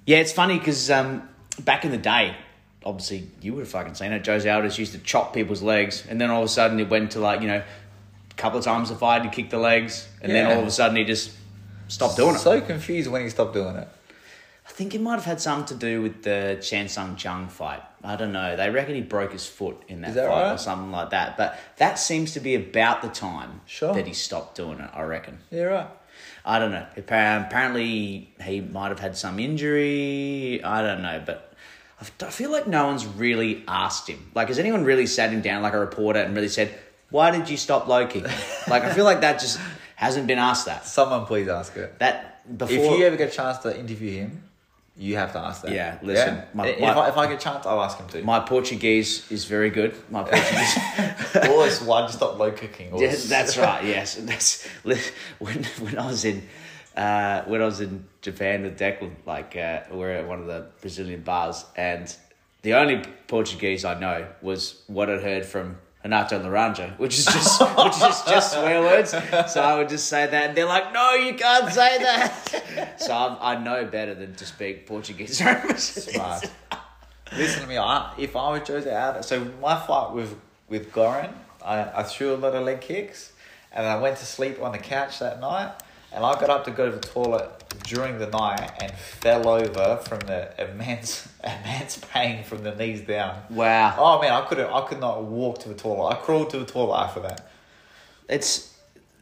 Yeah, 0.07 0.19
it's 0.19 0.31
funny 0.31 0.57
because 0.57 0.89
um, 0.89 1.27
back 1.59 1.83
in 1.83 1.91
the 1.91 1.97
day, 1.97 2.33
obviously 2.83 3.29
you 3.41 3.53
would 3.53 3.59
have 3.59 3.69
fucking 3.69 3.93
seen 3.93 4.13
it. 4.13 4.25
Jose 4.25 4.49
Aldo 4.49 4.69
used 4.69 4.93
to 4.93 4.99
chop 4.99 5.33
people's 5.33 5.61
legs, 5.61 6.05
and 6.09 6.19
then 6.19 6.29
all 6.29 6.41
of 6.41 6.45
a 6.45 6.49
sudden 6.49 6.79
it 6.79 6.89
went 6.89 7.11
to 7.11 7.19
like 7.19 7.41
you 7.41 7.47
know, 7.49 7.57
a 8.31 8.33
couple 8.35 8.57
of 8.57 8.63
times 8.63 8.89
a 8.89 8.95
fight 8.95 9.23
he'd 9.23 9.33
kick 9.33 9.49
the 9.49 9.57
legs, 9.57 10.07
and 10.21 10.31
then 10.31 10.45
all 10.47 10.61
of 10.61 10.65
a 10.67 10.71
sudden 10.71 10.95
he 10.95 11.03
just 11.03 11.31
stopped 11.89 12.15
doing 12.15 12.35
it. 12.35 12.39
So 12.39 12.61
confused 12.61 13.11
when 13.11 13.21
he 13.21 13.29
stopped 13.29 13.53
doing 13.53 13.75
it. 13.75 13.87
I 14.65 14.69
think 14.71 14.95
it 14.95 15.01
might 15.01 15.15
have 15.15 15.25
had 15.25 15.41
something 15.41 15.77
to 15.77 15.85
do 15.85 16.01
with 16.01 16.23
the 16.23 16.57
Chan 16.61 16.87
Sung 16.89 17.17
Jung 17.19 17.49
fight. 17.49 17.81
I 18.01 18.15
don't 18.15 18.31
know. 18.31 18.55
They 18.55 18.69
reckon 18.69 18.95
he 18.95 19.01
broke 19.01 19.33
his 19.33 19.45
foot 19.45 19.81
in 19.89 20.01
that, 20.01 20.13
that 20.13 20.27
fight 20.29 20.53
or 20.53 20.57
something 20.57 20.91
like 20.91 21.09
that. 21.09 21.35
But 21.35 21.59
that 21.77 21.99
seems 21.99 22.33
to 22.33 22.39
be 22.39 22.55
about 22.55 23.01
the 23.01 23.09
time 23.09 23.61
Sure. 23.65 23.93
that 23.93 24.07
he 24.07 24.13
stopped 24.13 24.55
doing 24.55 24.79
it. 24.79 24.89
I 24.93 25.01
reckon. 25.03 25.39
Yeah, 25.51 25.63
right. 25.63 25.87
I 26.47 26.59
don't 26.59 26.71
know. 26.71 26.85
Appa- 26.97 27.45
Apparently, 27.47 28.33
he 28.41 28.61
might 28.61 28.87
have 28.87 28.99
had 28.99 29.17
some 29.17 29.37
injury. 29.37 30.63
I 30.63 30.81
don't 30.81 31.01
know, 31.01 31.21
but 31.25 31.53
I 31.99 32.05
feel 32.29 32.51
like 32.51 32.67
no 32.67 32.87
one's 32.87 33.05
really 33.05 33.63
asked 33.67 34.07
him. 34.07 34.31
Like, 34.33 34.47
has 34.47 34.57
anyone 34.57 34.85
really 34.85 35.07
sat 35.07 35.29
him 35.31 35.41
down, 35.41 35.61
like 35.61 35.73
a 35.73 35.79
reporter, 35.79 36.19
and 36.19 36.33
really 36.33 36.47
said, 36.47 36.73
"Why 37.09 37.31
did 37.31 37.49
you 37.49 37.57
stop 37.57 37.87
Loki?" 37.87 38.21
like, 38.67 38.83
I 38.83 38.93
feel 38.93 39.03
like 39.03 39.21
that 39.21 39.41
just 39.41 39.59
hasn't 39.97 40.25
been 40.27 40.37
asked. 40.39 40.67
That 40.67 40.85
Someone 40.85 41.25
please 41.25 41.49
ask 41.49 41.75
it. 41.75 41.99
that 41.99 42.57
before. 42.57 42.75
If 42.93 42.99
you 42.99 43.05
ever 43.05 43.17
get 43.17 43.33
a 43.33 43.35
chance 43.35 43.57
to 43.59 43.77
interview 43.77 44.11
him, 44.11 44.43
you 44.97 45.15
have 45.15 45.31
to 45.33 45.39
ask 45.39 45.61
that. 45.61 45.71
Yeah, 45.71 45.99
listen, 46.01 46.41
my- 46.53 46.67
if, 46.67 46.79
my- 46.79 46.87
I, 46.93 47.09
if 47.09 47.17
I 47.17 47.27
get 47.27 47.35
a 47.35 47.43
chance, 47.43 47.65
I'll 47.65 47.81
ask 47.81 47.97
him 47.99 48.07
to. 48.09 48.23
my 48.23 48.39
Portuguese 48.39 49.31
is 49.31 49.45
very 49.45 49.69
good. 49.69 49.93
My 50.09 50.23
Portuguese. 50.31 50.77
Always 51.49 51.81
why 51.81 52.07
to 52.07 52.11
stop 52.11 52.37
low 52.39 52.51
kicking. 52.51 52.91
Or 52.91 53.01
Yeah, 53.01 53.15
that's 53.15 53.57
right. 53.67 53.83
Yes, 53.85 54.15
that's 54.15 54.65
when 55.39 55.63
when 55.79 55.97
I 55.99 56.07
was 56.07 56.25
in 56.25 56.47
uh, 56.95 57.43
when 57.43 57.61
I 57.61 57.65
was 57.65 57.79
in 57.81 58.05
Japan 58.21 58.63
with 58.63 58.77
Declan. 58.79 59.13
Like 59.25 59.55
uh, 59.55 59.81
we're 59.91 60.11
at 60.11 60.27
one 60.27 60.39
of 60.39 60.47
the 60.47 60.65
Brazilian 60.81 61.21
bars, 61.21 61.65
and 61.75 62.13
the 62.63 62.73
only 62.73 63.03
Portuguese 63.27 63.85
I 63.85 63.99
know 63.99 64.27
was 64.41 64.81
what 64.87 65.09
I'd 65.09 65.21
heard 65.21 65.45
from 65.45 65.77
Renato 66.07 66.39
Laranja, 66.41 66.97
which 66.97 67.19
is 67.19 67.25
just 67.25 67.59
which 67.77 67.95
is 67.95 68.21
just, 68.21 68.53
swear 68.53 68.81
words. 68.81 69.11
So 69.51 69.61
I 69.61 69.77
would 69.77 69.89
just 69.89 70.07
say 70.07 70.25
that, 70.25 70.49
and 70.49 70.57
they're 70.57 70.65
like, 70.65 70.93
"No, 70.93 71.15
you 71.15 71.33
can't 71.33 71.69
say 71.69 71.97
that." 71.97 72.95
so 73.01 73.13
I, 73.13 73.53
I 73.53 73.61
know 73.61 73.83
better 73.85 74.15
than 74.15 74.33
to 74.35 74.45
speak 74.45 74.87
Portuguese. 74.87 75.37
Smart. 75.37 76.49
Listen 77.35 77.61
to 77.61 77.67
me. 77.67 77.77
I, 77.77 78.13
if 78.17 78.37
I 78.37 78.51
was 78.51 78.65
Jose 78.69 78.89
Aldo, 78.89 79.21
so 79.21 79.51
my 79.61 79.77
fight 79.77 80.13
with 80.13 80.33
with 80.69 80.93
Goran, 80.93 81.33
I, 81.61 81.99
I 81.99 82.03
threw 82.03 82.33
a 82.33 82.37
lot 82.37 82.55
of 82.55 82.63
leg 82.63 82.79
kicks, 82.79 83.33
and 83.73 83.85
I 83.85 83.99
went 83.99 84.15
to 84.19 84.25
sleep 84.25 84.61
on 84.61 84.71
the 84.71 84.77
couch 84.77 85.19
that 85.19 85.41
night, 85.41 85.73
and 86.17 86.25
I 86.25 86.33
got 86.39 86.49
up 86.49 86.65
to 86.65 86.71
go 86.71 86.89
to 86.91 86.95
the 86.97 87.07
toilet 87.07 87.49
during 87.83 88.19
the 88.19 88.27
night 88.27 88.69
and 88.81 88.91
fell 88.91 89.47
over 89.47 89.97
from 89.97 90.19
the 90.21 90.51
immense 90.61 91.27
immense 91.43 91.97
pain 92.11 92.43
from 92.43 92.63
the 92.63 92.75
knees 92.75 93.01
down. 93.01 93.39
Wow, 93.49 93.95
Oh 93.97 94.21
man, 94.21 94.33
I 94.33 94.41
couldn't. 94.45 94.69
I 94.71 94.81
could 94.87 94.99
not 94.99 95.23
walk 95.23 95.59
to 95.59 95.69
the 95.69 95.75
toilet. 95.75 96.09
I 96.09 96.15
crawled 96.15 96.49
to 96.49 96.59
the 96.59 96.65
toilet 96.65 96.97
after 97.05 97.21
that. 97.21 97.49
it's 98.27 98.73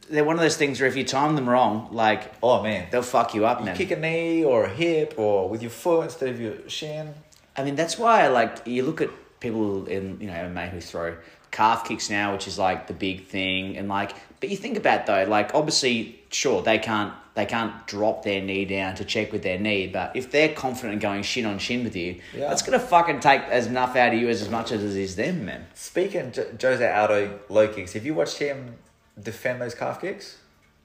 they're 0.08 0.24
one 0.24 0.36
of 0.36 0.40
those 0.42 0.56
things 0.56 0.80
where 0.80 0.88
if 0.88 0.96
you 0.96 1.02
time 1.04 1.34
them 1.34 1.48
wrong, 1.48 1.88
like 1.92 2.32
Oh 2.42 2.62
man, 2.62 2.88
they'll 2.90 3.02
fuck 3.02 3.34
you 3.34 3.44
up, 3.46 3.58
you 3.60 3.66
man. 3.66 3.76
kick 3.76 3.90
a 3.90 3.96
knee 3.96 4.44
or 4.44 4.64
a 4.64 4.68
hip 4.68 5.14
or 5.16 5.48
with 5.48 5.62
your 5.62 5.70
foot 5.70 6.04
instead 6.04 6.28
of 6.30 6.40
your 6.40 6.54
shin. 6.68 7.12
I 7.56 7.64
mean, 7.64 7.74
that's 7.74 7.98
why, 7.98 8.28
like, 8.28 8.66
you 8.66 8.82
look 8.82 9.00
at 9.00 9.08
people 9.40 9.86
in, 9.86 10.20
you 10.20 10.26
know, 10.26 10.34
MMA 10.34 10.68
who 10.68 10.80
throw 10.80 11.16
calf 11.56 11.88
kicks 11.88 12.10
now, 12.10 12.32
which 12.34 12.46
is 12.46 12.58
like 12.58 12.86
the 12.86 12.92
big 12.92 13.24
thing, 13.26 13.78
and 13.78 13.88
like, 13.88 14.12
but 14.40 14.50
you 14.50 14.56
think 14.56 14.76
about 14.76 15.06
though, 15.06 15.24
like, 15.24 15.54
obviously, 15.54 16.20
sure, 16.30 16.60
they 16.62 16.78
can't, 16.78 17.14
they 17.34 17.46
can't 17.46 17.86
drop 17.86 18.22
their 18.24 18.42
knee 18.42 18.66
down 18.66 18.94
to 18.96 19.04
check 19.06 19.32
with 19.32 19.42
their 19.42 19.58
knee, 19.58 19.86
but 19.86 20.14
if 20.14 20.30
they're 20.30 20.50
confident 20.52 20.92
in 20.94 20.98
going 20.98 21.22
shin 21.22 21.46
on 21.46 21.58
shin 21.58 21.82
with 21.82 21.96
you, 21.96 22.20
Yeah. 22.34 22.48
that's 22.48 22.60
gonna 22.60 22.78
fucking 22.78 23.20
take 23.20 23.40
as 23.44 23.66
enough 23.66 23.96
out 23.96 24.12
of 24.12 24.20
you 24.20 24.28
as, 24.28 24.42
as 24.42 24.50
much 24.50 24.70
as 24.70 24.82
it 24.84 25.00
is 25.00 25.16
them, 25.16 25.46
man. 25.46 25.66
Speaking 25.74 26.30
J- 26.32 26.48
Jose 26.60 26.86
Aldo 26.92 27.40
low 27.48 27.68
kicks, 27.68 27.94
have 27.94 28.04
you 28.04 28.12
watched 28.14 28.36
him 28.36 28.74
defend 29.20 29.62
those 29.62 29.74
calf 29.74 29.98
kicks? 30.00 30.32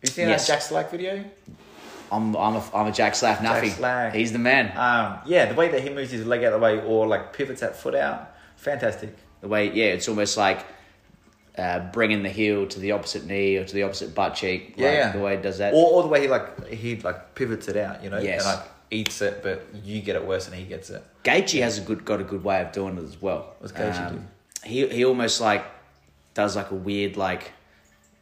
Have 0.01 0.09
You 0.09 0.13
seen 0.13 0.30
Yes. 0.30 0.47
that 0.47 0.53
Jack 0.53 0.61
Slack 0.61 0.89
video? 0.89 1.24
I'm, 2.13 2.36
I'm 2.36 2.55
a, 2.55 2.63
I'm 2.74 2.88
a 2.88 2.91
Jack 2.93 3.15
Slack 3.15 3.39
Nuffy. 3.39 3.69
Slack. 3.72 4.13
He's 4.13 4.32
the 4.32 4.39
man. 4.39 4.72
Um, 4.78 5.19
yeah, 5.26 5.45
the 5.45 5.53
way 5.55 5.67
that 5.69 5.82
he 5.82 5.89
moves 5.89 6.11
his 6.11 6.26
leg 6.26 6.43
out 6.43 6.53
of 6.53 6.59
the 6.61 6.65
way 6.65 6.82
or 6.82 7.07
like 7.07 7.34
pivots 7.34 7.59
that 7.61 7.76
foot 7.76 7.95
out, 7.95 8.34
fantastic. 8.57 9.15
The 9.42 9.48
way, 9.48 9.72
yeah, 9.72 9.86
it's 9.86 10.08
almost 10.08 10.38
like. 10.38 10.66
Uh, 11.58 11.92
bringing 11.92 12.24
the 12.24 12.30
heel 12.30 12.66
to 12.66 12.80
the 12.80 12.94
opposite 12.94 13.26
knee 13.26 13.58
or 13.58 13.66
to 13.66 13.74
the 13.74 13.84
opposite 13.84 14.16
butt 14.16 14.34
cheek, 14.34 14.74
Yeah, 14.78 14.86
like, 14.88 14.96
yeah. 14.98 15.12
the 15.12 15.20
way 15.20 15.34
it 15.34 15.42
does 15.44 15.58
that. 15.58 15.74
Or, 15.74 15.86
or 15.96 16.04
the 16.04 16.08
way 16.08 16.22
he 16.22 16.28
like 16.30 16.66
he 16.70 16.96
like 16.96 17.36
pivots 17.36 17.68
it 17.68 17.76
out, 17.76 18.02
you 18.02 18.10
know, 18.10 18.20
Yes. 18.20 18.46
and 18.46 18.56
like 18.58 18.70
eats 18.89 19.22
it, 19.22 19.44
but 19.44 19.66
you 19.84 20.02
get 20.02 20.16
it 20.16 20.26
worse 20.26 20.46
than 20.46 20.58
he 20.58 20.64
gets 20.64 20.89
it. 20.89 21.04
Gaethje 21.26 21.62
has 21.62 21.78
a 21.78 21.82
good 21.82 22.06
got 22.06 22.22
a 22.22 22.24
good 22.24 22.42
way 22.46 22.62
of 22.62 22.72
doing 22.72 22.98
it 22.98 23.04
as 23.04 23.22
well. 23.22 23.54
What's 23.60 23.74
Gaethje 23.74 24.08
Um, 24.12 24.28
He 24.64 24.88
he 24.88 25.04
almost 25.04 25.42
like 25.42 25.66
does 26.34 26.56
like 26.56 26.72
a 26.72 26.76
weird 26.76 27.18
like 27.18 27.52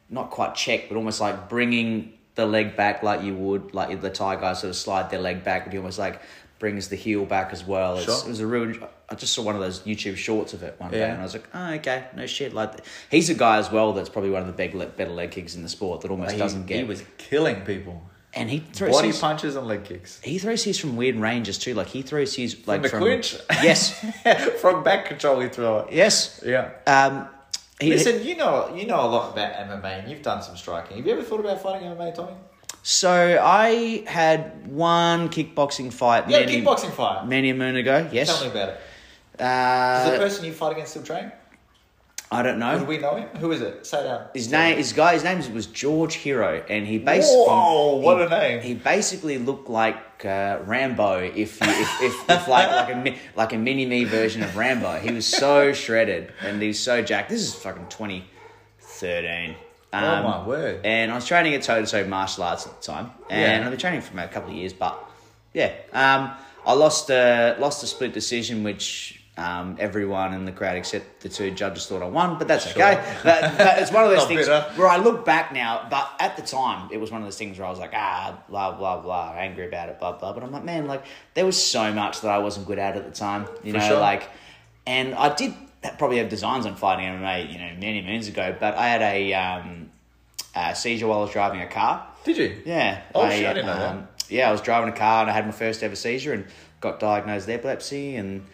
not 0.10 0.32
quite 0.32 0.56
check, 0.56 0.90
but 0.90 0.98
almost 0.98 1.22
like 1.22 1.50
bringing 1.50 2.14
the 2.34 2.48
leg 2.48 2.76
back 2.76 3.04
like 3.04 3.22
you 3.22 3.36
would 3.36 3.76
like 3.76 4.02
the 4.02 4.10
Thai 4.10 4.38
guys 4.38 4.62
sort 4.62 4.72
of 4.72 4.76
slide 4.76 5.12
their 5.12 5.22
leg 5.22 5.44
back, 5.44 5.66
but 5.66 5.72
he 5.72 5.78
almost 5.78 6.00
like 6.00 6.20
brings 6.58 6.88
the 6.88 6.96
heel 6.96 7.26
back 7.26 7.54
as 7.54 7.64
well. 7.64 7.98
It's, 7.98 8.06
Sure. 8.06 8.26
It 8.26 8.28
was 8.28 8.40
a 8.40 8.48
real. 8.48 8.90
I 9.12 9.16
just 9.16 9.34
saw 9.34 9.42
one 9.42 9.56
of 9.56 9.62
those 9.62 9.80
YouTube 9.82 10.18
shorts 10.18 10.54
of 10.54 10.62
it 10.64 10.76
one 10.78 10.92
day, 10.92 11.00
Yeah. 11.00 11.14
and 11.14 11.20
I 11.20 11.24
was 11.24 11.34
like, 11.34 11.48
oh 11.54 11.74
okay, 11.74 12.06
no 12.16 12.26
shit. 12.28 12.54
Like 12.54 12.86
he's 13.10 13.30
a 13.30 13.34
guy 13.34 13.58
as 13.58 13.72
well 13.72 13.94
that's 13.94 14.10
probably 14.10 14.30
one 14.30 14.42
of 14.42 14.48
the 14.48 14.54
big 14.54 14.74
better 14.98 15.12
leg 15.12 15.32
kicks 15.32 15.56
in 15.56 15.64
the 15.64 15.70
sport 15.70 16.02
that 16.02 16.12
almost 16.12 16.34
He, 16.34 16.38
doesn't 16.38 16.66
get. 16.68 16.78
he 16.78 16.84
was 16.84 17.04
killing 17.18 17.62
people. 17.62 18.02
and 18.36 18.48
he 18.50 18.60
throws 18.60 18.92
Body 18.94 19.08
his, 19.08 19.20
punches 19.20 19.56
and 19.56 19.66
leg 19.66 19.84
kicks. 19.86 20.20
he 20.22 20.38
throws 20.38 20.64
his 20.64 20.78
from 20.80 20.96
weird 20.96 21.16
ranges 21.16 21.58
too. 21.58 21.74
Like 21.74 21.88
he 21.88 22.02
throws 22.04 22.36
his 22.36 22.68
like 22.68 22.84
the 22.84 22.90
from 22.90 23.00
clinch? 23.02 23.36
Yes, 23.64 24.00
From 24.62 24.84
back 24.84 25.06
control, 25.08 25.40
he 25.40 25.50
throw 25.50 25.80
it. 25.80 25.94
yes. 25.94 26.42
Yeah. 26.46 26.70
Um, 26.86 27.28
he, 27.82 27.90
Listen, 27.90 28.24
you 28.24 28.36
know 28.38 28.72
you 28.76 28.86
know 28.86 29.00
a 29.02 29.08
lot 29.08 29.32
about 29.34 29.54
MMA 29.54 30.02
and 30.02 30.12
you've 30.12 30.22
done 30.22 30.44
some 30.44 30.56
striking. 30.58 30.98
Have 30.98 31.06
you 31.08 31.14
ever 31.14 31.24
thought 31.24 31.40
about 31.40 31.62
fighting 31.62 31.88
MMA, 31.88 32.14
Tommy? 32.14 32.34
So 32.84 33.40
I 33.44 34.04
had 34.08 34.68
one 34.68 35.30
kickboxing 35.30 35.92
fight 35.92 36.30
Yeah, 36.30 36.40
many, 36.42 36.62
kickboxing 36.62 36.92
fight. 36.92 37.28
many 37.28 37.50
a 37.50 37.54
moon 37.54 37.76
ago. 37.76 38.08
Yes. 38.12 38.28
Tell 38.28 38.46
me 38.46 38.52
about 38.52 38.70
it. 38.70 38.80
Does 39.40 40.10
the 40.10 40.16
Uh, 40.16 40.18
person 40.20 40.46
you 40.46 40.54
fight 40.54 40.74
against 40.74 40.92
still 40.92 41.04
train? 41.04 41.32
I 42.32 42.44
don't 42.44 42.60
Would 42.60 42.80
know. 42.82 42.84
we 42.84 42.98
know 43.00 43.16
him? 43.16 43.28
Who 43.40 43.52
is 43.52 43.62
it? 43.62 43.88
Say 43.88 44.02
it 44.02 44.08
out. 44.08 44.30
His 44.36 44.52
name, 44.52 44.78
his 44.78 44.94
guy, 44.94 45.14
his 45.14 45.24
name 45.24 45.40
was 45.52 45.66
George 45.66 46.14
Hero, 46.14 46.64
and 46.70 46.86
he 46.86 47.00
basically 47.00 47.38
Whoa, 47.48 47.96
what 47.96 48.18
he- 48.20 48.24
a 48.26 48.30
name. 48.30 48.62
He 48.62 48.76
basically 48.76 49.40
looked 49.40 49.68
like 49.68 49.98
uh, 50.26 50.60
Rambo, 50.64 51.22
if, 51.24 51.60
you, 51.60 51.68
if, 51.68 52.02
if, 52.04 52.30
if 52.30 52.48
like 52.48 52.70
like 52.70 52.90
a 52.96 53.16
like 53.36 53.54
a 53.54 53.58
mini 53.58 53.86
me 53.88 54.04
version 54.04 54.44
of 54.44 54.56
Rambo. 54.56 55.00
He 55.00 55.12
was 55.12 55.26
so 55.26 55.74
shredded 55.74 56.32
and 56.42 56.62
he's 56.62 56.80
so 56.80 57.02
jacked. 57.02 57.30
This 57.32 57.42
is 57.42 57.56
fucking 57.56 57.88
twenty 57.90 58.26
thirteen. 58.80 59.56
Um, 59.92 60.04
Oh, 60.04 60.22
my 60.24 60.48
word. 60.48 60.82
And 60.86 61.12
I 61.12 61.16
was 61.16 61.26
training 61.26 61.56
at 61.56 61.64
toe 61.64 61.84
to 61.84 61.88
toe 61.90 62.06
martial 62.06 62.44
arts 62.44 62.68
at 62.68 62.80
the 62.80 62.86
time, 62.86 63.10
and 63.32 63.42
Yeah. 63.42 63.66
I've 63.66 63.72
been 63.72 63.80
training 63.80 64.02
for 64.02 64.14
about 64.14 64.26
a 64.30 64.32
couple 64.32 64.52
of 64.52 64.56
years. 64.56 64.72
But 64.74 65.04
yeah, 65.54 65.72
um, 65.94 66.32
I 66.64 66.74
lost 66.74 67.10
a 67.10 67.56
lost 67.60 67.82
a 67.82 67.88
split 67.88 68.14
decision, 68.14 68.62
which 68.64 69.19
um, 69.40 69.78
everyone 69.80 70.34
in 70.34 70.44
the 70.46 70.52
crowd 70.52 70.76
except 70.76 71.22
the 71.22 71.30
two 71.30 71.50
judges 71.52 71.88
thought 71.88 72.04
I 72.04 72.08
won. 72.08 72.38
But 72.38 72.48
that's 72.48 72.66
Sure. 72.72 72.84
okay. 72.84 73.18
But, 73.24 73.58
but 73.58 73.80
it's 73.80 73.92
one 73.92 74.04
of 74.04 74.10
those 74.16 74.26
things 74.28 74.48
bitter. 74.48 74.66
where 74.76 74.88
I 74.88 74.98
look 74.98 75.26
back 75.26 75.54
now. 75.54 75.88
But 75.90 76.12
at 76.20 76.36
the 76.36 76.42
time, 76.44 76.90
it 76.92 76.98
was 76.98 77.10
one 77.12 77.22
of 77.22 77.26
those 77.28 77.38
things 77.38 77.58
where 77.58 77.66
I 77.66 77.70
was 77.70 77.80
like, 77.80 77.94
ah, 77.94 78.38
blah 78.50 78.72
blah 78.78 79.00
blah, 79.02 79.34
angry 79.38 79.68
about 79.68 79.90
it, 79.90 79.98
blah 80.00 80.12
blah. 80.18 80.34
But 80.34 80.44
I'm 80.44 80.52
like, 80.52 80.64
man, 80.66 80.88
like 80.88 81.04
there 81.34 81.46
was 81.46 81.62
so 81.64 81.92
much 81.94 82.22
that 82.22 82.30
I 82.30 82.40
wasn't 82.40 82.68
good 82.68 82.80
at 82.80 82.96
at 82.98 83.06
the 83.06 83.12
time. 83.18 83.48
You 83.64 83.72
For 83.74 83.80
know, 83.80 83.88
sure. 83.88 84.00
like, 84.00 84.30
and 84.86 85.16
I 85.16 85.34
did 85.34 85.54
probably 85.98 86.18
have 86.18 86.28
designs 86.30 86.66
on 86.66 86.76
fighting 86.76 87.06
MMA, 87.06 87.52
you 87.52 87.58
know, 87.58 87.72
many 87.80 88.02
moons 88.02 88.28
ago. 88.28 88.56
But 88.60 88.76
I 88.76 88.88
had 88.90 89.02
a 89.02 89.34
um, 89.34 89.90
uh, 90.54 90.74
seizure 90.74 91.08
while 91.08 91.20
I 91.20 91.22
was 91.22 91.32
driving 91.32 91.62
a 91.62 91.68
car. 91.68 92.06
Did 92.26 92.38
you? 92.38 92.62
Yeah. 92.66 93.02
Oh, 93.16 93.30
shit, 93.30 93.46
I 93.46 93.54
didn't 93.54 93.68
know 93.68 93.80
that. 93.80 94.26
Yeah, 94.28 94.50
I 94.50 94.52
was 94.52 94.60
driving 94.62 94.90
a 94.90 94.96
car 94.96 95.22
and 95.22 95.30
I 95.32 95.34
had 95.34 95.46
my 95.46 95.54
first 95.54 95.82
ever 95.82 95.96
seizure 95.96 96.34
and 96.34 96.46
got 96.82 97.00
diagnosed 97.00 97.48
with 97.48 97.56
epilepsy. 97.56 98.16
And 98.18 98.46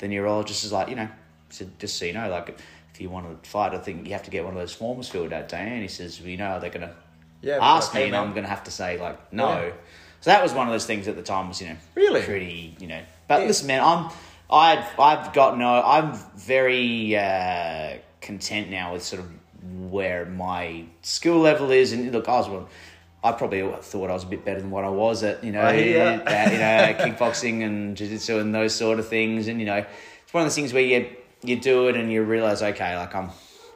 the 0.00 0.08
neurologist 0.08 0.64
is 0.64 0.72
like, 0.72 0.88
you 0.88 0.96
know, 0.96 1.08
said, 1.50 1.70
just 1.78 1.96
so 1.98 2.04
you 2.04 2.12
know, 2.12 2.28
like, 2.28 2.58
if 2.92 3.00
you 3.00 3.08
want 3.08 3.42
to 3.42 3.48
fight? 3.48 3.72
I 3.74 3.78
think 3.78 4.06
you 4.06 4.12
have 4.12 4.24
to 4.24 4.30
get 4.30 4.44
one 4.44 4.52
of 4.54 4.58
those 4.58 4.72
forms 4.74 5.08
filled 5.08 5.32
out, 5.32 5.48
don't? 5.48 5.60
And 5.60 5.82
he 5.82 5.88
says, 5.88 6.20
well, 6.20 6.28
you 6.28 6.36
know, 6.36 6.58
they're 6.60 6.70
gonna 6.70 6.94
Yeah, 7.42 7.58
ask 7.60 7.94
me, 7.94 8.04
and. 8.04 8.16
I'm 8.16 8.34
gonna 8.34 8.48
have 8.48 8.64
to 8.64 8.70
say 8.70 8.98
like 8.98 9.32
no. 9.32 9.48
Yeah. 9.66 9.72
So 10.22 10.30
that 10.30 10.42
was 10.42 10.52
one 10.52 10.66
of 10.66 10.72
those 10.74 10.84
things 10.84 11.08
at 11.08 11.16
the 11.16 11.22
time 11.22 11.48
was 11.48 11.62
you 11.62 11.68
know 11.68 11.76
Really? 11.94 12.22
pretty 12.22 12.76
you 12.78 12.86
know. 12.88 13.00
But 13.28 13.42
Yeah. 13.42 13.46
listen, 13.46 13.66
man, 13.68 13.82
I'm 13.82 14.10
I've 14.50 14.98
I've 14.98 15.32
got 15.32 15.56
no. 15.56 15.82
I'm 15.82 16.12
very 16.36 17.16
uh, 17.16 17.98
content 18.20 18.68
now 18.70 18.92
with 18.92 19.02
sort 19.02 19.22
of 19.22 19.30
where 19.90 20.26
my 20.26 20.84
skill 21.02 21.38
level 21.38 21.70
is, 21.70 21.92
and 21.92 22.10
look, 22.12 22.28
I 22.28 22.32
was 22.38 22.48
well. 22.48 22.68
I 23.22 23.32
probably 23.32 23.60
thought 23.82 24.10
I 24.10 24.14
was 24.14 24.24
a 24.24 24.26
bit 24.26 24.44
better 24.44 24.60
than 24.60 24.70
what 24.70 24.84
I 24.84 24.88
was 24.88 25.22
at, 25.22 25.44
you 25.44 25.52
know, 25.52 25.60
I 25.60 25.76
hear 25.76 26.22
at, 26.26 26.52
you 26.52 26.58
know, 26.58 27.04
kickboxing 27.04 27.62
and 27.64 27.94
jiu-jitsu 27.96 28.38
and 28.38 28.54
those 28.54 28.74
sort 28.74 28.98
of 28.98 29.08
things. 29.08 29.46
And, 29.46 29.60
you 29.60 29.66
know, 29.66 29.84
it's 30.22 30.32
one 30.32 30.42
of 30.42 30.46
those 30.46 30.54
things 30.54 30.72
where 30.72 30.82
you, 30.82 31.10
you 31.42 31.60
do 31.60 31.88
it 31.88 31.96
and 31.96 32.10
you 32.10 32.22
realize, 32.22 32.62
okay, 32.62 32.96
like 32.96 33.14
I'm, 33.14 33.30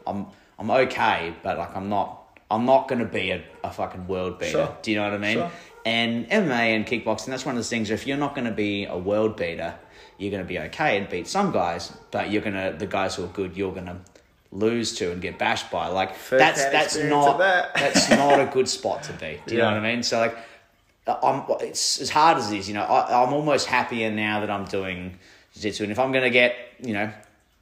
I'm, 0.06 0.26
I'm 0.58 0.70
okay, 0.70 1.34
but 1.42 1.58
like 1.58 1.76
I'm 1.76 1.90
not, 1.90 2.38
I'm 2.50 2.64
not 2.64 2.88
going 2.88 3.00
to 3.00 3.04
be 3.04 3.32
a, 3.32 3.44
a 3.62 3.70
fucking 3.70 4.06
world 4.06 4.38
beater. 4.38 4.52
Sure. 4.52 4.76
Do 4.80 4.90
you 4.90 4.96
know 4.96 5.04
what 5.04 5.14
I 5.14 5.18
mean? 5.18 5.36
Sure. 5.36 5.50
And 5.84 6.26
MMA 6.30 6.76
and 6.76 6.86
kickboxing, 6.86 7.26
that's 7.26 7.44
one 7.44 7.54
of 7.54 7.58
those 7.58 7.68
things. 7.68 7.90
If 7.90 8.06
you're 8.06 8.16
not 8.16 8.34
going 8.34 8.46
to 8.46 8.54
be 8.54 8.86
a 8.86 8.96
world 8.96 9.36
beater, 9.36 9.74
you're 10.16 10.30
going 10.30 10.42
to 10.42 10.48
be 10.48 10.58
okay 10.58 10.96
and 10.96 11.06
beat 11.08 11.26
some 11.26 11.52
guys, 11.52 11.92
but 12.10 12.30
you're 12.30 12.40
going 12.40 12.54
to, 12.54 12.74
the 12.78 12.86
guys 12.86 13.16
who 13.16 13.24
are 13.24 13.28
good, 13.28 13.56
you're 13.58 13.72
going 13.72 13.86
to 13.86 13.96
lose 14.54 14.94
to 14.94 15.10
and 15.10 15.20
get 15.20 15.38
bashed 15.38 15.70
by. 15.70 15.88
Like 15.88 16.14
First 16.14 16.38
that's 16.38 16.64
that's 16.66 16.96
not 16.96 17.38
that. 17.38 17.74
that's 17.74 18.08
not 18.10 18.40
a 18.40 18.46
good 18.46 18.68
spot 18.68 19.02
to 19.04 19.12
be. 19.12 19.40
Do 19.46 19.54
you 19.54 19.60
know 19.60 19.66
what 19.66 19.74
I 19.74 19.80
mean? 19.80 20.02
So 20.02 20.18
like, 20.18 20.36
I'm 21.06 21.44
it's 21.60 22.00
as 22.00 22.08
hard 22.08 22.38
as 22.38 22.50
it 22.50 22.58
is. 22.58 22.68
You 22.68 22.74
know, 22.74 22.84
I, 22.84 23.22
I'm 23.22 23.34
almost 23.34 23.66
happier 23.66 24.10
now 24.10 24.40
that 24.40 24.50
I'm 24.50 24.64
doing 24.64 25.18
jiu-jitsu, 25.54 25.82
and 25.82 25.92
if 25.92 25.98
I'm 25.98 26.12
gonna 26.12 26.30
get 26.30 26.56
you 26.80 26.94
know 26.94 27.12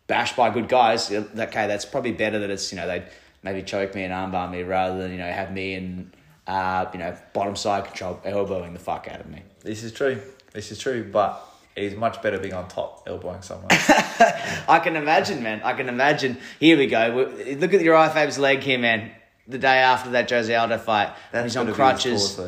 bashed 0.06 0.36
by 0.36 0.50
good 0.50 0.68
guys, 0.68 1.10
okay, 1.10 1.66
that's 1.66 1.84
probably 1.84 2.12
better 2.12 2.38
that 2.40 2.50
it's 2.50 2.70
you 2.70 2.76
know 2.76 2.86
they 2.86 3.04
maybe 3.42 3.62
choke 3.62 3.94
me 3.94 4.04
and 4.04 4.12
armbar 4.12 4.50
me 4.50 4.62
rather 4.62 4.98
than 4.98 5.10
you 5.10 5.18
know 5.18 5.30
have 5.30 5.52
me 5.52 5.74
and 5.74 6.12
uh, 6.46 6.86
you 6.92 6.98
know 6.98 7.16
bottom 7.32 7.56
side 7.56 7.84
control 7.86 8.20
elbowing 8.24 8.74
the 8.74 8.78
fuck 8.78 9.08
out 9.08 9.20
of 9.20 9.28
me. 9.28 9.42
This 9.62 9.82
is 9.82 9.92
true. 9.92 10.20
This 10.52 10.70
is 10.70 10.78
true, 10.78 11.08
but 11.10 11.51
it's 11.74 11.96
much 11.96 12.20
better 12.22 12.38
being 12.38 12.54
on 12.54 12.68
top, 12.68 13.04
elbowing 13.06 13.42
someone. 13.42 13.68
I 13.70 14.80
can 14.82 14.96
imagine, 14.96 15.42
man. 15.42 15.62
I 15.62 15.72
can 15.72 15.88
imagine. 15.88 16.38
Here 16.60 16.76
we 16.76 16.86
go. 16.86 17.32
Look 17.58 17.74
at 17.74 17.80
your 17.80 17.96
IFAB's 17.96 18.38
leg 18.38 18.60
here, 18.60 18.78
man. 18.78 19.10
The 19.48 19.58
day 19.58 19.78
after 19.78 20.10
that 20.10 20.30
Jose 20.30 20.54
Aldo 20.54 20.78
fight, 20.78 21.12
when 21.30 21.44
he's 21.44 21.56
on 21.56 21.66
gotta 21.66 21.76
be 21.76 22.10
his 22.10 22.34
crutches. 22.36 22.40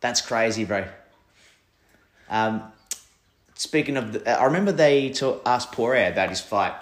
That's 0.00 0.20
crazy, 0.20 0.64
bro. 0.64 0.86
Um, 2.28 2.62
speaking 3.54 3.96
of, 3.96 4.12
the, 4.12 4.40
I 4.40 4.44
remember 4.44 4.72
they 4.72 5.10
to, 5.10 5.40
asked 5.44 5.72
Poirier 5.72 6.12
about 6.12 6.28
his 6.28 6.40
fight 6.40 6.74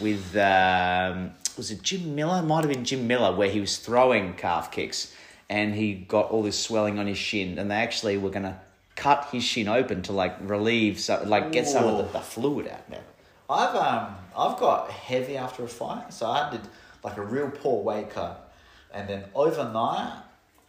with 0.00 0.36
um, 0.36 1.32
was 1.56 1.70
it 1.70 1.82
Jim 1.82 2.14
Miller? 2.14 2.42
Might 2.42 2.64
have 2.64 2.72
been 2.72 2.84
Jim 2.84 3.06
Miller, 3.06 3.34
where 3.34 3.50
he 3.50 3.60
was 3.60 3.78
throwing 3.78 4.34
calf 4.34 4.70
kicks 4.70 5.12
and 5.48 5.74
he 5.74 5.94
got 5.94 6.30
all 6.30 6.42
this 6.42 6.58
swelling 6.58 6.98
on 6.98 7.06
his 7.06 7.18
shin, 7.18 7.58
and 7.58 7.70
they 7.70 7.76
actually 7.76 8.18
were 8.18 8.30
gonna 8.30 8.60
cut 8.96 9.28
his 9.30 9.44
shin 9.44 9.68
open 9.68 10.02
to 10.02 10.12
like 10.12 10.36
relieve, 10.40 10.98
so 10.98 11.22
like 11.26 11.52
get 11.52 11.68
some 11.68 11.84
of 11.84 11.98
the, 11.98 12.18
the 12.18 12.20
fluid 12.20 12.66
out 12.66 12.88
there. 12.90 13.04
I've 13.48 13.76
um 13.76 14.16
I've 14.36 14.58
got 14.58 14.90
heavy 14.90 15.36
after 15.36 15.64
a 15.64 15.68
fight, 15.68 16.12
so 16.12 16.26
I 16.26 16.50
did 16.50 16.62
like 17.04 17.16
a 17.16 17.22
real 17.22 17.50
poor 17.50 17.82
weight 17.82 18.10
cut, 18.10 18.52
and 18.92 19.08
then 19.08 19.24
overnight 19.34 20.22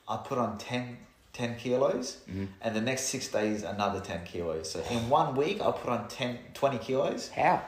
I 0.07 0.17
put 0.17 0.37
on 0.37 0.57
10, 0.57 0.97
10 1.33 1.55
kilos, 1.57 2.17
and 2.61 2.75
the 2.75 2.81
next 2.81 3.03
six 3.03 3.27
days 3.27 3.63
another 3.63 3.99
ten 3.99 4.23
kilos. 4.25 4.71
So 4.71 4.83
in 4.91 5.09
one 5.09 5.35
week 5.35 5.61
I 5.61 5.71
put 5.71 5.89
on 5.89 6.07
10, 6.07 6.37
20 6.53 6.77
kilos. 6.77 7.29
How? 7.29 7.61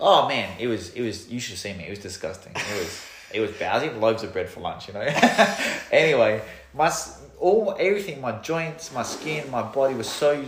Oh 0.00 0.28
man, 0.28 0.48
it 0.60 0.66
was 0.66 0.90
it 0.90 1.02
was 1.02 1.28
you 1.28 1.40
should 1.40 1.52
have 1.52 1.58
seen 1.58 1.78
me. 1.78 1.84
It 1.84 1.90
was 1.90 1.98
disgusting. 1.98 2.52
It 2.54 2.78
was 2.78 3.04
it 3.32 3.40
was 3.40 3.50
bad. 3.52 3.72
I 3.72 3.74
was 3.76 3.84
eating 3.84 4.00
loaves 4.00 4.22
of 4.22 4.32
bread 4.32 4.48
for 4.48 4.60
lunch, 4.60 4.88
you 4.88 4.94
know. 4.94 5.00
anyway, 5.92 6.42
my 6.74 6.92
all 7.38 7.76
everything, 7.78 8.20
my 8.20 8.32
joints, 8.40 8.92
my 8.92 9.02
skin, 9.02 9.50
my 9.50 9.62
body 9.62 9.94
was 9.94 10.08
so 10.08 10.44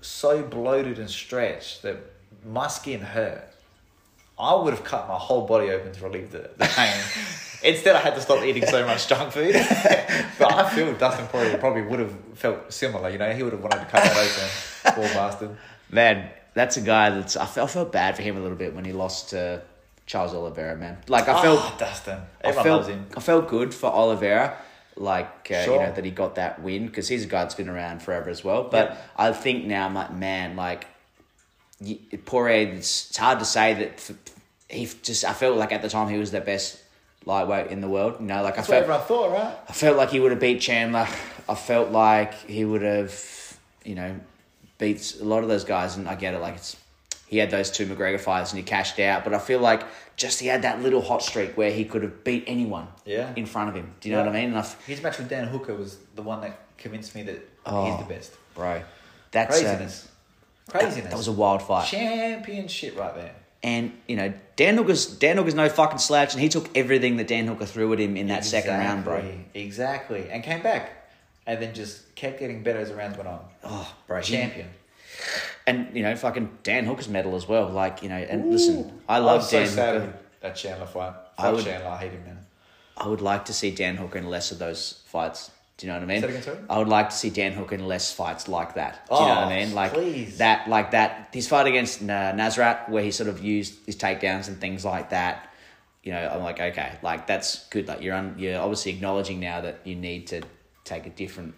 so 0.00 0.42
bloated 0.42 0.98
and 0.98 1.10
stretched 1.10 1.82
that 1.82 1.96
my 2.44 2.68
skin 2.68 3.00
hurt. 3.00 3.44
I 4.38 4.54
would 4.54 4.74
have 4.74 4.84
cut 4.84 5.08
my 5.08 5.14
whole 5.14 5.46
body 5.46 5.70
open 5.70 5.92
to 5.92 6.04
relieve 6.04 6.30
the, 6.30 6.50
the 6.56 6.66
pain. 6.66 6.94
Instead, 7.64 7.96
I 7.96 8.00
had 8.00 8.14
to 8.16 8.20
stop 8.20 8.44
eating 8.44 8.66
so 8.66 8.84
much 8.84 9.08
junk 9.08 9.32
food. 9.32 9.54
but 10.38 10.52
I 10.52 10.68
feel 10.74 10.92
Dustin 10.94 11.26
Poirier 11.28 11.56
probably 11.56 11.82
would 11.82 12.00
have 12.00 12.14
felt 12.34 12.72
similar. 12.72 13.08
You 13.08 13.16
know, 13.16 13.32
he 13.32 13.42
would 13.42 13.54
have 13.54 13.62
wanted 13.62 13.78
to 13.80 13.86
cut 13.86 14.04
that 14.04 14.16
open. 14.16 14.94
Poor 14.94 15.14
bastard. 15.14 15.56
Man, 15.90 16.28
that's 16.52 16.76
a 16.76 16.82
guy 16.82 17.10
that's. 17.10 17.36
I 17.36 17.46
felt, 17.46 17.70
I 17.70 17.72
felt 17.72 17.92
bad 17.92 18.14
for 18.14 18.22
him 18.22 18.36
a 18.36 18.40
little 18.40 18.58
bit 18.58 18.74
when 18.74 18.84
he 18.84 18.92
lost 18.92 19.30
to 19.30 19.62
Charles 20.04 20.34
Oliveira, 20.34 20.76
man. 20.76 20.98
Like 21.08 21.28
I 21.28 21.42
felt. 21.42 21.60
Ah, 21.60 21.76
Dustin. 21.78 22.18
I 22.44 22.48
Everyone 22.48 22.64
felt, 22.64 22.76
loves 22.82 22.88
him. 22.88 23.06
I 23.16 23.20
felt 23.20 23.48
good 23.48 23.74
for 23.74 23.90
Oliveira, 23.90 24.56
like 24.96 25.48
uh, 25.50 25.58
you 25.66 25.78
know 25.78 25.92
that 25.92 26.04
he 26.04 26.10
got 26.10 26.36
that 26.36 26.62
win 26.62 26.86
because 26.86 27.08
he's 27.08 27.24
a 27.24 27.26
guy 27.28 27.42
that's 27.42 27.54
been 27.54 27.68
around 27.68 28.02
forever 28.02 28.30
as 28.30 28.42
well. 28.42 28.64
But 28.64 28.90
Yeah. 28.90 28.96
I 29.16 29.32
think 29.32 29.64
now, 29.66 29.86
I'm 29.86 29.94
like, 29.94 30.12
man, 30.12 30.56
like 30.56 30.86
Poirier, 32.24 32.68
it's, 32.74 33.10
it's 33.10 33.16
hard 33.18 33.38
to 33.40 33.44
say 33.44 33.74
that 33.74 34.12
he 34.68 34.88
just. 35.02 35.24
I 35.24 35.32
felt 35.32 35.56
like 35.56 35.72
at 35.72 35.82
the 35.82 35.88
time 35.88 36.08
he 36.08 36.18
was 36.18 36.30
the 36.30 36.40
best 36.40 36.82
lightweight 37.26 37.68
in 37.70 37.80
the 37.80 37.88
world. 37.88 38.16
You 38.20 38.26
know, 38.26 38.42
like 38.42 38.56
That's 38.56 38.68
I 38.68 38.72
felt. 38.72 38.82
everyone 38.84 39.02
thought, 39.06 39.32
right? 39.32 39.54
I 39.68 39.72
felt 39.72 39.96
like 39.96 40.10
he 40.10 40.20
would 40.20 40.30
have 40.30 40.40
beat 40.40 40.60
Chandler. 40.60 41.06
I 41.48 41.54
felt 41.54 41.90
like 41.90 42.34
he 42.34 42.64
would 42.64 42.82
have, 42.82 43.58
you 43.84 43.94
know, 43.94 44.18
beat 44.78 45.16
a 45.20 45.24
lot 45.24 45.42
of 45.42 45.48
those 45.48 45.64
guys. 45.64 45.96
And 45.96 46.08
I 46.08 46.14
get 46.14 46.34
it, 46.34 46.38
like 46.40 46.54
it's 46.56 46.76
he 47.28 47.38
had 47.38 47.50
those 47.50 47.70
two 47.70 47.86
McGregor 47.86 48.20
fights 48.20 48.52
and 48.52 48.58
he 48.58 48.64
cashed 48.64 48.98
out. 49.00 49.24
But 49.24 49.34
I 49.34 49.38
feel 49.38 49.58
like 49.60 49.82
just 50.16 50.40
he 50.40 50.46
had 50.46 50.62
that 50.62 50.80
little 50.82 51.02
hot 51.02 51.22
streak 51.22 51.56
where 51.56 51.70
he 51.70 51.84
could 51.84 52.02
have 52.02 52.24
beat 52.24 52.44
anyone 52.46 52.88
Yeah. 53.04 53.32
in 53.36 53.46
front 53.46 53.68
of 53.68 53.74
him. 53.74 53.92
Do 54.00 54.08
you 54.08 54.14
know 54.14 54.22
what 54.24 54.30
I 54.34 54.40
mean? 54.40 54.54
And 54.54 54.66
His 54.86 55.02
match 55.02 55.18
with 55.18 55.28
Dan 55.28 55.46
Hooker 55.48 55.74
was 55.74 55.98
the 56.14 56.22
one 56.22 56.40
that 56.40 56.58
convinced 56.78 57.14
me 57.14 57.22
that 57.24 57.46
Oh. 57.66 57.84
he's 57.90 57.98
the 58.06 58.14
best. 58.14 58.32
bro, 58.54 58.82
that's 59.30 59.56
uh, 59.58 59.60
Craziness. 59.62 60.08
Craziness. 60.68 61.10
That 61.10 61.16
was 61.16 61.28
a 61.28 61.32
wild 61.32 61.62
fight. 61.62 61.86
championship 61.86 62.98
right 62.98 63.14
there. 63.14 63.32
And 63.62 63.92
you 64.06 64.16
know, 64.16 64.32
Dan 64.56 64.76
Hooker's 64.76 65.06
Dan 65.06 65.36
Hooker's 65.36 65.54
no 65.54 65.68
fucking 65.68 65.98
slouch, 65.98 66.32
and 66.34 66.40
he 66.42 66.48
took 66.48 66.74
everything 66.76 67.16
that 67.16 67.26
Dan 67.26 67.46
Hooker 67.46 67.66
threw 67.66 67.92
at 67.92 67.98
him 68.00 68.16
in 68.16 68.28
that 68.28 68.44
second 68.44 68.70
round, 68.78 69.04
bro. 69.04 69.16
Exactly. 69.16 69.62
Exactly. 69.62 70.30
And 70.30 70.42
came 70.44 70.62
back. 70.62 70.90
And 71.48 71.62
then 71.62 71.74
just 71.74 72.12
kept 72.16 72.40
getting 72.40 72.62
better 72.64 72.80
as 72.80 72.88
the 72.88 72.96
rounds 72.96 73.16
went 73.16 73.28
on. 73.28 73.40
Oh, 73.64 73.94
bro, 74.08 74.20
he- 74.20 74.32
Champion. 74.32 74.68
And 75.66 75.88
you 75.96 76.02
know, 76.02 76.14
fucking 76.14 76.58
Dan 76.62 76.84
Hooker's 76.84 77.08
medal 77.08 77.34
as 77.34 77.48
well. 77.48 77.68
Like 77.68 78.02
you 78.02 78.08
know, 78.08 78.16
and 78.16 78.50
listen, 78.50 79.00
I 79.08 79.18
love 79.18 79.38
was 79.42 79.50
Dan 79.50 79.66
so 79.66 80.00
Hooker. 80.00 80.14
that 80.40 80.54
Chandler 80.56 80.86
fight. 80.86 81.14
I 81.38 81.50
would- 81.50 81.64
Chandler. 81.64 81.90
I 81.90 81.96
hate 81.98 82.12
him 82.12 82.22
now. 82.26 82.32
I 82.98 83.08
would 83.08 83.20
like 83.20 83.44
to 83.46 83.52
see 83.52 83.70
Dan 83.72 83.96
Hooker 83.96 84.18
in 84.18 84.28
less 84.30 84.52
of 84.52 84.58
those 84.58 85.02
fights. 85.06 85.50
Do 85.76 85.86
you 85.86 85.92
know 85.92 85.98
what 85.98 86.04
I 86.04 86.06
mean? 86.06 86.24
Again. 86.24 86.66
I 86.70 86.78
would 86.78 86.88
like 86.88 87.10
to 87.10 87.14
see 87.16 87.28
Dan 87.28 87.52
Hooker 87.52 87.74
in 87.74 87.86
less 87.86 88.10
fights 88.10 88.48
like 88.48 88.74
that. 88.76 89.06
Do 89.08 89.14
you 89.16 89.20
know 89.20 89.26
what 89.26 89.36
I 89.38 89.44
Oh, 89.44 89.48
mean? 89.66 89.74
Like 89.74 89.92
please. 89.92 90.38
that, 90.38 90.66
like 90.70 90.92
that. 90.92 91.28
His 91.34 91.46
fight 91.46 91.66
against 91.66 92.00
uh, 92.00 92.32
Nasrat, 92.32 92.88
where 92.88 93.02
he 93.02 93.10
sort 93.10 93.28
of 93.28 93.44
used 93.44 93.74
his 93.84 93.96
takedowns 93.96 94.48
and 94.48 94.58
things 94.58 94.86
like 94.86 95.10
that. 95.10 95.50
You 96.04 96.12
know, 96.12 96.30
I'm 96.32 96.42
like, 96.42 96.58
okay, 96.60 96.92
like 97.02 97.26
that's 97.26 97.68
good. 97.68 97.88
Like 97.88 98.00
you're 98.00 98.14
un- 98.14 98.36
you're 98.38 98.58
obviously 98.60 98.92
acknowledging 98.92 99.40
now 99.40 99.60
that 99.60 99.80
you 99.84 99.96
need 99.96 100.28
to 100.28 100.40
take 100.84 101.04
a 101.06 101.10
different 101.10 101.52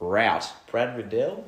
route. 0.00 0.46
Brad 0.70 0.96
Riddell. 0.96 1.44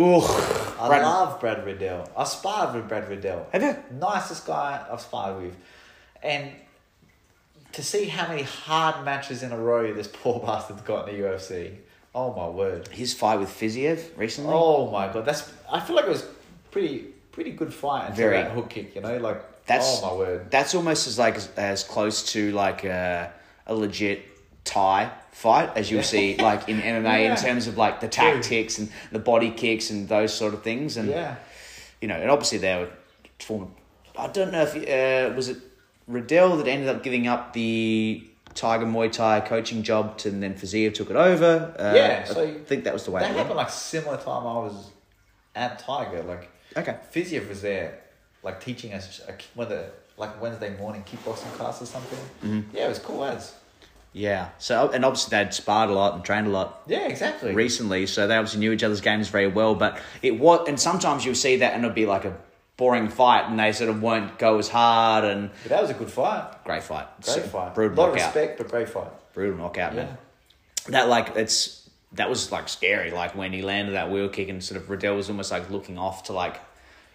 Ooh, 0.00 0.20
I 0.22 0.86
Brad- 0.88 1.02
love 1.02 1.40
Brad 1.40 1.64
Riddell. 1.66 2.08
I 2.16 2.24
sparred 2.24 2.74
with 2.74 2.88
Brad 2.88 3.08
Riddell. 3.08 3.46
Have 3.52 3.62
you? 3.62 3.76
Nicest 3.98 4.46
guy 4.46 4.84
I've 4.90 5.00
sparred 5.00 5.42
with. 5.42 5.56
And 6.22 6.52
to 7.72 7.82
see 7.82 8.06
how 8.06 8.26
many 8.28 8.42
hard 8.42 9.04
matches 9.04 9.42
in 9.42 9.52
a 9.52 9.58
row 9.58 9.92
this 9.92 10.08
poor 10.08 10.40
bastard's 10.46 10.82
got 10.82 11.08
in 11.08 11.16
the 11.20 11.26
UFC. 11.28 11.74
Oh 12.14 12.34
my 12.34 12.48
word. 12.48 12.88
his 12.88 13.14
fight 13.14 13.38
with 13.38 13.48
Fiziev 13.50 14.00
recently. 14.16 14.52
Oh 14.54 14.90
my 14.90 15.12
god. 15.12 15.24
That's 15.24 15.52
I 15.70 15.80
feel 15.80 15.94
like 15.96 16.06
it 16.06 16.10
was 16.10 16.26
pretty 16.70 17.06
pretty 17.32 17.52
good 17.52 17.72
fight 17.72 18.08
until 18.08 18.16
Very. 18.16 18.36
that 18.38 18.50
hook 18.52 18.70
kick, 18.70 18.94
you 18.96 19.00
know? 19.02 19.16
Like 19.18 19.66
That's- 19.66 20.00
oh 20.02 20.10
my 20.10 20.16
word. 20.16 20.50
That's 20.50 20.74
almost 20.74 21.06
as 21.06 21.18
like 21.18 21.36
as, 21.36 21.48
as 21.56 21.84
close 21.84 22.32
to 22.32 22.50
like 22.52 22.84
a, 22.84 23.32
a 23.66 23.74
legit 23.74 24.29
Thai 24.70 25.10
fight 25.32 25.70
as 25.76 25.90
you'll 25.90 26.02
see 26.02 26.36
like 26.36 26.68
in 26.68 26.80
MMA 26.80 27.04
Yeah. 27.24 27.30
in 27.30 27.36
terms 27.36 27.66
of 27.66 27.76
like 27.76 28.00
the 28.00 28.08
tactics 28.08 28.78
and 28.78 28.88
the 29.10 29.18
body 29.18 29.50
kicks 29.50 29.90
and 29.90 30.08
those 30.08 30.32
sort 30.32 30.54
of 30.54 30.62
things 30.62 30.96
and 30.96 31.08
Yeah. 31.08 31.36
you 32.00 32.08
know 32.08 32.14
and 32.22 32.30
obviously 32.30 32.58
they 32.58 32.74
were 32.76 32.90
former. 33.40 33.66
I 34.16 34.26
don't 34.28 34.52
know 34.52 34.62
if 34.68 34.74
uh, 34.76 35.34
was 35.34 35.48
it 35.48 35.58
Riddell 36.06 36.56
that 36.58 36.68
ended 36.68 36.88
up 36.88 37.02
giving 37.02 37.26
up 37.26 37.52
the 37.52 38.26
Tiger 38.54 38.84
Muay 38.86 39.10
Thai 39.10 39.40
coaching 39.40 39.82
job 39.82 40.18
to 40.18 40.28
and 40.28 40.42
then 40.42 40.54
Fiziev 40.54 40.94
took 40.94 41.10
it 41.10 41.16
over. 41.16 41.52
Uh, 41.78 41.92
Yeah, 41.96 42.26
I 42.28 42.32
so 42.32 42.54
think 42.66 42.84
that 42.84 42.92
was 42.92 43.04
the 43.04 43.10
way. 43.12 43.20
That 43.22 43.34
happened 43.34 43.56
like 43.56 43.70
similar 43.70 44.16
time 44.18 44.44
I 44.46 44.58
was 44.68 44.90
at 45.54 45.78
Tiger. 45.80 46.22
Like 46.22 46.48
Okay. 46.76 46.96
Fiziev 47.12 47.48
was 47.48 47.60
there, 47.62 47.98
like 48.44 48.60
teaching 48.60 48.92
us 48.92 49.20
a, 49.26 49.32
of 49.60 49.68
the 49.68 49.90
like 50.16 50.40
Wednesday 50.42 50.76
morning 50.76 51.02
kickboxing 51.04 51.52
class 51.54 51.82
or 51.82 51.86
something. 51.86 52.18
Mm-hmm. 52.44 52.76
Yeah, 52.76 52.86
it 52.86 52.88
was 52.90 52.98
cool 53.00 53.24
as. 53.24 53.54
Yeah. 54.12 54.48
So 54.58 54.90
and 54.90 55.04
obviously 55.04 55.36
they'd 55.36 55.54
sparred 55.54 55.90
a 55.90 55.92
lot 55.92 56.14
and 56.14 56.24
trained 56.24 56.46
a 56.46 56.50
lot. 56.50 56.82
Yeah, 56.86 57.06
exactly. 57.06 57.54
recently, 57.54 58.06
so 58.06 58.26
they 58.26 58.36
obviously 58.36 58.60
knew 58.60 58.72
each 58.72 58.82
other's 58.82 59.00
games 59.00 59.28
very 59.28 59.46
well. 59.46 59.74
But 59.74 60.00
it 60.22 60.38
was, 60.38 60.66
and 60.68 60.80
sometimes 60.80 61.24
you'll 61.24 61.34
see 61.36 61.56
that, 61.58 61.74
and 61.74 61.84
it'll 61.84 61.94
be 61.94 62.06
like 62.06 62.24
a 62.24 62.36
boring 62.76 63.08
fight, 63.08 63.44
and 63.48 63.58
they 63.58 63.72
sort 63.72 63.90
of 63.90 64.02
won't 64.02 64.38
go 64.38 64.58
as 64.58 64.68
hard. 64.68 65.24
And 65.24 65.50
But 65.62 65.68
that 65.70 65.82
was 65.82 65.90
a 65.90 65.94
good 65.94 66.10
fight. 66.10 66.64
great 66.64 66.82
fight, 66.82 67.06
Great 67.22 67.34
So, 67.36 67.40
fight. 67.42 67.74
brutal 67.74 67.96
a 67.96 68.00
lot 68.00 68.08
of 68.08 68.14
knockout, 68.16 68.34
respect, 68.34 68.58
but 68.58 68.68
great 68.68 68.88
fight. 68.88 69.10
brutal 69.34 69.58
knockout, 69.58 69.94
Yeah. 69.94 70.02
man. 70.04 70.18
That 70.88 71.08
like 71.08 71.36
it's 71.36 71.88
that 72.14 72.28
was 72.28 72.50
like 72.50 72.68
scary. 72.68 73.12
Like 73.12 73.36
when 73.36 73.52
he 73.52 73.62
landed 73.62 73.92
that 73.92 74.10
wheel 74.10 74.28
kick, 74.28 74.48
and 74.48 74.64
sort 74.64 74.80
of 74.80 74.90
Riddell 74.90 75.14
was 75.14 75.28
almost 75.30 75.52
like 75.52 75.70
looking 75.70 75.98
off 75.98 76.24
to 76.24 76.32
like 76.32 76.56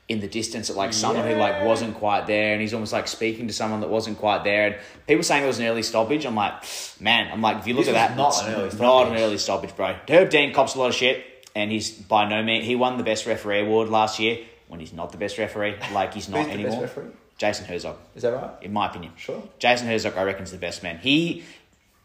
in 0.07 0.19
the 0.19 0.27
distance 0.27 0.69
at 0.69 0.75
like 0.75 0.93
someone 0.93 1.25
who 1.27 1.33
like 1.35 1.63
wasn't 1.63 1.95
quite 1.95 2.27
there, 2.27 2.53
and 2.53 2.61
he's 2.61 2.73
almost 2.73 2.93
like 2.93 3.07
speaking 3.07 3.47
to 3.47 3.53
someone 3.53 3.81
that 3.81 3.89
wasn't 3.89 4.17
quite 4.19 4.43
there. 4.43 4.67
And 4.67 4.75
people 5.07 5.23
saying 5.23 5.43
it 5.43 5.47
was 5.47 5.59
an 5.59 5.65
early 5.65 5.81
stoppage. 5.83 6.25
I'm 6.25 6.35
like, 6.35 6.53
man, 6.99 7.31
I'm 7.31 7.41
like, 7.41 7.57
if 7.57 7.67
you 7.67 7.73
look 7.73 7.85
This 7.85 7.95
at 7.95 8.09
that, 8.09 8.17
not 8.17 8.29
it's 8.29 8.41
an 8.43 8.53
early 8.53 8.61
not 8.63 8.67
an 8.67 8.69
stoppage. 8.77 9.19
early 9.21 9.37
stoppage, 9.37 9.75
bro. 9.75 9.95
Herb 10.07 10.29
Dean 10.29 10.53
cops 10.53 10.75
a 10.75 10.79
lot 10.79 10.87
of 10.89 10.93
shit, 10.95 11.23
and 11.55 11.71
he's 11.71 11.89
by 11.89 12.29
no 12.29 12.43
means 12.43 12.65
he 12.65 12.75
won 12.75 12.97
the 12.97 13.03
best 13.03 13.25
referee 13.25 13.61
award 13.61 13.89
last 13.89 14.19
year 14.19 14.39
when 14.67 14.79
he's 14.79 14.93
not 14.93 15.11
the 15.11 15.17
best 15.17 15.37
referee. 15.39 15.75
Like 15.91 16.13
he's 16.13 16.29
not 16.29 16.37
Who's 16.39 16.47
the 16.47 16.53
anymore. 16.53 16.81
best 16.81 16.95
referee? 16.97 17.11
Jason 17.37 17.65
Herzog, 17.65 17.97
Is 18.15 18.21
that 18.21 18.29
right? 18.33 18.51
in 18.61 18.71
my 18.71 18.85
opinion. 18.87 19.11
Sure. 19.17 19.43
Jason 19.59 19.87
Herzog, 19.87 20.15
I 20.15 20.23
reckon, 20.23 20.43
is 20.43 20.51
the 20.51 20.57
best 20.57 20.83
man. 20.83 20.99
He, 20.99 21.43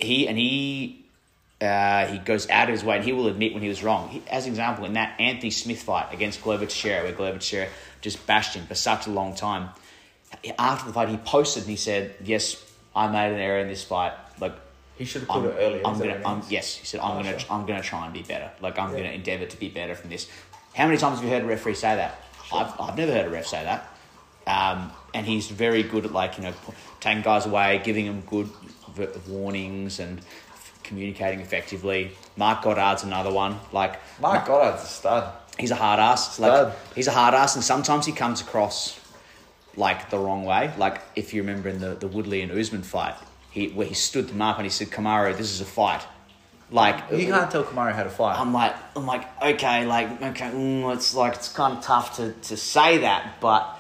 he, 0.01 0.27
and 0.27 0.37
he, 0.37 1.05
uh, 1.61 2.07
he 2.07 2.19
goes 2.19 2.49
out 2.51 2.69
of 2.69 2.73
his 2.73 2.83
way, 2.83 2.97
and 2.97 3.05
he 3.05 3.13
will 3.13 3.29
admit 3.29 3.53
when 3.55 3.63
he 3.63 3.69
was 3.69 3.85
wrong. 3.85 4.09
He, 4.09 4.23
as 4.29 4.47
an 4.47 4.51
example, 4.51 4.87
in 4.87 4.95
that 4.95 5.21
Anthony 5.21 5.51
Smith 5.51 5.83
fight 5.85 6.13
against 6.13 6.43
Glover 6.43 6.65
Teixeira, 6.67 7.05
where 7.05 7.13
Glover 7.13 7.39
Teixeira 7.39 7.69
just 8.01 8.27
bashed 8.27 8.55
him 8.55 8.67
for 8.67 8.75
such 8.75 9.07
a 9.07 9.11
long 9.11 9.35
time. 9.35 9.71
After 10.59 10.87
the 10.87 10.93
fight, 10.93 11.09
he 11.09 11.17
posted 11.19 11.65
and 11.65 11.71
he 11.71 11.77
said, 11.77 12.15
"Yes, 12.25 12.63
I 12.95 13.09
made 13.09 13.33
an 13.33 13.39
error 13.41 13.59
in 13.61 13.69
this 13.69 13.83
fight. 13.85 14.13
Like, 14.41 14.55
He 14.97 15.05
should 15.05 15.23
have 15.23 15.31
I'm, 15.31 15.45
it 15.47 15.57
earlier. 15.59 15.83
I'm 15.87 15.99
gonna, 15.99 16.21
I'm, 16.25 16.43
yes." 16.49 16.77
He 16.77 16.87
said, 16.87 17.01
"I'm 17.01 17.19
Oh, 17.19 17.23
gonna, 17.23 17.39
sure. 17.39 17.51
I'm 17.53 17.67
gonna 17.67 17.83
try 17.83 18.05
and 18.05 18.13
be 18.15 18.23
better. 18.23 18.51
Like, 18.61 18.79
I'm 18.79 18.91
Yeah. 18.93 18.99
gonna 18.99 19.11
endeavor 19.15 19.47
to 19.47 19.57
be 19.57 19.69
better 19.69 19.95
from 19.95 20.11
this." 20.11 20.29
How 20.75 20.87
many 20.87 20.99
times 20.99 21.17
have 21.17 21.25
you 21.25 21.31
heard 21.31 21.43
a 21.43 21.47
referee 21.47 21.75
say 21.75 21.97
that? 21.97 22.21
I've, 22.53 22.81
I've 22.81 22.97
never 22.97 23.13
heard 23.13 23.27
a 23.27 23.31
ref 23.31 23.47
say 23.47 23.65
that. 23.65 23.89
Um, 24.47 24.93
and 25.15 25.27
he's 25.27 25.49
very 25.49 25.83
good 25.83 26.05
at 26.07 26.13
like 26.13 26.37
you 26.39 26.45
know 26.45 26.55
taking 27.01 27.23
guys 27.23 27.47
away, 27.47 27.81
giving 27.85 28.07
them 28.07 28.23
good 28.27 28.49
warnings 29.29 29.99
and 30.01 30.21
communicating 30.85 31.41
effectively. 31.41 32.13
Mark 32.37 32.63
Goddard's 32.63 33.03
another 33.03 33.33
one. 33.33 33.59
Like 33.73 34.01
Mark 34.21 34.47
Goddard's 34.47 34.85
a 34.85 34.87
stud. 34.87 35.33
He's 35.61 35.71
a 35.71 35.77
hard 35.77 36.01
ass. 36.01 36.39
Like 36.39 36.51
he's 36.95 37.07
a 37.07 37.13
hard 37.13 37.35
ass, 37.35 37.55
and 37.55 37.65
sometimes 37.65 38.07
he 38.07 38.13
comes 38.13 38.41
across 38.41 38.99
like 39.77 40.11
the 40.11 40.19
wrong 40.19 40.45
way. 40.45 40.73
Like 40.79 41.01
if 41.15 41.33
you 41.33 41.43
remember 41.43 41.69
in 41.69 41.81
the, 41.81 41.95
the 41.95 42.09
Woodley 42.09 42.43
and 42.43 42.51
Usman 42.53 42.83
fight, 42.83 43.15
he 43.51 43.69
where 43.69 43.87
he 43.87 43.95
stood 43.95 44.29
them 44.29 44.43
up 44.43 44.57
and 44.57 44.65
he 44.67 44.71
said, 44.71 44.89
"Kamaru, 44.91 45.37
this 45.37 45.53
is 45.53 45.61
a 45.61 45.65
fight." 45.65 46.03
Like 46.73 47.11
You 47.11 47.27
can't 47.33 47.51
tell 47.51 47.65
Kamaru 47.65 47.93
how 47.93 48.05
to 48.05 48.11
fight. 48.11 48.39
I'm 48.39 48.53
like, 48.53 48.75
I'm 48.95 49.05
like, 49.05 49.25
okay, 49.43 49.85
like, 49.87 50.23
okay, 50.23 50.51
mm, 50.51 50.95
it's 50.95 51.15
like 51.17 51.35
it's 51.35 51.49
kind 51.53 51.77
of 51.77 51.83
tough 51.83 52.17
to, 52.19 52.33
to 52.33 52.57
say 52.57 52.99
that, 52.99 53.41
but 53.41 53.77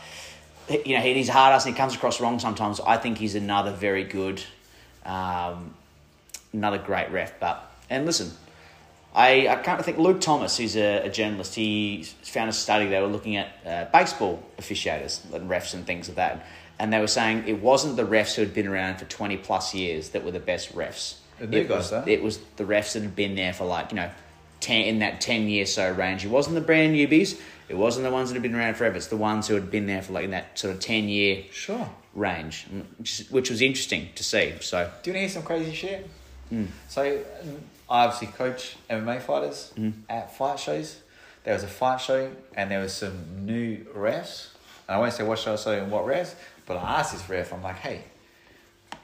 you 0.84 0.96
know, 0.96 1.00
he- 1.00 1.14
he's 1.14 1.28
a 1.28 1.32
hard 1.32 1.52
ass 1.54 1.66
and 1.66 1.74
he 1.74 1.78
comes 1.78 1.94
across 1.94 2.20
wrong 2.20 2.40
sometimes. 2.40 2.80
I 2.80 2.96
think 2.96 3.18
he's 3.18 3.36
another 3.36 3.70
very 3.70 4.02
good, 4.02 4.42
um, 5.06 5.72
another 6.52 6.78
great 6.78 7.10
ref. 7.12 7.38
But 7.38 7.64
and 7.88 8.06
listen, 8.06 8.32
I 9.14 9.48
I 9.48 9.56
can't 9.56 9.84
think 9.84 9.98
Luke 9.98 10.20
Thomas, 10.20 10.56
who's 10.56 10.76
a, 10.76 11.06
a 11.06 11.08
journalist. 11.10 11.54
He 11.54 12.04
found 12.22 12.48
a 12.50 12.52
study 12.52 12.86
they 12.86 13.00
were 13.00 13.06
looking 13.08 13.36
at 13.36 13.48
uh, 13.66 13.84
baseball 13.92 14.42
officiators 14.58 15.20
and 15.32 15.50
refs 15.50 15.74
and 15.74 15.86
things 15.86 16.08
like 16.08 16.16
that, 16.16 16.46
and 16.78 16.92
they 16.92 17.00
were 17.00 17.06
saying 17.08 17.48
it 17.48 17.60
wasn't 17.60 17.96
the 17.96 18.04
refs 18.04 18.34
who 18.36 18.42
had 18.42 18.54
been 18.54 18.68
around 18.68 18.98
for 18.98 19.04
twenty 19.06 19.36
plus 19.36 19.74
years 19.74 20.10
that 20.10 20.24
were 20.24 20.30
the 20.30 20.38
best 20.40 20.74
refs. 20.74 21.16
The 21.40 21.60
it 21.62 21.68
guys, 21.68 21.78
was, 21.78 21.90
though. 21.90 22.04
it 22.06 22.22
was 22.22 22.38
the 22.56 22.64
refs 22.64 22.92
that 22.92 23.02
had 23.02 23.16
been 23.16 23.34
there 23.34 23.52
for 23.52 23.64
like 23.64 23.90
you 23.90 23.96
know, 23.96 24.10
ten 24.60 24.82
in 24.82 24.98
that 25.00 25.20
ten 25.20 25.48
year 25.48 25.66
so 25.66 25.90
range. 25.92 26.24
It 26.24 26.28
wasn't 26.28 26.54
the 26.54 26.60
brand 26.60 26.94
newbies. 26.94 27.40
It 27.68 27.76
wasn't 27.76 28.04
the 28.04 28.10
ones 28.10 28.28
that 28.30 28.34
had 28.34 28.42
been 28.42 28.54
around 28.54 28.74
forever. 28.76 28.96
It's 28.96 29.06
the 29.06 29.16
ones 29.16 29.46
who 29.48 29.54
had 29.54 29.70
been 29.70 29.86
there 29.86 30.02
for 30.02 30.12
like 30.12 30.24
in 30.24 30.30
that 30.32 30.58
sort 30.58 30.74
of 30.74 30.80
ten 30.80 31.08
year 31.08 31.44
Sure. 31.52 31.88
range, 32.14 32.66
which, 33.30 33.48
was 33.50 33.62
interesting 33.62 34.08
to 34.16 34.22
see. 34.24 34.54
So 34.60 34.90
Do 35.02 35.10
you 35.10 35.14
want 35.14 35.16
to 35.16 35.18
hear 35.20 35.28
some 35.28 35.42
crazy 35.44 35.72
shit? 35.72 36.08
Hmm. 36.48 36.64
So, 36.88 37.20
I 37.90 38.04
obviously 38.04 38.28
coach 38.28 38.76
MMA 38.88 39.20
fighters 39.20 39.72
Hmm. 39.74 39.90
at 40.08 40.34
fight 40.36 40.58
shows. 40.60 40.98
There 41.44 41.54
was 41.54 41.64
a 41.64 41.68
fight 41.68 42.00
show, 42.00 42.30
and 42.54 42.70
there 42.70 42.80
was 42.80 42.92
some 42.94 43.44
new 43.46 43.78
refs. 43.96 44.48
And 44.88 44.96
I 44.96 44.98
won't 45.00 45.12
say 45.12 45.24
what 45.24 45.38
show, 45.38 45.56
so 45.56 45.72
and 45.72 45.90
what 45.90 46.04
refs, 46.04 46.34
but 46.66 46.76
I 46.76 47.00
asked 47.00 47.12
this 47.12 47.28
ref, 47.28 47.52
I'm 47.52 47.62
like, 47.62 47.76
hey, 47.78 48.02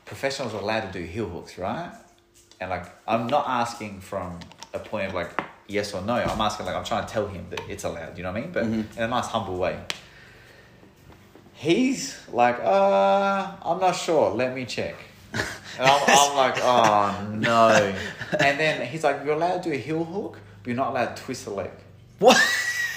professionals 0.04 0.54
are 0.54 0.60
allowed 0.60 0.92
to 0.92 0.98
do 0.98 1.04
heel 1.04 1.28
hooks, 1.28 1.58
right? 1.58 1.90
And 2.60 2.70
like, 2.70 2.86
I'm 3.08 3.26
not 3.26 3.46
asking 3.48 4.00
from 4.00 4.38
a 4.72 4.78
point 4.78 5.08
of 5.08 5.14
like 5.14 5.30
yes 5.66 5.92
or 5.94 6.02
no. 6.02 6.14
I'm 6.14 6.40
asking 6.40 6.66
like 6.66 6.76
I'm 6.76 6.84
trying 6.84 7.06
to 7.06 7.12
tell 7.12 7.26
him 7.26 7.46
that 7.50 7.60
it's 7.68 7.84
allowed. 7.84 8.16
You 8.16 8.22
know 8.24 8.30
what 8.32 8.38
I 8.38 8.40
mean? 8.42 8.52
But 8.52 8.62
in 8.64 8.88
a 8.96 9.08
nice 9.08 9.26
humble 9.26 9.56
way. 9.56 9.78
He's 11.54 12.16
like, 12.32 12.58
uh, 12.60 13.52
I'm 13.64 13.80
not 13.80 13.92
sure. 13.96 14.30
Let 14.34 14.54
me 14.54 14.64
check. 14.66 14.94
And 15.78 15.86
I'm, 15.86 16.02
I'm 16.08 16.36
like, 16.36 16.56
oh 16.62 17.28
no. 17.34 17.94
And 18.40 18.58
then 18.58 18.86
he's 18.86 19.04
like, 19.04 19.24
you're 19.24 19.34
allowed 19.34 19.62
to 19.62 19.70
do 19.70 19.74
a 19.74 19.78
heel 19.78 20.04
hook, 20.04 20.38
but 20.62 20.68
you're 20.68 20.76
not 20.76 20.90
allowed 20.90 21.16
to 21.16 21.22
twist 21.22 21.44
the 21.44 21.50
leg. 21.50 21.70
what? 22.18 22.36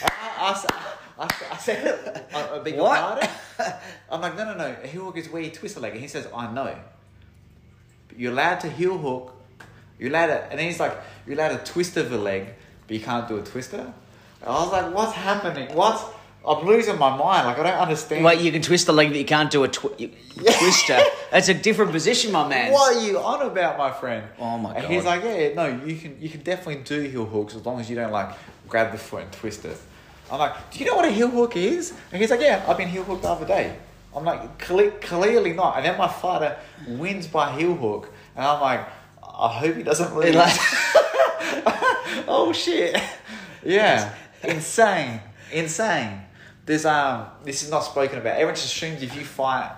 I, 0.02 0.66
I, 1.18 1.24
I, 1.24 1.30
I, 1.52 1.58
said, 1.58 2.26
I, 2.34 2.56
I 2.56 2.60
beg 2.60 2.76
your 2.76 2.84
What? 2.84 3.00
pardon? 3.00 3.30
I'm 4.10 4.22
like, 4.22 4.38
no, 4.38 4.46
no, 4.46 4.56
no. 4.56 4.76
A 4.82 4.88
heel 4.88 5.04
hook 5.06 5.18
is 5.18 5.30
where 5.30 5.42
you 5.42 5.52
twist 5.52 5.76
the 5.76 5.82
leg. 5.82 5.92
And 5.92 6.02
he 6.02 6.08
says, 6.08 6.28
I 6.34 6.52
know. 6.52 6.74
But 8.08 8.18
you're 8.18 8.32
allowed 8.32 8.62
to 8.62 8.70
heel 8.70 8.98
hook. 8.98 9.36
You're 10.00 10.10
allowed 10.10 10.28
to, 10.28 10.44
and 10.46 10.58
then 10.60 10.68
he's 10.68 10.80
like, 10.80 10.98
you're 11.28 11.36
allowed 11.36 11.64
to 11.64 11.72
twist 11.72 11.98
of 11.98 12.10
the 12.10 12.18
leg, 12.18 12.48
but 12.88 12.96
you 12.96 13.04
can't 13.04 13.28
do 13.28 13.38
a 13.38 13.44
twister. 13.44 13.94
And 14.42 14.50
I 14.50 14.64
was 14.64 14.72
like, 14.72 14.94
what's 14.94 15.14
happening? 15.14 15.76
What? 15.76 16.16
I'm 16.48 16.66
losing 16.66 16.98
my 16.98 17.16
mind. 17.16 17.48
Like, 17.48 17.60
I 17.60 17.64
don't 17.64 17.80
understand. 17.80 18.24
Wait, 18.24 18.40
you 18.42 18.52
can 18.52 18.62
twist 18.62 18.86
the 18.86 18.94
leg, 18.94 19.10
but 19.10 19.18
you 19.18 19.26
can't 19.26 19.52
do 19.52 19.64
a 19.64 19.68
twi- 19.68 19.92
you- 19.98 20.12
twister. 20.38 20.98
That's 21.32 21.50
a 21.50 21.54
different 21.54 21.92
position, 21.92 22.32
my 22.32 22.48
man. 22.48 22.72
What 22.72 22.96
are 22.96 23.02
you 23.02 23.20
on 23.20 23.42
about, 23.42 23.78
my 23.78 23.92
friend? 23.92 24.26
Oh 24.40 24.58
my 24.58 24.70
god. 24.70 24.78
and 24.78 24.84
God. 24.84 24.92
he's 24.92 25.06
like, 25.06 25.24
yeah, 25.24 25.54
no, 25.54 25.66
you 25.86 25.96
can 25.98 26.18
you 26.22 26.30
can 26.30 26.42
definitely 26.42 26.84
do 26.84 27.02
heel 27.02 27.26
hooks 27.26 27.56
as 27.56 27.66
long 27.66 27.80
as 27.80 27.90
you 27.90 27.96
don't 27.96 28.12
like 28.12 28.30
grab 28.68 28.92
the 28.92 28.98
foot 28.98 29.24
and 29.24 29.32
twist 29.34 29.66
it. 29.66 29.78
I'm 30.32 30.40
like, 30.40 30.72
do 30.72 30.80
you 30.80 30.86
know 30.86 30.96
what 30.96 31.06
a 31.06 31.12
heel 31.12 31.28
hook 31.28 31.56
is? 31.56 31.94
And 32.12 32.22
he's 32.22 32.30
like, 32.32 32.42
yeah, 32.42 32.64
I've 32.68 32.78
been 32.78 32.88
heel 32.88 33.04
hooked 33.04 33.24
the 33.24 33.30
other 33.30 33.46
day. 33.46 33.76
I'm 34.16 34.24
like, 34.24 34.58
cle- 34.60 34.92
clearly 35.02 35.54
not. 35.54 35.78
And 35.78 35.86
then 35.86 35.98
my 35.98 36.08
fighter 36.08 36.58
wins 36.88 37.28
by 37.28 37.52
heel 37.52 37.76
hook, 37.76 38.12
and 38.36 38.46
I'm 38.46 38.62
like, 38.62 38.88
I 39.22 39.50
hope 39.50 39.76
he 39.76 39.84
doesn't 39.84 40.16
lose. 40.16 40.34
Like- 40.36 40.58
oh 42.28 42.52
shit! 42.56 43.00
Yeah, 43.64 44.14
insane, 44.44 45.20
insane. 45.52 46.22
There's 46.70 46.86
um, 46.86 47.26
this 47.44 47.64
is 47.64 47.72
not 47.72 47.80
spoken 47.80 48.20
about. 48.20 48.34
Everyone 48.34 48.54
just 48.54 48.68
assumes 48.68 49.02
if 49.02 49.16
you 49.16 49.26
fight, 49.26 49.72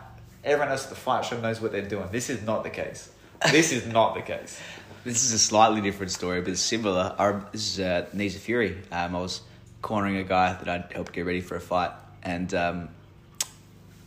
everyone 0.43 0.68
else 0.68 0.84
at 0.84 0.89
the 0.89 0.97
fight 0.97 1.23
show 1.23 1.39
knows 1.39 1.61
what 1.61 1.72
they're 1.72 1.81
doing. 1.88 2.09
This 2.11 2.30
is 2.30 2.45
not 2.45 2.63
the 2.65 2.69
case. 2.69 3.09
This 3.49 3.72
is 3.72 3.88
not 3.88 4.13
the 4.13 4.22
case. 4.22 4.59
This 5.05 5.23
is 5.23 5.31
a 5.31 5.39
slightly 5.39 5.80
different 5.80 6.11
story, 6.11 6.41
but 6.41 6.51
it's 6.51 6.59
similar. 6.59 7.15
I, 7.18 7.39
this 7.53 7.73
is 7.73 7.80
uh, 7.80 8.07
Knees 8.11 8.35
of 8.35 8.41
Fury. 8.41 8.77
Um, 8.91 9.15
I 9.15 9.22
was 9.22 9.39
cornering 9.81 10.18
a 10.18 10.23
guy 10.23 10.53
that 10.53 10.68
I'd 10.68 10.91
helped 10.91 11.13
get 11.13 11.26
ready 11.26 11.39
for 11.39 11.55
a 11.55 11.61
fight, 11.61 11.91
and 12.23 12.53
um, 12.53 12.89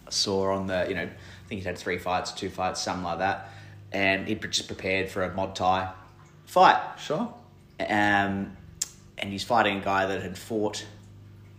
I 0.07 0.11
saw 0.11 0.53
on 0.55 0.67
the, 0.67 0.85
you 0.87 0.95
know, 0.95 1.05
I 1.05 1.49
think 1.49 1.63
he'd 1.63 1.67
had 1.67 1.79
three 1.79 1.97
fights, 1.97 2.33
two 2.33 2.51
fights, 2.51 2.83
something 2.83 3.03
like 3.03 3.19
that, 3.21 3.51
and 3.93 4.29
he'd 4.29 4.43
just 4.53 4.69
prepared 4.69 5.09
for 5.09 5.25
a 5.25 5.35
mod 5.35 5.57
Thai 5.57 5.91
fight. 6.45 6.81
Sure. 6.99 7.33
Um, 7.81 8.57
and 9.17 9.33
he's 9.33 9.43
fighting 9.43 9.79
a 9.79 9.85
guy 9.85 10.05
that 10.05 10.21
had 10.21 10.37
fought 10.37 10.85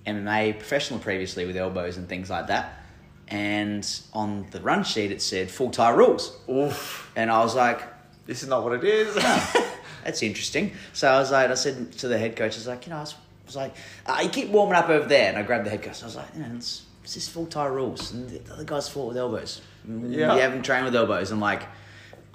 MMA 0.06 0.58
professional 0.58 1.00
previously 1.00 1.46
with 1.46 1.58
elbows 1.58 1.98
and 1.98 2.08
things 2.08 2.30
like 2.30 2.48
that. 2.48 2.82
And 3.28 3.88
on 4.14 4.46
the 4.52 4.62
run 4.62 4.84
sheet, 4.84 5.12
it 5.12 5.22
said 5.22 5.50
full 5.50 5.72
Thai 5.72 5.90
rules. 5.92 6.38
Oof. 6.50 7.12
And 7.16 7.32
I 7.32 7.40
was 7.40 7.56
like, 7.56 7.82
This 8.26 8.44
is 8.44 8.50
not 8.50 8.64
what 8.64 8.74
it 8.74 8.84
is. 8.84 9.16
that's 10.04 10.22
interesting. 10.22 10.72
So 10.94 11.10
I 11.10 11.20
was 11.20 11.32
like, 11.32 11.50
I 11.50 11.56
said 11.56 11.92
to 11.94 12.08
the 12.08 12.18
head 12.18 12.36
coach, 12.36 12.54
I 12.54 12.58
was 12.58 12.68
like, 12.68 12.86
you 12.86 12.92
know, 12.92 12.98
I 12.98 13.02
was, 13.02 13.14
I 13.14 13.46
was 13.48 13.56
like, 13.56 13.76
uh, 14.06 14.20
you 14.24 14.30
keep 14.30 14.50
warming 14.50 14.76
up 14.76 14.90
over 14.90 15.08
there. 15.08 15.30
And 15.30 15.38
I 15.38 15.44
grabbed 15.44 15.66
the 15.66 15.72
head 15.72 15.82
coach. 15.82 16.02
I 16.04 16.06
was 16.06 16.16
like, 16.16 16.28
you 16.36 16.42
know, 16.42 16.52
it's, 16.56 16.84
it's 17.04 17.16
just 17.16 17.32
full 17.32 17.48
Thai 17.48 17.66
rules. 17.68 18.12
And 18.12 18.30
the 18.30 18.54
other 18.54 18.64
guys 18.64 18.88
fought 18.88 19.08
with 19.08 19.18
elbows. 19.18 19.62
Yeah. 19.88 20.36
You 20.36 20.42
haven't 20.42 20.64
trained 20.64 20.86
with 20.86 20.96
elbows. 20.96 21.32
I'm 21.32 21.40
like, 21.40 21.64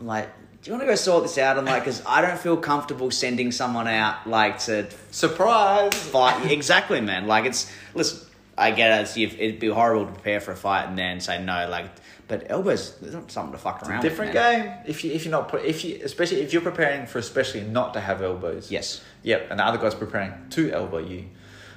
I'm 0.00 0.06
like, 0.06 0.28
do 0.62 0.70
you 0.70 0.72
want 0.76 0.82
to 0.82 0.86
go 0.86 0.94
sort 0.94 1.22
this 1.22 1.38
out? 1.38 1.56
I'm 1.58 1.64
like, 1.64 1.84
because 1.84 2.02
I 2.06 2.20
don't 2.20 2.38
feel 2.38 2.56
comfortable 2.56 3.10
sending 3.10 3.50
someone 3.50 3.88
out 3.88 4.26
like 4.28 4.58
to 4.60 4.86
Surprise. 5.10 5.94
fight. 5.94 6.50
exactly, 6.50 7.00
man. 7.00 7.26
Like 7.26 7.44
it's 7.46 7.70
listen. 7.94 8.26
I 8.58 8.72
get 8.72 8.98
it. 8.98 9.02
It's, 9.02 9.16
you've- 9.16 9.40
it'd 9.40 9.58
be 9.58 9.68
horrible 9.68 10.04
to 10.06 10.12
prepare 10.12 10.38
for 10.38 10.52
a 10.52 10.56
fight 10.56 10.86
and 10.86 10.98
then 10.98 11.18
say 11.20 11.42
no. 11.42 11.66
Like, 11.70 11.86
but 12.28 12.50
elbows, 12.50 12.94
they're 12.98 13.10
not 13.10 13.30
something 13.30 13.52
to 13.52 13.58
fuck 13.58 13.82
around. 13.88 14.02
Different 14.02 14.34
with, 14.34 14.42
game. 14.42 14.72
If 14.86 15.02
you 15.02 15.12
if 15.12 15.24
you're 15.24 15.32
not 15.32 15.52
if 15.64 15.82
you 15.84 15.98
especially 16.04 16.42
if 16.42 16.52
you're 16.52 16.60
preparing 16.62 17.06
for 17.06 17.18
especially 17.18 17.62
not 17.62 17.94
to 17.94 18.00
have 18.00 18.20
elbows. 18.20 18.70
Yes. 18.70 19.02
Yep. 19.22 19.48
And 19.50 19.58
the 19.60 19.64
other 19.64 19.78
guy's 19.78 19.94
preparing 19.94 20.32
to 20.50 20.70
elbow 20.72 20.98
you. 20.98 21.24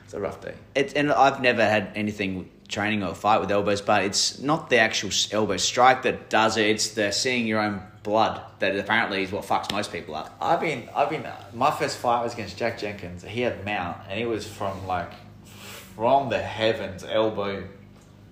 It's 0.04 0.14
a 0.14 0.20
rough 0.20 0.42
day. 0.42 0.56
It, 0.76 0.94
and 0.96 1.12
I've 1.12 1.42
never 1.42 1.64
had 1.66 1.92
anything 1.96 2.50
training 2.68 3.04
or 3.04 3.14
fight 3.14 3.40
with 3.40 3.52
elbows, 3.52 3.82
but 3.82 4.04
it's 4.04 4.40
not 4.40 4.70
the 4.70 4.78
actual 4.80 5.10
elbow 5.32 5.58
strike 5.58 6.04
that 6.04 6.30
does 6.30 6.58
it. 6.58 6.68
It's 6.68 6.90
the 6.90 7.12
seeing 7.12 7.46
your 7.48 7.60
own 7.62 7.82
blood 8.04 8.42
that 8.60 8.76
apparently 8.78 9.24
is 9.24 9.32
what 9.32 9.46
fucks 9.46 9.72
most 9.72 9.92
people 9.92 10.16
up. 10.16 10.36
I've 10.42 10.60
been, 10.60 10.90
I've 10.96 11.10
been. 11.10 11.26
Uh, 11.26 11.36
my 11.54 11.72
first 11.72 11.98
fight 11.98 12.24
was 12.24 12.34
against 12.34 12.58
Jack 12.58 12.78
Jenkins. 12.80 13.24
He 13.24 13.42
had 13.42 13.64
mount, 13.66 13.98
and 14.10 14.20
it 14.20 14.26
was 14.26 14.46
from 14.46 14.86
like 14.88 15.12
from 15.46 16.30
the 16.30 16.40
heavens, 16.40 17.04
elbow 17.04 17.64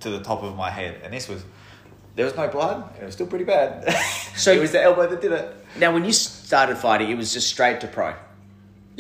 to 0.02 0.10
the 0.10 0.20
top 0.22 0.44
of 0.44 0.56
my 0.56 0.70
head, 0.70 1.00
and 1.04 1.14
this 1.14 1.28
was 1.30 1.44
there 2.16 2.26
was 2.26 2.36
no 2.36 2.48
blood. 2.48 2.84
It 3.00 3.06
was 3.06 3.14
still 3.14 3.28
pretty 3.28 3.46
bad. 3.46 3.90
So- 4.36 4.52
it 4.58 4.60
was 4.60 4.72
the 4.72 4.82
elbow 4.82 5.08
that 5.08 5.22
did 5.22 5.32
it. 5.32 5.56
Now, 5.78 5.94
when 5.94 6.04
you 6.04 6.12
started 6.12 6.78
fighting, 6.78 7.10
it 7.10 7.16
was 7.16 7.32
just 7.34 7.48
straight 7.48 7.80
to 7.82 7.88
pro. 7.88 8.14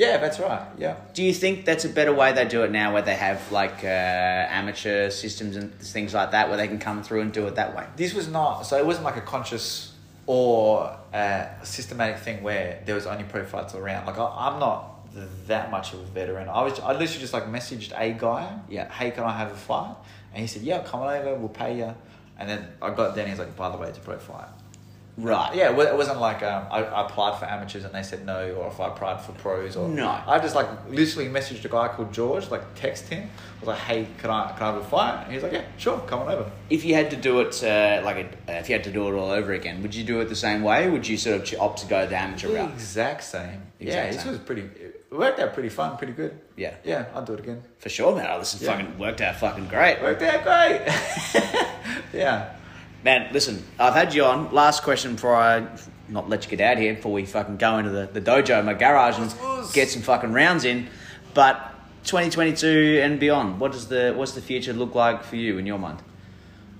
Yeah, 0.01 0.17
that's 0.17 0.39
right. 0.39 0.65
Yeah. 0.79 0.95
Do 1.13 1.21
you 1.21 1.31
think 1.31 1.63
that's 1.63 1.85
a 1.85 1.89
better 1.89 2.11
way 2.11 2.33
they 2.33 2.45
do 2.45 2.63
it 2.63 2.71
now, 2.71 2.91
where 2.91 3.03
they 3.03 3.13
have 3.13 3.51
like 3.51 3.83
uh, 3.83 3.87
amateur 3.87 5.11
systems 5.11 5.55
and 5.55 5.71
things 5.75 6.11
like 6.15 6.31
that, 6.31 6.47
where 6.47 6.57
they 6.57 6.67
can 6.67 6.79
come 6.79 7.03
through 7.03 7.21
and 7.21 7.31
do 7.31 7.45
it 7.45 7.53
that 7.53 7.75
way? 7.75 7.85
This 7.97 8.15
was 8.15 8.27
not 8.27 8.63
so. 8.63 8.79
It 8.79 8.85
wasn't 8.87 9.05
like 9.05 9.17
a 9.17 9.21
conscious 9.21 9.93
or 10.25 10.97
a 11.13 11.49
systematic 11.61 12.17
thing 12.17 12.41
where 12.41 12.81
there 12.87 12.95
was 12.95 13.05
only 13.05 13.25
pro 13.25 13.45
fights 13.45 13.75
around. 13.75 14.07
Like 14.07 14.17
I, 14.17 14.25
I'm 14.47 14.59
not 14.59 15.15
that 15.45 15.69
much 15.69 15.93
of 15.93 15.99
a 15.99 16.05
veteran. 16.05 16.49
I 16.49 16.63
was. 16.63 16.79
I 16.79 16.93
literally 16.93 17.19
just 17.19 17.33
like 17.33 17.45
messaged 17.45 17.93
a 17.95 18.11
guy. 18.13 18.57
Yeah. 18.69 18.91
Hey, 18.91 19.11
can 19.11 19.23
I 19.23 19.37
have 19.37 19.51
a 19.51 19.55
fight? 19.55 19.95
And 20.33 20.41
he 20.41 20.47
said, 20.47 20.63
Yeah, 20.63 20.81
come 20.81 21.01
on 21.01 21.13
over. 21.13 21.35
We'll 21.35 21.49
pay 21.49 21.77
you. 21.77 21.93
And 22.39 22.49
then 22.49 22.67
I 22.81 22.89
got 22.89 23.13
there 23.13 23.25
and 23.25 23.29
he's 23.29 23.37
like, 23.37 23.55
By 23.55 23.69
the 23.69 23.77
way, 23.77 23.89
it's 23.89 23.99
a 23.99 24.01
pro 24.01 24.17
fight. 24.17 24.47
Right. 25.17 25.53
Yeah, 25.55 25.71
it 25.71 25.77
it 25.79 25.95
wasn't 25.95 26.19
like 26.19 26.41
um, 26.41 26.65
I, 26.71 26.83
I 26.83 27.05
applied 27.05 27.37
for 27.37 27.45
amateurs 27.45 27.83
and 27.83 27.93
they 27.93 28.01
said 28.01 28.25
no, 28.25 28.53
or 28.53 28.67
if 28.69 28.79
I 28.79 28.87
applied 28.87 29.21
for 29.21 29.33
pros, 29.33 29.75
or 29.75 29.87
No. 29.89 30.09
I 30.25 30.39
just 30.39 30.55
like 30.55 30.67
literally 30.89 31.27
messaged 31.29 31.63
a 31.65 31.69
guy 31.69 31.89
called 31.89 32.13
George, 32.13 32.49
like 32.49 32.61
text 32.75 33.09
him. 33.09 33.29
I 33.29 33.59
was 33.59 33.67
like, 33.67 33.79
"Hey, 33.79 34.07
can 34.19 34.29
I 34.29 34.51
can 34.53 34.63
I 34.63 34.71
have 34.71 34.75
a 34.77 34.83
fight?" 34.85 35.23
And 35.25 35.33
he's 35.33 35.43
like, 35.43 35.51
"Yeah, 35.51 35.63
sure, 35.77 35.99
come 36.07 36.21
on 36.21 36.29
over." 36.29 36.49
If 36.69 36.85
you 36.85 36.95
had 36.95 37.09
to 37.11 37.17
do 37.17 37.41
it, 37.41 37.61
uh, 37.63 38.01
like 38.05 38.17
a, 38.47 38.59
if 38.59 38.69
you 38.69 38.73
had 38.75 38.85
to 38.85 38.91
do 38.91 39.07
it 39.09 39.13
all 39.19 39.29
over 39.31 39.51
again, 39.51 39.81
would 39.81 39.93
you 39.93 40.03
do 40.05 40.21
it 40.21 40.29
the 40.29 40.35
same 40.35 40.63
way? 40.63 40.89
Would 40.89 41.05
you 41.07 41.17
sort 41.17 41.41
of 41.53 41.59
opt 41.61 41.79
to 41.79 41.87
go 41.87 42.07
the 42.07 42.15
amateur 42.17 42.47
The 42.47 42.53
route? 42.55 42.71
exact 42.71 43.23
same. 43.25 43.61
Exact 43.79 44.05
yeah, 44.05 44.11
this 44.13 44.21
same. 44.23 44.31
was 44.31 44.39
pretty. 44.39 44.61
It 44.61 45.05
worked 45.11 45.39
out 45.41 45.53
pretty 45.53 45.69
fun, 45.69 45.97
pretty 45.97 46.13
good. 46.13 46.39
Yeah. 46.55 46.73
Yeah, 46.85 47.05
I'd 47.13 47.25
do 47.25 47.33
it 47.33 47.41
again. 47.41 47.61
For 47.79 47.89
sure, 47.89 48.15
man. 48.15 48.27
Oh, 48.29 48.39
this 48.39 48.59
Yeah. 48.61 48.71
fucking 48.77 48.97
worked 48.97 49.19
out 49.19 49.35
fucking 49.35 49.67
great. 49.67 50.01
Worked 50.01 50.21
out 50.21 50.43
great. 50.43 50.81
yeah. 52.13 52.55
Man, 53.03 53.33
listen, 53.33 53.63
I've 53.79 53.93
had 53.93 54.13
you 54.13 54.25
on. 54.25 54.53
Last 54.53 54.83
question 54.83 55.15
before 55.15 55.35
I 55.35 55.67
not 56.07 56.29
let 56.29 56.43
you 56.43 56.55
get 56.55 56.61
out 56.61 56.77
here, 56.77 56.93
before 56.93 57.13
we 57.13 57.25
fucking 57.25 57.57
go 57.57 57.77
into 57.77 57.89
the, 57.89 58.07
the 58.11 58.21
dojo, 58.21 58.63
my 58.63 58.73
garage, 58.73 59.17
and 59.17 59.73
get 59.73 59.89
some 59.89 60.01
fucking 60.01 60.33
rounds 60.33 60.65
in. 60.65 60.87
But 61.33 61.73
2022 62.03 62.99
and 63.03 63.19
beyond, 63.19 63.59
what 63.59 63.71
does 63.71 63.87
the 63.87 64.13
what's 64.15 64.33
the 64.33 64.41
future 64.41 64.73
look 64.73 64.93
like 64.93 65.23
for 65.23 65.35
you 65.35 65.57
in 65.57 65.65
your 65.65 65.79
mind? 65.79 65.99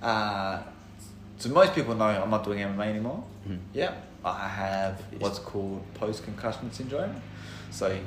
Uh, 0.00 0.62
so 1.38 1.48
most 1.48 1.74
people 1.74 1.94
know 1.94 2.04
I'm 2.04 2.30
not 2.30 2.44
doing 2.44 2.58
MMA 2.58 2.86
anymore. 2.86 3.24
Mm-hmm. 3.44 3.56
Yeah, 3.72 3.94
I 4.24 4.48
have 4.48 5.02
what's 5.18 5.38
called 5.38 5.82
post 5.94 6.24
concussion 6.24 6.72
syndrome. 6.72 7.20
So 7.70 7.98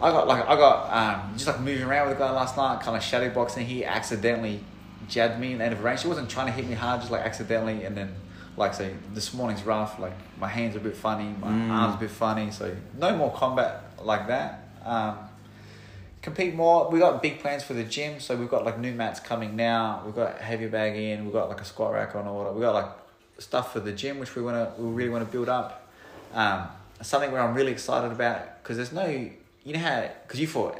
I 0.00 0.10
got 0.10 0.28
like 0.28 0.46
I 0.46 0.56
got 0.56 0.92
um, 0.92 1.32
just 1.34 1.46
like 1.46 1.60
moving 1.60 1.84
around 1.84 2.08
with 2.08 2.16
a 2.16 2.20
guy 2.20 2.30
last 2.30 2.56
night, 2.56 2.80
kind 2.80 2.96
of 2.96 3.02
shadow 3.02 3.28
boxing. 3.28 3.66
He 3.66 3.84
accidentally 3.84 4.60
jabbed 5.08 5.40
me 5.40 5.52
in 5.52 5.58
the 5.58 5.64
end 5.64 5.72
of 5.74 5.80
a 5.80 5.82
range. 5.82 6.02
He 6.02 6.08
wasn't 6.08 6.28
trying 6.30 6.46
to 6.46 6.52
hit 6.52 6.66
me 6.66 6.74
hard, 6.74 7.00
just 7.00 7.10
like 7.12 7.22
accidentally. 7.22 7.84
And 7.84 7.96
then 7.96 8.14
like 8.56 8.74
say 8.74 8.92
this 9.14 9.32
morning's 9.34 9.62
rough. 9.62 9.98
Like 9.98 10.12
my 10.38 10.48
hands 10.48 10.74
are 10.76 10.78
a 10.78 10.82
bit 10.82 10.96
funny, 10.96 11.34
my 11.40 11.48
Mm. 11.48 11.70
arms 11.70 11.94
a 11.94 11.98
bit 11.98 12.10
funny. 12.10 12.50
So 12.50 12.74
no 12.98 13.16
more 13.16 13.32
combat 13.32 13.84
like 14.02 14.26
that. 14.28 14.68
Um, 14.84 15.18
compete 16.22 16.54
more. 16.54 16.90
We 16.90 16.98
got 16.98 17.22
big 17.22 17.40
plans 17.40 17.62
for 17.62 17.74
the 17.74 17.84
gym, 17.84 18.20
so 18.20 18.36
we've 18.36 18.48
got 18.50 18.64
like 18.64 18.78
new 18.78 18.92
mats 18.92 19.20
coming 19.20 19.56
now. 19.56 20.02
We've 20.04 20.14
got 20.14 20.38
heavy 20.38 20.66
bag 20.66 20.96
in. 20.96 21.24
We've 21.24 21.32
got 21.32 21.48
like 21.48 21.60
a 21.60 21.64
squat 21.64 21.92
rack 21.92 22.14
on 22.16 22.26
order. 22.26 22.52
We 22.52 22.60
got 22.60 22.74
like 22.74 22.90
stuff 23.38 23.72
for 23.72 23.80
the 23.80 23.92
gym, 23.92 24.18
which 24.18 24.34
we 24.34 24.42
wanna 24.42 24.72
we 24.78 24.88
really 24.90 25.10
want 25.10 25.24
to 25.26 25.30
build 25.32 25.48
up. 25.48 25.88
Um, 26.34 26.64
something 27.00 27.30
where 27.32 27.40
I'm 27.40 27.54
really 27.54 27.72
excited 27.72 28.10
about 28.12 28.62
because 28.62 28.76
there's 28.76 28.92
no 28.92 29.06
you 29.06 29.72
know 29.72 29.78
how 29.78 30.08
because 30.26 30.40
you 30.40 30.46
fought 30.48 30.78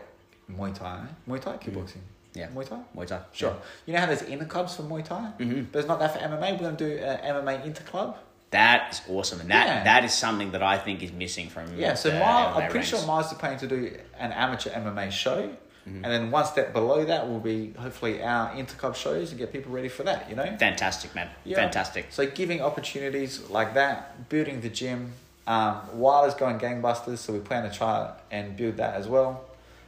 Muay 0.50 0.74
Thai? 0.74 1.00
Muay 1.28 1.40
Thai, 1.40 1.56
kickboxing, 1.58 1.96
Yeah. 1.96 2.17
Muay 2.46 2.68
Thai. 2.68 2.78
Muay 2.96 3.06
Thai. 3.06 3.20
Sure. 3.32 3.56
You 3.86 3.94
know 3.94 4.00
how 4.00 4.06
there's 4.06 4.22
inter 4.22 4.44
clubs 4.46 4.76
for 4.76 4.82
Muay 4.84 5.04
Thai, 5.04 5.32
Mhm. 5.38 5.66
but 5.72 5.78
it's 5.80 5.88
not 5.88 5.98
that 5.98 6.12
for 6.14 6.20
MMA. 6.20 6.52
We're 6.52 6.58
gonna 6.58 6.76
do 6.76 6.96
an 6.98 7.18
MMA 7.36 7.64
inter 7.64 7.82
club. 7.84 8.16
That 8.50 8.92
is 8.92 9.02
awesome, 9.10 9.40
and 9.40 9.50
that 9.50 9.66
Yeah. 9.66 9.84
that 9.84 10.04
is 10.04 10.14
something 10.14 10.52
that 10.52 10.62
I 10.62 10.78
think 10.78 11.02
is 11.02 11.12
missing 11.12 11.50
from 11.50 11.76
Yeah, 11.76 11.94
so 11.94 12.10
MMA 12.10 12.22
I'm 12.46 12.52
pretty 12.70 12.74
ranks. 12.74 12.88
sure 12.88 13.06
Mars 13.06 13.26
is 13.26 13.34
planning 13.34 13.58
to 13.58 13.66
do 13.66 13.94
an 14.18 14.32
amateur 14.32 14.70
MMA 14.70 15.10
show. 15.10 15.50
Mm-hmm. 15.86 16.04
And 16.04 16.12
then 16.12 16.30
one 16.30 16.44
step 16.44 16.74
below 16.74 17.04
that 17.06 17.26
will 17.28 17.40
be 17.40 17.72
hopefully 17.78 18.22
our 18.22 18.50
interclub 18.50 18.94
shows 18.94 19.30
and 19.30 19.38
get 19.38 19.52
people 19.52 19.72
ready 19.72 19.88
for 19.88 20.02
that, 20.02 20.28
you 20.28 20.36
know? 20.36 20.44
Fantastic, 20.58 21.14
man. 21.14 21.30
Yeah. 21.44 21.56
Fantastic. 21.56 22.06
So 22.10 22.26
giving 22.26 22.60
opportunities 22.60 23.48
like 23.48 23.72
that, 23.72 24.28
building 24.28 24.60
the 24.60 24.68
gym, 24.68 25.14
um, 25.46 25.80
it's 25.94 26.34
going 26.34 26.58
gangbusters, 26.58 27.18
so 27.18 27.32
we 27.32 27.38
plan 27.38 27.62
to 27.70 27.74
try 27.74 28.10
and 28.30 28.54
build 28.54 28.76
that 28.76 28.96
as 28.96 29.08
well. 29.08 29.44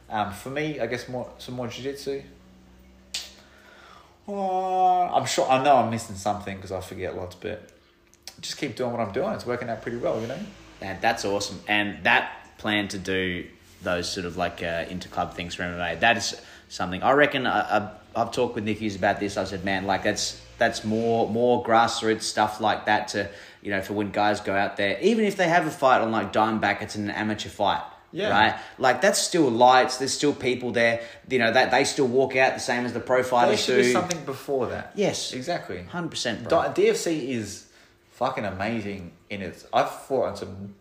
Um, 0.09 0.31
for 0.33 0.49
me, 0.49 0.79
I 0.79 0.87
guess 0.87 1.07
more 1.07 1.29
some 1.37 1.53
more 1.55 1.67
jiu-jitsu. 1.67 2.23
Uh, 4.31 5.13
I'm 5.13 5.25
sure 5.25 5.49
I 5.49 5.63
know 5.63 5.77
I'm 5.77 5.89
missing 5.89 6.15
something 6.15 6.55
because 6.55 6.71
I 6.71 6.79
forget 6.81 7.15
lots, 7.15 7.35
but 7.35 7.69
just 8.39 8.57
keep 8.57 8.75
doing 8.75 8.91
what 8.91 9.01
I'm 9.01 9.11
doing. 9.11 9.29
It's 9.33 9.45
working 9.45 9.69
out 9.69 9.81
pretty 9.81 9.97
well, 9.97 10.19
you 10.21 10.27
know. 10.27 10.39
Man, 10.79 10.97
that's 11.01 11.25
awesome. 11.25 11.59
And 11.67 12.03
that 12.03 12.57
plan 12.57 12.87
to 12.89 12.97
do 12.97 13.45
those 13.81 14.09
sort 14.11 14.25
of 14.25 14.37
like 14.37 14.63
uh, 14.63 14.85
interclub 14.85 15.33
things 15.33 15.55
for 15.55 15.63
MMA, 15.63 15.99
that 15.99 16.17
is 16.17 16.41
something 16.69 17.03
I 17.03 17.11
reckon. 17.11 17.45
I, 17.45 17.77
I, 17.77 17.91
I've 18.15 18.31
talked 18.31 18.55
with 18.55 18.63
Nick 18.63 18.79
Hughes 18.79 18.95
about 18.95 19.19
this. 19.19 19.37
I 19.37 19.43
said, 19.43 19.65
man, 19.65 19.85
like 19.85 20.03
that's 20.03 20.41
that's 20.57 20.83
more 20.83 21.27
more 21.27 21.63
grassroots 21.63 22.21
stuff 22.21 22.61
like 22.61 22.85
that 22.85 23.07
to 23.09 23.29
you 23.61 23.71
know 23.71 23.81
for 23.81 23.93
when 23.93 24.11
guys 24.11 24.41
go 24.41 24.53
out 24.55 24.77
there, 24.77 24.99
even 25.01 25.25
if 25.25 25.35
they 25.35 25.47
have 25.47 25.65
a 25.65 25.71
fight 25.71 26.01
on 26.01 26.11
like 26.11 26.31
Dimeback, 26.31 26.81
it's 26.81 26.95
an 26.95 27.09
amateur 27.09 27.49
fight. 27.49 27.83
Yeah. 28.13 28.29
Right, 28.29 28.59
like 28.77 29.01
that's 29.01 29.19
still 29.19 29.49
lights. 29.49 29.97
There's 29.97 30.13
still 30.13 30.33
people 30.33 30.71
there. 30.71 31.01
You 31.29 31.39
know 31.39 31.51
that 31.53 31.71
they 31.71 31.83
still 31.85 32.07
walk 32.07 32.35
out 32.35 32.53
the 32.53 32.59
same 32.59 32.85
as 32.85 32.93
the 32.93 32.99
pro 32.99 33.23
There 33.23 33.75
do. 33.77 33.83
be 33.83 33.91
something 33.93 34.25
before 34.25 34.67
that. 34.67 34.91
Yes, 34.95 35.33
Exactly. 35.33 35.83
hundred 35.83 36.11
percent, 36.11 36.47
bro. 36.49 36.59
DFC 36.75 37.29
is 37.29 37.67
fucking 38.11 38.45
amazing 38.45 39.11
in 39.29 39.41
its. 39.41 39.65
I've 39.73 39.89
fought 39.89 40.25
on 40.29 40.35
some 40.35 40.75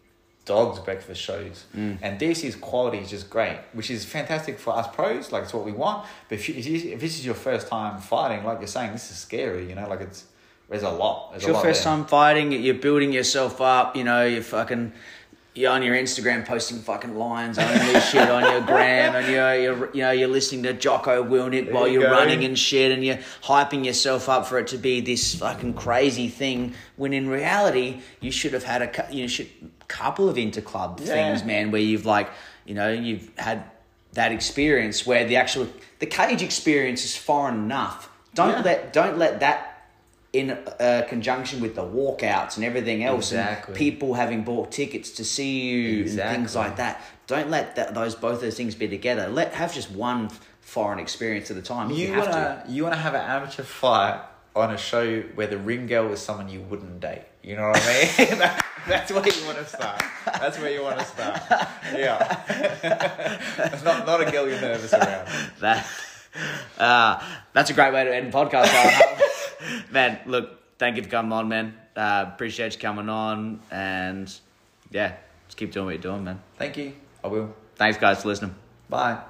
dogs 0.47 0.81
breakfast 0.81 1.21
shows, 1.21 1.67
Mm. 1.77 1.99
and 2.03 2.19
DFC's 2.21 2.57
quality 2.57 2.99
is 2.99 3.11
just 3.11 3.31
great, 3.31 3.59
which 3.73 3.91
is 3.91 4.05
fantastic 4.05 4.59
for 4.59 4.75
us 4.75 4.89
pros. 4.93 5.31
Like 5.31 5.45
it's 5.45 5.55
what 5.55 5.65
we 5.65 5.73
want. 5.73 6.07
But 6.29 6.39
if, 6.39 6.49
you, 6.49 6.55
if, 6.57 6.99
this 7.01 7.19
is 7.19 7.25
your 7.25 7.35
first 7.37 7.69
time 7.69 8.01
fighting, 8.01 8.45
like 8.45 8.59
you're 8.59 8.67
saying, 8.67 8.93
this 8.93 9.11
is 9.11 9.17
scary. 9.19 9.69
You 9.69 9.77
know, 9.77 9.89
like 9.89 10.01
it's 10.01 10.25
there's 10.69 10.83
a 10.83 10.91
lot. 10.91 11.31
There's 11.31 11.43
It's 11.43 11.47
your 11.47 11.55
lot 11.55 11.63
first 11.65 11.85
there. 11.85 11.93
time 11.95 12.05
fighting. 12.07 12.53
You're 12.53 12.75
building 12.75 13.13
yourself 13.13 13.61
up. 13.61 13.95
You 13.97 14.05
know, 14.05 14.25
you're 14.25 14.43
fucking. 14.43 14.93
You're 15.61 15.73
on 15.73 15.83
your 15.83 15.95
Instagram 15.95 16.47
posting 16.47 16.79
fucking 16.79 17.17
lines, 17.17 17.59
only 17.59 18.01
shit 18.01 18.31
on 18.31 18.43
your 18.51 18.61
gram, 18.73 19.15
and 19.15 19.31
you're, 19.31 19.55
you're 19.55 19.91
you 19.93 20.01
know 20.03 20.11
you're 20.11 20.29
listening 20.29 20.63
to 20.63 20.73
Jocko 20.73 21.23
Willink 21.23 21.71
while 21.71 21.87
you 21.87 22.01
you're 22.01 22.09
go. 22.09 22.17
running 22.17 22.45
and 22.45 22.59
shit, 22.59 22.93
and 22.93 23.05
you're 23.05 23.19
hyping 23.43 23.85
yourself 23.85 24.29
up 24.31 24.47
for 24.47 24.59
it 24.59 24.69
to 24.69 24.79
be 24.79 25.01
this 25.03 25.35
fucking 25.35 25.75
crazy 25.75 26.29
thing. 26.29 26.75
When 26.97 27.13
in 27.13 27.29
reality, 27.29 28.01
you 28.21 28.31
should 28.33 28.55
have 28.55 28.65
had 28.65 28.81
a 28.83 29.07
you 29.15 29.29
should 29.29 29.49
couple 29.87 30.29
of 30.31 30.37
interclub 30.37 31.01
Yeah. 31.01 31.07
things, 31.07 31.45
man, 31.45 31.71
where 31.71 31.81
you've 31.83 32.07
like 32.07 32.31
you 32.65 32.75
know 32.75 32.91
you've 32.91 33.31
had 33.37 33.65
that 34.15 34.33
experience 34.33 35.07
where 35.07 35.27
the 35.27 35.37
actual 35.37 35.69
the 35.99 36.07
cage 36.07 36.43
experience 36.43 37.05
is 37.05 37.15
foreign 37.15 37.57
enough. 37.57 38.09
Don't 38.35 38.49
Yeah. 38.51 38.63
let 38.63 38.93
don't 38.95 39.19
let 39.19 39.41
that 39.41 39.70
in 40.33 40.51
uh, 40.53 41.05
conjunction 41.09 41.61
with 41.61 41.75
the 41.75 41.83
walkouts 41.83 42.57
and 42.57 42.65
everything 42.65 43.03
else, 43.03 43.33
Exactly. 43.33 43.73
and 43.73 43.77
people 43.79 44.15
having 44.15 44.45
bought 44.45 44.71
tickets 44.71 45.11
to 45.11 45.25
see 45.25 45.61
you 45.71 46.05
and 46.05 46.11
things 46.13 46.55
like 46.55 46.77
that. 46.77 47.03
Don't 47.27 47.51
let 47.51 47.77
that, 47.77 47.95
those 47.95 48.15
both 48.15 48.41
those 48.41 48.57
things 48.57 48.75
be 48.75 48.87
together. 48.89 49.29
Let 49.29 49.55
have 49.55 49.75
just 49.75 49.91
one 49.91 50.31
foreign 50.61 50.99
experience 51.01 51.51
at 51.51 51.57
a 51.57 51.63
time. 51.63 51.91
You, 51.91 52.09
You 52.09 52.19
wanna 52.19 52.65
you 52.69 52.83
wanna 52.85 52.97
have 52.97 53.15
an 53.15 53.23
amateur 53.23 53.63
fight 53.65 54.21
on 54.55 54.73
a 54.73 54.79
show 54.79 55.21
where 55.35 55.47
the 55.49 55.59
ring 55.59 55.87
girl 55.87 56.13
is 56.13 56.21
someone 56.21 56.49
you 56.49 56.61
wouldn't 56.61 57.01
date. 57.01 57.23
You 57.43 57.57
know 57.57 57.69
what 57.69 57.81
I 57.83 58.15
mean? 58.19 58.39
That's 58.89 59.11
where 59.13 59.27
you 59.27 59.45
want 59.47 59.59
to 59.59 59.65
start. 59.67 60.03
That's 60.27 60.59
where 60.59 60.71
you 60.73 60.83
want 60.83 60.99
to 60.99 61.05
start. 61.05 61.41
Yeah. 61.95 62.43
It's 63.73 63.85
not 63.89 64.07
not 64.07 64.21
a 64.27 64.31
girl 64.31 64.49
you're 64.49 64.61
nervous 64.61 64.93
around. 64.93 65.29
That 65.61 65.87
uh, 66.79 67.23
that's 67.53 67.71
a 67.71 67.75
great 67.75 67.93
way 67.93 68.05
to 68.05 68.15
end 68.15 68.33
podcast. 68.33 68.71
Man, 69.91 70.21
look, 70.27 70.79
thank 70.79 70.97
you 70.97 71.03
for 71.03 71.09
coming 71.09 71.33
on, 71.33 71.49
man. 71.49 71.75
Uh, 71.97 72.25
appreciate 72.29 72.75
you 72.75 72.81
coming 72.81 73.09
on, 73.09 73.61
and 73.71 74.33
yeah, 74.91 75.17
just 75.47 75.59
keep 75.59 75.73
doing 75.73 75.87
what 75.87 75.93
you're 75.95 76.03
doing, 76.03 76.25
man. 76.25 76.41
Thank 76.57 76.77
you. 76.77 76.95
I 77.23 77.29
will. 77.29 77.55
Thanks, 77.77 77.99
guys, 77.99 78.23
for 78.23 78.29
listening. 78.29 78.55
Bye. 78.89 79.21